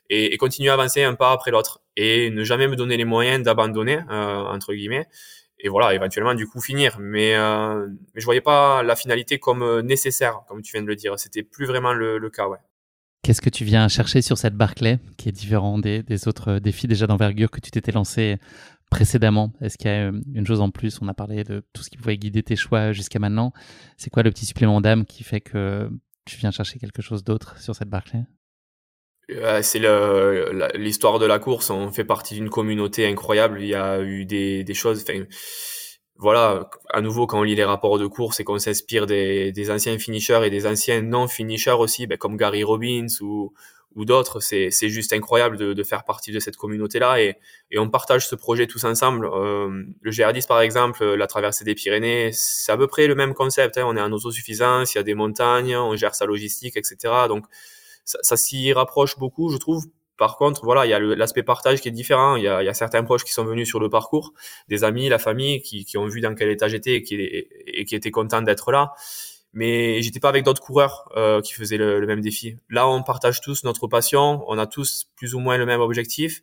Et, 0.08 0.34
continuer 0.38 0.70
à 0.70 0.74
avancer 0.74 1.02
un 1.02 1.14
pas 1.14 1.30
après 1.30 1.50
l'autre 1.50 1.82
et 1.94 2.30
ne 2.30 2.42
jamais 2.42 2.68
me 2.68 2.76
donner 2.76 2.96
les 2.96 3.04
moyens 3.04 3.44
d'abandonner 3.44 3.98
euh, 4.10 4.44
entre 4.46 4.72
guillemets 4.72 5.08
et 5.64 5.70
voilà, 5.70 5.94
éventuellement 5.94 6.34
du 6.34 6.46
coup 6.46 6.60
finir. 6.60 6.98
Mais, 7.00 7.34
euh, 7.34 7.88
mais 8.14 8.20
je 8.20 8.24
voyais 8.26 8.42
pas 8.42 8.82
la 8.82 8.94
finalité 8.94 9.38
comme 9.38 9.62
euh, 9.62 9.82
nécessaire, 9.82 10.42
comme 10.46 10.60
tu 10.60 10.72
viens 10.72 10.82
de 10.82 10.86
le 10.86 10.94
dire. 10.94 11.18
C'était 11.18 11.42
plus 11.42 11.64
vraiment 11.64 11.94
le, 11.94 12.20
cas, 12.28 12.46
ouais. 12.46 12.58
Qu'est-ce 13.22 13.40
que 13.40 13.48
tu 13.48 13.64
viens 13.64 13.88
chercher 13.88 14.20
sur 14.20 14.36
cette 14.36 14.54
Barclay, 14.54 14.98
qui 15.16 15.30
est 15.30 15.32
différent 15.32 15.78
des, 15.78 16.02
des 16.02 16.28
autres 16.28 16.58
défis 16.58 16.86
déjà 16.86 17.06
d'envergure 17.06 17.50
que 17.50 17.60
tu 17.60 17.70
t'étais 17.70 17.92
lancé 17.92 18.36
précédemment? 18.90 19.54
Est-ce 19.62 19.78
qu'il 19.78 19.90
y 19.90 19.94
a 19.94 20.10
euh, 20.10 20.20
une 20.34 20.46
chose 20.46 20.60
en 20.60 20.70
plus? 20.70 20.98
On 21.00 21.08
a 21.08 21.14
parlé 21.14 21.44
de 21.44 21.64
tout 21.72 21.82
ce 21.82 21.88
qui 21.88 21.96
pouvait 21.96 22.18
guider 22.18 22.42
tes 22.42 22.56
choix 22.56 22.92
jusqu'à 22.92 23.18
maintenant. 23.18 23.54
C'est 23.96 24.10
quoi 24.10 24.22
le 24.22 24.30
petit 24.30 24.44
supplément 24.44 24.82
d'âme 24.82 25.06
qui 25.06 25.24
fait 25.24 25.40
que 25.40 25.88
tu 26.26 26.36
viens 26.36 26.50
chercher 26.50 26.78
quelque 26.78 27.00
chose 27.00 27.24
d'autre 27.24 27.58
sur 27.58 27.74
cette 27.74 27.88
Barclay? 27.88 28.24
C'est 29.28 29.80
l'histoire 30.74 31.18
de 31.18 31.26
la 31.26 31.38
course. 31.38 31.70
On 31.70 31.90
fait 31.90 32.04
partie 32.04 32.34
d'une 32.34 32.50
communauté 32.50 33.06
incroyable. 33.06 33.60
Il 33.60 33.68
y 33.68 33.74
a 33.74 34.00
eu 34.00 34.24
des, 34.24 34.64
des 34.64 34.74
choses. 34.74 35.04
voilà, 36.16 36.70
à 36.90 37.00
nouveau, 37.00 37.26
quand 37.26 37.40
on 37.40 37.42
lit 37.42 37.54
les 37.54 37.64
rapports 37.64 37.98
de 37.98 38.06
course 38.06 38.40
et 38.40 38.44
qu'on 38.44 38.58
s'inspire 38.58 39.06
des, 39.06 39.52
des, 39.52 39.70
anciens 39.70 39.98
finishers 39.98 40.40
et 40.44 40.50
des 40.50 40.66
anciens 40.66 41.02
non-finishers 41.02 41.78
aussi, 41.78 42.06
ben, 42.06 42.18
comme 42.18 42.36
Gary 42.36 42.64
Robbins 42.64 43.06
ou, 43.20 43.52
ou 43.94 44.04
d'autres, 44.04 44.40
c'est 44.40 44.70
juste 44.88 45.12
incroyable 45.12 45.56
de, 45.56 45.72
de, 45.72 45.82
faire 45.82 46.04
partie 46.04 46.32
de 46.32 46.40
cette 46.40 46.56
communauté-là 46.56 47.20
et, 47.22 47.36
et, 47.70 47.78
on 47.78 47.88
partage 47.88 48.26
ce 48.26 48.34
projet 48.34 48.66
tous 48.66 48.84
ensemble. 48.84 49.26
Euh, 49.26 49.84
le 50.00 50.10
GR10, 50.10 50.46
par 50.46 50.60
exemple, 50.60 51.04
la 51.04 51.26
traversée 51.26 51.64
des 51.64 51.74
Pyrénées, 51.74 52.30
c'est 52.32 52.72
à 52.72 52.76
peu 52.76 52.86
près 52.88 53.06
le 53.06 53.14
même 53.14 53.34
concept. 53.34 53.78
Hein. 53.78 53.84
On 53.86 53.96
est 53.96 54.00
en 54.00 54.12
autosuffisance, 54.12 54.94
il 54.94 54.98
y 54.98 55.00
a 55.00 55.04
des 55.04 55.14
montagnes, 55.14 55.76
on 55.76 55.96
gère 55.96 56.14
sa 56.14 56.26
logistique, 56.26 56.76
etc. 56.76 56.96
Donc, 57.28 57.46
ça, 58.04 58.18
ça 58.22 58.36
s'y 58.36 58.72
rapproche 58.72 59.18
beaucoup, 59.18 59.50
je 59.50 59.58
trouve. 59.58 59.84
Par 60.16 60.36
contre, 60.36 60.64
voilà, 60.64 60.86
il 60.86 60.90
y 60.90 60.94
a 60.94 61.00
l'aspect 61.00 61.42
partage 61.42 61.80
qui 61.80 61.88
est 61.88 61.92
différent. 61.92 62.36
Il 62.36 62.44
y, 62.44 62.48
a, 62.48 62.62
il 62.62 62.66
y 62.66 62.68
a, 62.68 62.74
certains 62.74 63.02
proches 63.02 63.24
qui 63.24 63.32
sont 63.32 63.44
venus 63.44 63.68
sur 63.68 63.80
le 63.80 63.90
parcours, 63.90 64.32
des 64.68 64.84
amis, 64.84 65.08
la 65.08 65.18
famille, 65.18 65.60
qui, 65.60 65.84
qui 65.84 65.98
ont 65.98 66.06
vu 66.06 66.20
dans 66.20 66.34
quel 66.34 66.50
état 66.50 66.68
j'étais 66.68 66.94
et 66.94 67.02
qui, 67.02 67.16
et 67.16 67.84
qui 67.84 67.96
étaient 67.96 68.12
contents 68.12 68.42
d'être 68.42 68.70
là. 68.70 68.92
Mais 69.52 70.02
j'étais 70.02 70.20
pas 70.20 70.28
avec 70.28 70.44
d'autres 70.44 70.62
coureurs 70.62 71.08
euh, 71.16 71.40
qui 71.40 71.52
faisaient 71.54 71.76
le, 71.76 72.00
le, 72.00 72.06
même 72.06 72.20
défi. 72.20 72.56
Là, 72.70 72.88
on 72.88 73.02
partage 73.02 73.40
tous 73.40 73.64
notre 73.64 73.86
passion, 73.86 74.44
on 74.48 74.58
a 74.58 74.66
tous 74.66 75.10
plus 75.16 75.34
ou 75.34 75.40
moins 75.40 75.56
le 75.56 75.66
même 75.66 75.80
objectif 75.80 76.42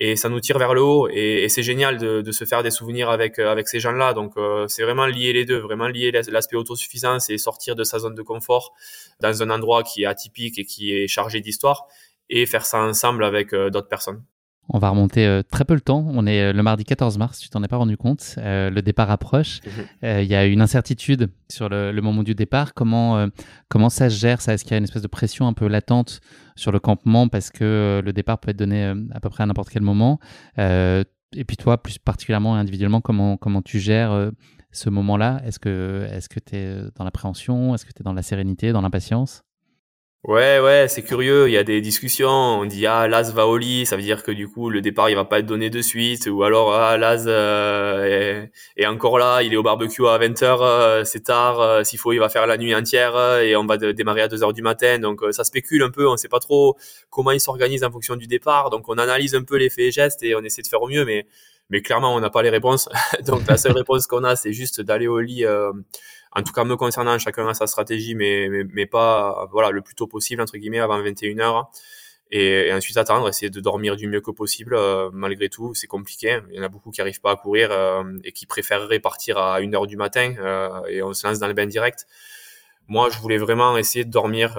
et 0.00 0.16
ça 0.16 0.30
nous 0.30 0.40
tire 0.40 0.58
vers 0.58 0.72
le 0.72 0.82
haut 0.82 1.08
et, 1.10 1.48
c'est 1.50 1.62
génial 1.62 1.98
de, 1.98 2.22
de, 2.22 2.32
se 2.32 2.46
faire 2.46 2.62
des 2.62 2.70
souvenirs 2.70 3.10
avec 3.10 3.38
euh, 3.38 3.50
avec 3.50 3.68
ces 3.68 3.80
gens-là. 3.80 4.14
Donc 4.14 4.32
euh, 4.36 4.66
c'est 4.66 4.82
vraiment 4.82 5.06
lier 5.06 5.32
les 5.34 5.44
deux, 5.44 5.58
vraiment 5.58 5.88
lier 5.88 6.10
l'aspect 6.10 6.56
autosuffisance 6.56 7.28
et 7.28 7.36
sortir 7.36 7.76
de 7.76 7.84
sa 7.84 7.98
zone 7.98 8.14
de 8.14 8.22
confort 8.22 8.72
dans 9.20 9.42
un 9.42 9.50
endroit 9.50 9.82
qui 9.82 10.02
est 10.02 10.06
atypique 10.06 10.58
et 10.58 10.64
qui 10.64 10.94
est 10.94 11.06
chargé 11.06 11.40
d'histoire 11.40 11.86
et 12.30 12.46
faire 12.46 12.64
ça 12.64 12.78
ensemble 12.78 13.24
avec 13.24 13.52
euh, 13.52 13.68
d'autres 13.70 13.88
personnes. 13.88 14.24
On 14.68 14.78
va 14.78 14.90
remonter 14.90 15.26
euh, 15.26 15.42
très 15.42 15.64
peu 15.64 15.74
le 15.74 15.80
temps. 15.80 16.06
On 16.08 16.26
est 16.26 16.42
euh, 16.42 16.52
le 16.52 16.62
mardi 16.62 16.84
14 16.84 17.18
mars, 17.18 17.40
tu 17.40 17.48
t'en 17.48 17.62
es 17.64 17.68
pas 17.68 17.76
rendu 17.76 17.96
compte. 17.96 18.36
Euh, 18.38 18.70
le 18.70 18.82
départ 18.82 19.10
approche. 19.10 19.60
Mhm. 19.66 20.20
Il 20.20 20.26
y 20.26 20.34
a 20.34 20.46
une 20.46 20.60
incertitude 20.60 21.28
sur 21.48 21.68
le, 21.68 21.90
le 21.90 22.02
moment 22.02 22.22
du 22.22 22.34
départ. 22.34 22.72
Comment, 22.74 23.26
comment 23.68 23.90
ça 23.90 24.08
se 24.08 24.16
gère 24.16 24.40
ça? 24.40 24.54
Est-ce 24.54 24.64
qu'il 24.64 24.72
y 24.72 24.74
a 24.74 24.78
une 24.78 24.84
espèce 24.84 25.02
de 25.02 25.08
pression 25.08 25.48
un 25.48 25.52
peu 25.52 25.66
latente 25.66 26.20
sur 26.54 26.70
le 26.70 26.78
campement 26.78 27.28
parce 27.28 27.50
que 27.50 28.00
le 28.04 28.12
départ 28.12 28.38
peut 28.38 28.50
être 28.50 28.56
donné 28.56 28.94
à 29.12 29.20
peu 29.20 29.28
près 29.28 29.42
à 29.42 29.46
n'importe 29.46 29.70
quel 29.70 29.82
moment? 29.82 30.20
Et 30.56 31.44
puis 31.46 31.56
toi, 31.56 31.82
plus 31.82 31.98
particulièrement 31.98 32.54
individuellement, 32.56 33.00
comment, 33.00 33.36
comment 33.36 33.62
tu 33.62 33.78
gères 33.80 34.30
ce 34.72 34.90
moment-là? 34.90 35.42
Est-ce 35.44 35.58
que 35.58 36.40
tu 36.40 36.56
es 36.56 36.76
dans 36.96 37.04
l'appréhension? 37.04 37.74
Est-ce 37.74 37.84
que 37.84 37.92
tu 37.92 38.02
es 38.02 38.04
dans 38.04 38.12
la 38.12 38.22
sérénité, 38.22 38.72
dans 38.72 38.82
l'impatience? 38.82 39.42
Ouais, 40.24 40.60
ouais, 40.60 40.86
c'est 40.86 41.02
curieux. 41.02 41.48
Il 41.48 41.52
y 41.52 41.56
a 41.56 41.64
des 41.64 41.80
discussions. 41.80 42.28
On 42.28 42.66
dit 42.66 42.84
ah 42.86 43.08
Laz 43.08 43.32
va 43.32 43.46
au 43.46 43.56
lit, 43.56 43.86
ça 43.86 43.96
veut 43.96 44.02
dire 44.02 44.22
que 44.22 44.30
du 44.30 44.48
coup 44.48 44.68
le 44.68 44.82
départ 44.82 45.08
il 45.08 45.14
va 45.16 45.24
pas 45.24 45.38
être 45.38 45.46
donné 45.46 45.70
de 45.70 45.80
suite, 45.80 46.26
ou 46.26 46.42
alors 46.42 46.74
ah 46.74 46.98
Laz 46.98 47.24
euh, 47.26 48.44
est, 48.76 48.86
encore 48.86 49.18
là, 49.18 49.42
il 49.42 49.54
est 49.54 49.56
au 49.56 49.62
barbecue 49.62 50.06
à 50.06 50.18
20 50.18 50.42
h 50.42 50.58
euh, 50.60 51.04
c'est 51.04 51.24
tard. 51.24 51.60
Euh, 51.60 51.84
s'il 51.84 51.98
faut, 51.98 52.12
il 52.12 52.18
va 52.18 52.28
faire 52.28 52.46
la 52.46 52.58
nuit 52.58 52.74
entière 52.74 53.16
et 53.38 53.56
on 53.56 53.64
va 53.64 53.78
démarrer 53.78 54.20
à 54.20 54.28
2 54.28 54.42
heures 54.44 54.52
du 54.52 54.60
matin. 54.60 54.98
Donc 54.98 55.22
ça 55.30 55.42
spécule 55.42 55.82
un 55.82 55.90
peu. 55.90 56.06
On 56.06 56.18
sait 56.18 56.28
pas 56.28 56.38
trop 56.38 56.76
comment 57.08 57.30
il 57.30 57.40
s'organise 57.40 57.82
en 57.82 57.90
fonction 57.90 58.16
du 58.16 58.26
départ. 58.26 58.68
Donc 58.68 58.90
on 58.90 58.98
analyse 58.98 59.34
un 59.34 59.42
peu 59.42 59.56
les 59.56 59.70
faits 59.70 59.86
et 59.86 59.90
gestes 59.90 60.22
et 60.22 60.34
on 60.34 60.40
essaie 60.42 60.60
de 60.60 60.66
faire 60.66 60.82
au 60.82 60.88
mieux, 60.88 61.06
mais 61.06 61.26
mais 61.70 61.80
clairement 61.80 62.14
on 62.14 62.20
n'a 62.20 62.30
pas 62.30 62.42
les 62.42 62.50
réponses. 62.50 62.90
donc 63.26 63.46
la 63.48 63.56
seule 63.56 63.72
réponse 63.72 64.06
qu'on 64.06 64.24
a, 64.24 64.36
c'est 64.36 64.52
juste 64.52 64.82
d'aller 64.82 65.06
au 65.06 65.20
lit 65.20 65.46
en 66.32 66.42
tout 66.42 66.52
cas 66.52 66.64
me 66.64 66.76
concernant, 66.76 67.18
chacun 67.18 67.48
a 67.48 67.54
sa 67.54 67.66
stratégie, 67.66 68.14
mais, 68.14 68.48
mais, 68.48 68.64
mais, 68.72 68.86
pas 68.86 69.48
voilà 69.50 69.70
le 69.70 69.82
plus 69.82 69.94
tôt 69.94 70.06
possible 70.06 70.40
entre 70.42 70.56
guillemets 70.56 70.78
avant 70.78 71.02
21 71.02 71.34
h 71.34 71.64
et, 72.32 72.72
ensuite 72.72 72.96
attendre, 72.96 73.28
essayer 73.28 73.50
de 73.50 73.60
dormir 73.60 73.96
du 73.96 74.06
mieux 74.06 74.20
que 74.20 74.30
possible. 74.30 74.74
Euh, 74.74 75.10
malgré 75.12 75.48
tout, 75.48 75.74
c'est 75.74 75.86
compliqué. 75.86 76.40
Il 76.50 76.56
y 76.56 76.60
en 76.60 76.62
a 76.62 76.68
beaucoup 76.68 76.90
qui 76.90 77.00
arrivent 77.00 77.20
pas 77.20 77.32
à 77.32 77.36
courir 77.36 77.70
euh, 77.72 78.04
et 78.24 78.32
qui 78.32 78.46
préféreraient 78.46 79.00
partir 79.00 79.38
à 79.38 79.60
1 79.60 79.74
heure 79.74 79.86
du 79.86 79.96
matin 79.96 80.34
euh, 80.38 80.84
et 80.88 81.02
on 81.02 81.12
se 81.12 81.26
lance 81.26 81.38
dans 81.38 81.48
le 81.48 81.54
bain 81.54 81.66
direct. 81.66 82.06
Moi, 82.88 83.08
je 83.10 83.18
voulais 83.18 83.38
vraiment 83.38 83.76
essayer 83.76 84.04
de 84.04 84.10
dormir 84.10 84.58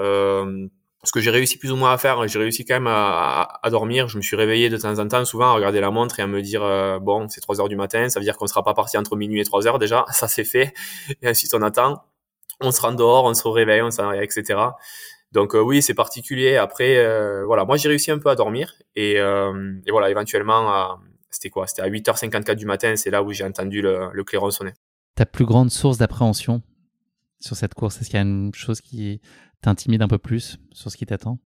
ce 1.03 1.11
que 1.11 1.19
j'ai 1.19 1.31
réussi 1.31 1.57
plus 1.57 1.71
ou 1.71 1.75
moins 1.75 1.93
à 1.93 1.97
faire, 1.97 2.27
j'ai 2.27 2.37
réussi 2.37 2.63
quand 2.63 2.75
même 2.75 2.87
à, 2.87 3.59
à, 3.63 3.69
dormir. 3.71 4.07
Je 4.07 4.17
me 4.17 4.21
suis 4.21 4.35
réveillé 4.35 4.69
de 4.69 4.77
temps 4.77 4.99
en 4.99 5.07
temps, 5.07 5.25
souvent 5.25 5.47
à 5.47 5.53
regarder 5.53 5.79
la 5.79 5.89
montre 5.89 6.19
et 6.19 6.23
à 6.23 6.27
me 6.27 6.41
dire 6.41 6.63
euh, 6.63 6.99
bon, 6.99 7.27
c'est 7.27 7.41
3 7.41 7.59
heures 7.59 7.69
du 7.69 7.75
matin, 7.75 8.09
ça 8.09 8.19
veut 8.19 8.23
dire 8.23 8.37
qu'on 8.37 8.47
sera 8.47 8.63
pas 8.63 8.73
parti 8.73 8.97
entre 8.97 9.15
minuit 9.15 9.41
et 9.41 9.43
3 9.43 9.67
heures 9.67 9.79
déjà, 9.79 10.05
ça 10.11 10.27
c'est 10.27 10.43
fait. 10.43 10.73
Et 11.21 11.29
ensuite 11.29 11.53
on 11.55 11.61
attend, 11.63 12.03
on 12.59 12.71
se 12.71 12.81
rend 12.81 12.93
dehors, 12.93 13.25
on 13.25 13.33
se 13.33 13.47
réveille, 13.47 13.81
on 13.81 13.89
s'en 13.89 14.11
etc. 14.11 14.59
Donc 15.31 15.55
euh, 15.55 15.59
oui, 15.59 15.81
c'est 15.81 15.95
particulier. 15.95 16.57
Après, 16.57 16.97
euh, 16.97 17.45
voilà, 17.45 17.65
moi 17.65 17.77
j'ai 17.77 17.89
réussi 17.89 18.11
un 18.11 18.19
peu 18.19 18.29
à 18.29 18.35
dormir 18.35 18.73
et, 18.95 19.13
et 19.13 19.91
voilà, 19.91 20.09
éventuellement, 20.11 20.99
c'était 21.31 21.49
quoi? 21.49 21.65
C'était 21.65 21.81
à 21.81 21.89
8h54 21.89 22.55
du 22.55 22.65
matin, 22.67 22.95
c'est 22.95 23.09
là 23.09 23.23
où 23.23 23.31
j'ai 23.31 23.43
entendu 23.43 23.81
le, 23.81 24.09
le 24.13 24.23
clairon 24.23 24.51
sonner. 24.51 24.73
Ta 25.15 25.25
plus 25.25 25.45
grande 25.45 25.71
source 25.71 25.97
d'appréhension 25.97 26.61
sur 27.39 27.55
cette 27.55 27.73
course, 27.73 27.99
est-ce 27.99 28.09
qu'il 28.09 28.17
y 28.17 28.19
a 28.19 28.25
une 28.25 28.53
chose 28.53 28.81
qui 28.81 29.19
t'intimide 29.61 30.01
un 30.01 30.07
peu 30.07 30.17
plus 30.17 30.57
sur 30.71 30.91
ce 30.91 30.97
qui 30.97 31.05
t'attend? 31.05 31.39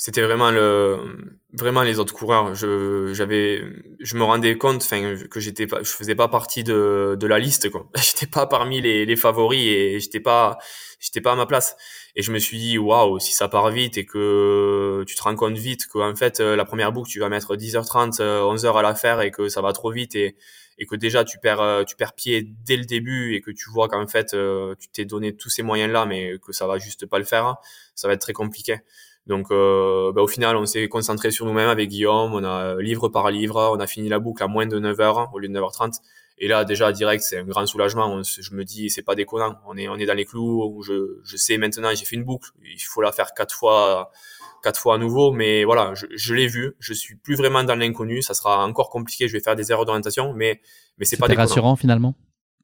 C'était 0.00 0.22
vraiment 0.22 0.52
le 0.52 1.42
vraiment 1.52 1.82
les 1.82 1.98
autres 1.98 2.14
coureurs. 2.14 2.54
Je 2.54 3.12
j'avais 3.14 3.64
je 3.98 4.16
me 4.16 4.22
rendais 4.22 4.56
compte 4.56 4.82
enfin 4.82 5.16
que 5.28 5.40
j'étais 5.40 5.66
pas 5.66 5.82
je 5.82 5.90
faisais 5.90 6.14
pas 6.14 6.28
partie 6.28 6.62
de 6.62 7.16
de 7.18 7.26
la 7.26 7.40
liste 7.40 7.68
quoi. 7.70 7.90
J'étais 7.96 8.28
pas 8.28 8.46
parmi 8.46 8.80
les 8.80 9.04
les 9.04 9.16
favoris 9.16 9.60
et 9.60 9.98
j'étais 9.98 10.20
pas 10.20 10.58
j'étais 11.00 11.20
pas 11.20 11.32
à 11.32 11.34
ma 11.34 11.46
place 11.46 11.76
et 12.16 12.22
je 12.22 12.32
me 12.32 12.38
suis 12.38 12.58
dit 12.58 12.78
waouh 12.78 13.18
si 13.18 13.32
ça 13.32 13.48
part 13.48 13.70
vite 13.70 13.98
et 13.98 14.06
que 14.06 15.04
tu 15.06 15.14
te 15.14 15.22
rends 15.22 15.36
compte 15.36 15.56
vite 15.56 15.86
que 15.86 15.98
en 15.98 16.16
fait 16.16 16.40
la 16.40 16.64
première 16.64 16.92
boucle 16.92 17.10
tu 17.10 17.20
vas 17.20 17.28
mettre 17.28 17.56
10h30 17.56 18.20
11h 18.20 18.78
à 18.78 18.82
la 18.82 18.94
faire 18.94 19.20
et 19.20 19.30
que 19.30 19.48
ça 19.48 19.60
va 19.60 19.72
trop 19.72 19.90
vite 19.90 20.16
et 20.78 20.86
que 20.86 20.96
déjà 20.96 21.24
tu 21.24 21.38
perds 21.38 21.60
euh, 21.60 21.84
tu 21.84 21.96
perds 21.96 22.14
pied 22.14 22.48
dès 22.64 22.76
le 22.76 22.84
début 22.84 23.34
et 23.34 23.40
que 23.40 23.50
tu 23.50 23.68
vois 23.70 23.88
qu'en 23.88 24.06
fait 24.06 24.34
euh, 24.34 24.74
tu 24.78 24.88
t'es 24.88 25.04
donné 25.04 25.36
tous 25.36 25.50
ces 25.50 25.62
moyens 25.62 25.92
là 25.92 26.06
mais 26.06 26.38
que 26.38 26.52
ça 26.52 26.66
va 26.66 26.78
juste 26.78 27.06
pas 27.06 27.18
le 27.18 27.24
faire 27.24 27.56
ça 27.94 28.08
va 28.08 28.14
être 28.14 28.20
très 28.20 28.32
compliqué. 28.32 28.78
Donc 29.26 29.50
euh, 29.50 30.12
bah, 30.12 30.22
au 30.22 30.28
final 30.28 30.56
on 30.56 30.64
s'est 30.64 30.88
concentré 30.88 31.30
sur 31.30 31.44
nous-mêmes 31.44 31.68
avec 31.68 31.90
Guillaume. 31.90 32.32
On 32.32 32.44
a 32.44 32.80
livre 32.80 33.08
par 33.08 33.30
livre 33.30 33.72
on 33.74 33.80
a 33.80 33.86
fini 33.86 34.08
la 34.08 34.18
boucle 34.20 34.42
à 34.42 34.46
moins 34.46 34.66
de 34.66 34.78
9 34.78 35.00
heures 35.00 35.30
au 35.34 35.38
lieu 35.38 35.48
de 35.48 35.58
9h30 35.58 35.98
et 36.40 36.48
là 36.48 36.64
déjà 36.64 36.92
direct 36.92 37.22
c'est 37.22 37.38
un 37.38 37.44
grand 37.44 37.66
soulagement 37.66 38.22
je 38.22 38.54
me 38.54 38.64
dis 38.64 38.90
c'est 38.90 39.02
pas 39.02 39.14
déconnant 39.14 39.56
on 39.66 39.76
est 39.76 39.88
on 39.88 39.96
est 39.96 40.06
dans 40.06 40.14
les 40.14 40.24
clous 40.24 40.82
je 40.82 41.18
je 41.22 41.36
sais 41.36 41.58
maintenant 41.58 41.94
j'ai 41.94 42.04
fait 42.04 42.16
une 42.16 42.24
boucle 42.24 42.50
il 42.62 42.80
faut 42.80 43.02
la 43.02 43.12
faire 43.12 43.34
quatre 43.34 43.54
fois 43.54 44.10
quatre 44.62 44.80
fois 44.80 44.96
à 44.96 44.98
nouveau, 44.98 45.32
mais 45.32 45.64
voilà, 45.64 45.94
je, 45.94 46.06
je 46.14 46.34
l'ai 46.34 46.46
vu. 46.46 46.74
Je 46.78 46.92
suis 46.92 47.16
plus 47.16 47.36
vraiment 47.36 47.62
dans 47.64 47.74
l'inconnu. 47.74 48.22
Ça 48.22 48.34
sera 48.34 48.66
encore 48.66 48.90
compliqué. 48.90 49.28
Je 49.28 49.32
vais 49.32 49.40
faire 49.40 49.56
des 49.56 49.70
erreurs 49.70 49.84
d'orientation, 49.84 50.32
mais 50.34 50.60
mais 50.98 51.04
c'est 51.04 51.16
pas 51.16 51.26
rassurant 51.26 51.76
finalement. 51.76 52.14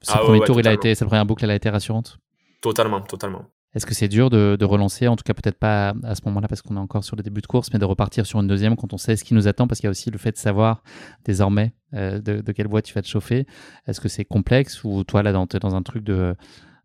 Ce 0.03 0.13
ah 0.13 0.19
premier 0.19 0.41
tour, 0.41 0.61
il 0.61 0.69
a 0.69 0.73
été, 0.73 0.95
cette 0.95 1.09
première 1.09 1.25
boucle, 1.25 1.45
elle 1.45 1.51
a 1.51 1.55
été 1.55 1.71
rassurante? 1.71 2.19
Totalement, 2.61 3.01
totalement. 3.01 3.47
Est-ce 3.75 3.87
que 3.87 3.95
c'est 3.95 4.09
dur 4.09 4.31
de, 4.31 4.65
relancer, 4.65 5.09
en 5.09 5.17
tout 5.17 5.25
cas 5.25 5.35
peut-être 5.35 5.59
pas 5.59 5.95
à 6.05 6.15
ce 6.15 6.23
moment-là 6.27 6.49
parce 6.49 6.63
qu'on 6.63 6.77
est 6.77 6.81
encore 6.81 7.05
sur 7.05 7.17
le 7.17 7.23
début 7.23 7.41
de 7.41 7.47
course, 7.47 7.71
mais 7.73 7.79
de 7.79 7.85
repartir 7.85 8.25
sur 8.25 8.41
une 8.41 8.47
deuxième 8.47 8.77
quand 8.77 8.93
on 8.93 8.99
sait 8.99 9.17
ce 9.17 9.25
qui 9.25 9.35
nous 9.35 9.49
attend, 9.49 9.67
parce 9.67 9.81
qu'il 9.81 9.87
y 9.87 9.89
a 9.89 9.91
aussi 9.91 10.11
le 10.11 10.19
fait 10.19 10.33
de 10.33 10.37
savoir 10.37 10.83
désormais 11.25 11.73
euh, 11.95 12.21
de, 12.21 12.41
de, 12.41 12.53
quelle 12.53 12.69
voie 12.69 12.83
tu 12.83 12.95
vas 12.95 13.03
te 13.03 13.09
chauffer. 13.09 13.47
Est-ce 13.87 14.01
que 14.01 14.09
c'est 14.09 14.25
complexe 14.25 14.85
ou 14.85 15.05
toi 15.05 15.23
là 15.23 15.33
dans, 15.33 15.47
dans 15.47 15.75
un 15.75 15.83
truc 15.83 16.05
de 16.05 16.35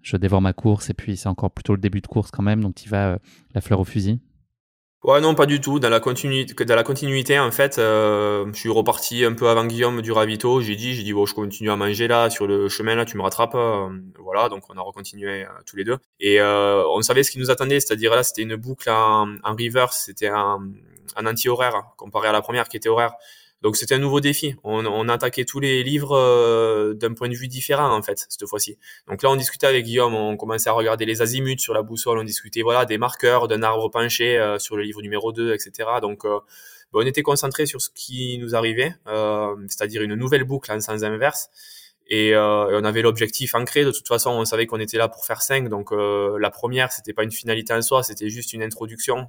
je 0.01 0.17
dévore 0.17 0.41
ma 0.41 0.53
course 0.53 0.89
et 0.89 0.93
puis 0.93 1.17
c'est 1.17 1.27
encore 1.27 1.51
plutôt 1.51 1.73
le 1.73 1.81
début 1.81 2.01
de 2.01 2.07
course 2.07 2.31
quand 2.31 2.43
même, 2.43 2.61
donc 2.61 2.75
tu 2.75 2.89
vas 2.89 3.09
euh, 3.09 3.17
la 3.53 3.61
fleur 3.61 3.79
au 3.79 3.85
fusil? 3.85 4.19
Ouais, 5.01 5.21
non, 5.21 5.33
pas 5.33 5.45
du 5.45 5.61
tout. 5.61 5.79
Dans 5.79 5.89
la 5.89 6.01
continuité, 6.01 7.39
en 7.39 7.51
fait, 7.51 7.77
euh, 7.77 8.45
je 8.51 8.59
suis 8.59 8.69
reparti 8.69 9.23
un 9.23 9.31
peu 9.33 9.47
avant 9.47 9.65
Guillaume 9.65 10.01
du 10.01 10.11
ravito. 10.11 10.59
J'ai 10.59 10.75
dit, 10.75 10.93
j'ai 10.93 11.03
dit, 11.03 11.13
bon, 11.13 11.25
je 11.25 11.33
continue 11.33 11.71
à 11.71 11.77
manger 11.77 12.09
là, 12.09 12.29
sur 12.29 12.47
le 12.47 12.67
chemin 12.67 12.95
là, 12.95 13.05
tu 13.05 13.15
me 13.15 13.21
rattrapes. 13.21 13.55
Euh, 13.55 13.87
voilà, 14.19 14.49
donc 14.49 14.63
on 14.69 14.77
a 14.77 14.81
recontinué 14.81 15.45
euh, 15.45 15.47
tous 15.65 15.77
les 15.77 15.85
deux. 15.85 15.97
Et 16.19 16.41
on 16.41 17.01
savait 17.01 17.23
ce 17.23 17.31
qui 17.31 17.39
nous 17.39 17.49
attendait, 17.49 17.79
c'est-à-dire 17.79 18.13
là, 18.13 18.23
c'était 18.23 18.41
une 18.41 18.57
boucle 18.57 18.89
en, 18.89 19.35
en 19.43 19.51
reverse, 19.53 20.03
c'était 20.05 20.27
un 20.27 20.59
anti-horaire 21.25 21.83
comparé 21.95 22.27
à 22.27 22.33
la 22.33 22.41
première 22.41 22.67
qui 22.67 22.75
était 22.75 22.89
horaire. 22.89 23.13
Donc 23.61 23.75
c'était 23.75 23.95
un 23.95 23.99
nouveau 23.99 24.21
défi. 24.21 24.55
On, 24.63 24.85
on 24.85 25.09
attaquait 25.09 25.43
tous 25.43 25.59
les 25.59 25.83
livres 25.83 26.15
euh, 26.15 26.93
d'un 26.93 27.13
point 27.13 27.27
de 27.27 27.35
vue 27.35 27.47
différent 27.47 27.93
en 27.95 28.01
fait 28.01 28.25
cette 28.29 28.47
fois-ci. 28.47 28.77
Donc 29.07 29.21
là 29.21 29.29
on 29.29 29.35
discutait 29.35 29.67
avec 29.67 29.85
Guillaume, 29.85 30.15
on 30.15 30.37
commençait 30.37 30.69
à 30.69 30.73
regarder 30.73 31.05
les 31.05 31.21
azimuts 31.21 31.59
sur 31.59 31.73
la 31.73 31.81
boussole, 31.81 32.19
on 32.19 32.23
discutait 32.23 32.61
voilà 32.61 32.85
des 32.85 32.97
marqueurs 32.97 33.47
d'un 33.47 33.61
arbre 33.61 33.89
penché 33.89 34.37
euh, 34.37 34.59
sur 34.59 34.77
le 34.77 34.83
livre 34.83 35.01
numéro 35.01 35.33
2, 35.33 35.53
etc. 35.53 35.89
Donc 36.01 36.23
euh, 36.23 36.39
on 36.93 37.05
était 37.05 37.21
concentré 37.21 37.65
sur 37.65 37.81
ce 37.81 37.89
qui 37.93 38.37
nous 38.39 38.55
arrivait, 38.55 38.95
c'est-à-dire 39.67 40.01
une 40.01 40.15
nouvelle 40.15 40.43
boucle 40.43 40.71
en 40.71 40.79
sens 40.79 41.03
inverse. 41.03 41.49
Et, 42.07 42.35
on 42.35 42.83
avait 42.83 43.03
l'objectif 43.03 43.53
ancré. 43.53 43.85
De 43.85 43.91
toute 43.91 44.07
façon, 44.07 44.31
on 44.31 44.43
savait 44.43 44.65
qu'on 44.65 44.79
était 44.79 44.97
là 44.97 45.07
pour 45.07 45.23
faire 45.23 45.43
5. 45.43 45.69
Donc 45.69 45.91
la 45.91 46.49
première, 46.49 46.91
c'était 46.91 47.13
pas 47.13 47.21
une 47.23 47.31
finalité 47.31 47.73
en 47.73 47.83
soi, 47.83 48.01
c'était 48.01 48.29
juste 48.29 48.53
une 48.53 48.63
introduction 48.63 49.27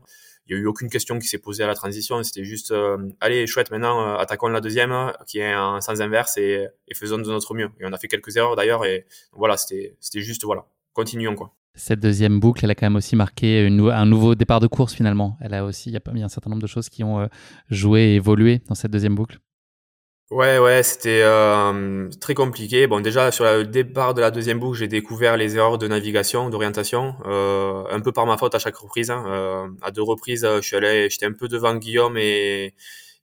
il 0.51 0.57
y 0.57 0.59
a 0.59 0.63
eu 0.63 0.67
aucune 0.67 0.91
question 0.91 1.21
qui 1.21 1.29
s'est 1.29 1.39
posée 1.39 1.63
à 1.63 1.69
la 1.69 1.75
transition. 1.75 2.21
C'était 2.25 2.45
juste, 2.45 2.73
euh, 2.73 2.99
allez, 3.21 3.47
chouette, 3.47 3.71
maintenant, 3.71 4.03
euh, 4.03 4.17
attaquons 4.17 4.49
la 4.49 4.61
deuxième, 4.61 4.93
qui 5.25 5.39
est 5.39 5.53
un 5.53 5.81
sens 5.81 6.01
inverse, 6.01 6.37
et, 6.39 6.67
faisons 6.93 7.19
de 7.19 7.25
notre 7.25 7.55
mieux. 7.55 7.71
Et 7.79 7.87
on 7.87 7.93
a 7.93 7.99
fait 7.99 8.09
quelques 8.09 8.37
erreurs 8.37 8.57
d'ailleurs, 8.57 8.85
et 8.85 9.07
voilà, 9.33 9.57
c'était, 9.57 9.95
juste, 10.15 10.45
voilà, 10.45 10.67
continuons 10.93 11.37
quoi. 11.37 11.55
Cette 11.77 12.01
deuxième 12.01 12.41
boucle, 12.41 12.65
elle 12.65 12.71
a 12.73 12.75
quand 12.75 12.87
même 12.87 12.97
aussi 12.97 13.15
marqué 13.15 13.69
un 13.69 14.07
nouveau 14.07 14.35
départ 14.35 14.59
de 14.59 14.67
course 14.67 14.93
finalement. 14.93 15.39
Elle 15.41 15.55
a 15.55 15.65
aussi, 15.65 15.89
il 15.89 15.93
y 15.93 15.97
a, 15.97 16.01
il 16.13 16.19
y 16.19 16.23
a 16.23 16.25
un 16.25 16.29
certain 16.29 16.51
nombre 16.51 16.61
de 16.61 16.67
choses 16.67 16.89
qui 16.89 17.05
ont 17.05 17.21
euh, 17.21 17.27
joué 17.71 18.01
et 18.01 18.15
évolué 18.17 18.61
dans 18.69 18.75
cette 18.75 18.91
deuxième 18.91 19.15
boucle. 19.15 19.39
Ouais, 20.31 20.61
ouais, 20.61 20.85
c'était 20.85 21.23
euh, 21.25 22.09
très 22.21 22.35
compliqué. 22.35 22.87
Bon, 22.87 23.01
déjà 23.01 23.33
sur 23.33 23.45
le 23.45 23.65
départ 23.65 24.15
de 24.15 24.21
la 24.21 24.31
deuxième 24.31 24.61
boucle, 24.61 24.79
j'ai 24.79 24.87
découvert 24.87 25.37
les 25.37 25.57
erreurs 25.57 25.77
de 25.77 25.89
navigation, 25.89 26.51
d'orientation, 26.51 27.17
euh, 27.27 27.83
un 27.91 27.99
peu 27.99 28.13
par 28.13 28.27
ma 28.27 28.39
faute 28.39 28.55
à 28.55 28.61
chaque 28.61 28.77
reprise. 28.77 29.11
Hein. 29.11 29.25
Euh, 29.27 29.67
à 29.83 29.91
deux 29.91 30.03
reprises, 30.03 30.47
je 30.49 30.61
suis 30.61 30.77
allé, 30.77 31.11
j'étais 31.11 31.27
un 31.27 31.33
peu 31.33 31.49
devant 31.49 31.75
Guillaume 31.75 32.17
et 32.17 32.75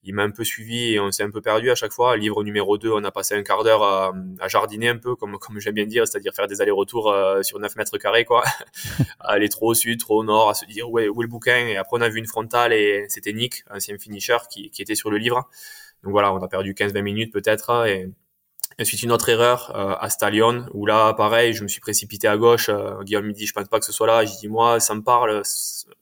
il 0.04 0.16
m'a 0.16 0.24
un 0.24 0.32
peu 0.32 0.44
suivi 0.44 0.96
et 0.96 1.00
on 1.00 1.10
s'est 1.14 1.24
un 1.24 1.32
peu 1.32 1.40
perdu 1.40 1.72
à 1.72 1.76
chaque 1.76 1.94
fois. 1.94 2.18
Livre 2.18 2.44
numéro 2.44 2.78
2, 2.78 2.92
on 2.92 3.04
a 3.06 3.12
passé 3.12 3.36
un 3.36 3.44
quart 3.44 3.64
d'heure 3.64 3.84
à, 3.84 4.14
à, 4.42 4.50
jardiner 4.50 4.90
un 4.90 4.98
peu, 4.98 5.16
comme 5.16 5.38
comme 5.40 5.62
j'aime 5.62 5.76
bien 5.76 5.86
dire, 5.86 6.06
c'est-à-dire 6.06 6.34
faire 6.34 6.48
des 6.48 6.60
allers-retours 6.60 7.16
sur 7.42 7.58
9 7.58 7.74
mètres 7.78 7.98
carrés, 7.98 8.26
quoi. 8.26 8.44
aller 9.22 9.48
trop 9.48 9.72
au 9.72 9.74
sud, 9.74 9.98
trop 10.02 10.20
au 10.20 10.24
nord, 10.26 10.50
à 10.50 10.54
se 10.56 10.66
dire 10.66 10.90
où 10.90 11.00
est, 11.00 11.08
où 11.08 11.22
est 11.22 11.26
le 11.26 11.30
bouquin. 11.30 11.68
Et 11.68 11.78
après, 11.78 11.98
on 11.98 12.02
a 12.02 12.10
vu 12.10 12.20
une 12.20 12.28
frontale 12.28 12.74
et 12.74 13.06
c'était 13.08 13.32
Nick, 13.32 13.64
ancien 13.74 13.98
finisher, 13.98 14.38
qui, 14.52 14.72
qui 14.72 14.82
était 14.82 14.96
sur 14.96 15.10
le 15.10 15.18
livre. 15.18 15.50
Donc 16.08 16.14
voilà, 16.14 16.34
on 16.34 16.38
a 16.38 16.48
perdu 16.48 16.74
15-20 16.74 17.02
minutes 17.02 17.34
peut-être. 17.34 17.86
Et 17.86 18.10
ensuite 18.80 19.04
une 19.04 19.12
autre 19.12 19.28
erreur 19.28 19.76
euh, 19.76 19.94
à 20.00 20.10
Stallion 20.10 20.66
où 20.74 20.86
là 20.86 21.14
pareil, 21.14 21.52
je 21.52 21.64
me 21.64 21.68
suis 21.68 21.82
précipité 21.82 22.30
à 22.30 22.38
gauche. 22.38 22.70
Euh, 22.70 23.04
Guillaume 23.04 23.26
me 23.26 23.34
dit 23.34 23.46
je 23.46 23.52
pense 23.52 23.68
pas 23.68 23.78
que 23.78 23.86
ce 23.86 23.92
soit 23.92 24.08
là. 24.08 24.24
J'ai 24.24 24.38
dit 24.40 24.48
moi 24.48 24.80
ça 24.80 24.96
me 24.96 25.02
parle. 25.02 25.42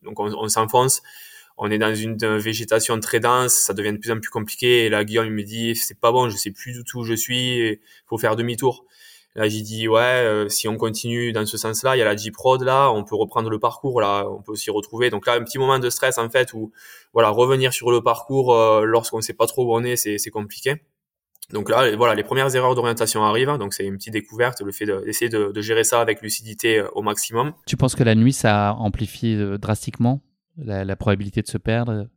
Donc 0.03 0.19
on, 0.19 0.31
on 0.31 0.47
s'enfonce. 0.47 1.01
On 1.57 1.71
est 1.71 1.79
dans 1.79 1.95
une, 1.95 2.17
végétation 2.37 2.99
très 2.99 3.19
dense, 3.19 3.55
ça 3.55 3.73
devient 3.73 3.93
de 3.93 3.97
plus 3.97 4.11
en 4.11 4.19
plus 4.19 4.29
compliqué. 4.29 4.85
Et 4.85 4.89
là 4.89 5.03
Guillaume 5.03 5.29
me 5.29 5.41
dit 5.41 5.75
c'est 5.75 5.99
pas 5.99 6.11
bon, 6.11 6.29
je 6.29 6.37
sais 6.37 6.51
plus 6.51 6.73
du 6.73 6.83
tout 6.83 6.99
où 6.99 7.03
je 7.03 7.15
suis. 7.15 7.57
Il 7.57 7.79
faut 8.05 8.19
faire 8.19 8.35
demi-tour. 8.35 8.85
Là, 9.35 9.49
j'ai 9.49 9.61
dit 9.61 9.89
ouais, 9.89 9.99
euh, 10.01 10.47
si 10.47 10.69
on 10.69 10.77
continue 10.77 11.33
dans 11.33 11.45
ce 11.45 11.57
sens-là, 11.57 11.97
il 11.97 11.99
y 11.99 12.01
a 12.01 12.05
la 12.05 12.15
Jeep 12.15 12.37
Road 12.37 12.61
là, 12.61 12.89
on 12.89 13.03
peut 13.03 13.15
reprendre 13.15 13.49
le 13.49 13.59
parcours 13.59 13.99
là, 13.99 14.25
on 14.29 14.41
peut 14.41 14.55
s'y 14.55 14.71
retrouver. 14.71 15.09
Donc 15.09 15.27
là, 15.27 15.33
un 15.33 15.43
petit 15.43 15.57
moment 15.57 15.77
de 15.77 15.89
stress 15.89 16.17
en 16.17 16.29
fait 16.29 16.53
où 16.53 16.71
voilà, 17.13 17.29
revenir 17.29 17.73
sur 17.73 17.91
le 17.91 18.01
parcours 18.01 18.53
euh, 18.53 18.85
lorsqu'on 18.85 19.19
sait 19.19 19.33
pas 19.33 19.45
trop 19.45 19.65
où 19.65 19.75
on 19.75 19.83
est, 19.83 19.97
c'est 19.97 20.29
compliqué. 20.29 20.75
Donc 21.51 21.69
là, 21.69 21.95
voilà, 21.97 22.15
les 22.15 22.23
premières 22.23 22.55
erreurs 22.55 22.75
d'orientation 22.75 23.23
arrivent. 23.23 23.57
Donc 23.59 23.73
c'est 23.73 23.85
une 23.85 23.97
petite 23.97 24.13
découverte, 24.13 24.61
le 24.61 24.71
fait 24.71 24.85
d'essayer 24.85 25.29
de, 25.29 25.51
de, 25.51 25.61
gérer 25.61 25.83
ça 25.83 25.99
avec 25.99 26.21
lucidité 26.21 26.79
euh, 26.79 26.87
au 26.93 27.01
maximum. 27.01 27.51
Tu 27.67 27.75
penses 27.75 27.95
que 27.95 28.03
la 28.03 28.15
nuit, 28.15 28.33
ça 28.33 28.73
amplifie 28.79 29.37
drastiquement 29.59 30.21
la, 30.57 30.85
la 30.85 30.95
probabilité 30.95 31.41
de 31.41 31.47
se 31.47 31.57
perdre? 31.57 32.07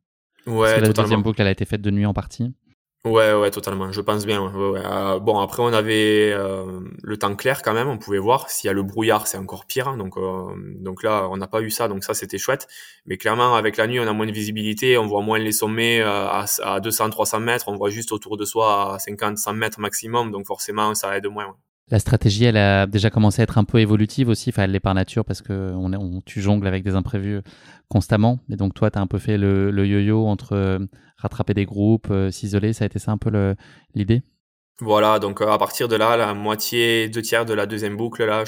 Ouais, 0.47 0.69
Parce 0.69 0.75
que 0.75 0.87
la 0.87 0.93
deuxième 0.93 1.23
boucle, 1.23 1.41
elle 1.41 1.49
a 1.49 1.51
été 1.51 1.65
faite 1.65 1.83
de 1.83 1.91
nuit 1.91 2.07
en 2.07 2.15
partie. 2.15 2.55
Ouais, 3.05 3.33
ouais, 3.33 3.51
totalement. 3.53 3.93
Je 3.93 4.01
pense 4.01 4.27
bien. 4.27 4.43
Euh, 4.43 5.21
bon, 5.21 5.39
après, 5.39 5.63
on 5.63 5.73
avait 5.73 6.33
euh, 6.33 6.81
le 7.01 7.17
temps 7.17 7.37
clair 7.37 7.63
quand 7.63 7.73
même. 7.73 7.89
On 7.89 7.97
pouvait 7.97 8.19
voir. 8.19 8.51
S'il 8.51 8.67
y 8.67 8.71
a 8.71 8.73
le 8.73 8.83
brouillard, 8.83 9.29
c'est 9.29 9.39
encore 9.39 9.67
pire. 9.67 9.87
Hein. 9.87 9.97
donc, 9.97 10.17
euh, 10.17 10.53
donc 10.81 11.05
là, 11.05 11.29
on 11.31 11.37
n'a 11.37 11.47
pas 11.47 11.61
eu 11.61 11.71
ça. 11.71 11.87
Donc 11.87 12.03
ça, 12.03 12.13
c'était 12.13 12.39
chouette. 12.39 12.67
Mais 13.07 13.17
clairement, 13.17 13.55
avec 13.55 13.77
la 13.77 13.87
nuit, 13.87 14.01
on 14.01 14.07
a 14.09 14.13
moins 14.13 14.27
de 14.27 14.33
visibilité. 14.33 14.99
On 14.99 15.07
voit 15.07 15.23
moins 15.23 15.39
les 15.39 15.53
sommets 15.53 16.01
à, 16.03 16.45
à 16.65 16.81
200, 16.81 17.11
300 17.11 17.39
mètres. 17.39 17.69
On 17.69 17.77
voit 17.77 17.91
juste 17.91 18.11
autour 18.11 18.37
de 18.37 18.45
soi 18.45 18.95
à 18.97 18.99
50, 18.99 19.39
100 19.39 19.53
mètres 19.55 19.81
maximum. 19.81 20.33
Donc 20.33 20.47
forcément, 20.47 20.93
ça 20.97 21.17
aide 21.17 21.27
moins. 21.27 21.55
La 21.91 22.01
stratégie, 22.01 22.45
elle 22.45 22.59
a 22.59 22.87
déjà 22.87 23.09
commencé 23.11 23.41
à 23.41 23.45
être 23.45 23.57
un 23.57 23.65
peu 23.65 23.79
évolutive 23.79 24.29
aussi. 24.29 24.51
Enfin, 24.51 24.65
elle 24.65 24.73
l'est 24.73 24.81
par 24.81 24.95
nature 24.95 25.25
parce 25.25 25.41
que 25.41 25.73
on, 25.73 25.93
on, 25.95 26.21
tu 26.21 26.43
jongles 26.43 26.67
avec 26.67 26.83
des 26.83 26.97
imprévus 26.97 27.41
constamment. 27.89 28.41
Et 28.51 28.57
donc, 28.57 28.75
toi, 28.75 28.91
tu 28.91 28.99
as 28.99 29.01
un 29.01 29.07
peu 29.07 29.19
fait 29.19 29.39
le, 29.39 29.71
le 29.71 29.87
yo-yo 29.87 30.27
entre 30.27 30.53
euh, 30.53 30.79
rattraper 31.19 31.55
des 31.55 31.65
groupes, 31.65 32.09
euh, 32.11 32.31
s'isoler. 32.31 32.73
Ça 32.73 32.85
a 32.85 32.87
été 32.87 32.99
ça 32.99 33.13
un 33.13 33.19
peu 33.19 33.31
l'idée 33.95 34.23
Voilà, 34.81 35.19
donc 35.19 35.43
euh, 35.43 35.49
à 35.49 35.59
partir 35.59 35.89
de 35.89 35.97
là, 35.97 36.17
la 36.17 36.35
moitié, 36.35 37.09
deux 37.09 37.23
tiers 37.23 37.45
de 37.45 37.55
la 37.55 37.67
deuxième 37.67 37.97
boucle, 37.97 38.25
là, 38.25 38.45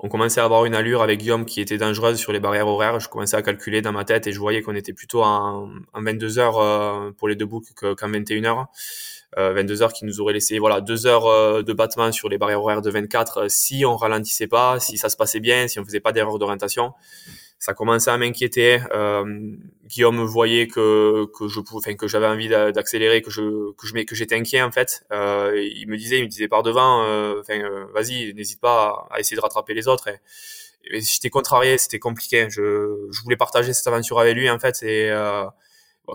on 0.00 0.08
commençait 0.08 0.40
à 0.40 0.44
avoir 0.44 0.64
une 0.64 0.74
allure 0.74 1.02
avec 1.02 1.20
Guillaume 1.20 1.44
qui 1.44 1.60
était 1.60 1.78
dangereuse 1.78 2.18
sur 2.18 2.32
les 2.32 2.40
barrières 2.40 2.68
horaires. 2.68 3.00
Je 3.00 3.08
commençais 3.08 3.36
à 3.36 3.42
calculer 3.42 3.82
dans 3.82 3.92
ma 3.92 4.04
tête 4.04 4.26
et 4.26 4.32
je 4.32 4.38
voyais 4.38 4.62
qu'on 4.62 4.74
était 4.74 4.92
plutôt 4.92 5.22
en, 5.22 5.68
en 5.92 6.02
22 6.02 6.38
heures 6.38 7.14
pour 7.16 7.28
les 7.28 7.36
deux 7.36 7.46
boucles 7.46 7.94
qu'en 7.94 8.08
21 8.08 8.44
heures. 8.44 8.68
22 9.36 9.80
euh, 9.80 9.82
heures 9.82 9.92
qui 9.92 10.04
nous 10.04 10.20
aurait 10.20 10.32
laissé 10.32 10.58
voilà 10.58 10.80
deux 10.80 11.06
heures 11.06 11.26
euh, 11.26 11.62
de 11.62 11.72
battement 11.72 12.12
sur 12.12 12.28
les 12.28 12.38
barrières 12.38 12.62
horaires 12.62 12.82
de 12.82 12.90
24 12.90 13.38
euh, 13.38 13.48
si 13.48 13.84
on 13.84 13.96
ralentissait 13.96 14.46
pas, 14.46 14.78
si 14.80 14.96
ça 14.96 15.08
se 15.08 15.16
passait 15.16 15.40
bien, 15.40 15.66
si 15.68 15.78
on 15.78 15.84
faisait 15.84 16.00
pas 16.00 16.12
d'erreur 16.12 16.38
d'orientation. 16.38 16.92
Ça 17.64 17.72
commençait 17.72 18.10
à 18.10 18.18
m'inquiéter. 18.18 18.78
Guillaume 19.86 20.22
voyait 20.24 20.66
que 20.68 21.24
que 21.34 21.48
je 21.48 21.60
pouvais, 21.60 21.78
enfin 21.78 21.96
que 21.96 22.06
j'avais 22.06 22.26
envie 22.26 22.50
d'accélérer, 22.50 23.22
que 23.22 23.30
je 23.30 23.72
que 23.72 23.86
je 23.86 23.94
que 24.04 24.14
j'étais 24.14 24.34
inquiet 24.34 24.60
en 24.60 24.70
fait. 24.70 25.06
il 25.10 25.86
me 25.88 25.96
disait, 25.96 26.18
il 26.18 26.24
me 26.24 26.28
disait 26.28 26.46
par 26.46 26.62
devant, 26.62 27.00
enfin 27.40 27.58
vas-y, 27.94 28.34
n'hésite 28.34 28.60
pas 28.60 29.08
à, 29.10 29.18
essayer 29.18 29.36
de 29.36 29.40
rattraper 29.40 29.72
les 29.72 29.88
autres. 29.88 30.08
Et, 30.08 31.00
j'étais 31.00 31.30
contrarié, 31.30 31.78
c'était 31.78 31.98
compliqué. 31.98 32.48
Je, 32.50 33.08
je 33.10 33.22
voulais 33.22 33.38
partager 33.38 33.72
cette 33.72 33.86
aventure 33.86 34.20
avec 34.20 34.36
lui 34.36 34.50
en 34.50 34.58
fait. 34.58 34.82
Et 34.82 35.10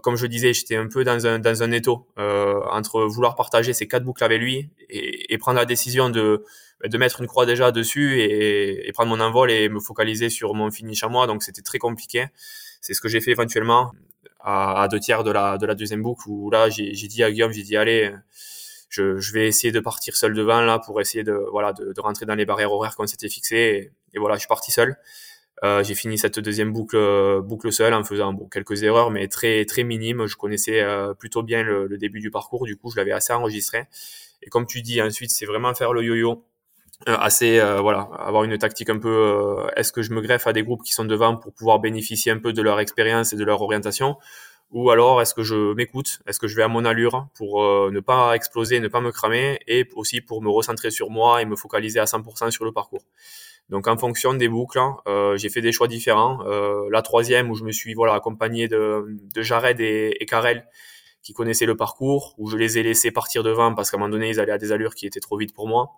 comme 0.03 0.15
je 0.15 0.27
disais, 0.27 0.53
j'étais 0.53 0.75
un 0.75 0.87
peu 0.87 1.03
dans 1.03 1.25
un, 1.25 1.39
dans 1.39 1.63
un 1.63 1.71
étau 1.71 2.07
euh, 2.19 2.61
entre 2.71 3.01
vouloir 3.03 3.35
partager 3.35 3.73
ces 3.73 3.87
quatre 3.87 4.03
boucles 4.03 4.23
avec 4.23 4.39
lui 4.39 4.69
et, 4.89 5.33
et, 5.33 5.37
prendre 5.37 5.57
la 5.57 5.65
décision 5.65 6.09
de, 6.09 6.43
de 6.83 6.97
mettre 6.97 7.21
une 7.21 7.27
croix 7.27 7.45
déjà 7.45 7.71
dessus 7.71 8.21
et, 8.21 8.87
et, 8.87 8.91
prendre 8.91 9.09
mon 9.09 9.19
envol 9.23 9.49
et 9.51 9.67
me 9.67 9.79
focaliser 9.79 10.29
sur 10.29 10.53
mon 10.53 10.69
finish 10.69 11.03
à 11.03 11.09
moi. 11.09 11.25
Donc 11.25 11.43
c'était 11.43 11.63
très 11.63 11.79
compliqué. 11.79 12.27
C'est 12.81 12.93
ce 12.93 13.01
que 13.01 13.09
j'ai 13.09 13.19
fait 13.19 13.31
éventuellement 13.31 13.91
à, 14.39 14.83
à, 14.83 14.87
deux 14.87 14.99
tiers 14.99 15.23
de 15.23 15.31
la, 15.31 15.57
de 15.57 15.65
la 15.65 15.75
deuxième 15.75 16.03
boucle 16.03 16.27
où 16.27 16.51
là 16.51 16.69
j'ai 16.69 16.93
dit 16.93 17.23
à 17.23 17.31
Guillaume, 17.31 17.51
j'ai 17.51 17.63
dit 17.63 17.75
allez, 17.75 18.13
je, 18.89 19.19
je, 19.19 19.33
vais 19.33 19.47
essayer 19.47 19.71
de 19.71 19.79
partir 19.79 20.15
seul 20.15 20.33
devant 20.33 20.61
là 20.61 20.79
pour 20.79 21.01
essayer 21.01 21.23
de 21.23 21.33
voilà 21.51 21.73
de, 21.73 21.93
de 21.93 22.01
rentrer 22.01 22.25
dans 22.25 22.35
les 22.35 22.45
barrières 22.45 22.71
horaires 22.71 22.95
qu'on 22.95 23.07
s'était 23.07 23.29
fixées 23.29 23.91
et, 24.13 24.15
et, 24.15 24.19
voilà 24.19 24.35
je 24.35 24.39
suis 24.39 24.47
parti 24.47 24.71
seul. 24.71 24.97
Euh, 25.63 25.83
j'ai 25.83 25.95
fini 25.95 26.17
cette 26.17 26.39
deuxième 26.39 26.71
boucle 26.71 26.95
euh, 26.95 27.71
seule 27.71 27.93
en 27.93 28.03
faisant 28.03 28.33
quelques 28.51 28.83
erreurs, 28.83 29.11
mais 29.11 29.27
très 29.27 29.65
très 29.65 29.83
minimes. 29.83 30.25
Je 30.25 30.37
connaissais 30.37 30.81
euh, 30.81 31.13
plutôt 31.13 31.43
bien 31.43 31.63
le, 31.63 31.87
le, 31.87 31.97
début 31.97 32.19
du 32.19 32.31
parcours, 32.31 32.65
du 32.65 32.77
coup 32.77 32.89
je 32.91 32.95
l'avais 32.95 33.11
assez 33.11 33.33
enregistré. 33.33 33.87
Et 34.41 34.49
comme 34.49 34.65
tu 34.65 34.81
dis, 34.81 35.01
ensuite 35.01 35.31
c'est 35.31 35.45
vraiment 35.45 35.73
faire 35.73 35.91
le 35.91 36.01
yo-yo, 36.01 36.45
assez 37.05 37.59
voilà, 37.81 38.09
avoir 38.19 38.43
une 38.45 38.57
tactique 38.57 38.89
un 38.89 38.99
peu. 38.99 39.57
Est-ce 39.75 39.91
que 39.91 40.01
je 40.01 40.13
me 40.13 40.21
greffe 40.21 40.47
à 40.47 40.53
des 40.53 40.63
groupes 40.63 40.83
qui 40.83 40.93
sont 40.93 41.05
devant 41.05 41.35
pour 41.35 41.53
pouvoir 41.53 41.79
bénéficier 41.79 42.31
un 42.31 42.39
peu 42.39 42.53
de 42.53 42.61
leur 42.61 42.79
expérience 42.79 43.33
et 43.33 43.35
de 43.35 43.43
leur 43.43 43.61
orientation, 43.61 44.17
ou 44.71 44.91
alors 44.91 45.21
est-ce 45.21 45.33
que 45.33 45.43
je 45.43 45.73
m'écoute? 45.73 46.21
Est-ce 46.25 46.39
que 46.39 46.47
je 46.47 46.55
vais 46.55 46.63
à 46.63 46.69
mon 46.69 46.85
allure 46.85 47.27
pour 47.35 47.61
ne 47.91 47.99
pas 47.99 48.33
exploser, 48.33 48.79
ne 48.79 48.87
pas 48.87 49.01
me 49.01 49.11
cramer, 49.11 49.59
et 49.67 49.85
aussi 49.95 50.21
pour 50.21 50.41
me 50.41 50.49
recentrer 50.49 50.91
sur 50.91 51.09
moi 51.09 51.41
et 51.41 51.45
me 51.45 51.57
focaliser 51.57 51.99
à 51.99 52.05
100% 52.05 52.49
sur 52.51 52.63
le 52.63 52.71
parcours. 52.71 53.03
Donc 53.69 53.87
en 53.87 53.97
fonction 53.97 54.33
des 54.33 54.47
boucles, 54.47 54.79
hein, 54.79 54.97
euh, 55.07 55.37
j'ai 55.37 55.49
fait 55.49 55.61
des 55.61 55.71
choix 55.71 55.87
différents. 55.87 56.39
Euh, 56.47 56.87
la 56.91 57.01
troisième 57.01 57.51
où 57.51 57.55
je 57.55 57.63
me 57.63 57.71
suis 57.71 57.93
voilà 57.93 58.13
accompagné 58.15 58.67
de, 58.67 59.17
Jared 59.35 59.79
et, 59.79 60.15
et 60.19 60.25
Karel 60.25 60.65
qui 61.21 61.33
connaissaient 61.33 61.65
le 61.65 61.75
parcours, 61.75 62.33
où 62.37 62.49
je 62.49 62.57
les 62.57 62.77
ai 62.77 62.83
laissés 62.83 63.11
partir 63.11 63.43
devant 63.43 63.75
parce 63.75 63.91
qu'à 63.91 63.97
un 63.97 63.99
moment 63.99 64.11
donné 64.11 64.29
ils 64.29 64.39
allaient 64.39 64.53
à 64.53 64.57
des 64.57 64.71
allures 64.71 64.95
qui 64.95 65.05
étaient 65.05 65.19
trop 65.19 65.37
vite 65.37 65.53
pour 65.53 65.67
moi. 65.67 65.91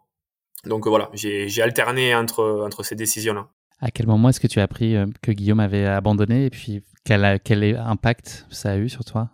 Donc 0.66 0.88
voilà, 0.88 1.10
j'ai 1.14 1.62
alterné 1.62 2.14
entre, 2.14 2.64
entre 2.66 2.84
ces 2.84 2.96
décisions-là. 2.96 3.48
À 3.80 3.90
quel 3.90 4.06
moment 4.06 4.30
est-ce 4.30 4.40
que 4.40 4.48
tu 4.48 4.60
as 4.60 4.64
appris 4.64 4.96
euh, 4.96 5.08
que 5.24 5.32
Guillaume 5.32 5.60
avait 5.60 5.86
abandonné 5.86 6.46
et 6.46 6.50
puis 6.50 6.84
quel, 7.04 7.40
quel 7.44 7.64
impact 7.78 8.46
ça 8.52 8.72
a 8.72 8.78
eu 8.78 8.90
sur 8.90 9.04
toi? 9.04 9.30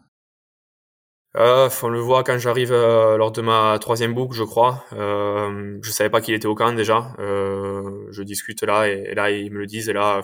Euh, 1.38 1.70
on 1.84 1.90
le 1.90 2.00
voit 2.00 2.24
quand 2.24 2.38
j'arrive 2.38 2.72
euh, 2.72 3.18
lors 3.18 3.32
de 3.32 3.42
ma 3.42 3.78
troisième 3.80 4.14
boucle, 4.14 4.36
je 4.36 4.44
crois. 4.44 4.86
Euh, 4.94 5.78
je 5.82 5.92
savais 5.92 6.10
pas 6.10 6.22
qu'il 6.22 6.34
était 6.34 6.48
au 6.48 6.56
camp 6.56 6.74
déjà. 6.74 7.14
Euh, 7.20 8.08
je 8.12 8.24
discute 8.24 8.64
là 8.64 8.88
et, 8.88 9.14
là 9.14 9.30
ils 9.32 9.52
me 9.52 9.60
le 9.60 9.66
disent 9.66 9.90
et 9.90 9.94
là 9.94 10.22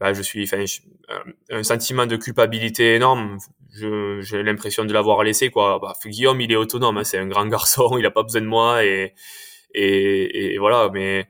bah, 0.00 0.12
je 0.12 0.22
suis, 0.22 0.42
enfin, 0.44 0.64
un 1.50 1.62
sentiment 1.62 2.06
de 2.06 2.16
culpabilité 2.16 2.94
énorme. 2.94 3.38
J'ai 3.70 4.42
l'impression 4.42 4.84
de 4.84 4.92
l'avoir 4.92 5.22
laissé, 5.24 5.50
quoi. 5.50 5.78
Bah, 5.80 5.94
Guillaume, 6.04 6.40
il 6.40 6.52
est 6.52 6.56
autonome, 6.56 6.98
hein, 6.98 7.04
c'est 7.04 7.18
un 7.18 7.26
grand 7.26 7.46
garçon, 7.46 7.96
il 7.98 8.06
a 8.06 8.10
pas 8.10 8.22
besoin 8.22 8.40
de 8.42 8.46
moi 8.46 8.84
et, 8.84 9.14
et, 9.74 10.54
et 10.54 10.58
voilà, 10.58 10.90
mais, 10.92 11.28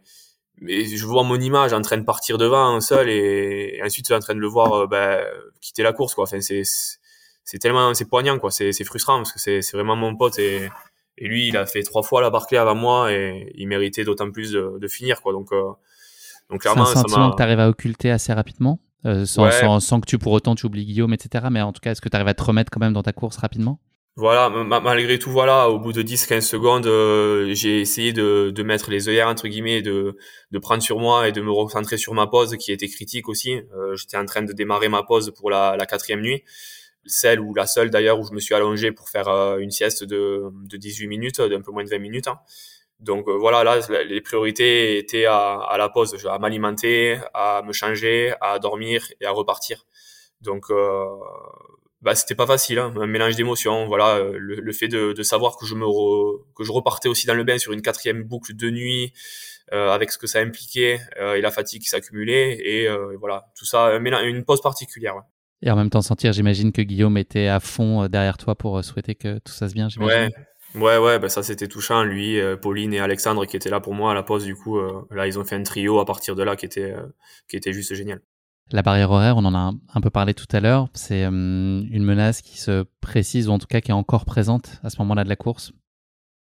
mais 0.61 0.85
je 0.85 1.05
vois 1.07 1.25
mon 1.25 1.41
image 1.41 1.73
en 1.73 1.83
train 1.83 1.99
de 1.99 2.05
partir 2.05 2.39
devant 2.39 2.81
seul 2.81 3.09
et, 3.11 3.77
et 3.77 3.83
ensuite 3.83 4.11
en 4.13 4.21
train 4.21 4.35
de 4.35 4.41
le 4.41 4.49
voir 4.49 4.73
euh, 4.75 4.87
bah, 4.87 5.21
quitter 5.61 5.83
la 5.83 5.93
course, 5.93 6.15
quoi. 6.15 6.25
Enfin, 6.25 6.41
c'est, 6.41 6.63
c'est 7.45 7.59
tellement, 7.59 7.95
c'est 7.95 8.09
poignant, 8.09 8.38
quoi. 8.38 8.51
C'est, 8.51 8.72
c'est 8.72 8.84
frustrant 8.84 9.18
parce 9.18 9.32
que 9.32 9.38
c'est, 9.38 9.62
c'est 9.62 9.76
vraiment 9.76 9.97
mon 9.97 10.16
pote 10.16 10.38
et, 10.38 10.68
et 11.18 11.28
lui, 11.28 11.49
il 11.49 11.57
a 11.57 11.66
fait 11.66 11.82
trois 11.82 12.03
fois 12.03 12.20
la 12.20 12.30
Barclay 12.30 12.59
avant 12.59 12.74
moi 12.74 13.12
et 13.12 13.53
il 13.55 13.68
méritait 13.68 14.05
d'autant 14.05 14.30
plus 14.30 14.53
de, 14.53 14.78
de 14.80 14.88
finir, 14.88 15.20
quoi. 15.22 15.32
Donc, 15.32 15.53
euh, 15.53 15.70
donc 16.51 16.62
clairement, 16.62 16.84
c'est 16.84 16.99
un 16.99 17.03
sentiment 17.03 17.30
que 17.30 17.36
tu 17.36 17.42
arrives 17.42 17.61
à 17.61 17.68
occulter 17.68 18.11
assez 18.11 18.32
rapidement, 18.32 18.80
euh, 19.07 19.24
sans, 19.26 19.51
sans, 19.51 19.80
sans, 19.80 20.01
que 20.01 20.07
tu 20.07 20.18
pour 20.18 20.32
autant 20.32 20.55
tu 20.55 20.66
oublies 20.66 20.84
Guillaume, 20.84 21.12
etc. 21.12 21.47
Mais 21.51 21.61
en 21.61 21.72
tout 21.72 21.80
cas, 21.80 21.92
est-ce 21.92 22.01
que 22.01 22.09
tu 22.09 22.16
arrives 22.16 22.28
à 22.28 22.34
te 22.34 22.42
remettre 22.42 22.70
quand 22.70 22.80
même 22.80 22.92
dans 22.92 23.03
ta 23.03 23.12
course 23.12 23.36
rapidement? 23.36 23.78
Voilà, 24.16 24.49
malgré 24.49 25.18
tout, 25.18 25.30
voilà, 25.30 25.68
au 25.70 25.80
bout 25.80 25.92
de 25.92 26.01
10-15 26.01 26.40
secondes, 26.42 26.86
euh, 26.86 27.53
j'ai 27.53 27.80
essayé 27.80 28.12
de, 28.12 28.53
de, 28.55 28.62
mettre 28.62 28.92
les 28.92 29.09
œillères, 29.09 29.26
entre 29.26 29.49
guillemets, 29.49 29.82
de, 29.82 30.16
de 30.53 30.59
prendre 30.61 30.84
sur 30.84 31.01
moi 31.01 31.26
et 31.26 31.32
de 31.32 31.40
me 31.40 31.51
recentrer 31.51 31.97
sur 31.97 32.14
ma 32.14 32.28
pause, 32.28 32.57
qui 32.57 32.70
était 32.70 32.86
critique 32.86 33.28
aussi. 33.28 33.55
Euh, 33.55 33.97
J'étais 33.97 34.16
en 34.16 34.24
train 34.24 34.42
de 34.42 34.53
démarrer 34.53 34.88
ma 34.88 35.03
pause 35.03 35.32
pour 35.36 35.51
la, 35.51 35.74
la, 35.76 35.84
quatrième 35.84 36.20
nuit, 36.20 36.45
celle 37.07 37.41
ou 37.41 37.55
la 37.55 37.67
seule 37.67 37.91
d'ailleurs 37.91 38.19
où 38.19 38.27
je 38.27 38.33
me 38.33 38.41
suis 38.41 38.55
allongé 38.55 38.93
pour 38.93 39.09
faire 39.09 39.29
euh, 39.29 39.59
une 39.59 39.71
sieste 39.71 40.05
de, 40.05 40.51
de 40.53 40.77
18 40.77 41.07
minutes, 41.07 41.41
d'un 41.41 41.61
peu 41.61 41.73
moins 41.73 41.85
de 41.85 41.91
20 41.91 41.99
minutes. 41.99 42.29
Hein. 42.29 42.39
Donc 43.01 43.29
euh, 43.29 43.37
voilà, 43.37 43.65
là, 43.65 43.81
les 44.05 44.21
priorités 44.21 44.99
étaient 44.99 45.27
à, 45.27 45.57
à 45.57 45.79
la 45.79 45.89
pause, 45.89 46.27
à 46.27 46.39
m'alimenter, 46.39 47.19
à 47.35 47.63
me 47.67 47.73
changer, 47.73 48.35
à 48.41 48.59
dormir 48.59 49.07
et 49.21 49.27
à 49.27 49.31
repartir. 49.31 49.87
Donc, 50.41 50.67
euh, 50.71 51.07
bah, 52.03 52.15
c'était 52.15 52.35
pas 52.35 52.47
facile, 52.47 52.79
hein, 52.79 52.93
un 52.97 53.07
mélange 53.07 53.35
d'émotions. 53.35 53.87
Voilà, 53.87 54.17
euh, 54.17 54.37
le, 54.37 54.73
fait 54.73 54.89
de, 54.89 55.13
de, 55.13 55.23
savoir 55.23 55.57
que 55.57 55.65
je 55.65 55.75
me 55.75 55.87
que 56.55 56.65
je 56.65 56.71
repartais 56.71 57.09
aussi 57.09 57.27
dans 57.27 57.35
le 57.35 57.45
bain 57.45 57.59
sur 57.59 57.73
une 57.73 57.81
quatrième 57.81 58.23
boucle 58.25 58.55
de 58.55 58.71
nuit, 58.71 59.13
euh, 59.73 59.91
avec 59.91 60.13
ce 60.13 60.19
que 60.19 60.27
ça 60.27 60.41
impliquait 60.41 61.01
euh, 61.19 61.37
et 61.37 61.41
la 61.41 61.51
fatigue 61.51 61.81
qui 61.81 61.89
s'accumulait 61.89 62.59
et 62.63 62.87
euh, 62.87 63.17
voilà, 63.19 63.47
tout 63.57 63.65
ça, 63.65 63.97
une 63.97 64.45
pause 64.45 64.61
particulière. 64.61 65.23
Et 65.65 65.71
en 65.71 65.77
même 65.77 65.91
temps 65.91 66.03
sentir, 66.03 66.33
j'imagine 66.33 66.71
que 66.71 66.83
Guillaume 66.83 67.17
était 67.17 67.49
à 67.49 67.59
fond 67.59 68.07
derrière 68.07 68.39
toi 68.39 68.55
pour 68.55 68.85
souhaiter 68.85 69.17
que 69.17 69.39
tout 69.39 69.53
ça 69.53 69.69
se 69.69 69.75
bien. 69.75 69.89
Ouais, 69.99 70.31
Ouais, 70.75 70.99
ouais, 70.99 71.21
bah 71.21 71.29
ça 71.29 71.45
c'était 71.45 71.69
touchant. 71.69 72.03
Lui, 72.03 72.41
euh, 72.41 72.57
Pauline 72.57 72.93
et 72.93 72.99
Alexandre 72.99 73.47
qui 73.47 73.57
étaient 73.57 73.71
là 73.71 73.79
pour 73.79 73.95
moi 73.95 74.11
à 74.11 74.15
la 74.15 74.25
pause. 74.25 74.45
Du 74.45 74.57
coup, 74.57 74.79
euh, 74.79 75.07
là 75.12 75.27
ils 75.27 75.39
ont 75.39 75.45
fait 75.45 75.55
un 75.55 75.62
trio 75.62 76.01
à 76.01 76.05
partir 76.05 76.35
de 76.35 76.43
là 76.43 76.57
qui 76.57 76.67
était 76.67 76.91
euh, 76.91 77.07
qui 77.49 77.57
était 77.57 77.73
juste 77.73 77.95
génial. 77.95 78.21
La 78.73 78.83
barrière 78.83 79.11
horaire, 79.11 79.37
on 79.37 79.45
en 79.45 79.55
a 79.55 79.73
un, 79.95 80.01
peu 80.01 80.11
parlé 80.11 80.35
tout 80.35 80.47
à 80.51 80.59
l'heure. 80.59 80.89
C'est 80.95 81.23
une 81.23 82.05
menace 82.05 82.41
qui 82.41 82.59
se 82.59 82.87
précise 83.03 83.49
ou 83.49 83.53
en 83.53 83.59
tout 83.59 83.67
cas 83.67 83.83
qui 83.83 83.91
est 83.91 83.95
encore 83.95 84.25
présente 84.25 84.81
à 84.83 84.89
ce 84.89 84.97
moment-là 85.01 85.23
de 85.23 85.29
la 85.29 85.37
course. 85.37 85.73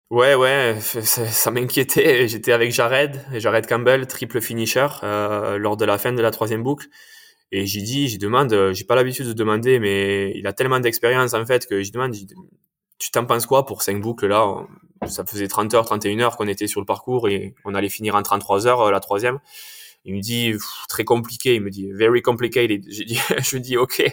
Ouais, 0.09 0.33
ouais, 0.33 0.77
ça, 0.79 1.51
m'inquiétait. 1.51 2.29
J'étais 2.29 2.53
avec 2.53 2.71
Jared, 2.71 3.19
Jared 3.33 3.67
Campbell, 3.67 4.07
triple 4.07 4.39
finisher 4.39 4.87
lors 5.03 5.75
de 5.75 5.83
la 5.83 5.97
fin 5.97 6.13
de 6.13 6.21
la 6.21 6.31
troisième 6.31 6.63
boucle. 6.63 6.87
Et 7.51 7.65
j'ai 7.65 7.81
dit, 7.81 8.09
j'ai 8.09 8.17
demande, 8.17 8.73
j'ai 8.73 8.83
pas 8.83 8.95
l'habitude 8.95 9.27
de 9.27 9.33
demander, 9.33 9.79
mais 9.79 10.31
il 10.35 10.45
a 10.47 10.53
tellement 10.53 10.79
d'expérience 10.79 11.33
en 11.33 11.45
fait 11.45 11.65
que 11.65 11.81
j'y 11.81 11.91
demande, 11.91 12.13
tu 12.99 13.11
t'en 13.11 13.25
penses 13.25 13.45
quoi 13.45 13.65
pour 13.65 13.81
cinq 13.83 14.01
boucles 14.01 14.27
là? 14.27 14.65
Ça 15.07 15.25
faisait 15.25 15.47
30 15.47 15.73
heures, 15.75 15.85
31 15.85 16.19
heures 16.19 16.37
qu'on 16.37 16.47
était 16.47 16.67
sur 16.67 16.81
le 16.81 16.85
parcours 16.85 17.29
et 17.29 17.53
on 17.63 17.75
allait 17.75 17.89
finir 17.89 18.15
en 18.15 18.23
33 18.23 18.65
heures 18.67 18.81
euh, 18.81 18.91
la 18.91 18.99
troisième. 18.99 19.39
Il 20.05 20.15
me 20.15 20.21
dit 20.21 20.53
très 20.89 21.03
compliqué, 21.03 21.55
il 21.55 21.61
me 21.61 21.69
dit 21.69 21.91
very 21.91 22.21
complicated. 22.21 22.83
Je 22.89 23.03
dis, 23.03 23.19
je 23.43 23.57
dis 23.57 23.77
ok, 23.77 24.03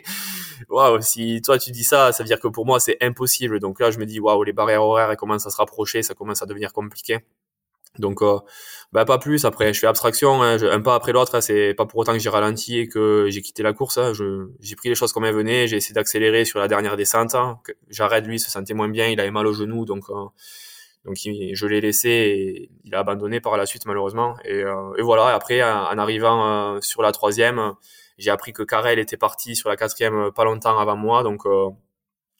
waouh, 0.68 1.00
si 1.00 1.40
toi 1.42 1.58
tu 1.58 1.70
dis 1.70 1.84
ça, 1.84 2.12
ça 2.12 2.22
veut 2.22 2.26
dire 2.26 2.40
que 2.40 2.48
pour 2.48 2.66
moi 2.66 2.80
c'est 2.80 2.98
impossible. 3.02 3.60
Donc 3.60 3.80
là 3.80 3.90
je 3.90 3.98
me 3.98 4.06
dis 4.06 4.20
waouh, 4.20 4.42
les 4.42 4.52
barrières 4.52 4.82
horaires 4.82 5.10
elles 5.10 5.16
commencent 5.16 5.46
à 5.46 5.50
se 5.50 5.56
rapprocher, 5.56 6.02
ça 6.02 6.14
commence 6.14 6.42
à 6.42 6.46
devenir 6.46 6.72
compliqué. 6.72 7.20
Donc, 7.98 8.22
euh, 8.22 8.38
bah, 8.94 9.04
pas 9.04 9.18
plus. 9.18 9.44
Après, 9.44 9.74
je 9.74 9.80
fais 9.80 9.88
abstraction, 9.88 10.40
hein, 10.44 10.56
un 10.62 10.80
pas 10.80 10.94
après 10.94 11.10
l'autre. 11.10 11.34
Hein, 11.34 11.40
c'est 11.40 11.74
pas 11.74 11.84
pour 11.84 11.98
autant 11.98 12.12
que 12.12 12.20
j'ai 12.20 12.28
ralenti 12.28 12.78
et 12.78 12.86
que 12.86 13.26
j'ai 13.28 13.42
quitté 13.42 13.64
la 13.64 13.72
course. 13.72 13.98
Hein, 13.98 14.12
j'ai 14.60 14.76
pris 14.76 14.88
les 14.88 14.94
choses 14.94 15.12
comme 15.12 15.24
elles 15.24 15.34
venaient. 15.34 15.66
J'ai 15.66 15.78
essayé 15.78 15.94
d'accélérer 15.94 16.44
sur 16.44 16.60
la 16.60 16.68
dernière 16.68 16.96
descente. 16.96 17.34
J'arrête, 17.90 18.24
lui, 18.24 18.38
se 18.38 18.52
sentait 18.52 18.72
moins 18.72 18.88
bien. 18.88 19.08
Il 19.08 19.18
avait 19.18 19.32
mal 19.32 19.48
au 19.48 19.52
genou, 19.52 19.84
donc 19.84 20.04
euh, 20.10 20.26
donc 21.04 21.16
je 21.16 21.66
l'ai 21.66 21.80
laissé. 21.80 22.08
Et 22.08 22.70
il 22.84 22.94
a 22.94 23.00
abandonné 23.00 23.40
par 23.40 23.56
la 23.56 23.66
suite, 23.66 23.84
malheureusement. 23.84 24.36
Et, 24.44 24.62
euh, 24.62 24.94
et 24.96 25.02
voilà. 25.02 25.34
après, 25.34 25.60
en 25.60 25.98
arrivant 25.98 26.80
sur 26.80 27.02
la 27.02 27.10
troisième, 27.10 27.74
j'ai 28.16 28.30
appris 28.30 28.52
que 28.52 28.62
Karel 28.62 29.00
était 29.00 29.16
parti 29.16 29.56
sur 29.56 29.68
la 29.70 29.76
quatrième 29.76 30.30
pas 30.32 30.44
longtemps 30.44 30.78
avant 30.78 30.96
moi. 30.96 31.24
Donc 31.24 31.42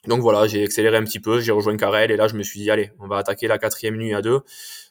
donc 0.07 0.21
voilà, 0.21 0.47
j'ai 0.47 0.63
accéléré 0.63 0.97
un 0.97 1.03
petit 1.03 1.19
peu, 1.19 1.39
j'ai 1.39 1.51
rejoint 1.51 1.75
Karel 1.77 2.11
et 2.11 2.17
là 2.17 2.27
je 2.27 2.35
me 2.35 2.43
suis 2.43 2.59
dit 2.59 2.71
allez, 2.71 2.91
on 2.99 3.07
va 3.07 3.17
attaquer 3.17 3.47
la 3.47 3.57
quatrième 3.57 3.95
nuit 3.95 4.13
à 4.13 4.21
deux. 4.21 4.41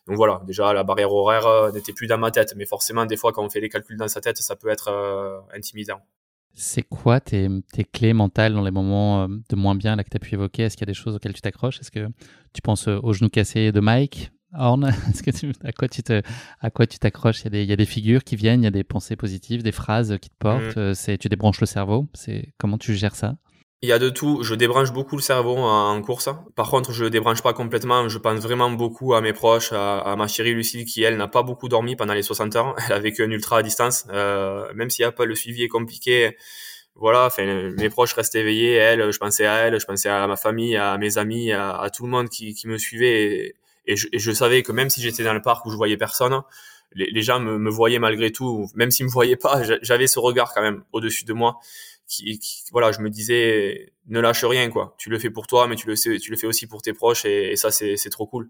Donc 0.06 0.16
voilà, 0.16 0.42
déjà 0.46 0.72
la 0.72 0.84
barrière 0.84 1.12
horaire 1.12 1.46
euh, 1.46 1.72
n'était 1.72 1.92
plus 1.92 2.06
dans 2.06 2.18
ma 2.18 2.30
tête, 2.30 2.54
mais 2.56 2.66
forcément 2.66 3.06
des 3.06 3.16
fois 3.16 3.32
quand 3.32 3.44
on 3.44 3.48
fait 3.48 3.60
les 3.60 3.68
calculs 3.68 3.96
dans 3.96 4.08
sa 4.08 4.20
tête, 4.20 4.38
ça 4.38 4.56
peut 4.56 4.68
être 4.68 4.88
euh, 4.88 5.40
intimidant. 5.54 6.00
C'est 6.56 6.82
quoi 6.82 7.20
tes, 7.20 7.48
tes, 7.72 7.84
clés 7.84 8.12
mentales 8.12 8.54
dans 8.54 8.62
les 8.62 8.70
moments 8.70 9.24
euh, 9.24 9.28
de 9.48 9.56
moins 9.56 9.74
bien 9.74 9.96
là 9.96 10.04
que 10.04 10.10
tu 10.10 10.16
as 10.16 10.20
pu 10.20 10.34
évoquer? 10.34 10.64
Est-ce 10.64 10.76
qu'il 10.76 10.86
y 10.86 10.90
a 10.90 10.92
des 10.92 10.94
choses 10.94 11.16
auxquelles 11.16 11.32
tu 11.32 11.40
t'accroches? 11.40 11.80
Est-ce 11.80 11.90
que 11.90 12.06
tu 12.52 12.62
penses 12.62 12.86
au 12.86 13.12
genou 13.12 13.28
cassé 13.28 13.72
de 13.72 13.80
Mike 13.80 14.30
Horn? 14.56 14.84
Est-ce 15.10 15.22
que 15.22 15.32
tu, 15.32 15.52
à 15.64 15.72
quoi 15.72 15.88
tu 15.88 16.04
te, 16.04 16.22
à 16.60 16.70
quoi 16.70 16.86
tu 16.86 16.98
t'accroches? 16.98 17.44
Il, 17.44 17.54
il, 17.56 17.64
y 17.64 17.72
a 17.72 17.76
des 17.76 17.86
figures 17.86 18.22
qui 18.22 18.36
viennent, 18.36 18.60
il 18.60 18.64
y 18.64 18.68
a 18.68 18.72
des 18.72 18.84
pensées 18.84 19.16
positives, 19.16 19.64
des 19.64 19.72
phrases 19.72 20.16
qui 20.20 20.30
te 20.30 20.36
portent. 20.38 20.76
Mmh. 20.76 20.94
C'est 20.94 21.18
tu 21.18 21.28
débranches 21.28 21.60
le 21.60 21.66
cerveau. 21.66 22.06
C'est 22.14 22.52
comment 22.58 22.78
tu 22.78 22.94
gères 22.94 23.16
ça? 23.16 23.36
Il 23.84 23.88
y 23.88 23.92
a 23.92 23.98
de 23.98 24.08
tout. 24.08 24.42
Je 24.42 24.54
débranche 24.54 24.92
beaucoup 24.92 25.16
le 25.16 25.22
cerveau 25.22 25.56
en 25.58 26.00
course. 26.00 26.30
Par 26.56 26.70
contre, 26.70 26.92
je 26.92 27.04
le 27.04 27.10
débranche 27.10 27.42
pas 27.42 27.52
complètement. 27.52 28.08
Je 28.08 28.18
pense 28.18 28.40
vraiment 28.40 28.70
beaucoup 28.70 29.14
à 29.14 29.20
mes 29.20 29.34
proches, 29.34 29.72
à, 29.72 30.14
ma 30.16 30.26
chérie 30.26 30.54
Lucille 30.54 30.86
qui, 30.86 31.02
elle, 31.02 31.18
n'a 31.18 31.28
pas 31.28 31.42
beaucoup 31.42 31.68
dormi 31.68 31.94
pendant 31.94 32.14
les 32.14 32.22
60 32.22 32.56
heures. 32.56 32.74
Elle 32.86 32.94
a 32.94 32.98
vécu 32.98 33.22
un 33.22 33.30
ultra 33.30 33.58
à 33.58 33.62
distance. 33.62 34.06
Euh, 34.10 34.72
même 34.74 34.88
a 35.04 35.12
pas 35.12 35.26
le 35.26 35.34
suivi 35.34 35.64
est 35.64 35.68
compliqué, 35.68 36.34
voilà, 36.94 37.26
enfin, 37.26 37.44
mes 37.76 37.90
proches 37.90 38.14
restent 38.14 38.36
éveillés. 38.36 38.74
Elle, 38.74 39.12
je 39.12 39.18
pensais 39.18 39.44
à 39.44 39.66
elle, 39.66 39.78
je 39.78 39.84
pensais 39.84 40.08
à 40.08 40.26
ma 40.26 40.36
famille, 40.36 40.76
à 40.76 40.96
mes 40.96 41.18
amis, 41.18 41.52
à, 41.52 41.90
tout 41.94 42.04
le 42.04 42.10
monde 42.10 42.30
qui, 42.30 42.56
me 42.64 42.78
suivait. 42.78 43.54
Et, 43.86 43.96
je, 43.96 44.32
savais 44.32 44.62
que 44.62 44.72
même 44.72 44.88
si 44.88 45.02
j'étais 45.02 45.24
dans 45.24 45.34
le 45.34 45.42
parc 45.42 45.66
où 45.66 45.70
je 45.70 45.76
voyais 45.76 45.98
personne, 45.98 46.40
les, 46.94 47.10
les 47.10 47.22
gens 47.22 47.40
me, 47.40 47.58
me, 47.58 47.70
voyaient 47.70 47.98
malgré 47.98 48.30
tout. 48.32 48.66
Même 48.74 48.90
s'ils 48.90 49.06
me 49.06 49.10
voyaient 49.10 49.36
pas, 49.36 49.62
j'avais 49.82 50.06
ce 50.06 50.18
regard 50.20 50.54
quand 50.54 50.62
même 50.62 50.84
au-dessus 50.92 51.24
de 51.24 51.34
moi 51.34 51.58
voilà, 52.72 52.92
je 52.92 53.00
me 53.00 53.10
disais, 53.10 53.92
ne 54.06 54.20
lâche 54.20 54.44
rien, 54.44 54.70
quoi. 54.70 54.94
Tu 54.98 55.10
le 55.10 55.18
fais 55.18 55.30
pour 55.30 55.46
toi, 55.46 55.66
mais 55.66 55.76
tu 55.76 55.86
le, 55.86 55.96
sais, 55.96 56.18
tu 56.18 56.30
le 56.30 56.36
fais 56.36 56.46
aussi 56.46 56.66
pour 56.66 56.82
tes 56.82 56.92
proches, 56.92 57.24
et, 57.24 57.56
ça, 57.56 57.70
c'est 57.70 58.10
trop 58.10 58.26
cool. 58.26 58.48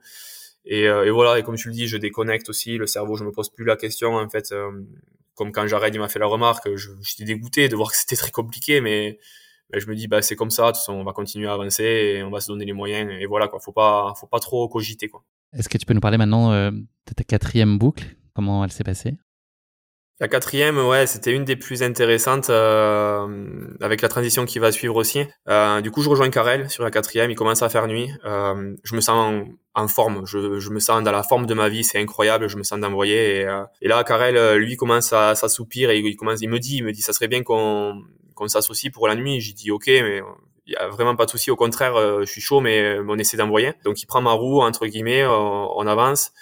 Et, 0.64 0.88
euh, 0.88 1.04
et, 1.04 1.10
voilà, 1.10 1.38
et 1.38 1.42
comme 1.42 1.56
tu 1.56 1.68
le 1.68 1.74
dis, 1.74 1.86
je 1.86 1.96
déconnecte 1.96 2.48
aussi 2.48 2.78
le 2.78 2.86
cerveau, 2.86 3.16
je 3.16 3.24
me 3.24 3.32
pose 3.32 3.50
plus 3.50 3.64
la 3.64 3.76
question, 3.76 4.14
en 4.14 4.28
fait. 4.28 4.52
Euh, 4.52 4.70
comme 5.34 5.52
quand 5.52 5.66
Jared, 5.66 5.94
il 5.94 5.98
m'a 5.98 6.08
fait 6.08 6.18
la 6.18 6.26
remarque, 6.26 6.68
j'étais 6.74 7.24
dégoûté 7.24 7.68
de 7.68 7.76
voir 7.76 7.90
que 7.90 7.96
c'était 7.96 8.16
très 8.16 8.30
compliqué, 8.30 8.80
mais, 8.80 9.18
mais, 9.72 9.80
je 9.80 9.88
me 9.88 9.94
dis, 9.94 10.08
bah, 10.08 10.22
c'est 10.22 10.36
comme 10.36 10.50
ça, 10.50 10.64
de 10.64 10.68
toute 10.68 10.76
façon, 10.78 10.94
on 10.94 11.04
va 11.04 11.12
continuer 11.12 11.48
à 11.48 11.52
avancer 11.52 11.84
et 11.84 12.22
on 12.22 12.30
va 12.30 12.40
se 12.40 12.48
donner 12.48 12.64
les 12.64 12.72
moyens, 12.72 13.10
et 13.10 13.26
voilà, 13.26 13.48
quoi. 13.48 13.60
Faut 13.60 13.72
pas, 13.72 14.14
faut 14.18 14.26
pas 14.26 14.40
trop 14.40 14.68
cogiter, 14.68 15.08
quoi. 15.08 15.24
Est-ce 15.52 15.68
que 15.68 15.78
tu 15.78 15.86
peux 15.86 15.94
nous 15.94 16.00
parler 16.00 16.18
maintenant 16.18 16.52
euh, 16.52 16.70
de 16.70 17.14
ta 17.14 17.22
quatrième 17.22 17.78
boucle? 17.78 18.16
Comment 18.34 18.64
elle 18.64 18.72
s'est 18.72 18.84
passée? 18.84 19.16
La 20.20 20.28
quatrième, 20.28 20.78
ouais, 20.78 21.08
c'était 21.08 21.32
une 21.32 21.44
des 21.44 21.56
plus 21.56 21.82
intéressantes 21.82 22.48
euh, 22.48 23.66
avec 23.80 24.00
la 24.00 24.08
transition 24.08 24.44
qui 24.44 24.60
va 24.60 24.70
suivre 24.70 24.94
aussi. 24.94 25.24
Euh, 25.48 25.80
du 25.80 25.90
coup, 25.90 26.02
je 26.02 26.08
rejoins 26.08 26.30
Karel 26.30 26.70
sur 26.70 26.84
la 26.84 26.92
quatrième. 26.92 27.32
Il 27.32 27.34
commence 27.34 27.62
à 27.62 27.68
faire 27.68 27.88
nuit. 27.88 28.08
Euh, 28.24 28.76
je 28.84 28.94
me 28.94 29.00
sens 29.00 29.44
en, 29.74 29.88
forme. 29.88 30.24
Je, 30.24 30.60
je, 30.60 30.70
me 30.70 30.78
sens 30.78 31.02
dans 31.02 31.10
la 31.10 31.24
forme 31.24 31.46
de 31.46 31.54
ma 31.54 31.68
vie. 31.68 31.82
C'est 31.82 31.98
incroyable. 31.98 32.48
Je 32.48 32.56
me 32.56 32.62
sens 32.62 32.78
d'envoyer. 32.78 33.40
Et, 33.40 33.44
euh, 33.44 33.64
là, 33.82 34.04
Karel, 34.04 34.36
euh, 34.36 34.56
lui, 34.56 34.76
commence 34.76 35.12
à 35.12 35.34
s'assoupir 35.34 35.90
et 35.90 35.98
il 35.98 36.14
commence. 36.14 36.40
Il 36.42 36.48
me 36.48 36.60
dit, 36.60 36.76
il 36.76 36.84
me 36.84 36.92
dit, 36.92 37.02
ça 37.02 37.12
serait 37.12 37.28
bien 37.28 37.42
qu'on 37.42 38.00
qu'on 38.36 38.46
s'associe 38.46 38.92
pour 38.92 39.08
la 39.08 39.16
nuit. 39.16 39.40
J'ai 39.40 39.52
dit, 39.52 39.72
ok, 39.72 39.88
mais 39.88 40.22
il 40.66 40.74
y 40.74 40.76
a 40.76 40.86
vraiment 40.88 41.16
pas 41.16 41.24
de 41.26 41.30
souci. 41.30 41.50
Au 41.50 41.56
contraire, 41.56 41.94
je 42.20 42.26
suis 42.26 42.40
chaud, 42.40 42.60
mais 42.60 42.98
on 43.08 43.18
essaie 43.18 43.36
d'envoyer. 43.36 43.72
Donc, 43.84 44.00
il 44.00 44.06
prend 44.06 44.22
ma 44.22 44.32
roue 44.32 44.60
entre 44.60 44.86
guillemets. 44.86 45.26
on 45.26 45.86
avance. 45.88 46.32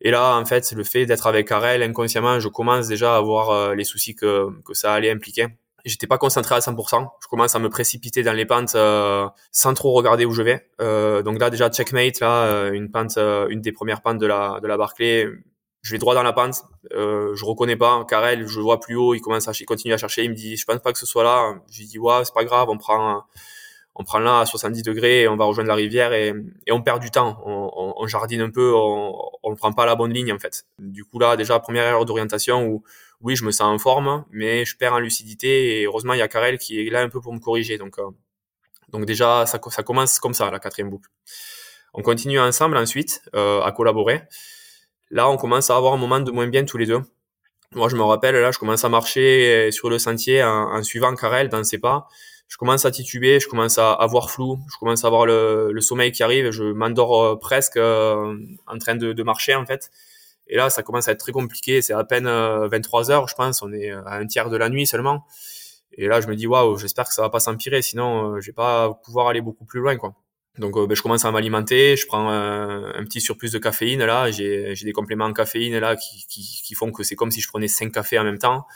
Et 0.00 0.10
là, 0.10 0.36
en 0.36 0.44
fait, 0.44 0.72
le 0.72 0.84
fait 0.84 1.06
d'être 1.06 1.26
avec 1.26 1.48
Karel, 1.48 1.82
inconsciemment, 1.82 2.38
je 2.38 2.48
commence 2.48 2.88
déjà 2.88 3.16
à 3.16 3.20
voir 3.20 3.50
euh, 3.50 3.74
les 3.74 3.84
soucis 3.84 4.14
que, 4.14 4.48
que 4.62 4.74
ça 4.74 4.92
allait 4.92 5.10
impliquer. 5.10 5.48
J'étais 5.86 6.08
pas 6.08 6.18
concentré 6.18 6.56
à 6.56 6.58
100%. 6.58 7.08
Je 7.22 7.28
commence 7.28 7.54
à 7.54 7.60
me 7.60 7.70
précipiter 7.70 8.24
dans 8.24 8.32
les 8.32 8.44
pentes 8.44 8.74
euh, 8.74 9.28
sans 9.52 9.72
trop 9.72 9.92
regarder 9.92 10.24
où 10.24 10.32
je 10.32 10.42
vais. 10.42 10.68
Euh, 10.80 11.22
donc 11.22 11.38
là, 11.38 11.48
déjà, 11.48 11.70
checkmate, 11.70 12.18
là, 12.18 12.42
euh, 12.46 12.72
une 12.72 12.90
pente, 12.90 13.16
une 13.16 13.60
des 13.60 13.70
premières 13.70 14.02
pentes 14.02 14.18
de 14.18 14.26
la, 14.26 14.58
de 14.60 14.66
la 14.66 14.76
Barclay. 14.76 15.28
Je 15.82 15.92
vais 15.92 15.98
droit 15.98 16.16
dans 16.16 16.24
la 16.24 16.32
pente. 16.32 16.64
je 16.90 17.44
reconnais 17.44 17.76
pas. 17.76 18.04
Karel, 18.08 18.48
je 18.48 18.58
vois 18.58 18.80
plus 18.80 18.96
haut. 18.96 19.14
Il 19.14 19.20
commence 19.20 19.46
à, 19.46 19.52
il 19.58 19.64
continue 19.64 19.94
à 19.94 19.96
chercher. 19.96 20.24
Il 20.24 20.30
me 20.30 20.34
dit, 20.34 20.56
je 20.56 20.64
pense 20.64 20.80
pas 20.80 20.92
que 20.92 20.98
ce 20.98 21.06
soit 21.06 21.22
là. 21.22 21.54
Je 21.70 21.78
lui 21.78 21.86
dis, 21.86 22.00
ouais, 22.00 22.24
c'est 22.24 22.34
pas 22.34 22.44
grave. 22.44 22.68
On 22.68 22.78
prend, 22.78 23.22
on 23.98 24.04
prend 24.04 24.18
là 24.18 24.40
à 24.40 24.46
70 24.46 24.82
degrés 24.82 25.22
et 25.22 25.28
on 25.28 25.36
va 25.36 25.46
rejoindre 25.46 25.68
la 25.68 25.74
rivière 25.74 26.12
et, 26.12 26.34
on 26.70 26.82
perd 26.82 27.00
du 27.00 27.10
temps. 27.10 27.42
On, 27.46 28.06
jardine 28.06 28.42
un 28.42 28.50
peu, 28.50 28.72
on, 28.74 29.14
on 29.42 29.56
prend 29.56 29.72
pas 29.72 29.86
la 29.86 29.96
bonne 29.96 30.12
ligne 30.12 30.32
en 30.32 30.38
fait. 30.38 30.64
Du 30.78 31.04
coup 31.04 31.18
là 31.18 31.36
déjà 31.36 31.58
première 31.58 31.84
erreur 31.84 32.04
d'orientation 32.04 32.66
où, 32.66 32.84
oui, 33.22 33.36
je 33.36 33.44
me 33.44 33.50
sens 33.50 33.74
en 33.74 33.78
forme, 33.78 34.24
mais 34.30 34.66
je 34.66 34.76
perds 34.76 34.92
en 34.92 34.98
lucidité. 34.98 35.80
Et 35.80 35.84
heureusement, 35.86 36.12
il 36.12 36.18
y 36.18 36.22
a 36.22 36.28
Karel 36.28 36.58
qui 36.58 36.86
est 36.86 36.90
là 36.90 37.00
un 37.00 37.08
peu 37.08 37.20
pour 37.20 37.32
me 37.32 37.38
corriger. 37.38 37.78
Donc, 37.78 37.96
donc 38.90 39.06
déjà, 39.06 39.46
ça, 39.46 39.58
commence 39.58 40.18
comme 40.18 40.34
ça, 40.34 40.50
la 40.50 40.58
quatrième 40.58 40.90
boucle. 40.90 41.08
On 41.94 42.02
continue 42.02 42.38
ensemble 42.38 42.76
ensuite 42.76 43.22
à 43.32 43.72
collaborer. 43.74 44.22
Là, 45.10 45.30
on 45.30 45.38
commence 45.38 45.70
à 45.70 45.76
avoir 45.76 45.94
un 45.94 45.96
moment 45.96 46.20
de 46.20 46.30
moins 46.30 46.46
bien 46.46 46.64
tous 46.64 46.76
les 46.76 46.86
deux. 46.86 47.00
Moi, 47.72 47.88
je 47.88 47.96
me 47.96 48.02
rappelle, 48.02 48.36
là, 48.36 48.50
je 48.52 48.58
commence 48.58 48.84
à 48.84 48.90
marcher 48.90 49.70
sur 49.72 49.88
le 49.88 49.98
sentier 49.98 50.42
en, 50.44 50.74
en 50.74 50.82
suivant 50.82 51.14
Karel 51.14 51.48
dans 51.48 51.64
ses 51.64 51.78
pas 51.78 52.08
je 52.48 52.56
commence 52.56 52.84
à 52.84 52.90
tituber, 52.90 53.40
je 53.40 53.48
commence 53.48 53.78
à 53.78 53.92
avoir 53.92 54.30
flou, 54.30 54.60
je 54.72 54.78
commence 54.78 55.04
à 55.04 55.08
avoir 55.08 55.26
le, 55.26 55.80
sommeil 55.80 56.12
qui 56.12 56.22
arrive, 56.22 56.50
je 56.50 56.64
m'endors 56.64 57.22
euh, 57.22 57.36
presque 57.36 57.76
euh, 57.76 58.36
en 58.66 58.78
train 58.78 58.94
de, 58.94 59.22
marcher 59.22 59.54
en 59.54 59.66
fait. 59.66 59.90
Et 60.48 60.56
là, 60.56 60.70
ça 60.70 60.84
commence 60.84 61.08
à 61.08 61.12
être 61.12 61.18
très 61.18 61.32
compliqué. 61.32 61.82
C'est 61.82 61.92
à 61.92 62.04
peine 62.04 62.26
23 62.26 63.10
euh, 63.10 63.14
heures, 63.14 63.28
je 63.28 63.34
pense. 63.34 63.62
On 63.62 63.72
est 63.72 63.90
à 63.90 64.14
un 64.14 64.26
tiers 64.26 64.48
de 64.48 64.56
la 64.56 64.68
nuit 64.68 64.86
seulement. 64.86 65.26
Et 65.92 66.06
là, 66.06 66.20
je 66.20 66.28
me 66.28 66.36
dis 66.36 66.46
waouh, 66.46 66.76
j'espère 66.76 67.08
que 67.08 67.14
ça 67.14 67.22
va 67.22 67.30
pas 67.30 67.40
s'empirer, 67.40 67.82
sinon 67.82 68.40
je 68.40 68.46
vais 68.46 68.52
pas 68.52 69.00
pouvoir 69.04 69.28
aller 69.28 69.40
beaucoup 69.40 69.64
plus 69.64 69.80
loin 69.80 69.96
quoi. 69.96 70.14
Donc 70.58 70.74
ben, 70.74 70.94
je 70.94 71.02
commence 71.02 71.24
à 71.24 71.30
m'alimenter, 71.30 71.96
je 71.96 72.06
prends 72.06 72.28
un 72.28 73.04
petit 73.04 73.20
surplus 73.20 73.52
de 73.52 73.58
caféine 73.58 74.04
là, 74.04 74.30
j'ai 74.30 74.74
des 74.74 74.92
compléments 74.92 75.24
en 75.24 75.32
caféine 75.32 75.78
là 75.78 75.96
qui, 75.96 76.74
font 76.74 76.92
que 76.92 77.02
c'est 77.02 77.14
comme 77.14 77.30
si 77.30 77.40
je 77.40 77.48
prenais 77.48 77.68
cinq 77.68 77.92
cafés 77.92 78.18
en 78.18 78.24
même 78.24 78.38
temps. 78.38 78.66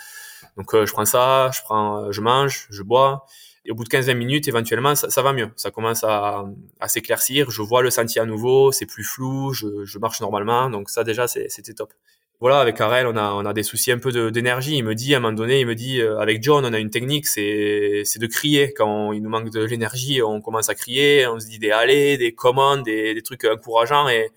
Donc 0.56 0.74
je 0.74 0.92
prends 0.92 1.04
ça, 1.04 1.50
je 1.52 2.20
mange, 2.20 2.66
je 2.70 2.82
bois. 2.82 3.26
Et 3.66 3.72
au 3.72 3.74
bout 3.74 3.84
de 3.84 3.88
15 3.90 4.08
minutes, 4.10 4.48
éventuellement, 4.48 4.94
ça, 4.94 5.10
ça, 5.10 5.22
va 5.22 5.32
mieux. 5.32 5.50
Ça 5.56 5.70
commence 5.70 6.02
à, 6.04 6.44
à 6.80 6.88
s'éclaircir. 6.88 7.50
Je 7.50 7.60
vois 7.60 7.82
le 7.82 7.90
sentier 7.90 8.20
à 8.20 8.24
nouveau, 8.24 8.72
c'est 8.72 8.86
plus 8.86 9.04
flou, 9.04 9.52
je, 9.52 9.84
je, 9.84 9.98
marche 9.98 10.20
normalement. 10.20 10.70
Donc 10.70 10.88
ça, 10.88 11.04
déjà, 11.04 11.28
c'était 11.28 11.74
top. 11.74 11.92
Voilà, 12.40 12.60
avec 12.60 12.76
Karel, 12.76 13.06
on 13.06 13.16
a, 13.16 13.32
on 13.34 13.44
a 13.44 13.52
des 13.52 13.62
soucis 13.62 13.92
un 13.92 13.98
peu 13.98 14.30
d'énergie. 14.30 14.76
Il 14.78 14.84
me 14.84 14.94
dit, 14.94 15.14
à 15.14 15.18
un 15.18 15.20
moment 15.20 15.34
donné, 15.34 15.60
il 15.60 15.66
me 15.66 15.74
dit, 15.74 16.00
euh, 16.00 16.18
avec 16.18 16.42
John, 16.42 16.64
on 16.64 16.72
a 16.72 16.78
une 16.78 16.88
technique, 16.88 17.26
c'est 17.26 18.02
de 18.16 18.26
crier. 18.26 18.72
Quand 18.72 19.12
il 19.12 19.22
nous 19.22 19.28
manque 19.28 19.50
de 19.50 19.62
l'énergie, 19.62 20.22
on 20.22 20.40
commence 20.40 20.70
à 20.70 20.74
crier, 20.74 21.26
on 21.26 21.38
se 21.38 21.46
dit 21.46 21.58
des 21.58 21.70
allées, 21.70 22.16
des 22.16 22.32
commandes, 22.34 22.82
des, 22.82 23.12
des 23.12 23.22
trucs 23.22 23.44
encourageants. 23.44 24.08
Et, 24.08 24.30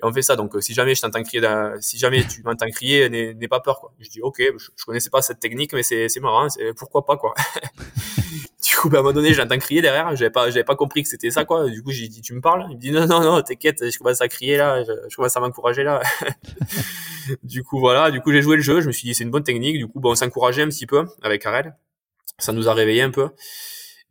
et 0.00 0.04
on 0.04 0.12
fait 0.12 0.22
ça. 0.22 0.36
Donc, 0.36 0.54
euh, 0.54 0.60
si 0.60 0.74
jamais 0.74 0.94
je 0.94 1.00
t'entends 1.00 1.24
crier, 1.24 1.42
si 1.80 1.98
jamais 1.98 2.24
tu 2.24 2.42
m'entends 2.44 2.70
crier, 2.70 3.08
n'aie 3.10 3.48
pas 3.48 3.58
peur, 3.58 3.80
quoi. 3.80 3.92
Je 3.98 4.08
dis, 4.08 4.20
ok, 4.20 4.36
je, 4.38 4.68
je, 4.76 4.84
connaissais 4.84 5.10
pas 5.10 5.20
cette 5.20 5.40
technique, 5.40 5.72
mais 5.72 5.82
c'est 5.82 6.20
marrant, 6.20 6.46
pourquoi 6.76 7.04
pas, 7.04 7.16
quoi. 7.16 7.34
du 8.62 8.76
coup, 8.76 8.90
bah, 8.90 8.98
à 8.98 9.00
un 9.00 9.02
moment 9.02 9.14
donné, 9.14 9.32
j'entends 9.32 9.58
crier 9.58 9.80
derrière, 9.80 10.14
j'avais 10.16 10.30
pas, 10.30 10.50
j'avais 10.50 10.64
pas 10.64 10.76
compris 10.76 11.02
que 11.02 11.08
c'était 11.08 11.30
ça, 11.30 11.44
quoi. 11.44 11.68
Du 11.70 11.82
coup, 11.82 11.92
j'ai 11.92 12.08
dit, 12.08 12.20
tu 12.20 12.34
me 12.34 12.40
parles? 12.40 12.66
Il 12.70 12.76
me 12.76 12.80
dit, 12.80 12.90
non, 12.90 13.06
non, 13.06 13.22
non, 13.22 13.42
t'inquiète, 13.42 13.90
je 13.90 13.98
commence 13.98 14.20
à 14.20 14.28
crier, 14.28 14.56
là, 14.56 14.84
je, 14.84 15.16
commence 15.16 15.36
à 15.36 15.40
m'encourager, 15.40 15.82
là. 15.82 16.02
du 17.42 17.62
coup, 17.62 17.78
voilà, 17.78 18.10
du 18.10 18.20
coup, 18.20 18.32
j'ai 18.32 18.42
joué 18.42 18.56
le 18.56 18.62
jeu, 18.62 18.80
je 18.80 18.86
me 18.86 18.92
suis 18.92 19.04
dit, 19.04 19.14
c'est 19.14 19.24
une 19.24 19.30
bonne 19.30 19.44
technique. 19.44 19.78
Du 19.78 19.86
coup, 19.86 20.00
bon, 20.00 20.12
on 20.12 20.14
s'encourageait 20.14 20.62
un 20.62 20.68
petit 20.68 20.86
peu 20.86 21.06
avec 21.22 21.42
Karel. 21.42 21.74
Ça 22.38 22.52
nous 22.52 22.68
a 22.68 22.74
réveillé 22.74 23.02
un 23.02 23.10
peu. 23.10 23.30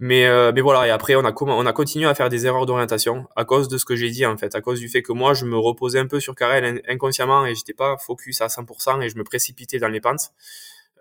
Mais, 0.01 0.25
euh, 0.25 0.53
mais 0.55 0.61
voilà, 0.61 0.87
et 0.87 0.91
après, 0.91 1.15
on 1.15 1.25
a, 1.25 1.33
on 1.41 1.65
a 1.65 1.73
continué 1.73 2.07
à 2.07 2.15
faire 2.15 2.29
des 2.29 2.45
erreurs 2.45 2.65
d'orientation 2.65 3.27
à 3.35 3.43
cause 3.43 3.67
de 3.67 3.77
ce 3.77 3.83
que 3.83 3.97
j'ai 3.97 4.09
dit, 4.09 4.25
en 4.25 4.37
fait, 4.37 4.55
à 4.55 4.61
cause 4.61 4.79
du 4.79 4.87
fait 4.87 5.03
que 5.03 5.11
moi, 5.11 5.33
je 5.33 5.45
me 5.45 5.57
reposais 5.57 5.99
un 5.99 6.07
peu 6.07 6.21
sur 6.21 6.35
Karel 6.35 6.81
inconsciemment 6.87 7.45
et 7.45 7.53
j'étais 7.53 7.73
pas 7.73 7.97
focus 7.97 8.39
à 8.41 8.47
100% 8.47 9.01
et 9.01 9.09
je 9.09 9.17
me 9.17 9.23
précipitais 9.25 9.77
dans 9.77 9.89
les 9.89 9.99
pentes. 9.99 10.31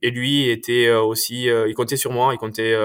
Et 0.03 0.11
lui 0.11 0.49
était 0.49 0.87
euh, 0.87 1.01
aussi, 1.01 1.51
euh, 1.51 1.69
il 1.69 1.75
comptait 1.75 1.97
sur 1.97 2.13
moi, 2.13 2.33
il 2.35 2.39
comptait 2.39 2.77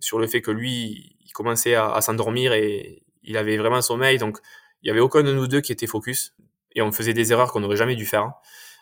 sur 0.00 0.18
le 0.18 0.26
fait 0.26 0.40
que 0.40 0.50
lui, 0.50 1.16
il 1.24 1.32
commençait 1.32 1.74
à, 1.74 1.90
à 1.92 2.00
s'endormir 2.00 2.52
et 2.52 3.02
il 3.22 3.36
avait 3.36 3.56
vraiment 3.56 3.82
sommeil. 3.82 4.18
Donc, 4.18 4.38
il 4.82 4.88
y 4.88 4.90
avait 4.90 5.00
aucun 5.00 5.22
de 5.22 5.32
nous 5.32 5.46
deux 5.46 5.60
qui 5.60 5.72
était 5.72 5.86
focus 5.86 6.34
et 6.74 6.82
on 6.82 6.92
faisait 6.92 7.14
des 7.14 7.32
erreurs 7.32 7.52
qu'on 7.52 7.60
n'aurait 7.60 7.76
jamais 7.76 7.96
dû 7.96 8.06
faire. 8.06 8.32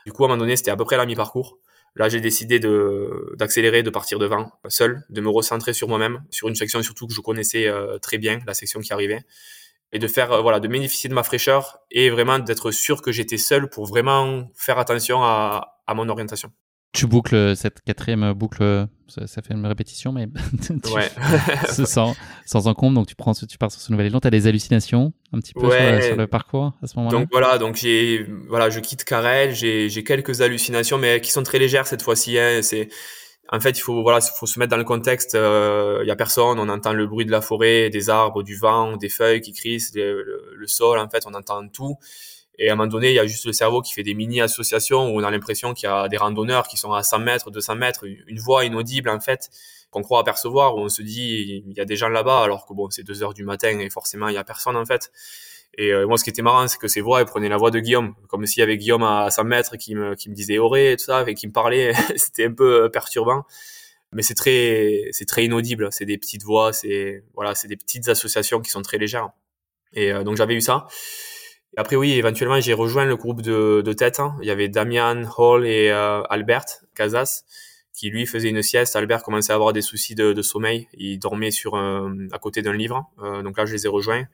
Du 0.06 0.12
coup, 0.12 0.24
à 0.24 0.26
un 0.26 0.28
moment 0.30 0.40
donné, 0.40 0.56
c'était 0.56 0.70
à 0.70 0.76
peu 0.76 0.84
près 0.84 0.96
la 0.96 1.06
mi-parcours. 1.06 1.58
Là, 1.94 2.08
j'ai 2.08 2.20
décidé 2.20 2.58
de 2.58 3.34
d'accélérer, 3.36 3.82
de 3.82 3.90
partir 3.90 4.18
devant, 4.18 4.50
seul, 4.68 5.04
de 5.10 5.20
me 5.20 5.28
recentrer 5.28 5.74
sur 5.74 5.88
moi-même, 5.88 6.24
sur 6.30 6.48
une 6.48 6.54
section 6.54 6.82
surtout 6.82 7.06
que 7.06 7.12
je 7.12 7.20
connaissais 7.20 7.66
euh, 7.68 7.98
très 7.98 8.16
bien, 8.18 8.40
la 8.46 8.54
section 8.54 8.80
qui 8.80 8.92
arrivait, 8.92 9.24
et 9.92 9.98
de 9.98 10.08
faire, 10.08 10.32
euh, 10.32 10.40
voilà, 10.40 10.58
de 10.58 10.68
bénéficier 10.68 11.10
de 11.10 11.14
ma 11.14 11.22
fraîcheur 11.22 11.80
et 11.90 12.08
vraiment 12.08 12.38
d'être 12.38 12.70
sûr 12.70 13.02
que 13.02 13.12
j'étais 13.12 13.36
seul 13.36 13.68
pour 13.68 13.86
vraiment 13.86 14.50
faire 14.54 14.78
attention 14.78 15.22
à, 15.22 15.78
à 15.86 15.94
mon 15.94 16.08
orientation. 16.08 16.50
Tu 16.92 17.06
boucles 17.06 17.56
cette 17.56 17.80
quatrième 17.80 18.32
boucle, 18.34 18.86
ça, 19.08 19.42
fait 19.42 19.54
une 19.54 19.64
répétition, 19.66 20.12
mais 20.12 20.28
ouais. 20.92 21.10
sans, 21.86 22.14
sans 22.44 22.66
encombre, 22.66 22.96
donc 22.96 23.06
tu 23.06 23.14
prends, 23.14 23.32
tu 23.32 23.58
pars 23.58 23.72
sur 23.72 23.80
ce 23.80 23.90
nouvel 23.90 24.06
élan, 24.06 24.20
tu 24.20 24.26
as 24.26 24.30
des 24.30 24.46
hallucinations 24.46 25.12
un 25.32 25.40
petit 25.40 25.54
peu 25.54 25.70
sur, 25.70 26.16
le 26.16 26.26
parcours 26.26 26.74
à 26.82 26.86
ce 26.86 26.98
moment-là? 26.98 27.18
Donc 27.18 27.28
voilà, 27.32 27.58
donc 27.58 27.76
j'ai, 27.76 28.26
voilà, 28.48 28.68
je 28.68 28.80
quitte 28.80 29.04
Carrel, 29.04 29.54
j'ai, 29.54 29.88
j'ai 29.88 30.04
quelques 30.04 30.42
hallucinations, 30.42 30.98
mais 30.98 31.20
qui 31.20 31.30
sont 31.30 31.42
très 31.42 31.58
légères 31.58 31.86
cette 31.86 32.02
fois-ci. 32.02 32.38
Hein, 32.38 32.60
c'est, 32.62 32.88
en 33.50 33.60
fait, 33.60 33.78
il 33.78 33.80
faut, 33.82 34.02
voilà, 34.02 34.20
faut 34.20 34.46
se 34.46 34.58
mettre 34.58 34.70
dans 34.70 34.78
le 34.78 34.84
contexte. 34.84 35.34
Euh, 35.34 36.00
il 36.02 36.08
y 36.08 36.10
a 36.10 36.16
personne, 36.16 36.58
on 36.58 36.68
entend 36.68 36.92
le 36.94 37.06
bruit 37.06 37.26
de 37.26 37.30
la 37.30 37.42
forêt, 37.42 37.90
des 37.90 38.08
arbres, 38.08 38.42
du 38.42 38.56
vent, 38.56 38.96
des 38.96 39.10
feuilles 39.10 39.42
qui 39.42 39.52
crissent, 39.52 39.92
le, 39.94 40.54
le 40.56 40.66
sol. 40.66 40.98
En 40.98 41.08
fait, 41.08 41.24
on 41.26 41.34
entend 41.34 41.66
tout. 41.68 41.96
Et 42.58 42.68
à 42.68 42.72
un 42.72 42.76
moment 42.76 42.88
donné, 42.88 43.10
il 43.10 43.14
y 43.14 43.18
a 43.18 43.26
juste 43.26 43.46
le 43.46 43.52
cerveau 43.52 43.80
qui 43.80 43.94
fait 43.94 44.02
des 44.02 44.14
mini-associations 44.14 45.08
où 45.08 45.20
on 45.20 45.24
a 45.24 45.30
l'impression 45.30 45.72
qu'il 45.72 45.88
y 45.88 45.92
a 45.92 46.08
des 46.08 46.18
randonneurs 46.18 46.68
qui 46.68 46.76
sont 46.76 46.92
à 46.92 47.02
100 47.02 47.20
mètres, 47.20 47.50
200 47.50 47.76
mètres, 47.76 48.04
une 48.04 48.38
voix 48.38 48.64
inaudible 48.64 49.08
en 49.08 49.20
fait, 49.20 49.48
qu'on 49.90 50.02
croit 50.02 50.20
apercevoir, 50.20 50.76
où 50.76 50.80
on 50.80 50.88
se 50.88 51.02
dit 51.02 51.62
il 51.66 51.72
y 51.72 51.80
a 51.80 51.84
des 51.84 51.96
gens 51.96 52.08
là-bas, 52.08 52.42
alors 52.42 52.66
que 52.66 52.74
bon, 52.74 52.90
c'est 52.90 53.04
2 53.04 53.22
heures 53.22 53.34
du 53.34 53.44
matin 53.44 53.78
et 53.78 53.88
forcément 53.90 54.28
il 54.28 54.34
y 54.34 54.38
a 54.38 54.44
personne 54.44 54.76
en 54.76 54.84
fait. 54.84 55.10
Et 55.78 55.92
euh, 55.92 56.06
moi, 56.06 56.18
ce 56.18 56.24
qui 56.24 56.30
était 56.30 56.42
marrant, 56.42 56.68
c'est 56.68 56.78
que 56.78 56.88
ces 56.88 57.00
voix, 57.00 57.20
elles 57.20 57.26
prenaient 57.26 57.48
la 57.48 57.56
voix 57.56 57.70
de 57.70 57.80
Guillaume, 57.80 58.14
comme 58.28 58.44
s'il 58.46 58.60
y 58.60 58.62
avait 58.62 58.76
Guillaume 58.76 59.02
à 59.02 59.30
100 59.30 59.44
mètres 59.44 59.76
qui 59.76 59.94
me, 59.94 60.14
qui 60.14 60.28
me 60.28 60.34
disait 60.34 60.58
Auré 60.58 60.92
et 60.92 60.96
tout 60.96 61.04
ça, 61.04 61.24
et 61.26 61.34
qui 61.34 61.46
me 61.46 61.52
parlait. 61.52 61.92
C'était 62.16 62.46
un 62.46 62.52
peu 62.52 62.84
euh, 62.84 62.88
perturbant, 62.90 63.44
mais 64.12 64.22
c'est 64.22 64.34
très, 64.34 65.08
c'est 65.12 65.24
très 65.24 65.44
inaudible. 65.44 65.88
C'est 65.90 66.04
des 66.04 66.18
petites 66.18 66.42
voix, 66.42 66.72
c'est 66.72 67.24
voilà, 67.34 67.54
c'est 67.54 67.68
des 67.68 67.76
petites 67.76 68.08
associations 68.08 68.60
qui 68.60 68.70
sont 68.70 68.82
très 68.82 68.98
légères. 68.98 69.30
Et 69.94 70.12
euh, 70.12 70.24
donc 70.24 70.36
j'avais 70.36 70.54
eu 70.54 70.60
ça. 70.60 70.86
Après, 71.76 71.96
oui, 71.96 72.12
éventuellement, 72.12 72.60
j'ai 72.60 72.74
rejoint 72.74 73.04
le 73.06 73.16
groupe 73.16 73.42
de, 73.42 73.82
de 73.84 73.92
tête. 73.92 74.20
Hein. 74.20 74.36
Il 74.42 74.48
y 74.48 74.50
avait 74.50 74.68
Damian, 74.68 75.22
Hall 75.38 75.66
et 75.66 75.90
euh, 75.90 76.22
Albert 76.24 76.66
Casas 76.94 77.44
qui 77.92 78.10
lui 78.10 78.26
faisait 78.26 78.48
une 78.48 78.62
sieste. 78.62 78.96
Albert 78.96 79.22
commençait 79.22 79.52
à 79.52 79.56
avoir 79.56 79.72
des 79.72 79.82
soucis 79.82 80.14
de, 80.14 80.32
de 80.32 80.42
sommeil. 80.42 80.88
Il 80.94 81.18
dormait 81.18 81.50
sur 81.50 81.76
à 81.76 82.38
côté 82.38 82.62
d'un 82.62 82.72
livre. 82.72 83.10
Euh, 83.22 83.42
donc 83.42 83.58
là, 83.58 83.66
je 83.66 83.72
les 83.74 83.86
ai 83.86 83.88
rejoints. 83.88 84.24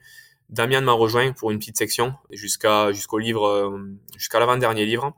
Damian 0.49 0.81
m'a 0.81 0.93
rejoint 0.93 1.33
pour 1.33 1.51
une 1.51 1.59
petite 1.59 1.77
section 1.77 2.15
jusqu'à 2.31 2.91
jusqu'au 2.91 3.19
livre, 3.19 3.45
euh, 3.45 3.77
jusqu'à 4.17 4.39
l'avant-dernier 4.39 4.85
livre. 4.85 5.13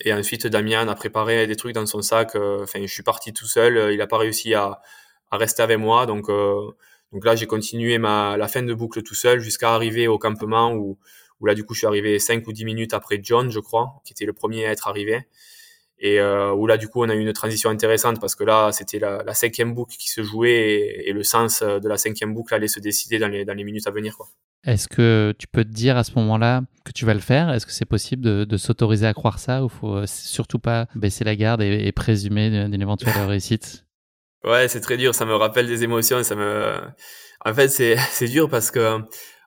Et 0.00 0.12
ensuite, 0.12 0.46
Damian 0.46 0.88
a 0.88 0.94
préparé 0.94 1.46
des 1.46 1.56
trucs 1.56 1.74
dans 1.74 1.84
son 1.86 2.02
sac. 2.02 2.34
Euh, 2.34 2.62
enfin, 2.62 2.80
je 2.80 2.92
suis 2.92 3.02
parti 3.02 3.32
tout 3.32 3.46
seul. 3.46 3.92
Il 3.92 3.98
n'a 3.98 4.06
pas 4.06 4.18
réussi 4.18 4.54
à, 4.54 4.80
à 5.30 5.36
rester 5.36 5.62
avec 5.62 5.78
moi. 5.78 6.06
Donc, 6.06 6.28
donc 6.28 7.24
là, 7.24 7.36
j'ai 7.36 7.46
continué 7.46 7.98
ma 7.98 8.36
la 8.36 8.48
fin 8.48 8.62
de 8.62 8.72
boucle 8.74 9.02
tout 9.02 9.14
seul 9.14 9.40
jusqu'à 9.40 9.74
arriver 9.74 10.08
au 10.08 10.18
campement 10.18 10.72
où 10.72 10.98
où 11.42 11.46
là 11.46 11.54
du 11.54 11.64
coup 11.64 11.74
je 11.74 11.80
suis 11.80 11.86
arrivé 11.86 12.18
5 12.18 12.46
ou 12.46 12.52
10 12.52 12.64
minutes 12.64 12.94
après 12.94 13.20
John, 13.22 13.50
je 13.50 13.60
crois, 13.60 14.00
qui 14.04 14.12
était 14.12 14.24
le 14.24 14.32
premier 14.32 14.64
à 14.66 14.70
être 14.70 14.88
arrivé. 14.88 15.26
Et 15.98 16.18
euh, 16.18 16.52
où 16.52 16.66
là 16.66 16.78
du 16.78 16.88
coup 16.88 17.02
on 17.04 17.08
a 17.08 17.14
eu 17.14 17.20
une 17.20 17.32
transition 17.32 17.68
intéressante 17.68 18.20
parce 18.20 18.34
que 18.34 18.44
là 18.44 18.72
c'était 18.72 18.98
la, 18.98 19.22
la, 19.22 19.34
cinquième 19.34 19.74
boucle 19.74 19.96
qui 19.96 20.08
se 20.08 20.22
jouait 20.22 21.04
et, 21.04 21.12
le 21.12 21.22
sens 21.22 21.62
de 21.62 21.88
la 21.88 21.96
cinquième 21.96 22.34
boucle 22.34 22.54
allait 22.54 22.66
se 22.66 22.80
décider 22.80 23.18
dans 23.18 23.28
les, 23.28 23.44
dans 23.44 23.54
les 23.54 23.62
minutes 23.62 23.86
à 23.86 23.90
venir. 23.90 24.16
Est-ce 24.64 24.88
que 24.88 25.34
tu 25.38 25.46
peux 25.46 25.64
te 25.64 25.70
dire 25.70 25.96
à 25.96 26.04
ce 26.04 26.12
moment-là 26.16 26.62
que 26.84 26.92
tu 26.92 27.04
vas 27.04 27.14
le 27.14 27.20
faire? 27.20 27.52
Est-ce 27.52 27.66
que 27.66 27.72
c'est 27.72 27.84
possible 27.84 28.22
de, 28.22 28.44
de 28.44 28.56
s'autoriser 28.56 29.06
à 29.06 29.14
croire 29.14 29.38
ça 29.38 29.64
ou 29.64 29.68
faut 29.68 29.96
euh, 29.96 30.06
surtout 30.06 30.60
pas 30.60 30.86
baisser 30.94 31.24
la 31.24 31.36
garde 31.36 31.62
et, 31.62 31.86
et 31.86 31.92
présumer 31.92 32.50
d'une 32.68 32.82
éventuelle 32.82 33.14
réussite? 33.26 33.84
Ouais, 34.44 34.68
c'est 34.68 34.80
très 34.80 34.96
dur. 34.96 35.14
Ça 35.14 35.24
me 35.24 35.34
rappelle 35.34 35.66
des 35.66 35.82
émotions. 35.82 36.22
Ça 36.22 36.36
me, 36.36 36.76
en 37.44 37.54
fait, 37.54 37.68
c'est 37.68 37.96
c'est 38.10 38.28
dur 38.28 38.48
parce 38.48 38.70
que 38.70 38.98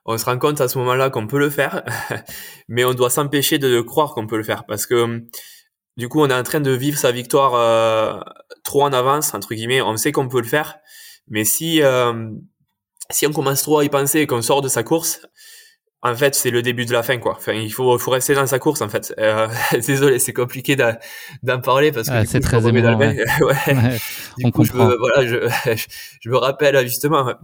on 0.06 0.16
se 0.16 0.24
rend 0.24 0.38
compte 0.38 0.60
à 0.60 0.68
ce 0.68 0.78
moment-là 0.78 1.10
qu'on 1.10 1.26
peut 1.26 1.38
le 1.38 1.50
faire, 1.50 1.82
mais 2.68 2.84
on 2.84 2.94
doit 2.94 3.10
s'empêcher 3.10 3.58
de 3.58 3.80
croire 3.80 4.14
qu'on 4.14 4.26
peut 4.26 4.36
le 4.36 4.44
faire 4.44 4.64
parce 4.64 4.86
que 4.86 5.22
du 5.96 6.08
coup, 6.08 6.20
on 6.20 6.28
est 6.28 6.34
en 6.34 6.42
train 6.42 6.60
de 6.60 6.70
vivre 6.70 6.98
sa 6.98 7.10
victoire 7.10 7.54
euh, 7.54 8.20
trop 8.62 8.82
en 8.82 8.92
avance 8.92 9.34
entre 9.34 9.54
guillemets. 9.54 9.82
On 9.82 9.96
sait 9.96 10.12
qu'on 10.12 10.28
peut 10.28 10.40
le 10.40 10.46
faire, 10.46 10.78
mais 11.28 11.44
si 11.44 11.82
euh, 11.82 12.30
si 13.10 13.26
on 13.26 13.32
commence 13.32 13.62
trop 13.62 13.78
à 13.78 13.84
y 13.84 13.88
penser 13.88 14.20
et 14.20 14.26
qu'on 14.26 14.42
sort 14.42 14.62
de 14.62 14.68
sa 14.68 14.82
course, 14.82 15.20
en 16.02 16.14
fait, 16.14 16.34
c'est 16.34 16.50
le 16.50 16.62
début 16.62 16.86
de 16.86 16.92
la 16.92 17.02
fin, 17.02 17.18
quoi. 17.18 17.34
Enfin, 17.36 17.52
il 17.52 17.72
faut, 17.72 17.98
faut 17.98 18.10
rester 18.10 18.34
dans 18.34 18.46
sa 18.46 18.58
course, 18.58 18.80
en 18.80 18.88
fait. 18.88 19.12
Euh, 19.18 19.48
désolé, 19.72 20.18
c'est 20.18 20.32
compliqué 20.32 20.76
d'en 20.76 21.60
parler 21.60 21.90
parce 21.90 22.08
que 22.08 22.24
c'est 22.26 22.40
très 22.40 22.66
émouvant. 22.66 22.96
Ouais. 22.98 23.26
ouais. 23.40 23.98
Du 24.38 24.52
coup, 24.52 24.64
je 24.64 24.72
me, 24.72 24.96
voilà, 24.96 25.26
je, 25.26 25.48
je, 26.20 26.30
me 26.30 26.36
rappelle 26.36 26.78
justement, 26.86 27.34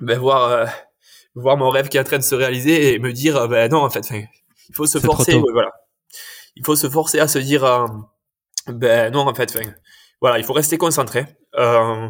ben 0.00 0.18
voir 0.18 0.68
voir 1.40 1.56
mon 1.56 1.70
rêve 1.70 1.88
qui 1.88 1.96
est 1.96 2.00
en 2.00 2.04
train 2.04 2.18
de 2.18 2.22
se 2.22 2.34
réaliser 2.34 2.94
et 2.94 2.98
me 2.98 3.12
dire 3.12 3.36
euh, 3.36 3.48
ben 3.48 3.70
non 3.70 3.82
en 3.82 3.90
fait 3.90 4.08
il 4.10 4.74
faut 4.74 4.86
se 4.86 4.98
forcer 4.98 5.38
voilà. 5.52 5.70
Il 6.56 6.64
faut 6.64 6.76
se 6.76 6.88
forcer 6.88 7.20
à 7.20 7.28
se 7.28 7.38
dire 7.38 7.64
euh, 7.64 7.86
ben 8.68 9.12
non 9.12 9.26
en 9.26 9.34
fait 9.34 9.56
voilà 10.20 10.38
il 10.38 10.44
faut 10.44 10.52
rester 10.52 10.78
concentré. 10.78 11.26
Euh, 11.56 12.08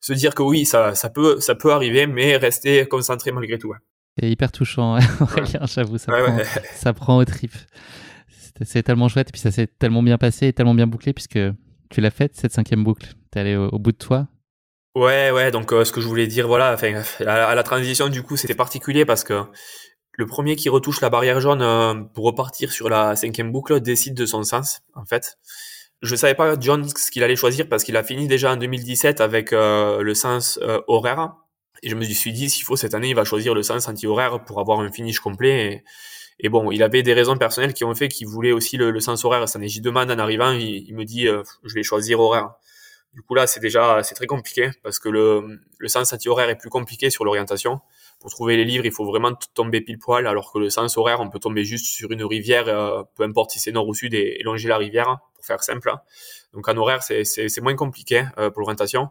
se 0.00 0.12
dire 0.12 0.34
que 0.34 0.42
oui 0.42 0.66
ça 0.66 0.94
ça 0.94 1.08
peut 1.08 1.40
ça 1.40 1.54
peut 1.54 1.72
arriver 1.72 2.06
mais 2.06 2.36
rester 2.36 2.86
concentré 2.86 3.32
malgré 3.32 3.58
tout 3.58 3.72
c'est 4.18 4.30
hyper 4.30 4.52
touchant 4.52 4.98
j'avoue 5.64 5.98
ça, 5.98 6.12
prend, 6.12 6.38
ça 6.74 6.92
prend 6.92 7.16
au 7.16 7.24
trip. 7.24 7.52
C'est 8.62 8.84
tellement 8.84 9.08
chouette 9.08 9.30
et 9.30 9.32
puis 9.32 9.40
ça 9.40 9.50
s'est 9.50 9.66
tellement 9.66 10.02
bien 10.02 10.18
passé 10.18 10.46
et 10.46 10.52
tellement 10.52 10.74
bien 10.74 10.86
bouclé 10.86 11.12
puisque 11.12 11.38
Tu 11.90 12.00
l'as 12.00 12.10
faite, 12.10 12.36
cette 12.36 12.52
cinquième 12.52 12.84
boucle. 12.84 13.14
T'es 13.30 13.40
allé 13.40 13.56
au, 13.56 13.78
bout 13.78 13.92
de 13.92 13.96
toi 13.96 14.28
Ouais, 14.94 15.30
ouais, 15.32 15.50
donc 15.50 15.70
ce 15.70 15.90
que 15.90 16.00
je 16.00 16.06
voulais 16.06 16.26
dire, 16.26 16.46
voilà, 16.46 16.76
à, 17.26 17.54
la 17.54 17.62
transition, 17.64 18.08
du 18.08 18.22
coup, 18.22 18.36
c'était 18.36 18.54
particulier 18.54 19.04
parce 19.04 19.24
que 19.24 19.42
le 20.12 20.26
premier 20.26 20.54
qui 20.54 20.68
retouche 20.68 21.00
la 21.00 21.10
barrière 21.10 21.40
jaune 21.40 22.08
pour 22.14 22.24
repartir 22.24 22.70
sur 22.70 22.88
la 22.88 23.16
cinquième 23.16 23.50
boucle 23.50 23.80
décide 23.80 24.14
de 24.14 24.26
son 24.26 24.44
sens, 24.44 24.82
en 24.94 25.04
fait. 25.04 25.38
Je 26.02 26.14
savais 26.14 26.34
pas 26.34 26.54
John 26.60 26.86
ce 26.88 27.10
qu'il 27.10 27.24
allait 27.24 27.34
choisir 27.34 27.68
parce 27.68 27.82
qu'il 27.82 27.96
a 27.96 28.04
fini 28.04 28.28
déjà 28.28 28.52
en 28.52 28.56
2017 28.56 29.20
avec 29.20 29.50
le 29.52 30.14
sens 30.14 30.60
horaire. 30.86 31.34
Et 31.84 31.90
je 31.90 31.96
me 31.96 32.04
suis 32.04 32.32
dit, 32.32 32.48
s'il 32.48 32.64
faut, 32.64 32.76
cette 32.76 32.94
année, 32.94 33.10
il 33.10 33.14
va 33.14 33.24
choisir 33.24 33.54
le 33.54 33.62
sens 33.62 33.88
anti-horaire 33.88 34.42
pour 34.44 34.58
avoir 34.58 34.80
un 34.80 34.90
finish 34.90 35.20
complet. 35.20 35.84
Et, 36.40 36.48
bon, 36.48 36.70
il 36.70 36.82
avait 36.82 37.02
des 37.02 37.12
raisons 37.12 37.36
personnelles 37.36 37.74
qui 37.74 37.84
ont 37.84 37.94
fait 37.94 38.08
qu'il 38.08 38.26
voulait 38.26 38.52
aussi 38.52 38.78
le, 38.78 38.98
sens 39.00 39.24
horaire. 39.24 39.46
Ça 39.48 39.58
j'y 39.62 39.82
demande 39.82 40.10
en 40.10 40.18
arrivant, 40.18 40.52
il, 40.52 40.94
me 40.94 41.04
dit, 41.04 41.28
euh, 41.28 41.42
je 41.62 41.74
vais 41.74 41.82
choisir 41.82 42.20
horaire. 42.20 42.54
Du 43.14 43.22
coup, 43.22 43.34
là, 43.34 43.46
c'est 43.46 43.60
déjà, 43.60 44.02
c'est 44.02 44.14
très 44.14 44.26
compliqué 44.26 44.70
parce 44.82 44.98
que 44.98 45.08
le, 45.08 45.60
le 45.78 45.88
sens 45.88 46.12
anti-horaire 46.12 46.48
est 46.48 46.56
plus 46.56 46.68
compliqué 46.68 47.10
sur 47.10 47.24
l'orientation. 47.24 47.80
Pour 48.20 48.30
trouver 48.30 48.56
les 48.56 48.64
livres, 48.64 48.84
il 48.84 48.92
faut 48.92 49.04
vraiment 49.04 49.34
tomber 49.54 49.80
pile 49.80 49.98
poil, 49.98 50.26
alors 50.26 50.52
que 50.52 50.58
le 50.58 50.68
sens 50.68 50.96
horaire, 50.96 51.20
on 51.20 51.30
peut 51.30 51.38
tomber 51.38 51.64
juste 51.64 51.86
sur 51.86 52.10
une 52.10 52.24
rivière, 52.24 52.66
euh, 52.68 53.02
peu 53.14 53.22
importe 53.22 53.52
si 53.52 53.60
c'est 53.60 53.70
nord 53.70 53.86
ou 53.86 53.94
sud, 53.94 54.14
et, 54.14 54.40
longer 54.42 54.68
la 54.68 54.78
rivière, 54.78 55.18
pour 55.34 55.44
faire 55.44 55.62
simple. 55.62 55.92
Donc 56.52 56.68
en 56.68 56.76
horaire, 56.76 57.02
c'est, 57.02 57.60
moins 57.60 57.76
compliqué 57.76 58.24
euh, 58.38 58.50
pour 58.50 58.60
l'orientation. 58.60 59.10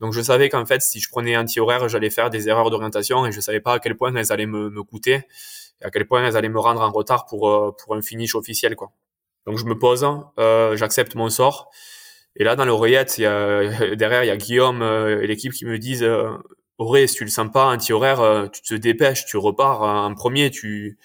Donc 0.00 0.12
je 0.12 0.20
savais 0.20 0.48
qu'en 0.48 0.64
fait, 0.66 0.82
si 0.82 1.00
je 1.00 1.08
prenais 1.08 1.36
anti-horaire, 1.36 1.88
j'allais 1.88 2.10
faire 2.10 2.30
des 2.30 2.48
erreurs 2.48 2.70
d'orientation 2.70 3.26
et 3.26 3.32
je 3.32 3.40
savais 3.40 3.60
pas 3.60 3.74
à 3.74 3.78
quel 3.78 3.96
point 3.96 4.14
elles 4.14 4.32
allaient 4.32 4.46
me, 4.46 4.70
me, 4.70 4.82
coûter 4.82 5.22
et 5.80 5.84
à 5.84 5.90
quel 5.90 6.06
point 6.06 6.24
elles 6.24 6.36
allaient 6.36 6.48
me 6.48 6.60
rendre 6.60 6.82
en 6.82 6.90
retard 6.90 7.26
pour 7.26 7.48
euh, 7.48 7.72
pour 7.72 7.94
un 7.96 8.02
finish 8.02 8.34
officiel 8.34 8.76
quoi. 8.76 8.92
Donc 9.46 9.58
je 9.58 9.64
me 9.64 9.78
pose, 9.78 10.06
euh, 10.38 10.76
j'accepte 10.76 11.14
mon 11.14 11.30
sort. 11.30 11.70
Et 12.38 12.44
là 12.44 12.56
dans 12.56 12.64
l'oreillette, 12.64 13.16
derrière 13.18 14.24
il 14.24 14.28
y 14.28 14.30
a 14.30 14.36
Guillaume 14.36 14.80
euh, 14.82 15.22
et 15.22 15.26
l'équipe 15.26 15.52
qui 15.52 15.66
me 15.66 15.78
disent 15.78 16.04
euh, 16.04 16.30
Auré, 16.78 17.08
si 17.08 17.16
tu 17.16 17.24
le 17.24 17.30
sens 17.30 17.50
pas 17.52 17.66
anti-horaire, 17.66 18.20
euh, 18.20 18.46
tu 18.46 18.62
te 18.62 18.74
dépêches, 18.74 19.26
tu 19.26 19.36
repars 19.36 19.82
en 19.82 20.14
premier, 20.14 20.50
tu 20.50 20.96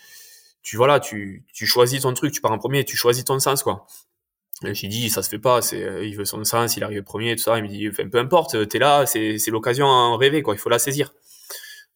tu 0.62 0.78
voilà, 0.78 1.00
tu 1.00 1.44
tu 1.54 1.66
choisis 1.66 2.02
ton 2.02 2.14
truc, 2.14 2.32
tu 2.32 2.42
pars 2.42 2.52
en 2.52 2.60
premier, 2.60 2.86
tu 2.86 2.96
choisis 2.96 3.26
ton 3.26 3.40
sens 3.40 3.64
quoi. 3.64 3.88
J'ai 4.62 4.88
dit, 4.88 5.10
ça 5.10 5.24
se 5.24 5.30
fait 5.30 5.40
pas, 5.40 5.60
il 5.74 6.16
veut 6.16 6.24
son 6.24 6.42
sens, 6.46 6.78
il 6.78 6.84
arrive 6.86 7.04
premier, 7.04 7.36
tout 7.36 7.44
ça. 7.44 7.58
Il 7.58 7.64
me 7.64 7.68
dit, 7.68 7.90
peu 7.90 8.18
importe, 8.18 8.70
t'es 8.70 8.80
là, 8.80 9.06
c'est, 9.06 9.38
l'occasion 9.48 9.88
à 9.88 10.16
rêver, 10.16 10.42
quoi. 10.42 10.54
Il 10.56 10.58
faut 10.58 10.70
la 10.70 10.80
saisir. 10.80 11.14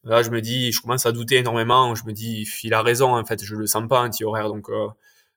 Là, 0.04 0.22
je 0.22 0.28
me 0.28 0.42
dis, 0.42 0.70
je 0.72 0.82
commence 0.82 1.06
à 1.06 1.12
douter 1.12 1.36
énormément. 1.36 1.94
Je 1.94 2.04
me 2.04 2.12
dis, 2.12 2.46
il 2.64 2.74
a 2.74 2.82
raison, 2.82 3.16
en 3.16 3.24
fait, 3.24 3.42
je 3.42 3.54
le 3.54 3.66
sens 3.66 3.88
pas, 3.88 4.02
anti-horaire. 4.02 4.48
Donc, 4.48 4.68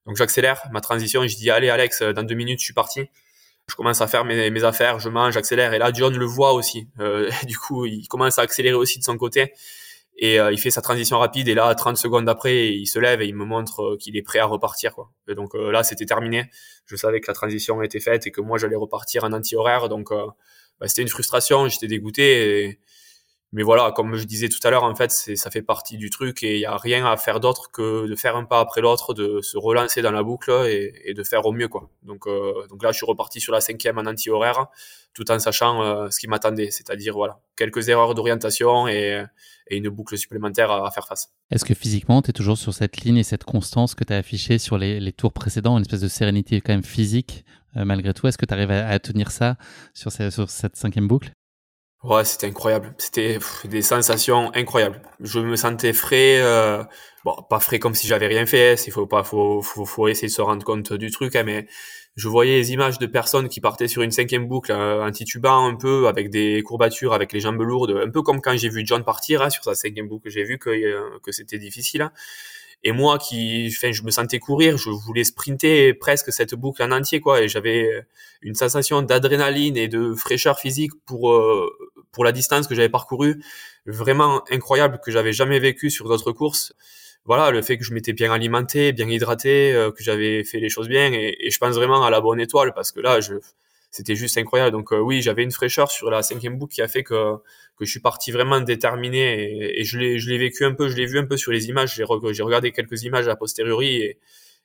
donc 0.06 0.18
j'accélère 0.18 0.61
ma 0.73 0.82
transition 0.82 1.23
et 1.23 1.30
je 1.30 1.38
dis, 1.38 1.49
allez, 1.49 1.69
Alex, 1.69 2.02
dans 2.02 2.23
deux 2.23 2.36
minutes, 2.36 2.60
je 2.60 2.65
suis 2.65 2.73
parti. 2.73 3.07
Je 3.72 3.76
commence 3.77 4.02
à 4.02 4.07
faire 4.07 4.26
mes, 4.26 4.64
affaires, 4.65 4.99
je 4.99 5.07
mange, 5.07 5.34
j'accélère. 5.34 5.73
Et 5.73 5.77
là, 5.77 5.91
John 5.93 6.14
le 6.14 6.26
voit 6.26 6.52
aussi. 6.52 6.89
Euh, 6.99 7.31
du 7.48 7.57
coup, 7.57 7.85
il 7.85 8.06
commence 8.10 8.38
à 8.38 8.41
accélérer 8.41 8.76
aussi 8.76 8.99
de 8.99 9.03
son 9.06 9.15
côté. 9.15 9.53
Et 10.18 10.41
euh, 10.41 10.52
il 10.52 10.60
fait 10.60 10.72
sa 10.72 10.81
transition 10.81 11.18
rapide 11.19 11.48
et 11.48 11.53
là, 11.53 11.73
30 11.73 11.95
secondes 11.95 12.27
après, 12.27 12.68
il 12.68 12.85
se 12.85 12.99
lève 12.99 13.22
et 13.22 13.27
il 13.27 13.34
me 13.34 13.45
montre 13.45 13.81
euh, 13.81 13.98
qu'il 13.98 14.18
est 14.18 14.22
prêt 14.23 14.39
à 14.39 14.45
repartir. 14.45 14.95
Et 15.30 15.35
donc 15.35 15.53
là, 15.53 15.84
c'était 15.84 16.06
terminé. 16.06 16.52
Je 16.85 16.98
savais 16.98 17.22
que 17.22 17.27
la 17.30 17.34
transition 17.34 17.81
était 17.81 18.02
faite 18.02 18.27
et 18.27 18.31
que 18.31 18.41
moi, 18.41 18.57
j'allais 18.57 18.76
repartir 18.76 19.23
en 19.23 19.31
anti-horaire. 19.31 19.88
Donc 19.88 20.10
bah, 20.11 20.88
c'était 20.89 21.03
une 21.03 21.07
frustration, 21.07 21.69
j'étais 21.69 21.88
dégoûté. 21.88 22.77
Mais 23.53 23.64
voilà, 23.64 23.91
comme 23.91 24.15
je 24.15 24.23
disais 24.23 24.48
tout 24.48 24.65
à 24.65 24.69
l'heure, 24.69 24.84
en 24.84 24.95
fait, 24.95 25.11
ça 25.11 25.52
fait 25.52 25.61
partie 25.61 25.98
du 25.98 26.10
truc 26.10 26.41
et 26.41 26.56
il 26.56 26.61
y 26.61 26.65
a 26.65 26.78
rien 26.78 27.06
à 27.06 27.18
faire 27.18 27.41
d'autre 27.41 27.69
que 27.69 28.07
de 28.07 28.15
faire 28.15 28.38
un 28.38 28.45
pas 28.45 28.61
après 28.61 28.80
l'autre, 28.80 29.14
de 29.14 29.41
se 29.41 29.57
relancer 29.57 30.02
dans 30.02 30.11
la 30.11 30.23
boucle 30.23 30.52
et, 30.69 31.14
de 31.14 31.23
faire 31.23 31.45
au 31.45 31.52
mieux, 31.52 31.68
quoi. 31.68 31.90
Donc, 32.03 32.28
euh, 32.28 32.65
donc 32.69 32.82
là, 32.82 32.94
je 32.94 32.98
suis 32.98 33.06
reparti 33.06 33.41
sur 33.41 33.52
la 33.52 33.60
cinquième 33.60 33.98
en 33.98 34.06
anti-horaire, 34.06 34.68
tout 35.14 35.30
en 35.30 35.40
sachant 35.40 35.84
euh, 35.84 36.10
ce 36.10 36.19
qui 36.19 36.28
m'attendait, 36.28 36.72
c'est-à-dire 36.72 37.14
voilà, 37.14 37.41
quelques 37.57 37.90
erreurs 37.90 38.15
d'orientation 38.15 38.88
et, 38.88 39.22
une 39.69 39.88
boucle 39.88 40.18
supplémentaire 40.18 40.69
à, 40.69 40.90
faire 40.91 41.07
face. 41.07 41.30
Est-ce 41.49 41.64
que 41.64 41.73
physiquement, 41.73 42.22
tu 42.22 42.32
es 42.32 42.34
toujours 42.34 42.57
sur 42.57 42.73
cette 42.73 42.98
ligne 42.98 43.18
et 43.18 43.23
cette 43.23 43.45
constance 43.45 43.95
que 43.95 44.03
tu 44.03 44.11
as 44.11 44.18
affichée 44.18 44.57
sur 44.57 44.78
les, 44.78 45.11
tours 45.14 45.32
précédents, 45.32 45.78
une 45.78 45.82
espèce 45.82 46.02
de 46.02 46.10
sérénité 46.10 46.60
quand 46.60 46.73
même 46.73 46.84
physique 46.84 47.45
euh, 47.78 47.86
malgré 47.86 48.14
tout? 48.14 48.28
Est-ce 48.28 48.38
que 48.38 48.45
tu 48.45 48.53
arrives 48.53 48.72
à, 48.72 48.99
tenir 48.99 49.32
ça 49.32 49.56
sur 49.94 50.11
cette 50.11 50.76
cinquième 50.76 51.07
boucle? 51.07 51.32
Ouais, 52.03 52.26
c'était 52.26 52.48
incroyable. 52.48 52.95
C'était 52.98 53.38
des 53.65 53.84
sensations 53.84 54.52
incroyables. 54.56 55.02
Je 55.19 55.40
me 55.40 55.56
sentais 55.56 55.94
frais, 55.94 56.40
euh, 56.41 56.84
bon, 57.23 57.36
pas 57.48 57.60
frais 57.60 57.78
comme 57.78 57.94
si 57.94 58.07
j'avais 58.07 58.26
rien 58.26 58.48
fait. 58.48 58.73
Il 58.88 58.91
faut 58.91 59.06
pas, 59.06 59.23
faut, 59.23 59.61
faut, 59.61 59.86
faut, 59.86 60.07
essayer 60.07 60.28
de 60.28 60.34
se 60.34 60.41
rendre 60.41 60.65
compte 60.65 60.94
du 60.94 61.11
truc, 61.11 61.36
hein, 61.36 61.44
mais 61.44 61.68
je 62.15 62.28
voyais 62.28 62.57
les 62.57 62.72
images 62.73 62.98
de 62.98 63.06
personnes 63.06 63.49
qui 63.49 63.61
partaient 63.61 63.88
sur 63.88 64.02
une 64.02 64.10
cinquième 64.10 64.48
boucle, 64.48 64.72
euh, 64.72 65.03
un 65.03 65.11
titubant 65.11 65.68
un 65.68 65.76
peu, 65.76 66.07
avec 66.07 66.32
des 66.32 66.64
courbatures, 66.64 67.14
avec 67.14 67.32
les 67.34 67.40
jambes 67.40 67.61
lourdes, 67.61 67.91
un 68.03 68.10
peu 68.10 68.23
comme 68.23 68.41
quand 68.41 68.57
j'ai 68.57 68.69
vu 68.69 68.82
John 68.84 69.03
partir 69.03 69.44
hein, 69.44 69.52
sur 69.52 69.64
sa 69.64 69.76
cinquième 69.76 70.07
boucle. 70.07 70.28
J'ai 70.30 70.44
vu 70.44 70.57
que, 70.57 70.72
euh, 70.72 71.19
que 71.23 71.32
c'était 71.32 71.60
difficile. 71.60 72.02
Hein. 72.02 72.11
Et 72.84 72.91
moi 72.91 73.20
qui, 73.20 73.70
je 73.70 74.03
me 74.03 74.10
sentais 74.12 74.40
courir, 74.40 74.78
je 74.78 74.90
voulais 74.90 75.24
sprinter 75.24 75.94
presque 75.94 76.34
cette 76.34 76.56
boucle 76.56 76.82
en 76.82 76.91
entier, 76.91 77.20
quoi. 77.20 77.41
Et 77.41 77.48
j'avais 77.48 77.88
une 78.41 78.56
sensation 78.56 79.03
d'adrénaline 79.03 79.78
et 79.78 79.88
de 79.88 80.14
fraîcheur 80.16 80.60
physique 80.60 80.91
pour 81.06 81.32
euh, 81.32 81.70
pour 82.12 82.26
la 82.26 82.32
distance 82.32 82.68
que 82.68 82.76
j'avais 82.76 82.90
parcourue, 82.90 83.41
vraiment 83.86 84.44
incroyable 84.52 84.99
que 85.03 85.12
j'avais 85.12 85.34
jamais 85.34 85.60
vécu 85.60 85.90
sur 85.90 86.08
d'autres 86.10 86.32
courses. 86.32 86.74
Voilà, 87.26 87.52
le 87.52 87.62
fait 87.62 87.78
que 87.78 87.84
je 87.84 87.94
m'étais 87.94 88.14
bien 88.14 88.32
alimenté, 88.34 88.94
bien 88.94 89.08
hydraté, 89.08 89.74
euh, 89.74 89.91
que 89.91 90.03
j'avais 90.03 90.44
fait 90.44 90.60
les 90.60 90.70
choses 90.70 90.90
bien, 90.90 91.14
et, 91.14 91.38
et, 91.40 91.52
je 91.52 91.58
pense 91.60 91.76
vraiment 91.76 92.03
à 92.03 92.10
la 92.10 92.20
bonne 92.20 92.40
étoile 92.40 92.74
parce 92.74 92.91
que 92.91 92.99
là, 92.99 93.22
je, 93.22 93.36
c'était 93.91 94.15
juste 94.15 94.38
incroyable. 94.38 94.72
Donc 94.72 94.91
euh, 94.93 94.99
oui, 94.99 95.22
j'avais 95.22 95.43
une 95.43 95.51
fraîcheur 95.51 95.91
sur 95.91 96.09
la 96.09 96.23
cinquième 96.23 96.57
boucle 96.57 96.73
qui 96.73 96.81
a 96.81 96.88
fait 96.88 97.03
que 97.03 97.35
que 97.77 97.85
je 97.85 97.91
suis 97.91 97.99
parti 97.99 98.31
vraiment 98.31 98.61
déterminé 98.61 99.80
et, 99.80 99.84
je 99.84 99.97
l'ai 99.97 100.38
vécu 100.38 100.65
un 100.65 100.73
peu, 100.73 100.88
je 100.88 100.95
l'ai 100.95 101.05
vu 101.05 101.19
un 101.19 101.26
peu 101.26 101.38
sur 101.38 101.51
les 101.51 101.68
images. 101.68 101.95
J'ai 101.95 102.03
regardé 102.43 102.72
quelques 102.72 103.03
images 103.03 103.27
a 103.27 103.35
posteriori 103.35 103.97
et 103.97 104.19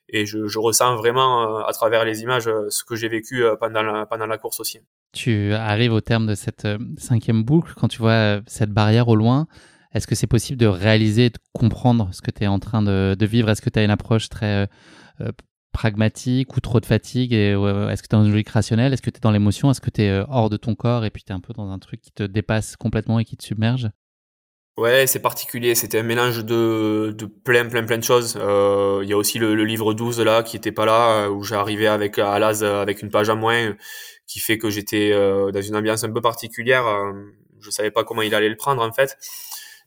et 0.09 0.25
je, 0.25 0.57
ressens 0.57 0.95
vraiment 0.95 1.57
euh, 1.59 1.63
à 1.67 1.73
travers 1.73 2.05
les 2.05 2.21
images 2.21 2.47
euh, 2.47 2.69
ce 2.69 2.85
que 2.85 2.95
j'ai 2.95 3.09
vécu 3.09 3.43
pendant 3.59 3.83
la, 3.83 4.05
pendant 4.05 4.25
la 4.25 4.37
course 4.37 4.61
aussi. 4.61 4.79
Tu 5.11 5.51
arrives 5.51 5.91
au 5.91 5.99
terme 5.99 6.27
de 6.27 6.33
cette 6.33 6.65
cinquième 6.97 7.43
boucle 7.43 7.73
quand 7.75 7.89
tu 7.89 7.97
vois 7.97 8.39
cette 8.47 8.71
barrière 8.71 9.09
au 9.09 9.17
loin. 9.17 9.47
Est-ce 9.93 10.07
que 10.07 10.15
c'est 10.15 10.27
possible 10.27 10.57
de 10.57 10.65
réaliser, 10.65 11.29
de 11.29 11.37
comprendre 11.51 12.07
ce 12.13 12.21
que 12.21 12.31
tu 12.31 12.43
es 12.43 12.47
en 12.47 12.59
train 12.59 12.81
de, 12.81 13.17
de 13.19 13.25
vivre? 13.25 13.49
Est-ce 13.49 13.61
que 13.61 13.69
tu 13.69 13.79
as 13.79 13.83
une 13.83 13.91
approche 13.91 14.29
très 14.29 14.69
pragmatique 15.77 16.57
ou 16.57 16.59
trop 16.59 16.79
de 16.79 16.87
fatigue 16.87 17.33
et 17.33 17.51
Est-ce 17.51 18.01
que 18.01 18.07
tu 18.07 18.15
es 18.15 18.17
dans 18.17 18.25
une 18.25 18.31
logique 18.31 18.49
rationnelle? 18.49 18.93
Est-ce 18.93 19.03
que 19.03 19.11
tu 19.11 19.17
es 19.17 19.21
dans 19.21 19.29
l'émotion? 19.29 19.69
Est-ce 19.69 19.79
que 19.79 19.91
tu 19.91 20.01
es 20.01 20.09
euh, 20.09 20.25
hors 20.27 20.49
de 20.49 20.57
ton 20.57 20.73
corps 20.73 21.05
et 21.05 21.11
puis 21.11 21.21
tu 21.23 21.31
es 21.31 21.35
un 21.35 21.39
peu 21.39 21.53
dans 21.53 21.69
un 21.69 21.77
truc 21.77 22.01
qui 22.01 22.11
te 22.11 22.23
dépasse 22.23 22.75
complètement 22.75 23.19
et 23.19 23.25
qui 23.25 23.37
te 23.37 23.43
submerge? 23.43 23.87
Ouais, 24.75 25.05
c'est 25.05 25.21
particulier. 25.21 25.75
C'était 25.75 25.99
un 25.99 26.03
mélange 26.03 26.43
de, 26.43 27.15
plein, 27.43 27.65
plein, 27.67 27.83
plein 27.83 27.99
de 27.99 28.03
choses. 28.03 28.39
Euh, 28.41 29.01
il 29.03 29.09
y 29.09 29.13
a 29.13 29.17
aussi 29.17 29.37
le, 29.37 29.53
livre 29.65 29.93
12 29.93 30.19
là 30.21 30.41
qui 30.41 30.57
était 30.57 30.71
pas 30.71 30.87
là, 30.87 31.25
euh, 31.25 31.29
où 31.29 31.43
j'arrivais 31.43 31.87
avec 31.87 32.17
à 32.17 32.39
l'AS 32.39 32.63
avec 32.63 33.03
une 33.03 33.11
page 33.11 33.29
à 33.29 33.35
moins, 33.35 33.75
qui 34.25 34.39
fait 34.39 34.57
que 34.57 34.71
j'étais 34.71 35.11
dans 35.11 35.61
une 35.61 35.75
ambiance 35.75 36.03
un 36.03 36.11
peu 36.11 36.21
particulière. 36.21 36.85
je 37.59 37.69
savais 37.69 37.91
pas 37.91 38.03
comment 38.03 38.23
il 38.23 38.33
allait 38.33 38.49
le 38.49 38.57
prendre 38.57 38.81
en 38.81 38.91
fait. 38.91 39.15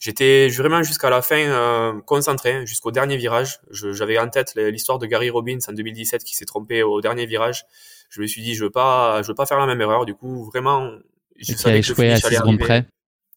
J'étais 0.01 0.49
vraiment 0.49 0.83
jusqu'à 0.83 1.11
la 1.11 1.21
fin 1.21 1.37
euh, 1.37 2.01
concentré, 2.01 2.67
jusqu'au 2.67 2.91
dernier 2.91 3.19
virage. 3.19 3.61
J'avais 3.71 4.19
en 4.19 4.31
tête 4.31 4.55
l'histoire 4.57 4.99
de 4.99 5.05
Gary 5.05 5.29
Robbins 5.29 5.59
en 5.69 5.73
2017 5.75 6.25
qui 6.25 6.35
s'est 6.35 6.47
trompé 6.47 6.83
au 6.83 7.03
dernier 7.03 7.27
virage. 7.27 7.67
Je 8.09 8.23
me 8.23 8.27
suis 8.27 8.41
dit, 8.41 8.55
je 8.55 8.65
veux 8.65 8.71
pas, 8.71 9.21
je 9.21 9.29
veux 9.29 9.35
pas 9.35 9.45
faire 9.45 9.59
la 9.59 9.67
même 9.67 9.81
erreur. 9.83 10.07
Du 10.07 10.15
coup, 10.15 10.47
vraiment, 10.47 10.91
je 11.37 11.53
savais 11.53 11.83
le 11.83 12.13
à 12.13 12.17
6 12.17 12.35
secondes 12.35 12.59
près. 12.59 12.87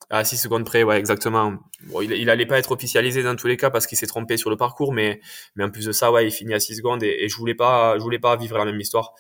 À 0.10 0.24
6 0.24 0.38
secondes 0.38 0.66
près, 0.66 0.84
ouais, 0.84 0.98
exactement. 0.98 1.54
Bon, 1.88 2.02
il, 2.02 2.14
il 2.14 2.30
allait 2.30 2.46
pas 2.46 2.58
être 2.60 2.72
officialisé 2.72 3.24
dans 3.24 3.36
tous 3.36 3.48
les 3.48 3.58
cas 3.58 3.70
parce 3.70 3.86
qu'il 3.86 3.98
s'est 3.98 4.08
trompé 4.08 4.38
sur 4.38 4.50
le 4.50 4.56
parcours, 4.56 4.94
mais, 4.94 5.20
mais 5.58 5.66
en 5.66 5.70
plus 5.70 5.86
de 5.86 5.92
ça, 5.92 6.14
ouais, 6.14 6.26
il 6.26 6.32
finit 6.32 6.54
à 6.54 6.62
6 6.62 6.78
secondes 6.78 7.04
et, 7.04 7.26
et 7.26 7.28
je 7.28 7.36
voulais 7.36 7.56
pas, 7.56 7.98
je 7.98 8.04
voulais 8.04 8.20
pas 8.20 8.38
vivre 8.38 8.58
la 8.58 8.64
même 8.64 8.80
histoire. 8.80 9.14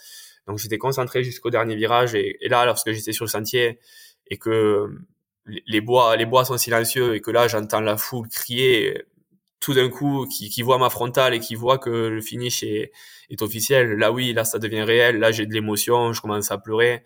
Donc 0.47 0.59
j'étais 0.59 0.77
concentré 0.77 1.25
jusqu'au 1.25 1.49
dernier 1.49 1.75
virage 1.75 2.15
et, 2.15 2.37
et 2.39 2.47
là, 2.47 2.65
lorsque 2.65 2.91
j'étais 2.91 3.11
sur 3.11 3.25
le 3.25 3.29
sentier 3.29 3.79
et 4.29 4.37
que 4.37 4.87
les 5.45 5.81
bois, 5.81 6.15
les 6.15 6.25
bois 6.25 6.45
sont 6.45 6.57
silencieux 6.57 7.15
et 7.15 7.21
que 7.21 7.31
là 7.31 7.47
j'entends 7.47 7.81
la 7.81 7.97
foule 7.97 8.27
crier 8.29 9.03
tout 9.59 9.73
d'un 9.73 9.89
coup, 9.89 10.27
qui, 10.27 10.49
qui 10.49 10.61
voit 10.61 10.77
ma 10.77 10.89
frontale 10.89 11.33
et 11.33 11.39
qui 11.39 11.55
voit 11.55 11.77
que 11.77 11.89
le 11.89 12.21
finish 12.21 12.63
est, 12.63 12.91
est 13.29 13.41
officiel. 13.41 13.93
Là 13.97 14.11
oui, 14.11 14.33
là 14.33 14.43
ça 14.43 14.59
devient 14.59 14.81
réel. 14.81 15.19
Là 15.19 15.31
j'ai 15.31 15.45
de 15.45 15.53
l'émotion, 15.53 16.11
je 16.11 16.21
commence 16.21 16.51
à 16.51 16.57
pleurer. 16.57 17.03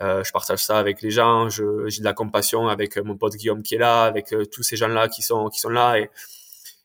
Euh, 0.00 0.22
je 0.22 0.30
partage 0.30 0.60
ça 0.64 0.78
avec 0.78 1.02
les 1.02 1.10
gens, 1.10 1.48
j'ai 1.48 1.64
de 1.64 2.04
la 2.04 2.12
compassion 2.12 2.68
avec 2.68 2.96
mon 2.98 3.16
pote 3.16 3.34
Guillaume 3.34 3.64
qui 3.64 3.74
est 3.74 3.78
là, 3.78 4.04
avec 4.04 4.32
euh, 4.32 4.44
tous 4.44 4.62
ces 4.62 4.76
gens-là 4.76 5.08
qui 5.08 5.22
sont 5.22 5.48
qui 5.48 5.58
sont 5.58 5.70
là 5.70 5.98
et, 5.98 6.08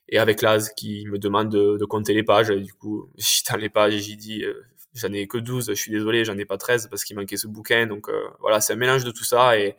et 0.09 0.17
avec 0.17 0.41
Laz 0.41 0.69
qui 0.75 1.05
me 1.05 1.19
demande 1.19 1.49
de, 1.49 1.77
de 1.77 1.85
compter 1.85 2.15
les 2.15 2.23
pages. 2.23 2.49
Et 2.49 2.59
du 2.59 2.73
coup, 2.73 3.09
dans 3.51 3.57
les 3.57 3.69
pages, 3.69 3.93
j'ai 3.93 4.15
dit 4.15 4.43
euh, 4.43 4.65
j'en 4.95 5.11
ai 5.13 5.27
que 5.27 5.37
12, 5.37 5.67
je 5.69 5.73
suis 5.73 5.91
désolé, 5.91 6.25
j'en 6.25 6.37
ai 6.37 6.45
pas 6.45 6.57
13 6.57 6.87
parce 6.87 7.03
qu'il 7.03 7.15
manquait 7.15 7.37
ce 7.37 7.47
bouquin. 7.47 7.85
Donc 7.85 8.09
euh, 8.09 8.23
voilà, 8.39 8.61
c'est 8.61 8.73
un 8.73 8.77
mélange 8.77 9.03
de 9.03 9.11
tout 9.11 9.23
ça 9.23 9.59
et 9.59 9.75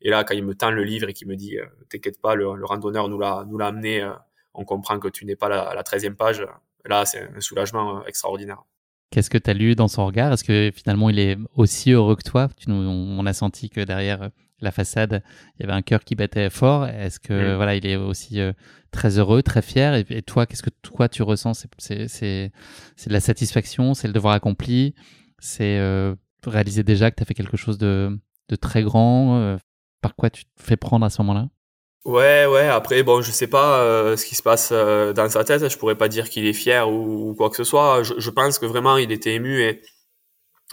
et 0.00 0.10
là, 0.10 0.24
quand 0.24 0.34
il 0.34 0.44
me 0.44 0.54
tend 0.54 0.70
le 0.70 0.84
livre 0.84 1.08
et 1.08 1.12
qu'il 1.12 1.28
me 1.28 1.36
dit, 1.36 1.58
euh, 1.58 1.66
t'inquiète 1.88 2.20
pas, 2.20 2.34
le, 2.34 2.54
le, 2.54 2.64
randonneur 2.64 3.08
nous 3.08 3.18
l'a, 3.18 3.44
nous 3.48 3.58
l'a 3.58 3.66
amené, 3.66 4.02
euh, 4.02 4.12
on 4.54 4.64
comprend 4.64 4.98
que 4.98 5.08
tu 5.08 5.24
n'es 5.24 5.36
pas 5.36 5.48
la, 5.48 5.74
la 5.74 5.82
13e 5.82 6.14
page. 6.14 6.44
Là, 6.84 7.04
c'est 7.04 7.22
un 7.22 7.40
soulagement 7.40 7.98
euh, 7.98 8.04
extraordinaire. 8.06 8.62
Qu'est-ce 9.10 9.30
que 9.30 9.38
tu 9.38 9.50
as 9.50 9.54
lu 9.54 9.74
dans 9.74 9.88
son 9.88 10.06
regard? 10.06 10.32
Est-ce 10.32 10.44
que 10.44 10.70
finalement 10.74 11.08
il 11.08 11.18
est 11.18 11.38
aussi 11.54 11.92
heureux 11.92 12.14
que 12.14 12.28
toi? 12.28 12.48
On 12.68 13.24
a 13.24 13.32
senti 13.32 13.70
que 13.70 13.80
derrière 13.80 14.28
la 14.60 14.70
façade, 14.70 15.22
il 15.56 15.62
y 15.62 15.64
avait 15.64 15.72
un 15.72 15.80
cœur 15.80 16.04
qui 16.04 16.14
battait 16.14 16.50
fort. 16.50 16.86
Est-ce 16.86 17.18
que 17.18 17.56
voilà, 17.56 17.74
il 17.74 17.86
est 17.86 17.96
aussi 17.96 18.38
très 18.90 19.18
heureux, 19.18 19.42
très 19.42 19.62
fier? 19.62 19.94
Et, 19.94 20.20
toi, 20.20 20.44
qu'est-ce 20.44 20.62
que 20.62 20.68
toi 20.82 21.08
tu 21.08 21.22
ressens? 21.22 21.66
C'est 21.78 22.52
de 23.06 23.12
la 23.12 23.20
satisfaction, 23.20 23.94
c'est 23.94 24.08
le 24.08 24.12
devoir 24.12 24.34
accompli, 24.34 24.94
c'est 25.38 25.80
réaliser 26.46 26.82
déjà 26.82 27.10
que 27.10 27.16
tu 27.16 27.22
as 27.22 27.26
fait 27.26 27.32
quelque 27.32 27.56
chose 27.56 27.78
de, 27.78 28.14
de 28.50 28.56
très 28.56 28.82
grand. 28.82 29.58
Par 30.00 30.14
quoi 30.16 30.30
tu 30.30 30.44
te 30.44 30.62
fais 30.62 30.76
prendre 30.76 31.04
à 31.04 31.10
ce 31.10 31.20
moment-là? 31.22 31.48
Ouais, 32.04 32.46
ouais. 32.46 32.66
Après, 32.68 33.02
bon, 33.02 33.20
je 33.20 33.30
sais 33.30 33.48
pas 33.48 33.80
euh, 33.82 34.16
ce 34.16 34.24
qui 34.24 34.34
se 34.34 34.42
passe 34.42 34.70
euh, 34.72 35.12
dans 35.12 35.28
sa 35.28 35.44
tête. 35.44 35.68
Je 35.68 35.76
pourrais 35.76 35.96
pas 35.96 36.08
dire 36.08 36.30
qu'il 36.30 36.46
est 36.46 36.52
fier 36.54 36.90
ou, 36.90 37.34
quoi 37.34 37.50
que 37.50 37.56
ce 37.56 37.64
soit. 37.64 38.02
Je, 38.02 38.30
pense 38.30 38.58
que 38.58 38.66
vraiment, 38.66 38.96
il 38.96 39.12
était 39.12 39.34
ému 39.34 39.60
et 39.62 39.82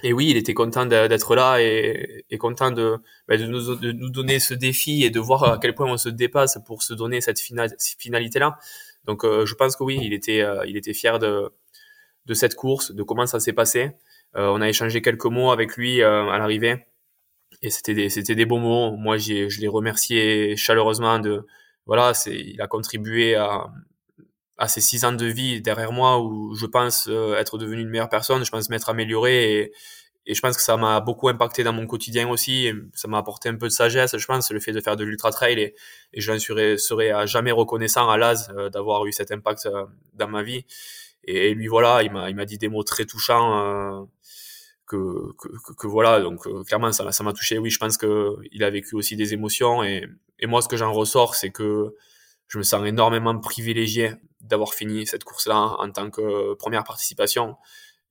et 0.04 0.12
oui, 0.14 0.28
il 0.30 0.38
était 0.38 0.54
content 0.54 0.86
d'être 0.86 1.36
là 1.36 1.58
et, 1.62 2.26
content 2.38 2.70
de, 2.72 2.98
bah, 3.30 3.38
de, 3.38 3.46
nous, 3.46 3.76
de, 3.76 3.92
nous, 3.94 4.10
donner 4.10 4.40
ce 4.40 4.54
défi 4.54 5.04
et 5.04 5.10
de 5.10 5.20
voir 5.22 5.44
à 5.46 5.58
quel 5.58 5.74
point 5.74 5.90
on 5.90 5.98
se 5.98 6.10
dépasse 6.10 6.60
pour 6.66 6.84
se 6.84 6.94
donner 6.94 7.22
cette 7.22 7.40
finalité-là. 7.40 8.58
Donc, 9.06 9.24
euh, 9.24 9.46
je 9.46 9.56
pense 9.56 9.76
que 9.78 9.84
oui, 9.84 10.00
il 10.02 10.14
était, 10.14 10.46
il 10.68 10.78
était 10.78 10.94
fier 10.94 11.18
de, 11.20 11.50
de 12.26 12.34
cette 12.34 12.56
course, 12.56 12.92
de 12.92 13.04
comment 13.04 13.26
ça 13.26 13.40
s'est 13.40 13.54
passé. 13.54 13.92
on 14.36 14.62
a 14.62 14.70
échangé 14.70 15.02
quelques 15.02 15.26
mots 15.26 15.52
avec 15.52 15.76
lui 15.78 16.04
à 16.04 16.38
l'arrivée 16.38 16.86
et 17.61 17.69
c'était 17.69 17.94
des 17.94 18.10
c'était 18.10 18.36
des 18.36 18.45
bons 18.45 18.60
mots. 18.60 18.95
Moi, 18.98 19.18
j'ai 19.18 19.49
je 19.49 19.61
l'ai 19.61 19.68
remercié 19.68 20.56
chaleureusement 20.56 21.19
de 21.19 21.45
voilà, 21.86 22.14
c'est 22.14 22.36
il 22.36 22.61
a 22.61 22.68
contribué 22.68 23.36
à 23.36 23.68
à 24.57 24.68
ces 24.68 24.82
six 24.82 25.03
ans 25.06 25.11
de 25.14 25.26
vie 25.26 25.61
derrière 25.61 25.91
moi 25.91 26.22
où 26.22 26.56
je 26.56 26.65
pense 26.65 27.07
euh, 27.10 27.36
être 27.38 27.57
devenu 27.57 27.82
une 27.82 27.90
meilleure 27.90 28.10
personne, 28.10 28.45
je 28.45 28.52
pense 28.52 28.69
m'être 28.69 28.90
amélioré 28.90 29.60
et, 29.60 29.73
et 30.27 30.34
je 30.34 30.41
pense 30.41 30.56
que 30.56 30.64
ça 30.64 30.77
m'a 30.77 31.02
beaucoup 31.02 31.27
impacté 31.30 31.64
dans 31.64 31.73
mon 31.73 31.86
quotidien 31.86 32.30
aussi. 32.30 32.72
Ça 32.94 33.07
m'a 33.07 33.18
apporté 33.18 33.49
un 33.49 33.56
peu 33.56 33.68
de 33.68 33.72
sagesse, 33.72 34.18
je 34.18 34.26
pense, 34.26 34.52
le 34.52 34.60
fait 34.60 34.72
de 34.72 34.80
faire 34.82 34.95
de 34.95 35.03
l'ultra 35.03 35.32
trail 35.32 35.60
et, 35.60 35.76
et 36.14 36.22
je 36.22 36.38
serai, 36.40 36.77
serai 36.77 37.11
à 37.11 37.26
jamais 37.26 37.52
reconnaissant 37.52 38.10
à 38.10 38.18
Laz 38.18 38.52
euh, 38.57 38.69
d'avoir 38.69 39.06
eu 39.06 39.11
cet 39.11 39.32
impact 39.32 39.68
euh, 39.68 39.86
dans 40.14 40.27
ma 40.27 40.41
vie. 40.41 40.65
Et, 41.26 41.53
lui 41.53 41.68
voilà, 41.68 42.03
il 42.03 42.11
m'a 42.11 42.30
il 42.30 42.36
m'a 42.36 42.45
dit 42.45 42.57
des 42.57 42.69
mots 42.69 42.84
très 42.84 43.06
touchants 43.06 44.07
que, 44.88 45.34
que, 45.38 45.74
que, 45.74 45.88
voilà 45.88 46.22
donc 46.22 46.45
euh, 46.48 46.64
clairement 46.64 46.91
ça 46.91 47.12
ça 47.12 47.24
m'a 47.24 47.34
touché. 47.34 47.57
Oui 47.57 47.70
je 47.70 47.80
pense 47.80 47.98
que 47.98 48.36
il 48.52 48.64
a 48.64 48.70
vécu 48.70 48.95
aussi 48.95 49.16
des 49.16 49.34
émotions 49.34 49.84
et, 49.84 50.07
et 50.40 50.48
moi 50.48 50.62
ce 50.62 50.68
que 50.68 50.78
j'en 50.78 50.91
ressors 50.91 51.36
c'est 51.36 51.52
que 51.52 51.95
je 52.48 52.57
me 52.57 52.64
sens 52.64 52.86
énormément 52.86 53.38
privilégié 53.40 54.14
d'avoir 54.41 54.74
fini 54.74 55.07
cette 55.07 55.24
course 55.24 55.48
là 55.48 55.76
en 55.80 55.91
tant 55.91 56.10
que 56.10 56.53
première 56.56 56.84
participation. 56.84 57.57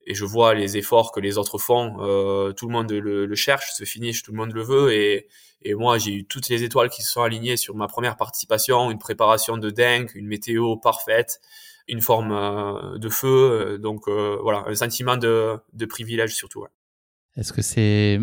Et 0.06 0.14
je 0.14 0.26
vois 0.26 0.54
les 0.54 0.76
efforts 0.76 1.12
que 1.12 1.20
les 1.20 1.38
autres 1.38 1.56
font. 1.56 1.96
Euh, 2.00 2.52
tout 2.52 2.66
le 2.66 2.72
monde 2.72 2.90
le, 2.92 3.24
le, 3.24 3.34
cherche 3.34 3.70
ce 3.74 3.84
finish 3.84 4.22
tout 4.22 4.32
le 4.32 4.36
monde 4.36 4.52
le 4.52 4.62
veut. 4.62 4.92
Et, 4.92 5.28
et 5.62 5.74
moi 5.74 5.98
j'ai 5.98 6.12
eu 6.12 6.26
toutes 6.26 6.48
les 6.48 6.62
étoiles 6.62 6.90
qui 6.90 7.02
se 7.02 7.10
sont 7.12 7.22
alignées 7.22 7.56
sur 7.56 7.74
ma 7.74 7.86
première 7.86 8.16
participation 8.16 8.90
une 8.90 8.98
préparation 8.98 9.56
de 9.56 9.70
dingue 9.70 10.10
une 10.14 10.26
météo 10.26 10.76
parfaite 10.76 11.40
une 11.88 12.00
forme 12.00 12.32
euh, 12.32 12.98
de 12.98 13.08
feu. 13.08 13.28
Euh, 13.28 13.78
donc 13.78 14.08
euh, 14.08 14.38
voilà, 14.42 14.64
un 14.66 14.74
sentiment 14.74 15.16
de, 15.16 15.56
de 15.72 15.86
privilège 15.86 16.34
surtout. 16.34 16.64
Est-ce 17.36 17.52
que 17.52 17.62
c'est 17.62 18.20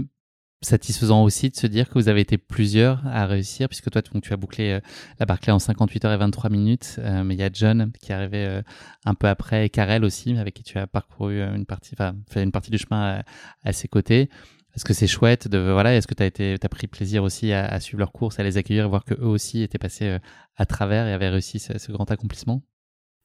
satisfaisant 0.64 1.24
aussi 1.24 1.50
de 1.50 1.56
se 1.56 1.66
dire 1.66 1.90
que 1.90 1.96
vous 1.96 2.08
avez 2.08 2.22
été 2.22 2.38
plusieurs 2.38 3.06
à 3.08 3.26
réussir, 3.26 3.68
puisque 3.68 3.90
toi, 3.90 4.04
tu 4.04 4.34
as 4.34 4.38
bouclé 4.38 4.80
la 5.20 5.26
Barclay 5.26 5.52
en 5.52 5.58
58 5.58 6.06
heures 6.06 6.14
et 6.14 6.18
23 6.18 6.52
minutes, 6.52 7.00
mais 7.00 7.34
il 7.34 7.40
y 7.40 7.44
a 7.44 7.50
John 7.52 7.92
qui 8.00 8.12
est 8.12 8.16
arrivé 8.16 8.62
un 9.04 9.16
peu 9.16 9.28
après, 9.28 9.66
et 9.66 9.70
Karel 9.72 10.06
aussi, 10.06 10.38
avec 10.38 10.54
qui 10.54 10.62
tu 10.62 10.78
as 10.78 10.86
parcouru 10.86 11.42
une 11.42 11.66
partie, 11.66 11.96
enfin, 11.96 12.14
une 12.36 12.52
partie 12.52 12.70
du 12.70 12.78
chemin 12.78 13.24
à, 13.64 13.74
ses 13.74 13.88
côtés. 13.88 14.30
Est-ce 14.76 14.86
que 14.86 14.94
c'est 14.94 15.08
chouette 15.08 15.48
de 15.48 15.58
voilà 15.58 15.96
Est-ce 15.96 16.06
que 16.06 16.14
tu 16.14 16.22
as 16.22 16.28
été, 16.28 16.56
as 16.62 16.70
pris 16.70 16.86
plaisir 16.86 17.24
aussi 17.24 17.52
à, 17.54 17.80
suivre 17.80 17.98
leur 17.98 18.12
course, 18.12 18.40
à 18.40 18.44
les 18.44 18.58
accueillir, 18.58 18.86
et 18.86 18.88
voir 18.88 19.04
que 19.04 19.16
eux 19.16 19.26
aussi 19.26 19.64
étaient 19.64 19.80
passés 19.80 20.20
à 20.58 20.66
travers 20.68 21.08
et 21.08 21.14
avaient 21.14 21.30
réussi 21.30 21.58
ce 21.58 21.92
grand 21.92 22.12
accomplissement? 22.12 22.62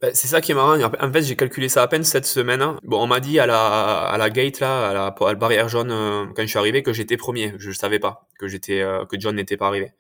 Ben, 0.01 0.11
c'est 0.15 0.27
ça 0.27 0.41
qui 0.41 0.53
est 0.53 0.55
marrant. 0.55 0.79
En 0.83 1.13
fait, 1.13 1.23
j'ai 1.23 1.37
calculé 1.37 1.69
ça 1.69 1.83
à 1.83 1.89
peine 1.89 2.05
cette 2.05 2.27
semaine. 2.27 2.61
Hein. 2.61 2.79
Bon, 2.83 3.03
on 3.03 3.07
m'a 3.07 3.21
dit 3.21 3.39
à 3.41 3.47
la, 3.47 3.99
à 3.99 4.19
la 4.19 4.29
gate, 4.29 4.61
là, 4.61 4.91
à 4.91 4.93
la, 4.93 5.07
à 5.07 5.29
la 5.29 5.35
barrière 5.35 5.69
jaune, 5.69 5.91
euh, 5.91 6.27
quand 6.35 6.43
je 6.43 6.49
suis 6.49 6.59
arrivé, 6.59 6.83
que 6.83 6.93
j'étais 6.93 7.17
premier. 7.17 7.55
Je 7.59 7.69
ne 7.69 7.75
savais 7.75 7.99
pas 7.99 8.29
que 8.39 8.47
j'étais, 8.47 8.81
euh, 8.83 9.07
que 9.07 9.19
John 9.19 9.37
n'était 9.37 9.57
pas 9.57 9.69
arrivé. 9.69 9.93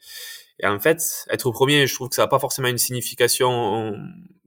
Et 0.61 0.67
en 0.67 0.79
fait, 0.81 1.27
être 1.31 1.51
premier, 1.51 1.87
je 1.87 1.95
trouve 1.95 2.11
que 2.11 2.15
ça 2.15 2.23
n'a 2.23 2.29
pas 2.29 2.39
forcément 2.39 2.69
une 2.69 2.79
signification 2.79 3.95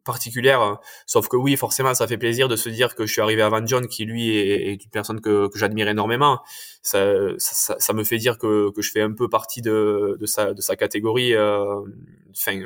particulière. 0.03 0.79
Sauf 1.05 1.27
que 1.27 1.37
oui, 1.37 1.55
forcément, 1.55 1.93
ça 1.93 2.07
fait 2.07 2.17
plaisir 2.17 2.47
de 2.47 2.55
se 2.55 2.69
dire 2.69 2.95
que 2.95 3.05
je 3.05 3.11
suis 3.11 3.21
arrivé 3.21 3.41
avant 3.41 3.63
John, 3.65 3.87
qui 3.87 4.05
lui 4.05 4.37
est, 4.37 4.83
une 4.83 4.89
personne 4.91 5.21
que, 5.21 5.47
que 5.47 5.59
j'admire 5.59 5.87
énormément. 5.87 6.41
Ça, 6.81 7.05
ça, 7.37 7.75
ça, 7.79 7.93
me 7.93 8.03
fait 8.03 8.17
dire 8.17 8.37
que, 8.37 8.71
que 8.71 8.81
je 8.81 8.91
fais 8.91 9.01
un 9.01 9.13
peu 9.13 9.29
partie 9.29 9.61
de, 9.61 10.17
de, 10.19 10.25
sa, 10.25 10.53
de 10.53 10.61
sa 10.61 10.75
catégorie. 10.75 11.33
Euh, 11.35 11.81
enfin, 12.31 12.61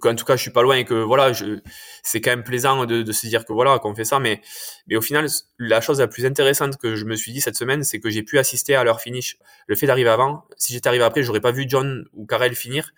qu'en 0.00 0.14
tout 0.14 0.24
cas 0.24 0.36
je 0.36 0.42
suis 0.42 0.50
pas 0.50 0.62
loin 0.62 0.76
et 0.76 0.84
que 0.84 0.94
voilà 0.94 1.32
je 1.32 1.60
c'est 2.02 2.20
quand 2.20 2.30
même 2.30 2.44
plaisant 2.44 2.84
de, 2.84 3.02
de, 3.02 3.12
se 3.12 3.26
dire 3.26 3.44
que 3.44 3.52
voilà 3.52 3.78
qu'on 3.78 3.94
fait 3.94 4.04
ça 4.04 4.18
mais 4.18 4.40
mais 4.86 4.96
au 4.96 5.00
final 5.00 5.26
la 5.58 5.80
chose 5.80 6.00
la 6.00 6.08
plus 6.08 6.26
intéressante 6.26 6.76
que 6.76 6.96
je 6.96 7.04
me 7.04 7.16
suis 7.16 7.32
dit 7.32 7.40
cette 7.40 7.56
semaine 7.56 7.82
c'est 7.82 7.98
que 7.98 8.10
j'ai 8.10 8.22
pu 8.22 8.38
assister 8.38 8.74
à 8.74 8.84
leur 8.84 9.00
finish. 9.00 9.38
Le 9.66 9.76
fait 9.76 9.86
d'arriver 9.86 10.10
avant 10.10 10.44
si 10.56 10.72
j'étais 10.72 10.88
arrivé 10.88 11.04
après 11.04 11.22
j'aurais 11.22 11.40
pas 11.40 11.52
vu 11.52 11.64
John 11.68 12.04
ou 12.12 12.26
Karel 12.26 12.54
finir. 12.54 12.92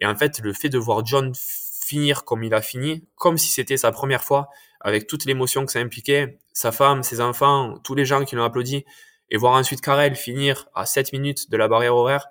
Et 0.00 0.06
en 0.06 0.14
fait 0.14 0.40
le 0.40 0.52
fait 0.52 0.68
de 0.68 0.78
voir 0.78 1.04
John 1.06 1.32
finir 1.34 2.24
comme 2.24 2.42
il 2.44 2.52
a 2.52 2.60
fini 2.60 3.06
comme 3.14 3.38
si 3.38 3.48
c'était 3.48 3.78
sa 3.78 3.90
première 3.90 4.22
fois 4.22 4.48
avec 4.80 5.06
toute 5.06 5.24
l'émotion 5.24 5.64
que 5.64 5.72
ça 5.72 5.78
impliquait 5.78 6.38
sa 6.52 6.70
femme 6.70 7.02
ses 7.02 7.20
enfants 7.20 7.78
tous 7.82 7.94
les 7.94 8.04
gens 8.04 8.24
qui 8.24 8.36
l'ont 8.36 8.44
applaudi 8.44 8.84
et 9.30 9.38
voir 9.38 9.54
ensuite 9.54 9.80
Karel 9.80 10.16
finir 10.16 10.68
à 10.74 10.84
7 10.84 11.12
minutes 11.12 11.50
de 11.50 11.56
la 11.56 11.68
barrière 11.68 11.96
horaire 11.96 12.28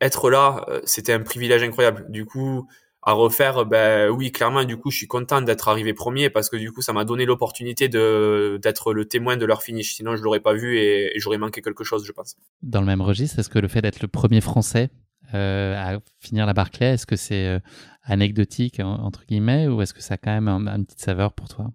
être 0.00 0.30
là 0.30 0.64
euh, 0.68 0.80
c'était 0.84 1.12
un 1.12 1.20
privilège 1.20 1.62
incroyable. 1.62 2.06
Du 2.08 2.24
coup 2.24 2.68
à 3.02 3.12
refaire, 3.12 3.64
ben 3.64 4.10
oui, 4.10 4.32
clairement, 4.32 4.64
du 4.64 4.76
coup, 4.76 4.90
je 4.90 4.96
suis 4.96 5.06
content 5.06 5.40
d'être 5.40 5.68
arrivé 5.68 5.94
premier 5.94 6.30
parce 6.30 6.50
que 6.50 6.56
du 6.56 6.72
coup, 6.72 6.82
ça 6.82 6.92
m'a 6.92 7.04
donné 7.04 7.24
l'opportunité 7.24 7.88
de 7.88 8.58
d'être 8.60 8.92
le 8.92 9.06
témoin 9.06 9.36
de 9.36 9.46
leur 9.46 9.62
finish. 9.62 9.94
Sinon, 9.94 10.16
je 10.16 10.22
l'aurais 10.22 10.40
pas 10.40 10.54
vu 10.54 10.78
et, 10.78 11.12
j'aurais 11.16 11.38
manqué 11.38 11.62
quelque 11.62 11.84
chose, 11.84 12.04
je 12.04 12.12
pense. 12.12 12.36
Dans 12.62 12.80
le 12.80 12.86
même 12.86 13.00
registre, 13.00 13.38
est-ce 13.38 13.48
que 13.48 13.58
le 13.58 13.68
fait 13.68 13.82
d'être 13.82 14.00
le 14.00 14.08
premier 14.08 14.40
Français 14.40 14.90
euh, 15.34 15.74
à 15.76 15.98
finir 16.20 16.46
la 16.46 16.54
Barclay, 16.54 16.94
est-ce 16.94 17.06
que 17.06 17.16
c'est 17.16 17.46
euh, 17.46 17.58
anecdotique 18.02 18.80
entre 18.80 19.26
guillemets 19.26 19.68
ou 19.68 19.82
est-ce 19.82 19.92
que 19.92 20.00
ça 20.00 20.14
a 20.14 20.16
quand 20.16 20.30
même 20.30 20.48
un, 20.48 20.66
une 20.74 20.86
petite 20.86 21.00
saveur 21.02 21.34
pour 21.34 21.48
toi? 21.48 21.66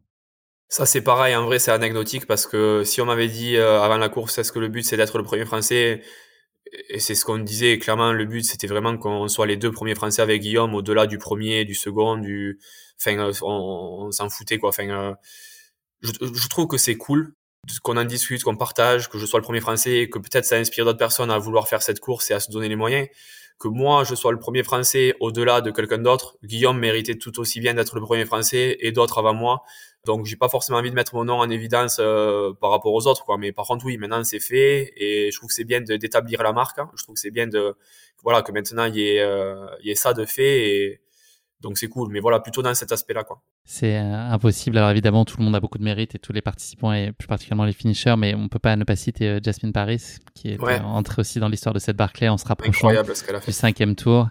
Ça 0.69 0.87
c'est 0.87 1.01
pareil, 1.01 1.35
en 1.35 1.45
vrai 1.45 1.59
c'est 1.59 1.69
anecdotique 1.69 2.25
parce 2.25 2.47
que 2.47 2.83
si 2.83 2.99
on 2.99 3.05
m'avait 3.05 3.27
dit 3.27 3.55
euh, 3.55 3.79
avant 3.79 3.97
la 3.97 4.09
course 4.09 4.39
est-ce 4.39 4.51
que 4.51 4.57
le 4.57 4.69
but 4.69 4.81
c'est 4.81 4.97
d'être 4.97 5.19
le 5.19 5.23
premier 5.23 5.45
français, 5.45 6.01
et 6.89 6.99
c'est 6.99 7.15
ce 7.15 7.25
qu'on 7.25 7.39
disait 7.39 7.77
clairement 7.77 8.13
le 8.13 8.25
but 8.25 8.43
c'était 8.43 8.67
vraiment 8.67 8.97
qu'on 8.97 9.27
soit 9.27 9.45
les 9.45 9.57
deux 9.57 9.71
premiers 9.71 9.95
français 9.95 10.21
avec 10.21 10.41
Guillaume 10.41 10.73
au-delà 10.75 11.07
du 11.07 11.17
premier 11.17 11.65
du 11.65 11.75
second 11.75 12.17
du 12.17 12.59
enfin 12.99 13.17
euh, 13.19 13.31
on, 13.41 14.11
s'en 14.11 14.29
foutait 14.29 14.57
quoi. 14.57 14.69
Enfin 14.69 14.89
euh, 14.89 15.13
je, 16.01 16.11
je, 16.21 16.47
trouve 16.49 16.67
que 16.67 16.77
c'est 16.77 16.95
cool 16.95 17.33
qu'on 17.81 17.97
en 17.97 18.03
discute 18.03 18.43
qu'on 18.43 18.57
partage 18.57 19.09
que 19.09 19.17
je 19.17 19.25
sois 19.25 19.39
le 19.39 19.43
premier 19.43 19.61
français 19.61 20.09
que 20.11 20.19
peut-être 20.19 20.45
ça 20.45 20.57
inspire 20.57 20.85
d'autres 20.85 20.97
personnes 20.97 21.31
à 21.31 21.37
vouloir 21.37 21.67
faire 21.67 21.81
cette 21.81 21.99
course 21.99 22.31
et 22.31 22.33
à 22.33 22.39
se 22.39 22.51
donner 22.51 22.69
les 22.69 22.75
moyens. 22.75 23.07
Que 23.59 23.67
moi 23.67 24.03
je 24.03 24.15
sois 24.15 24.31
le 24.31 24.39
premier 24.39 24.63
français 24.63 25.15
au-delà 25.19 25.61
de 25.61 25.71
quelqu'un 25.71 25.99
d'autre 25.99 26.37
Guillaume 26.43 26.79
méritait 26.79 27.15
tout 27.15 27.39
aussi 27.39 27.59
bien 27.59 27.73
d'être 27.75 27.95
le 27.95 28.01
premier 28.01 28.25
français 28.25 28.77
et 28.79 28.91
d'autres 28.91 29.19
avant 29.19 29.33
moi 29.33 29.63
donc 30.05 30.25
j'ai 30.25 30.35
pas 30.35 30.49
forcément 30.49 30.79
envie 30.79 30.89
de 30.89 30.95
mettre 30.95 31.15
mon 31.15 31.25
nom 31.25 31.35
en 31.35 31.49
évidence 31.49 31.97
euh, 31.99 32.53
par 32.59 32.71
rapport 32.71 32.93
aux 32.93 33.07
autres, 33.07 33.23
quoi. 33.23 33.37
Mais 33.37 33.51
par 33.51 33.65
contre, 33.65 33.85
oui, 33.85 33.97
maintenant 33.97 34.23
c'est 34.23 34.39
fait 34.39 34.93
et 34.97 35.31
je 35.31 35.37
trouve 35.37 35.47
que 35.47 35.53
c'est 35.53 35.63
bien 35.63 35.81
d'établir 35.81 36.43
la 36.43 36.51
marque. 36.51 36.79
Hein. 36.79 36.89
Je 36.97 37.03
trouve 37.03 37.15
que 37.15 37.21
c'est 37.21 37.31
bien 37.31 37.47
de 37.47 37.75
voilà 38.23 38.41
que 38.41 38.51
maintenant 38.51 38.85
il 38.85 38.97
y 38.97 39.07
ait 39.07 39.21
euh, 39.21 39.65
il 39.81 39.87
y 39.87 39.91
ait 39.91 39.95
ça 39.95 40.13
de 40.13 40.25
fait 40.25 40.69
et 40.69 41.01
donc 41.61 41.77
c'est 41.77 41.87
cool. 41.87 42.11
Mais 42.11 42.19
voilà, 42.19 42.41
plutôt 42.41 42.61
dans 42.61 42.73
cet 42.73 42.91
aspect-là, 42.91 43.23
quoi. 43.23 43.41
C'est 43.63 43.95
euh, 43.95 44.31
impossible. 44.31 44.77
Alors 44.77 44.89
évidemment, 44.89 45.23
tout 45.23 45.37
le 45.37 45.45
monde 45.45 45.55
a 45.55 45.61
beaucoup 45.61 45.77
de 45.77 45.83
mérite 45.83 46.15
et 46.15 46.19
tous 46.19 46.33
les 46.33 46.41
participants 46.41 46.91
et 46.91 47.13
plus 47.13 47.27
particulièrement 47.27 47.63
les 47.63 47.71
finishers, 47.71 48.15
mais 48.17 48.35
on 48.35 48.49
peut 48.49 48.59
pas 48.59 48.75
ne 48.75 48.83
pas 48.83 48.97
citer 48.97 49.39
Jasmine 49.41 49.71
Paris 49.71 50.17
qui 50.35 50.49
est 50.49 50.59
entrée 50.59 51.21
aussi 51.21 51.39
dans 51.39 51.47
l'histoire 51.47 51.73
de 51.73 51.79
cette 51.79 51.95
Barclay 51.95 52.27
en 52.27 52.37
se 52.37 52.45
rapprochant 52.45 52.91
du 53.45 53.51
cinquième 53.53 53.95
tour 53.95 54.27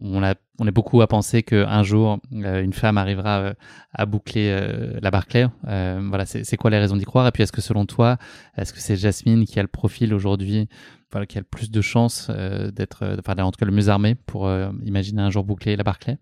on, 0.00 0.22
a, 0.22 0.34
on 0.58 0.66
est 0.66 0.72
beaucoup 0.72 1.02
à 1.02 1.06
penser 1.06 1.42
qu'un 1.42 1.82
jour, 1.82 2.18
euh, 2.32 2.62
une 2.62 2.72
femme 2.72 2.98
arrivera 2.98 3.38
euh, 3.40 3.54
à 3.92 4.06
boucler 4.06 4.48
euh, 4.50 4.98
la 5.00 5.10
Barclay. 5.10 5.46
voilà, 5.62 6.26
c'est 6.26 6.56
quoi 6.56 6.70
les 6.70 6.78
raisons 6.78 6.96
d'y 6.96 7.04
croire? 7.04 7.26
Et 7.26 7.30
puis, 7.32 7.42
est-ce 7.42 7.52
que 7.52 7.60
selon 7.60 7.86
toi, 7.86 8.18
est-ce 8.56 8.72
que 8.72 8.80
c'est 8.80 8.96
Jasmine 8.96 9.44
qui 9.44 9.58
a 9.58 9.62
le 9.62 9.68
profil 9.68 10.14
aujourd'hui, 10.14 10.68
voilà, 11.10 11.26
qui 11.26 11.38
a 11.38 11.40
le 11.40 11.46
plus 11.46 11.70
de 11.70 11.80
chances 11.80 12.30
d'être, 12.30 13.16
enfin, 13.18 13.42
en 13.42 13.50
tout 13.50 13.58
cas 13.58 13.66
le 13.66 13.72
mieux 13.72 13.88
armé 13.88 14.14
pour 14.14 14.50
imaginer 14.84 15.22
un 15.22 15.30
jour 15.30 15.44
boucler 15.44 15.76
la 15.76 15.84
Barclay 15.84 16.18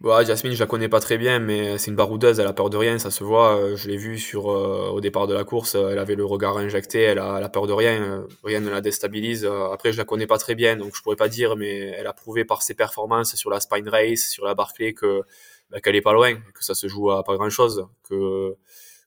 Ouais, 0.00 0.24
Jasmine, 0.26 0.52
je 0.52 0.58
la 0.60 0.66
connais 0.66 0.88
pas 0.88 1.00
très 1.00 1.16
bien, 1.16 1.38
mais 1.38 1.78
c'est 1.78 1.90
une 1.90 1.96
baroudeuse, 1.96 2.38
elle 2.38 2.46
a 2.46 2.52
peur 2.52 2.68
de 2.68 2.76
rien, 2.76 2.98
ça 2.98 3.10
se 3.10 3.24
voit. 3.24 3.56
Euh, 3.56 3.76
je 3.76 3.88
l'ai 3.88 3.96
vu 3.96 4.18
sur 4.18 4.50
euh, 4.50 4.90
au 4.90 5.00
départ 5.00 5.26
de 5.26 5.32
la 5.32 5.44
course, 5.44 5.76
elle 5.76 5.98
avait 5.98 6.14
le 6.16 6.24
regard 6.26 6.58
injecté, 6.58 7.00
elle 7.00 7.18
a, 7.18 7.48
peur 7.48 7.66
de 7.66 7.72
rien, 7.72 8.02
euh, 8.02 8.26
rien 8.42 8.60
ne 8.60 8.68
la 8.68 8.82
déstabilise. 8.82 9.46
Après, 9.46 9.92
je 9.92 9.96
la 9.98 10.04
connais 10.04 10.26
pas 10.26 10.36
très 10.36 10.54
bien, 10.54 10.76
donc 10.76 10.94
je 10.94 11.00
pourrais 11.02 11.16
pas 11.16 11.28
dire, 11.28 11.56
mais 11.56 11.78
elle 11.96 12.06
a 12.06 12.12
prouvé 12.12 12.44
par 12.44 12.62
ses 12.62 12.74
performances 12.74 13.34
sur 13.36 13.48
la 13.50 13.60
Spine 13.60 13.88
Race, 13.88 14.28
sur 14.28 14.44
la 14.44 14.54
Barclay, 14.54 14.92
que 14.92 15.22
bah, 15.70 15.80
qu'elle 15.80 15.96
est 15.96 16.02
pas 16.02 16.12
loin, 16.12 16.34
que 16.54 16.64
ça 16.64 16.74
se 16.74 16.86
joue 16.86 17.10
à 17.10 17.24
pas 17.24 17.36
grand 17.36 17.50
chose, 17.50 17.86
que 18.08 18.56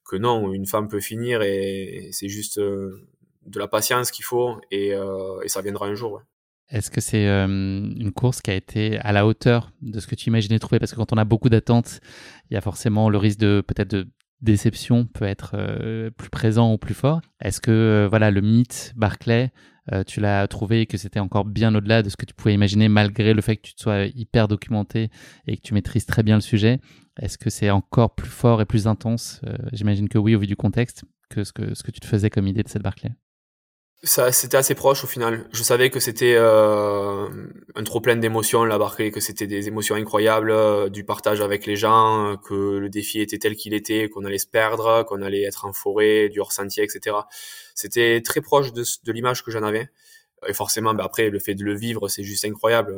que 0.05 0.15
non, 0.15 0.53
une 0.53 0.65
femme 0.65 0.87
peut 0.87 1.01
finir 1.01 1.41
et 1.43 2.09
c'est 2.13 2.29
juste 2.29 2.59
de 2.59 3.59
la 3.59 3.67
patience 3.67 4.09
qu'il 4.11 4.25
faut 4.25 4.55
et, 4.71 4.91
et, 5.43 5.49
ça 5.49 5.61
viendra 5.61 5.87
un 5.87 5.95
jour. 5.95 6.21
Est-ce 6.69 6.91
que 6.91 7.01
c'est 7.01 7.25
une 7.25 8.11
course 8.13 8.41
qui 8.41 8.51
a 8.51 8.55
été 8.55 8.99
à 8.99 9.11
la 9.13 9.25
hauteur 9.25 9.71
de 9.81 9.99
ce 9.99 10.07
que 10.07 10.15
tu 10.15 10.29
imaginais 10.29 10.59
trouver? 10.59 10.79
Parce 10.79 10.91
que 10.91 10.97
quand 10.97 11.13
on 11.13 11.17
a 11.17 11.25
beaucoup 11.25 11.49
d'attentes, 11.49 12.01
il 12.49 12.55
y 12.55 12.57
a 12.57 12.61
forcément 12.61 13.09
le 13.09 13.17
risque 13.17 13.39
de 13.39 13.63
peut-être 13.65 13.89
de 13.89 14.07
déception 14.41 15.05
peut 15.05 15.25
être 15.25 15.55
plus 16.17 16.29
présent 16.29 16.73
ou 16.73 16.77
plus 16.77 16.93
fort. 16.93 17.21
Est-ce 17.41 17.61
que 17.61 18.07
voilà 18.09 18.31
le 18.31 18.41
mythe 18.41 18.93
Barclay, 18.95 19.51
tu 20.05 20.19
l'as 20.19 20.45
trouvé 20.47 20.85
que 20.85 20.97
c'était 20.97 21.21
encore 21.21 21.45
bien 21.45 21.73
au-delà 21.73 22.03
de 22.03 22.09
ce 22.09 22.17
que 22.17 22.25
tu 22.25 22.33
pouvais 22.33 22.53
imaginer 22.53 22.89
malgré 22.89 23.33
le 23.33 23.41
fait 23.41 23.55
que 23.55 23.61
tu 23.61 23.73
sois 23.77 24.05
hyper 24.05 24.49
documenté 24.49 25.09
et 25.47 25.55
que 25.55 25.61
tu 25.61 25.73
maîtrises 25.73 26.05
très 26.05 26.21
bien 26.21 26.35
le 26.35 26.41
sujet? 26.41 26.81
Est-ce 27.19 27.37
que 27.37 27.49
c'est 27.49 27.69
encore 27.69 28.13
plus 28.13 28.29
fort 28.29 28.61
et 28.61 28.65
plus 28.65 28.87
intense? 28.87 29.41
J'imagine 29.71 30.09
que 30.09 30.17
oui 30.17 30.35
au 30.35 30.39
vu 30.39 30.47
du 30.47 30.57
contexte 30.57 31.05
que 31.29 31.43
ce 31.43 31.53
que 31.53 31.73
ce 31.73 31.81
que 31.81 31.91
tu 31.91 32.01
te 32.01 32.05
faisais 32.05 32.29
comme 32.29 32.47
idée 32.47 32.63
de 32.63 32.69
cette 32.69 32.83
Barclay. 32.83 33.11
Ça, 34.03 34.31
c'était 34.31 34.57
assez 34.57 34.75
proche 34.75 35.03
au 35.03 35.07
final. 35.07 35.49
Je 35.51 35.63
savais 35.63 35.89
que 35.89 35.99
c'était 35.99 36.35
euh, 36.37 37.27
un 37.73 37.83
trop 37.83 37.99
plein 37.99 38.15
d'émotions 38.15 38.63
la 38.63 38.77
Barclay, 38.77 39.09
que 39.09 39.19
c'était 39.19 39.47
des 39.47 39.67
émotions 39.67 39.95
incroyables, 39.95 40.51
euh, 40.51 40.87
du 40.87 41.03
partage 41.03 41.41
avec 41.41 41.65
les 41.65 41.75
gens, 41.75 42.33
euh, 42.33 42.35
que 42.37 42.77
le 42.77 42.89
défi 42.89 43.21
était 43.21 43.39
tel 43.39 43.55
qu'il 43.55 43.73
était, 43.73 44.07
qu'on 44.07 44.23
allait 44.23 44.37
se 44.37 44.45
perdre, 44.45 45.03
qu'on 45.03 45.23
allait 45.23 45.41
être 45.41 45.65
en 45.65 45.73
forêt, 45.73 46.29
du 46.29 46.39
hors-sentier, 46.39 46.83
etc. 46.83 47.15
C'était 47.73 48.21
très 48.21 48.41
proche 48.41 48.71
de, 48.71 48.83
de 49.03 49.11
l'image 49.11 49.43
que 49.43 49.49
j'en 49.49 49.63
avais. 49.63 49.89
Et 50.47 50.53
forcément, 50.53 50.93
ben 50.93 51.03
après, 51.03 51.29
le 51.29 51.39
fait 51.39 51.55
de 51.55 51.63
le 51.63 51.75
vivre, 51.75 52.07
c'est 52.07 52.23
juste 52.23 52.45
incroyable. 52.45 52.95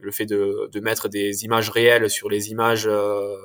Le 0.00 0.10
fait 0.10 0.26
de, 0.26 0.68
de, 0.72 0.80
mettre 0.80 1.08
des 1.08 1.44
images 1.44 1.70
réelles 1.70 2.10
sur 2.10 2.28
les 2.28 2.50
images 2.50 2.88
euh, 2.88 3.36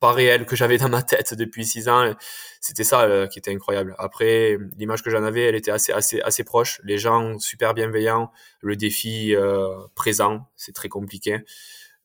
pas 0.00 0.12
réel 0.12 0.46
que 0.46 0.56
j'avais 0.56 0.78
dans 0.78 0.88
ma 0.88 1.02
tête 1.02 1.34
depuis 1.34 1.64
six 1.64 1.88
ans. 1.88 2.14
C'était 2.60 2.84
ça 2.84 3.02
euh, 3.02 3.26
qui 3.26 3.38
était 3.38 3.52
incroyable. 3.52 3.94
Après, 3.98 4.58
l'image 4.76 5.02
que 5.02 5.10
j'en 5.10 5.24
avais, 5.24 5.42
elle 5.42 5.54
était 5.54 5.70
assez, 5.70 5.92
assez, 5.92 6.44
proche. 6.44 6.80
Les 6.84 6.98
gens 6.98 7.38
super 7.38 7.74
bienveillants, 7.74 8.30
le 8.60 8.76
défi 8.76 9.34
euh, 9.34 9.68
présent, 9.94 10.48
c'est 10.56 10.74
très 10.74 10.88
compliqué, 10.88 11.44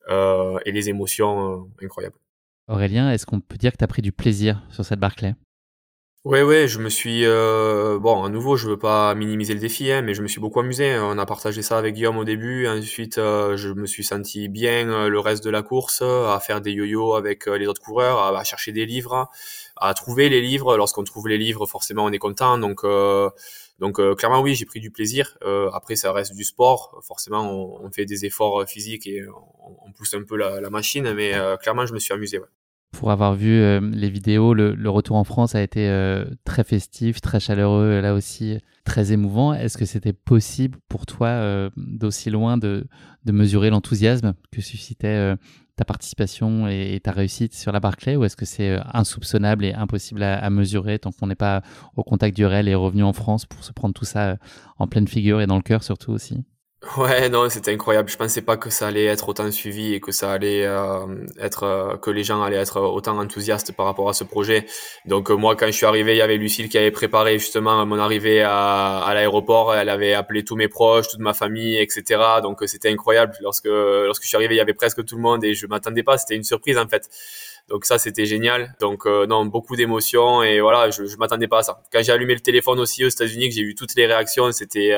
euh, 0.08 0.58
et 0.64 0.72
les 0.72 0.88
émotions 0.88 1.68
incroyables. 1.82 2.16
Aurélien, 2.68 3.10
est-ce 3.10 3.26
qu'on 3.26 3.40
peut 3.40 3.56
dire 3.56 3.72
que 3.72 3.78
tu 3.78 3.84
as 3.84 3.88
pris 3.88 4.02
du 4.02 4.12
plaisir 4.12 4.62
sur 4.70 4.84
cette 4.84 5.00
Barclay? 5.00 5.34
Oui, 6.26 6.42
oui, 6.42 6.68
je 6.68 6.78
me 6.80 6.90
suis 6.90 7.24
euh, 7.24 7.98
bon, 7.98 8.22
à 8.24 8.28
nouveau, 8.28 8.54
je 8.58 8.68
veux 8.68 8.78
pas 8.78 9.14
minimiser 9.14 9.54
le 9.54 9.60
défi, 9.60 9.90
hein, 9.90 10.02
mais 10.02 10.12
je 10.12 10.20
me 10.20 10.28
suis 10.28 10.38
beaucoup 10.38 10.60
amusé. 10.60 10.98
On 10.98 11.16
a 11.16 11.24
partagé 11.24 11.62
ça 11.62 11.78
avec 11.78 11.94
Guillaume 11.94 12.18
au 12.18 12.24
début. 12.24 12.66
Ensuite, 12.68 13.16
euh, 13.16 13.56
je 13.56 13.70
me 13.70 13.86
suis 13.86 14.04
senti 14.04 14.48
bien 14.50 14.90
euh, 14.90 15.08
le 15.08 15.18
reste 15.18 15.42
de 15.42 15.48
la 15.48 15.62
course, 15.62 16.02
à 16.02 16.38
faire 16.40 16.60
des 16.60 16.72
yo-yo 16.72 17.14
avec 17.14 17.46
les 17.46 17.66
autres 17.66 17.80
coureurs, 17.80 18.18
à, 18.36 18.44
chercher 18.44 18.70
des 18.72 18.84
livres, 18.84 19.30
à 19.76 19.94
trouver 19.94 20.28
les 20.28 20.42
livres. 20.42 20.76
Lorsqu'on 20.76 21.04
trouve 21.04 21.26
les 21.26 21.38
livres, 21.38 21.64
forcément, 21.66 22.04
on 22.04 22.12
est 22.12 22.18
content. 22.18 22.58
Donc, 22.58 22.84
donc 23.78 24.16
clairement, 24.16 24.42
oui, 24.42 24.54
j'ai 24.54 24.66
pris 24.66 24.80
du 24.80 24.90
plaisir. 24.90 25.38
après, 25.72 25.96
ça 25.96 26.12
reste 26.12 26.34
du 26.34 26.44
sport. 26.44 27.00
Forcément, 27.02 27.80
on, 27.82 27.90
fait 27.92 28.04
des 28.04 28.26
efforts 28.26 28.68
physiques 28.68 29.06
et 29.06 29.24
on, 29.86 29.92
pousse 29.92 30.12
un 30.12 30.24
peu 30.24 30.36
la, 30.36 30.68
machine, 30.68 31.14
mais 31.14 31.32
clairement, 31.62 31.86
je 31.86 31.94
me 31.94 31.98
suis 31.98 32.12
amusé. 32.12 32.38
Ouais 32.38 32.59
pour 32.92 33.10
avoir 33.10 33.34
vu 33.34 33.52
euh, 33.52 33.80
les 33.80 34.10
vidéos, 34.10 34.52
le, 34.52 34.90
retour 34.90 35.16
en 35.16 35.24
France 35.24 35.54
a 35.54 35.62
été 35.62 35.88
euh, 35.88 36.24
très 36.44 36.64
festif, 36.64 37.20
très 37.20 37.40
chaleureux, 37.40 38.00
là 38.00 38.14
aussi 38.14 38.58
très 38.84 39.12
émouvant. 39.12 39.54
Est-ce 39.54 39.78
que 39.78 39.84
c'était 39.84 40.12
possible 40.12 40.78
pour 40.88 41.06
toi 41.06 41.28
euh, 41.28 41.70
d'aussi 41.76 42.30
loin 42.30 42.58
de, 42.58 42.86
mesurer 43.26 43.70
l'enthousiasme 43.70 44.34
que 44.50 44.60
suscitait 44.60 45.36
ta 45.76 45.84
participation 45.84 46.66
et, 46.66 47.00
ta 47.02 47.12
réussite 47.12 47.54
sur 47.54 47.70
la 47.70 47.78
Barclay 47.78 48.16
ou 48.16 48.24
est-ce 48.24 48.36
que 48.36 48.44
c'est 48.44 48.78
insoupçonnable 48.92 49.64
et 49.64 49.72
impossible 49.72 50.22
à, 50.22 50.36
à 50.38 50.50
mesurer 50.50 50.98
tant 50.98 51.12
qu'on 51.12 51.28
n'est 51.28 51.36
pas 51.36 51.62
au 51.96 52.02
contact 52.02 52.34
du 52.34 52.44
réel 52.44 52.66
et 52.66 52.74
revenu 52.74 53.04
en 53.04 53.12
France 53.12 53.46
pour 53.46 53.62
se 53.62 53.72
prendre 53.72 53.94
tout 53.94 54.04
ça 54.04 54.36
en 54.78 54.88
pleine 54.88 55.06
figure 55.06 55.40
et 55.40 55.46
dans 55.46 55.56
le 55.56 55.62
cœur 55.62 55.84
surtout 55.84 56.10
aussi? 56.10 56.44
Ouais, 56.96 57.28
non, 57.28 57.50
c'était 57.50 57.72
incroyable. 57.74 58.08
Je 58.08 58.16
pensais 58.16 58.40
pas 58.40 58.56
que 58.56 58.70
ça 58.70 58.86
allait 58.86 59.04
être 59.04 59.28
autant 59.28 59.50
suivi 59.50 59.92
et 59.92 60.00
que 60.00 60.12
ça 60.12 60.32
allait 60.32 60.64
euh, 60.64 61.06
être 61.38 61.64
euh, 61.64 61.96
que 61.98 62.10
les 62.10 62.24
gens 62.24 62.42
allaient 62.42 62.56
être 62.56 62.80
autant 62.80 63.18
enthousiastes 63.18 63.72
par 63.72 63.84
rapport 63.84 64.08
à 64.08 64.14
ce 64.14 64.24
projet. 64.24 64.64
Donc 65.04 65.30
euh, 65.30 65.34
moi, 65.34 65.56
quand 65.56 65.66
je 65.66 65.72
suis 65.72 65.84
arrivé, 65.84 66.14
il 66.14 66.16
y 66.16 66.22
avait 66.22 66.38
Lucille 66.38 66.70
qui 66.70 66.78
avait 66.78 66.90
préparé 66.90 67.38
justement 67.38 67.84
mon 67.84 67.98
arrivée 67.98 68.40
à, 68.42 68.96
à 69.00 69.12
l'aéroport. 69.12 69.74
Elle 69.74 69.90
avait 69.90 70.14
appelé 70.14 70.42
tous 70.42 70.56
mes 70.56 70.68
proches, 70.68 71.08
toute 71.08 71.20
ma 71.20 71.34
famille, 71.34 71.76
etc. 71.76 72.40
Donc 72.42 72.62
c'était 72.66 72.88
incroyable. 72.90 73.34
Lorsque 73.42 73.66
lorsque 73.66 74.22
je 74.22 74.28
suis 74.28 74.36
arrivé, 74.36 74.54
il 74.54 74.58
y 74.58 74.62
avait 74.62 74.72
presque 74.72 75.04
tout 75.04 75.16
le 75.16 75.22
monde 75.22 75.44
et 75.44 75.52
je 75.52 75.66
m'attendais 75.66 76.02
pas. 76.02 76.16
C'était 76.16 76.36
une 76.36 76.44
surprise 76.44 76.78
en 76.78 76.88
fait. 76.88 77.10
Donc 77.68 77.84
ça, 77.84 77.98
c'était 77.98 78.24
génial. 78.24 78.74
Donc 78.80 79.04
non, 79.04 79.44
beaucoup 79.44 79.76
d'émotions 79.76 80.42
et 80.42 80.60
voilà, 80.60 80.90
je, 80.90 81.04
je 81.04 81.16
m'attendais 81.18 81.46
pas 81.48 81.58
à 81.58 81.62
ça. 81.62 81.82
Quand 81.92 82.02
j'ai 82.02 82.12
allumé 82.12 82.32
le 82.34 82.40
téléphone 82.40 82.80
aussi 82.80 83.04
aux 83.04 83.08
États-Unis, 83.10 83.50
que 83.50 83.54
j'ai 83.54 83.64
vu 83.64 83.74
toutes 83.74 83.94
les 83.96 84.06
réactions, 84.06 84.50
c'était 84.52 84.96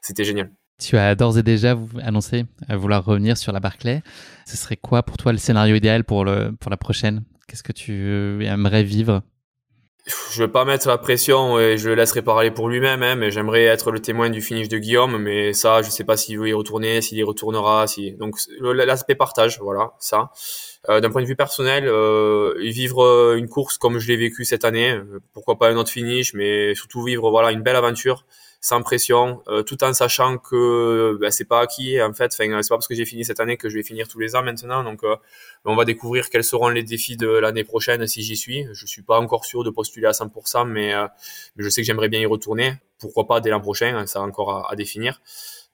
c'était 0.00 0.24
génial. 0.24 0.50
Tu 0.78 0.96
as 0.96 1.14
d'ores 1.14 1.38
et 1.38 1.42
déjà 1.42 1.78
annoncé 2.02 2.44
vouloir 2.68 3.04
revenir 3.04 3.36
sur 3.36 3.52
la 3.52 3.60
Barclay. 3.60 4.02
Ce 4.46 4.56
serait 4.56 4.76
quoi 4.76 5.02
pour 5.02 5.16
toi 5.16 5.32
le 5.32 5.38
scénario 5.38 5.76
idéal 5.76 6.04
pour, 6.04 6.24
le, 6.24 6.52
pour 6.58 6.70
la 6.70 6.76
prochaine? 6.76 7.22
Qu'est-ce 7.46 7.62
que 7.62 7.72
tu 7.72 8.44
aimerais 8.44 8.82
vivre? 8.82 9.22
Je 10.32 10.42
vais 10.42 10.48
pas 10.48 10.64
mettre 10.64 10.88
la 10.88 10.98
pression 10.98 11.60
et 11.60 11.78
je 11.78 11.88
le 11.88 11.94
laisserai 11.94 12.22
parler 12.22 12.50
pour 12.50 12.68
lui-même, 12.68 13.04
hein, 13.04 13.14
mais 13.14 13.30
j'aimerais 13.30 13.62
être 13.62 13.92
le 13.92 14.00
témoin 14.00 14.30
du 14.30 14.42
finish 14.42 14.68
de 14.68 14.76
Guillaume, 14.78 15.16
mais 15.16 15.52
ça, 15.52 15.80
je 15.82 15.90
sais 15.90 16.02
pas 16.02 16.16
s'il 16.16 16.40
veut 16.40 16.48
y 16.48 16.52
retourner, 16.52 17.00
s'il 17.02 17.18
y 17.18 17.22
retournera, 17.22 17.86
si 17.86 18.10
donc 18.14 18.34
l'aspect 18.60 19.14
partage, 19.14 19.60
voilà, 19.60 19.92
ça. 20.00 20.32
Euh, 20.88 20.98
D'un 21.00 21.10
point 21.10 21.22
de 21.22 21.28
vue 21.28 21.36
personnel, 21.36 21.84
euh, 21.86 22.54
vivre 22.58 23.34
une 23.36 23.48
course 23.48 23.78
comme 23.78 24.00
je 24.00 24.08
l'ai 24.08 24.16
vécu 24.16 24.44
cette 24.44 24.64
année, 24.64 24.90
euh, 24.90 25.20
pourquoi 25.32 25.56
pas 25.56 25.70
un 25.70 25.76
autre 25.76 25.90
finish, 25.90 26.34
mais 26.34 26.74
surtout 26.74 27.04
vivre 27.04 27.30
voilà 27.30 27.52
une 27.52 27.62
belle 27.62 27.76
aventure 27.76 28.26
sans 28.64 28.80
pression, 28.80 29.42
euh, 29.48 29.64
tout 29.64 29.82
en 29.82 29.92
sachant 29.92 30.38
que 30.38 31.18
bah, 31.20 31.32
c'est 31.32 31.44
pas 31.44 31.60
acquis 31.62 32.00
en 32.00 32.12
fait. 32.12 32.32
Enfin, 32.32 32.62
c'est 32.62 32.68
pas 32.68 32.76
parce 32.76 32.86
que 32.86 32.94
j'ai 32.94 33.04
fini 33.04 33.24
cette 33.24 33.40
année 33.40 33.56
que 33.56 33.68
je 33.68 33.74
vais 33.74 33.82
finir 33.82 34.06
tous 34.06 34.20
les 34.20 34.36
ans 34.36 34.42
maintenant. 34.44 34.84
Donc, 34.84 35.02
euh, 35.02 35.16
on 35.64 35.74
va 35.74 35.84
découvrir 35.84 36.30
quels 36.30 36.44
seront 36.44 36.68
les 36.68 36.84
défis 36.84 37.16
de 37.16 37.26
l'année 37.26 37.64
prochaine 37.64 38.06
si 38.06 38.22
j'y 38.22 38.36
suis. 38.36 38.64
Je 38.72 38.86
suis 38.86 39.02
pas 39.02 39.18
encore 39.18 39.44
sûr 39.44 39.64
de 39.64 39.70
postuler 39.70 40.06
à 40.06 40.12
100%, 40.12 40.68
mais, 40.68 40.94
euh, 40.94 41.08
mais 41.56 41.64
je 41.64 41.68
sais 41.70 41.82
que 41.82 41.86
j'aimerais 41.86 42.08
bien 42.08 42.20
y 42.20 42.26
retourner. 42.26 42.74
Pourquoi 43.00 43.26
pas 43.26 43.40
dès 43.40 43.50
l'an 43.50 43.60
prochain 43.60 44.06
Ça 44.06 44.20
a 44.20 44.22
encore 44.22 44.70
à, 44.70 44.76
définir. 44.76 45.20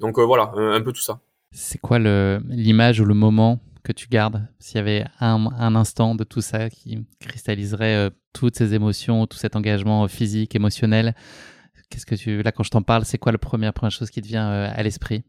Donc 0.00 0.18
voilà, 0.18 0.50
un, 0.56 0.80
peu 0.80 0.92
tout 0.92 1.02
ça. 1.02 1.20
C'est 1.52 1.78
quoi 1.78 1.98
l'image 1.98 3.00
ou 3.00 3.04
le 3.04 3.12
moment 3.12 3.60
que 3.84 3.92
tu 3.92 4.08
gardes? 4.08 4.48
S'il 4.60 4.76
y 4.76 4.80
avait 4.80 5.04
un, 5.20 5.74
instant 5.74 6.14
de 6.14 6.24
tout 6.24 6.40
ça 6.40 6.70
qui 6.70 7.04
cristalliserait 7.20 8.10
toutes 8.32 8.56
ces 8.56 8.72
émotions, 8.72 9.26
tout 9.26 9.36
cet 9.36 9.56
engagement 9.56 10.08
physique, 10.08 10.54
émotionnel 10.54 11.14
Qu'est-ce 11.90 12.06
que 12.06 12.14
tu 12.14 12.42
là 12.42 12.52
quand 12.52 12.62
je 12.62 12.70
t'en 12.70 12.82
parle, 12.82 13.04
c'est 13.04 13.18
quoi 13.18 13.32
la 13.32 13.38
première 13.38 13.72
première 13.72 13.90
chose 13.90 14.10
qui 14.10 14.20
te 14.20 14.26
vient 14.26 14.50
euh, 14.50 14.70
à 14.72 14.82
l'esprit? 14.82 15.24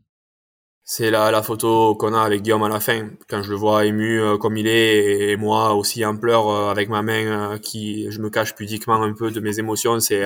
C'est 0.83 1.11
la, 1.11 1.31
la 1.31 1.43
photo 1.43 1.95
qu'on 1.95 2.13
a 2.13 2.21
avec 2.21 2.41
Guillaume 2.41 2.63
à 2.63 2.69
la 2.69 2.79
fin, 2.79 3.09
quand 3.29 3.43
je 3.43 3.51
le 3.51 3.55
vois 3.55 3.85
ému 3.85 4.19
euh, 4.19 4.37
comme 4.37 4.57
il 4.57 4.67
est 4.67 5.29
et 5.29 5.37
moi 5.37 5.73
aussi 5.73 6.03
en 6.03 6.17
pleurs 6.17 6.49
euh, 6.49 6.71
avec 6.71 6.89
ma 6.89 7.01
main 7.01 7.59
qui 7.59 8.11
je 8.11 8.19
me 8.19 8.29
cache 8.29 8.55
pudiquement 8.55 9.01
un 9.01 9.13
peu 9.13 9.31
de 9.31 9.39
mes 9.39 9.59
émotions, 9.59 9.99
c'est 9.99 10.23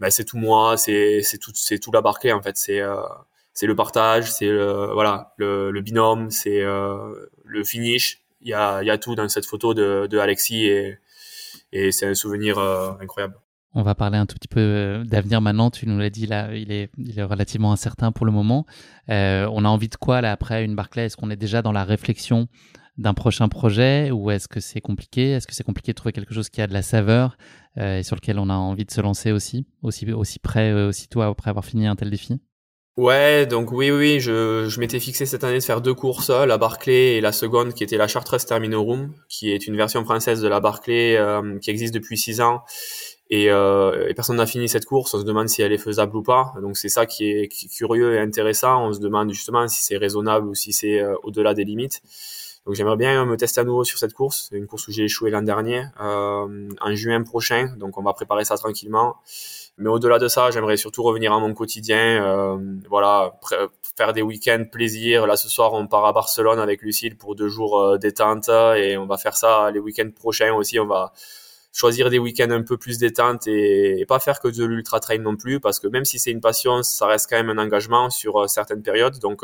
ben, 0.00 0.10
c'est 0.10 0.24
tout 0.24 0.36
moi, 0.36 0.76
c'est 0.76 1.22
c'est 1.22 1.38
tout 1.38 1.52
c'est 1.54 1.78
tout 1.78 1.92
la 1.92 2.02
barquée 2.02 2.32
en 2.32 2.42
fait, 2.42 2.56
c'est 2.56 2.82
c'est 3.54 3.66
le 3.66 3.74
partage, 3.74 4.30
c'est 4.30 4.48
le, 4.48 4.92
voilà 4.92 5.32
le, 5.38 5.80
binôme, 5.80 6.30
c'est 6.30 6.62
le 6.62 7.64
finish. 7.64 8.22
Il 8.42 8.48
y 8.50 8.54
a, 8.54 8.82
y 8.82 8.90
a 8.90 8.98
tout 8.98 9.14
dans 9.14 9.28
cette 9.28 9.46
photo 9.46 9.72
de, 9.72 10.18
Alexis 10.18 10.66
et 11.72 11.92
c'est 11.92 12.06
un 12.06 12.14
souvenir 12.14 12.58
incroyable. 13.00 13.36
On 13.78 13.82
va 13.82 13.94
parler 13.94 14.16
un 14.16 14.24
tout 14.24 14.36
petit 14.36 14.48
peu 14.48 14.58
euh, 14.58 15.04
d'avenir 15.04 15.42
maintenant. 15.42 15.70
Tu 15.70 15.86
nous 15.86 15.98
l'as 15.98 16.08
dit 16.08 16.26
là, 16.26 16.48
il 16.54 16.72
est, 16.72 16.88
il 16.96 17.18
est 17.18 17.22
relativement 17.22 17.72
incertain 17.72 18.10
pour 18.10 18.24
le 18.24 18.32
moment. 18.32 18.64
Euh, 19.10 19.46
on 19.52 19.66
a 19.66 19.68
envie 19.68 19.90
de 19.90 19.96
quoi 19.96 20.22
là 20.22 20.32
après 20.32 20.64
une 20.64 20.74
Barclay 20.74 21.04
Est-ce 21.04 21.16
qu'on 21.18 21.30
est 21.30 21.36
déjà 21.36 21.60
dans 21.60 21.72
la 21.72 21.84
réflexion 21.84 22.48
d'un 22.96 23.12
prochain 23.12 23.50
projet 23.50 24.10
ou 24.10 24.30
est-ce 24.30 24.48
que 24.48 24.60
c'est 24.60 24.80
compliqué? 24.80 25.32
Est-ce 25.32 25.46
que 25.46 25.54
c'est 25.54 25.62
compliqué 25.62 25.92
de 25.92 25.96
trouver 25.96 26.14
quelque 26.14 26.32
chose 26.32 26.48
qui 26.48 26.62
a 26.62 26.66
de 26.66 26.72
la 26.72 26.80
saveur 26.80 27.36
euh, 27.76 27.98
et 27.98 28.02
sur 28.02 28.16
lequel 28.16 28.38
on 28.38 28.48
a 28.48 28.54
envie 28.54 28.86
de 28.86 28.90
se 28.90 29.02
lancer 29.02 29.30
aussi, 29.30 29.66
aussi, 29.82 30.10
aussi 30.10 30.38
près, 30.38 30.72
aussitôt 30.72 31.20
après 31.20 31.50
avoir 31.50 31.66
fini 31.66 31.86
un 31.86 31.96
tel 31.96 32.08
défi? 32.08 32.40
Ouais, 32.96 33.44
donc 33.44 33.72
oui, 33.72 33.90
oui, 33.90 34.20
je, 34.20 34.68
je 34.70 34.80
m'étais 34.80 35.00
fixé 35.00 35.26
cette 35.26 35.44
année 35.44 35.58
de 35.58 35.62
faire 35.62 35.82
deux 35.82 35.92
courses, 35.92 36.30
la 36.30 36.56
Barclay 36.56 37.16
et 37.16 37.20
la 37.20 37.32
seconde 37.32 37.74
qui 37.74 37.84
était 37.84 37.98
la 37.98 38.08
Chartreuse 38.08 38.46
Terminorum, 38.46 39.12
qui 39.28 39.50
est 39.50 39.66
une 39.66 39.76
version 39.76 40.02
française 40.02 40.40
de 40.40 40.48
la 40.48 40.60
Barclay 40.60 41.20
qui 41.60 41.68
existe 41.68 41.92
depuis 41.92 42.16
six 42.16 42.40
ans 42.40 42.62
et, 43.30 43.50
euh, 43.50 44.12
personne 44.14 44.36
n'a 44.36 44.46
fini 44.46 44.68
cette 44.68 44.84
course. 44.84 45.14
On 45.14 45.18
se 45.18 45.24
demande 45.24 45.48
si 45.48 45.62
elle 45.62 45.72
est 45.72 45.78
faisable 45.78 46.16
ou 46.16 46.22
pas. 46.22 46.52
Donc 46.60 46.76
c'est 46.76 46.88
ça 46.88 47.06
qui 47.06 47.28
est, 47.30 47.48
curieux 47.76 48.14
et 48.14 48.20
intéressant. 48.20 48.86
On 48.86 48.92
se 48.92 49.00
demande 49.00 49.30
justement 49.32 49.66
si 49.68 49.82
c'est 49.82 49.96
raisonnable 49.96 50.48
ou 50.48 50.54
si 50.54 50.72
c'est 50.72 51.00
euh, 51.00 51.14
au-delà 51.22 51.54
des 51.54 51.64
limites. 51.64 52.02
Donc 52.66 52.74
j'aimerais 52.74 52.96
bien 52.96 53.24
me 53.24 53.36
tester 53.36 53.60
à 53.60 53.64
nouveau 53.64 53.84
sur 53.84 53.96
cette 53.96 54.12
course. 54.12 54.48
C'est 54.50 54.56
une 54.56 54.66
course 54.66 54.88
où 54.88 54.90
j'ai 54.90 55.04
échoué 55.04 55.30
l'an 55.30 55.42
dernier, 55.42 55.84
euh, 56.00 56.68
en 56.80 56.94
juin 56.96 57.22
prochain. 57.22 57.72
Donc 57.78 57.96
on 57.96 58.02
va 58.02 58.12
préparer 58.12 58.44
ça 58.44 58.56
tranquillement. 58.56 59.14
Mais 59.78 59.88
au-delà 59.88 60.18
de 60.18 60.26
ça, 60.26 60.50
j'aimerais 60.50 60.76
surtout 60.76 61.04
revenir 61.04 61.32
à 61.32 61.38
mon 61.38 61.54
quotidien. 61.54 62.24
Euh, 62.24 62.58
voilà, 62.90 63.38
faire 63.96 64.12
des 64.12 64.22
week-ends 64.22 64.64
plaisir. 64.70 65.28
Là 65.28 65.36
ce 65.36 65.48
soir, 65.48 65.74
on 65.74 65.86
part 65.86 66.06
à 66.06 66.12
Barcelone 66.12 66.58
avec 66.58 66.82
Lucille 66.82 67.16
pour 67.16 67.36
deux 67.36 67.48
jours 67.48 67.78
euh, 67.80 67.98
détente 67.98 68.48
et 68.48 68.96
on 68.96 69.06
va 69.06 69.16
faire 69.16 69.36
ça 69.36 69.70
les 69.70 69.78
week-ends 69.78 70.10
prochains 70.10 70.52
aussi. 70.52 70.80
On 70.80 70.86
va 70.86 71.12
choisir 71.76 72.08
des 72.08 72.18
week-ends 72.18 72.50
un 72.50 72.62
peu 72.62 72.76
plus 72.78 72.98
détente 72.98 73.46
et, 73.46 74.04
pas 74.08 74.18
faire 74.18 74.40
que 74.40 74.48
de 74.48 74.64
l'ultra 74.64 75.00
trail 75.00 75.18
non 75.18 75.36
plus, 75.36 75.60
parce 75.60 75.78
que 75.78 75.88
même 75.88 76.04
si 76.04 76.18
c'est 76.18 76.30
une 76.30 76.40
passion, 76.40 76.82
ça 76.82 77.06
reste 77.06 77.28
quand 77.28 77.36
même 77.36 77.50
un 77.50 77.62
engagement 77.62 78.08
sur 78.08 78.36
euh, 78.36 78.46
certaines 78.46 78.82
périodes. 78.82 79.18
Donc 79.18 79.42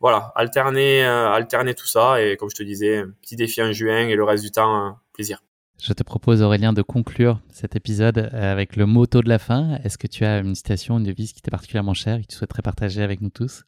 voilà, 0.00 0.32
alterner, 0.36 1.02
alterner 1.04 1.74
tout 1.74 1.86
ça 1.86 2.22
et 2.22 2.36
comme 2.36 2.50
je 2.50 2.54
te 2.54 2.62
disais, 2.62 3.02
petit 3.22 3.34
défi 3.34 3.60
en 3.62 3.72
juin 3.72 4.06
et 4.06 4.14
le 4.14 4.22
reste 4.22 4.44
du 4.44 4.52
temps, 4.52 4.96
plaisir. 5.12 5.42
Je 5.80 5.92
te 5.92 6.02
propose, 6.02 6.42
Aurélien, 6.42 6.72
de 6.72 6.82
conclure 6.82 7.40
cet 7.50 7.74
épisode 7.74 8.30
avec 8.32 8.76
le 8.76 8.86
motto 8.86 9.22
de 9.22 9.28
la 9.28 9.38
fin. 9.38 9.78
Est-ce 9.84 9.98
que 9.98 10.06
tu 10.06 10.24
as 10.24 10.38
une 10.38 10.54
citation, 10.54 10.98
une 10.98 11.04
devise 11.04 11.32
qui 11.32 11.42
t'est 11.42 11.50
particulièrement 11.50 11.94
chère 11.94 12.16
et 12.16 12.22
que 12.22 12.28
tu 12.28 12.36
souhaiterais 12.36 12.62
partager 12.62 13.02
avec 13.02 13.20
nous 13.20 13.30
tous? 13.30 13.64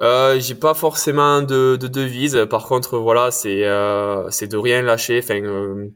Euh, 0.00 0.38
j'ai 0.38 0.54
pas 0.54 0.74
forcément 0.74 1.42
de, 1.42 1.76
de 1.76 1.88
devise. 1.88 2.46
Par 2.48 2.66
contre, 2.66 2.98
voilà, 2.98 3.30
c'est 3.30 3.64
euh, 3.64 4.30
c'est 4.30 4.46
de 4.46 4.56
rien 4.56 4.82
lâcher. 4.82 5.20
Enfin, 5.22 5.42
euh, 5.42 5.88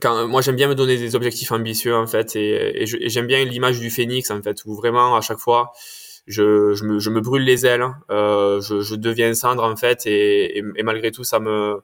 quand 0.00 0.26
moi 0.28 0.40
j'aime 0.42 0.56
bien 0.56 0.68
me 0.68 0.74
donner 0.74 0.96
des 0.96 1.14
objectifs 1.16 1.52
ambitieux 1.52 1.94
en 1.94 2.06
fait, 2.06 2.36
et, 2.36 2.82
et 2.82 3.08
j'aime 3.08 3.26
bien 3.26 3.44
l'image 3.44 3.78
du 3.80 3.90
phénix 3.90 4.30
en 4.30 4.42
fait, 4.42 4.64
où 4.64 4.74
vraiment 4.74 5.16
à 5.16 5.20
chaque 5.20 5.38
fois 5.38 5.72
je, 6.26 6.74
je, 6.74 6.84
me, 6.84 6.98
je 6.98 7.10
me 7.10 7.20
brûle 7.20 7.44
les 7.44 7.66
ailes, 7.66 7.86
euh, 8.10 8.60
je, 8.60 8.80
je 8.80 8.94
deviens 8.96 9.32
cendre 9.34 9.62
en 9.64 9.76
fait, 9.76 10.06
et, 10.06 10.58
et 10.58 10.82
malgré 10.82 11.10
tout 11.12 11.24
ça 11.24 11.40
me 11.40 11.80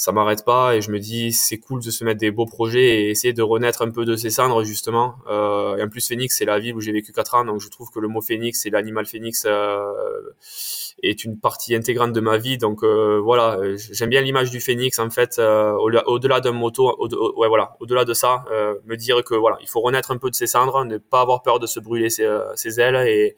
ça 0.00 0.12
m'arrête 0.12 0.46
pas 0.46 0.76
et 0.76 0.80
je 0.80 0.90
me 0.90 0.98
dis 0.98 1.30
c'est 1.30 1.58
cool 1.58 1.82
de 1.82 1.90
se 1.90 2.04
mettre 2.04 2.20
des 2.20 2.30
beaux 2.30 2.46
projets 2.46 3.02
et 3.02 3.10
essayer 3.10 3.34
de 3.34 3.42
renaître 3.42 3.82
un 3.82 3.90
peu 3.90 4.06
de 4.06 4.16
ses 4.16 4.30
cendres 4.30 4.64
justement. 4.64 5.16
Euh, 5.28 5.76
et 5.76 5.82
en 5.82 5.90
plus 5.90 6.08
Phoenix 6.08 6.38
c'est 6.38 6.46
la 6.46 6.58
ville 6.58 6.74
où 6.74 6.80
j'ai 6.80 6.92
vécu 6.92 7.12
4 7.12 7.34
ans 7.34 7.44
donc 7.44 7.60
je 7.60 7.68
trouve 7.68 7.90
que 7.90 8.00
le 8.00 8.08
mot 8.08 8.22
Phoenix 8.22 8.64
et 8.64 8.70
l'animal 8.70 9.04
Phoenix 9.04 9.44
euh, 9.46 9.92
est 11.02 11.22
une 11.22 11.38
partie 11.38 11.74
intégrante 11.74 12.14
de 12.14 12.20
ma 12.20 12.38
vie 12.38 12.56
donc 12.56 12.82
euh, 12.82 13.20
voilà 13.22 13.58
j'aime 13.76 14.08
bien 14.08 14.22
l'image 14.22 14.50
du 14.50 14.60
Phoenix 14.60 14.98
en 14.98 15.10
fait 15.10 15.38
euh, 15.38 15.74
au-delà 15.74 16.40
d'un 16.40 16.52
moto 16.52 16.88
au, 16.98 17.38
ouais 17.38 17.48
voilà 17.48 17.76
au-delà 17.80 18.06
de 18.06 18.14
ça 18.14 18.46
euh, 18.50 18.76
me 18.86 18.96
dire 18.96 19.22
que 19.22 19.34
voilà 19.34 19.58
il 19.60 19.68
faut 19.68 19.82
renaître 19.82 20.12
un 20.12 20.16
peu 20.16 20.30
de 20.30 20.34
ses 20.34 20.46
cendres 20.46 20.82
ne 20.86 20.96
pas 20.96 21.20
avoir 21.20 21.42
peur 21.42 21.58
de 21.58 21.66
se 21.66 21.78
brûler 21.78 22.08
ses, 22.08 22.26
ses 22.54 22.80
ailes 22.80 23.06
et, 23.06 23.36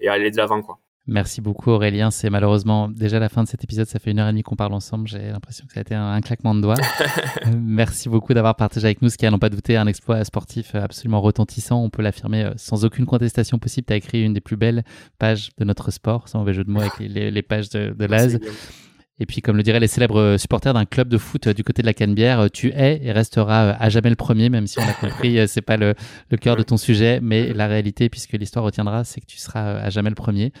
et 0.00 0.08
aller 0.08 0.32
de 0.32 0.36
l'avant 0.36 0.60
quoi. 0.60 0.80
Merci 1.10 1.40
beaucoup 1.40 1.70
Aurélien. 1.70 2.12
C'est 2.12 2.30
malheureusement 2.30 2.88
déjà 2.88 3.18
la 3.18 3.28
fin 3.28 3.42
de 3.42 3.48
cet 3.48 3.64
épisode. 3.64 3.88
Ça 3.88 3.98
fait 3.98 4.12
une 4.12 4.20
heure 4.20 4.28
et 4.28 4.30
demie 4.30 4.44
qu'on 4.44 4.54
parle 4.54 4.72
ensemble. 4.74 5.08
J'ai 5.08 5.32
l'impression 5.32 5.66
que 5.66 5.72
ça 5.72 5.80
a 5.80 5.82
été 5.82 5.92
un, 5.92 6.20
claquement 6.20 6.54
de 6.54 6.60
doigts. 6.60 6.76
Merci 7.58 8.08
beaucoup 8.08 8.32
d'avoir 8.32 8.54
partagé 8.54 8.86
avec 8.86 9.02
nous 9.02 9.08
ce 9.08 9.18
qui 9.18 9.26
à 9.26 9.30
n'en 9.32 9.40
pas 9.40 9.48
douter 9.48 9.76
un 9.76 9.88
exploit 9.88 10.24
sportif 10.24 10.76
absolument 10.76 11.20
retentissant. 11.20 11.82
On 11.82 11.90
peut 11.90 12.02
l'affirmer 12.02 12.44
euh, 12.44 12.52
sans 12.54 12.84
aucune 12.84 13.06
contestation 13.06 13.58
possible. 13.58 13.88
Tu 13.88 13.92
as 13.92 13.96
écrit 13.96 14.22
une 14.22 14.34
des 14.34 14.40
plus 14.40 14.56
belles 14.56 14.84
pages 15.18 15.50
de 15.58 15.64
notre 15.64 15.90
sport, 15.90 16.28
sans 16.28 16.38
mauvais 16.38 16.54
jeu 16.54 16.62
de 16.62 16.70
mots 16.70 16.80
avec 16.80 16.92
les, 17.00 17.42
pages 17.42 17.70
de, 17.70 17.92
de 17.92 18.04
Laz. 18.04 18.38
Et 19.20 19.26
puis, 19.26 19.42
comme 19.42 19.58
le 19.58 19.62
diraient 19.62 19.80
les 19.80 19.86
célèbres 19.86 20.38
supporters 20.38 20.72
d'un 20.72 20.86
club 20.86 21.08
de 21.08 21.18
foot 21.18 21.46
euh, 21.46 21.52
du 21.52 21.62
côté 21.62 21.82
de 21.82 21.86
la 21.86 21.92
Canebière, 21.92 22.40
euh, 22.40 22.48
tu 22.50 22.68
es 22.68 23.00
et 23.04 23.12
resteras 23.12 23.64
euh, 23.64 23.74
à 23.78 23.90
jamais 23.90 24.08
le 24.08 24.16
premier, 24.16 24.48
même 24.48 24.66
si 24.66 24.78
on 24.78 24.82
a 24.82 24.94
compris, 24.94 25.46
c'est 25.46 25.60
pas 25.60 25.76
le, 25.76 25.94
cœur 26.40 26.56
de 26.56 26.62
ton 26.62 26.78
sujet, 26.78 27.20
mais 27.22 27.52
la 27.52 27.66
réalité, 27.66 28.08
puisque 28.08 28.32
l'histoire 28.32 28.64
retiendra, 28.64 29.04
c'est 29.04 29.20
que 29.20 29.26
tu 29.26 29.36
seras 29.36 29.74
à 29.78 29.90
jamais 29.90 30.08
le 30.08 30.14
premier. 30.14 30.52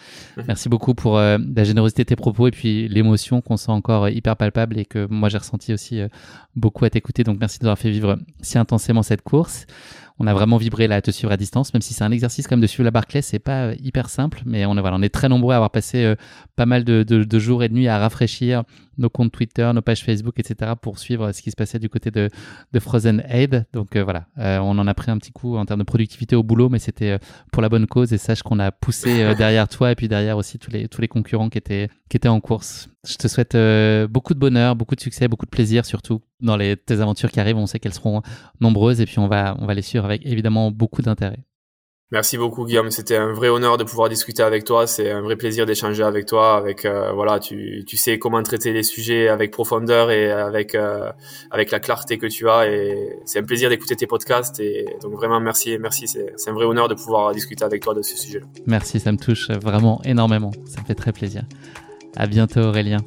Merci 0.46 0.68
beaucoup 0.68 0.94
pour 0.94 1.18
la 1.18 1.64
générosité 1.64 2.02
de 2.02 2.08
tes 2.08 2.16
propos 2.16 2.48
et 2.48 2.50
puis 2.50 2.86
l'émotion 2.88 3.40
qu'on 3.40 3.56
sent 3.56 3.72
encore 3.72 4.10
hyper 4.10 4.36
palpable 4.36 4.78
et 4.78 4.84
que 4.84 5.06
moi 5.08 5.30
j'ai 5.30 5.38
ressenti 5.38 5.72
aussi 5.72 6.02
beaucoup 6.54 6.84
à 6.84 6.90
t'écouter. 6.90 7.24
Donc, 7.24 7.38
merci 7.40 7.58
de 7.58 7.64
nous 7.64 7.68
avoir 7.68 7.78
fait 7.78 7.90
vivre 7.90 8.18
si 8.42 8.58
intensément 8.58 9.02
cette 9.02 9.22
course 9.22 9.66
on 10.20 10.26
a 10.26 10.34
vraiment 10.34 10.58
vibré 10.58 10.86
là 10.86 10.96
à 10.96 11.00
te 11.00 11.10
suivre 11.10 11.32
à 11.32 11.38
distance, 11.38 11.72
même 11.72 11.80
si 11.80 11.94
c'est 11.94 12.04
un 12.04 12.12
exercice 12.12 12.46
comme 12.46 12.60
de 12.60 12.66
suivre 12.66 12.84
la 12.84 12.90
Barclay, 12.90 13.22
c'est 13.22 13.38
pas 13.38 13.64
euh, 13.64 13.74
hyper 13.82 14.10
simple, 14.10 14.42
mais 14.44 14.66
on 14.66 15.02
est, 15.02 15.08
très 15.08 15.30
nombreux 15.30 15.54
à 15.54 15.56
avoir 15.56 15.70
passé 15.70 16.04
euh, 16.04 16.14
pas 16.56 16.66
mal 16.66 16.84
de, 16.84 17.38
jours 17.38 17.64
et 17.64 17.70
de 17.70 17.74
nuits 17.74 17.88
à 17.88 17.98
rafraîchir 17.98 18.64
nos 19.00 19.10
comptes 19.10 19.32
Twitter, 19.32 19.70
nos 19.74 19.82
pages 19.82 20.04
Facebook, 20.04 20.38
etc. 20.38 20.72
pour 20.80 20.98
suivre 20.98 21.32
ce 21.32 21.42
qui 21.42 21.50
se 21.50 21.56
passait 21.56 21.78
du 21.78 21.88
côté 21.88 22.10
de, 22.10 22.28
de 22.72 22.78
Frozen 22.78 23.24
Aid. 23.28 23.66
Donc 23.72 23.96
euh, 23.96 24.04
voilà, 24.04 24.26
on 24.36 24.78
en 24.78 24.86
a 24.86 24.94
pris 24.94 25.10
un 25.10 25.18
petit 25.18 25.32
coup 25.32 25.56
en 25.56 25.64
termes 25.64 25.80
de 25.80 25.84
productivité 25.84 26.36
au 26.36 26.42
boulot, 26.42 26.68
mais 26.68 26.78
c'était 26.78 27.18
pour 27.52 27.62
la 27.62 27.68
bonne 27.68 27.86
cause 27.86 28.12
et 28.12 28.18
sache 28.18 28.42
qu'on 28.42 28.58
a 28.58 28.70
poussé 28.70 29.34
derrière 29.38 29.68
toi 29.68 29.90
et 29.90 29.94
puis 29.94 30.08
derrière 30.08 30.36
aussi 30.36 30.58
tous 30.58 30.70
les, 30.70 30.88
tous 30.88 31.00
les 31.00 31.08
concurrents 31.08 31.48
qui 31.48 31.58
étaient, 31.58 31.88
qui 32.08 32.16
étaient 32.16 32.28
en 32.28 32.40
course. 32.40 32.88
Je 33.06 33.16
te 33.16 33.28
souhaite 33.28 33.56
beaucoup 34.10 34.34
de 34.34 34.38
bonheur, 34.38 34.76
beaucoup 34.76 34.94
de 34.94 35.00
succès, 35.00 35.26
beaucoup 35.26 35.46
de 35.46 35.50
plaisir 35.50 35.84
surtout 35.86 36.20
dans 36.40 36.56
les, 36.56 36.76
tes 36.76 37.00
aventures 37.00 37.30
qui 37.30 37.40
arrivent. 37.40 37.56
On 37.56 37.66
sait 37.66 37.78
qu'elles 37.78 37.94
seront 37.94 38.22
nombreuses 38.60 39.00
et 39.00 39.06
puis 39.06 39.18
on 39.18 39.28
va, 39.28 39.56
on 39.58 39.66
va 39.66 39.74
les 39.74 39.82
suivre 39.82 40.04
avec 40.04 40.24
évidemment 40.26 40.70
beaucoup 40.70 41.02
d'intérêt. 41.02 41.38
Merci 42.12 42.38
beaucoup 42.38 42.64
Guillaume, 42.66 42.90
c'était 42.90 43.16
un 43.16 43.32
vrai 43.32 43.48
honneur 43.50 43.76
de 43.76 43.84
pouvoir 43.84 44.08
discuter 44.08 44.42
avec 44.42 44.64
toi, 44.64 44.88
c'est 44.88 45.12
un 45.12 45.20
vrai 45.20 45.36
plaisir 45.36 45.64
d'échanger 45.64 46.02
avec 46.02 46.26
toi, 46.26 46.56
avec 46.56 46.84
euh, 46.84 47.12
voilà, 47.12 47.38
tu, 47.38 47.84
tu 47.86 47.96
sais 47.96 48.18
comment 48.18 48.42
traiter 48.42 48.72
les 48.72 48.82
sujets 48.82 49.28
avec 49.28 49.52
profondeur 49.52 50.10
et 50.10 50.28
avec 50.28 50.74
euh, 50.74 51.12
avec 51.52 51.70
la 51.70 51.78
clarté 51.78 52.18
que 52.18 52.26
tu 52.26 52.50
as 52.50 52.68
et 52.68 53.16
c'est 53.26 53.38
un 53.38 53.44
plaisir 53.44 53.70
d'écouter 53.70 53.94
tes 53.94 54.08
podcasts 54.08 54.58
et 54.58 54.86
donc 55.02 55.12
vraiment 55.14 55.38
merci 55.38 55.78
merci, 55.78 56.08
c'est 56.08 56.34
un 56.48 56.52
vrai 56.52 56.64
honneur 56.64 56.88
de 56.88 56.94
pouvoir 56.94 57.32
discuter 57.32 57.64
avec 57.64 57.80
toi 57.80 57.94
de 57.94 58.02
ce 58.02 58.16
sujet. 58.16 58.40
-là. 58.40 58.46
Merci, 58.66 58.98
ça 58.98 59.12
me 59.12 59.18
touche 59.18 59.48
vraiment 59.50 60.00
énormément, 60.04 60.50
ça 60.66 60.80
me 60.80 60.86
fait 60.86 60.96
très 60.96 61.12
plaisir. 61.12 61.42
À 62.16 62.26
bientôt 62.26 62.60
Aurélien. 62.60 62.98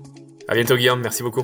À 0.47 0.53
bientôt 0.55 0.77
Guillaume, 0.77 1.01
merci 1.01 1.23
beaucoup. 1.23 1.43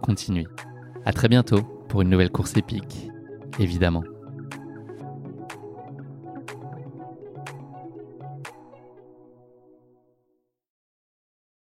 continue. 0.00 0.46
À 1.04 1.12
très 1.12 1.28
bientôt 1.28 1.62
pour 1.88 2.02
une 2.02 2.10
nouvelle 2.10 2.30
course 2.30 2.56
épique, 2.56 3.08
évidemment. 3.58 4.04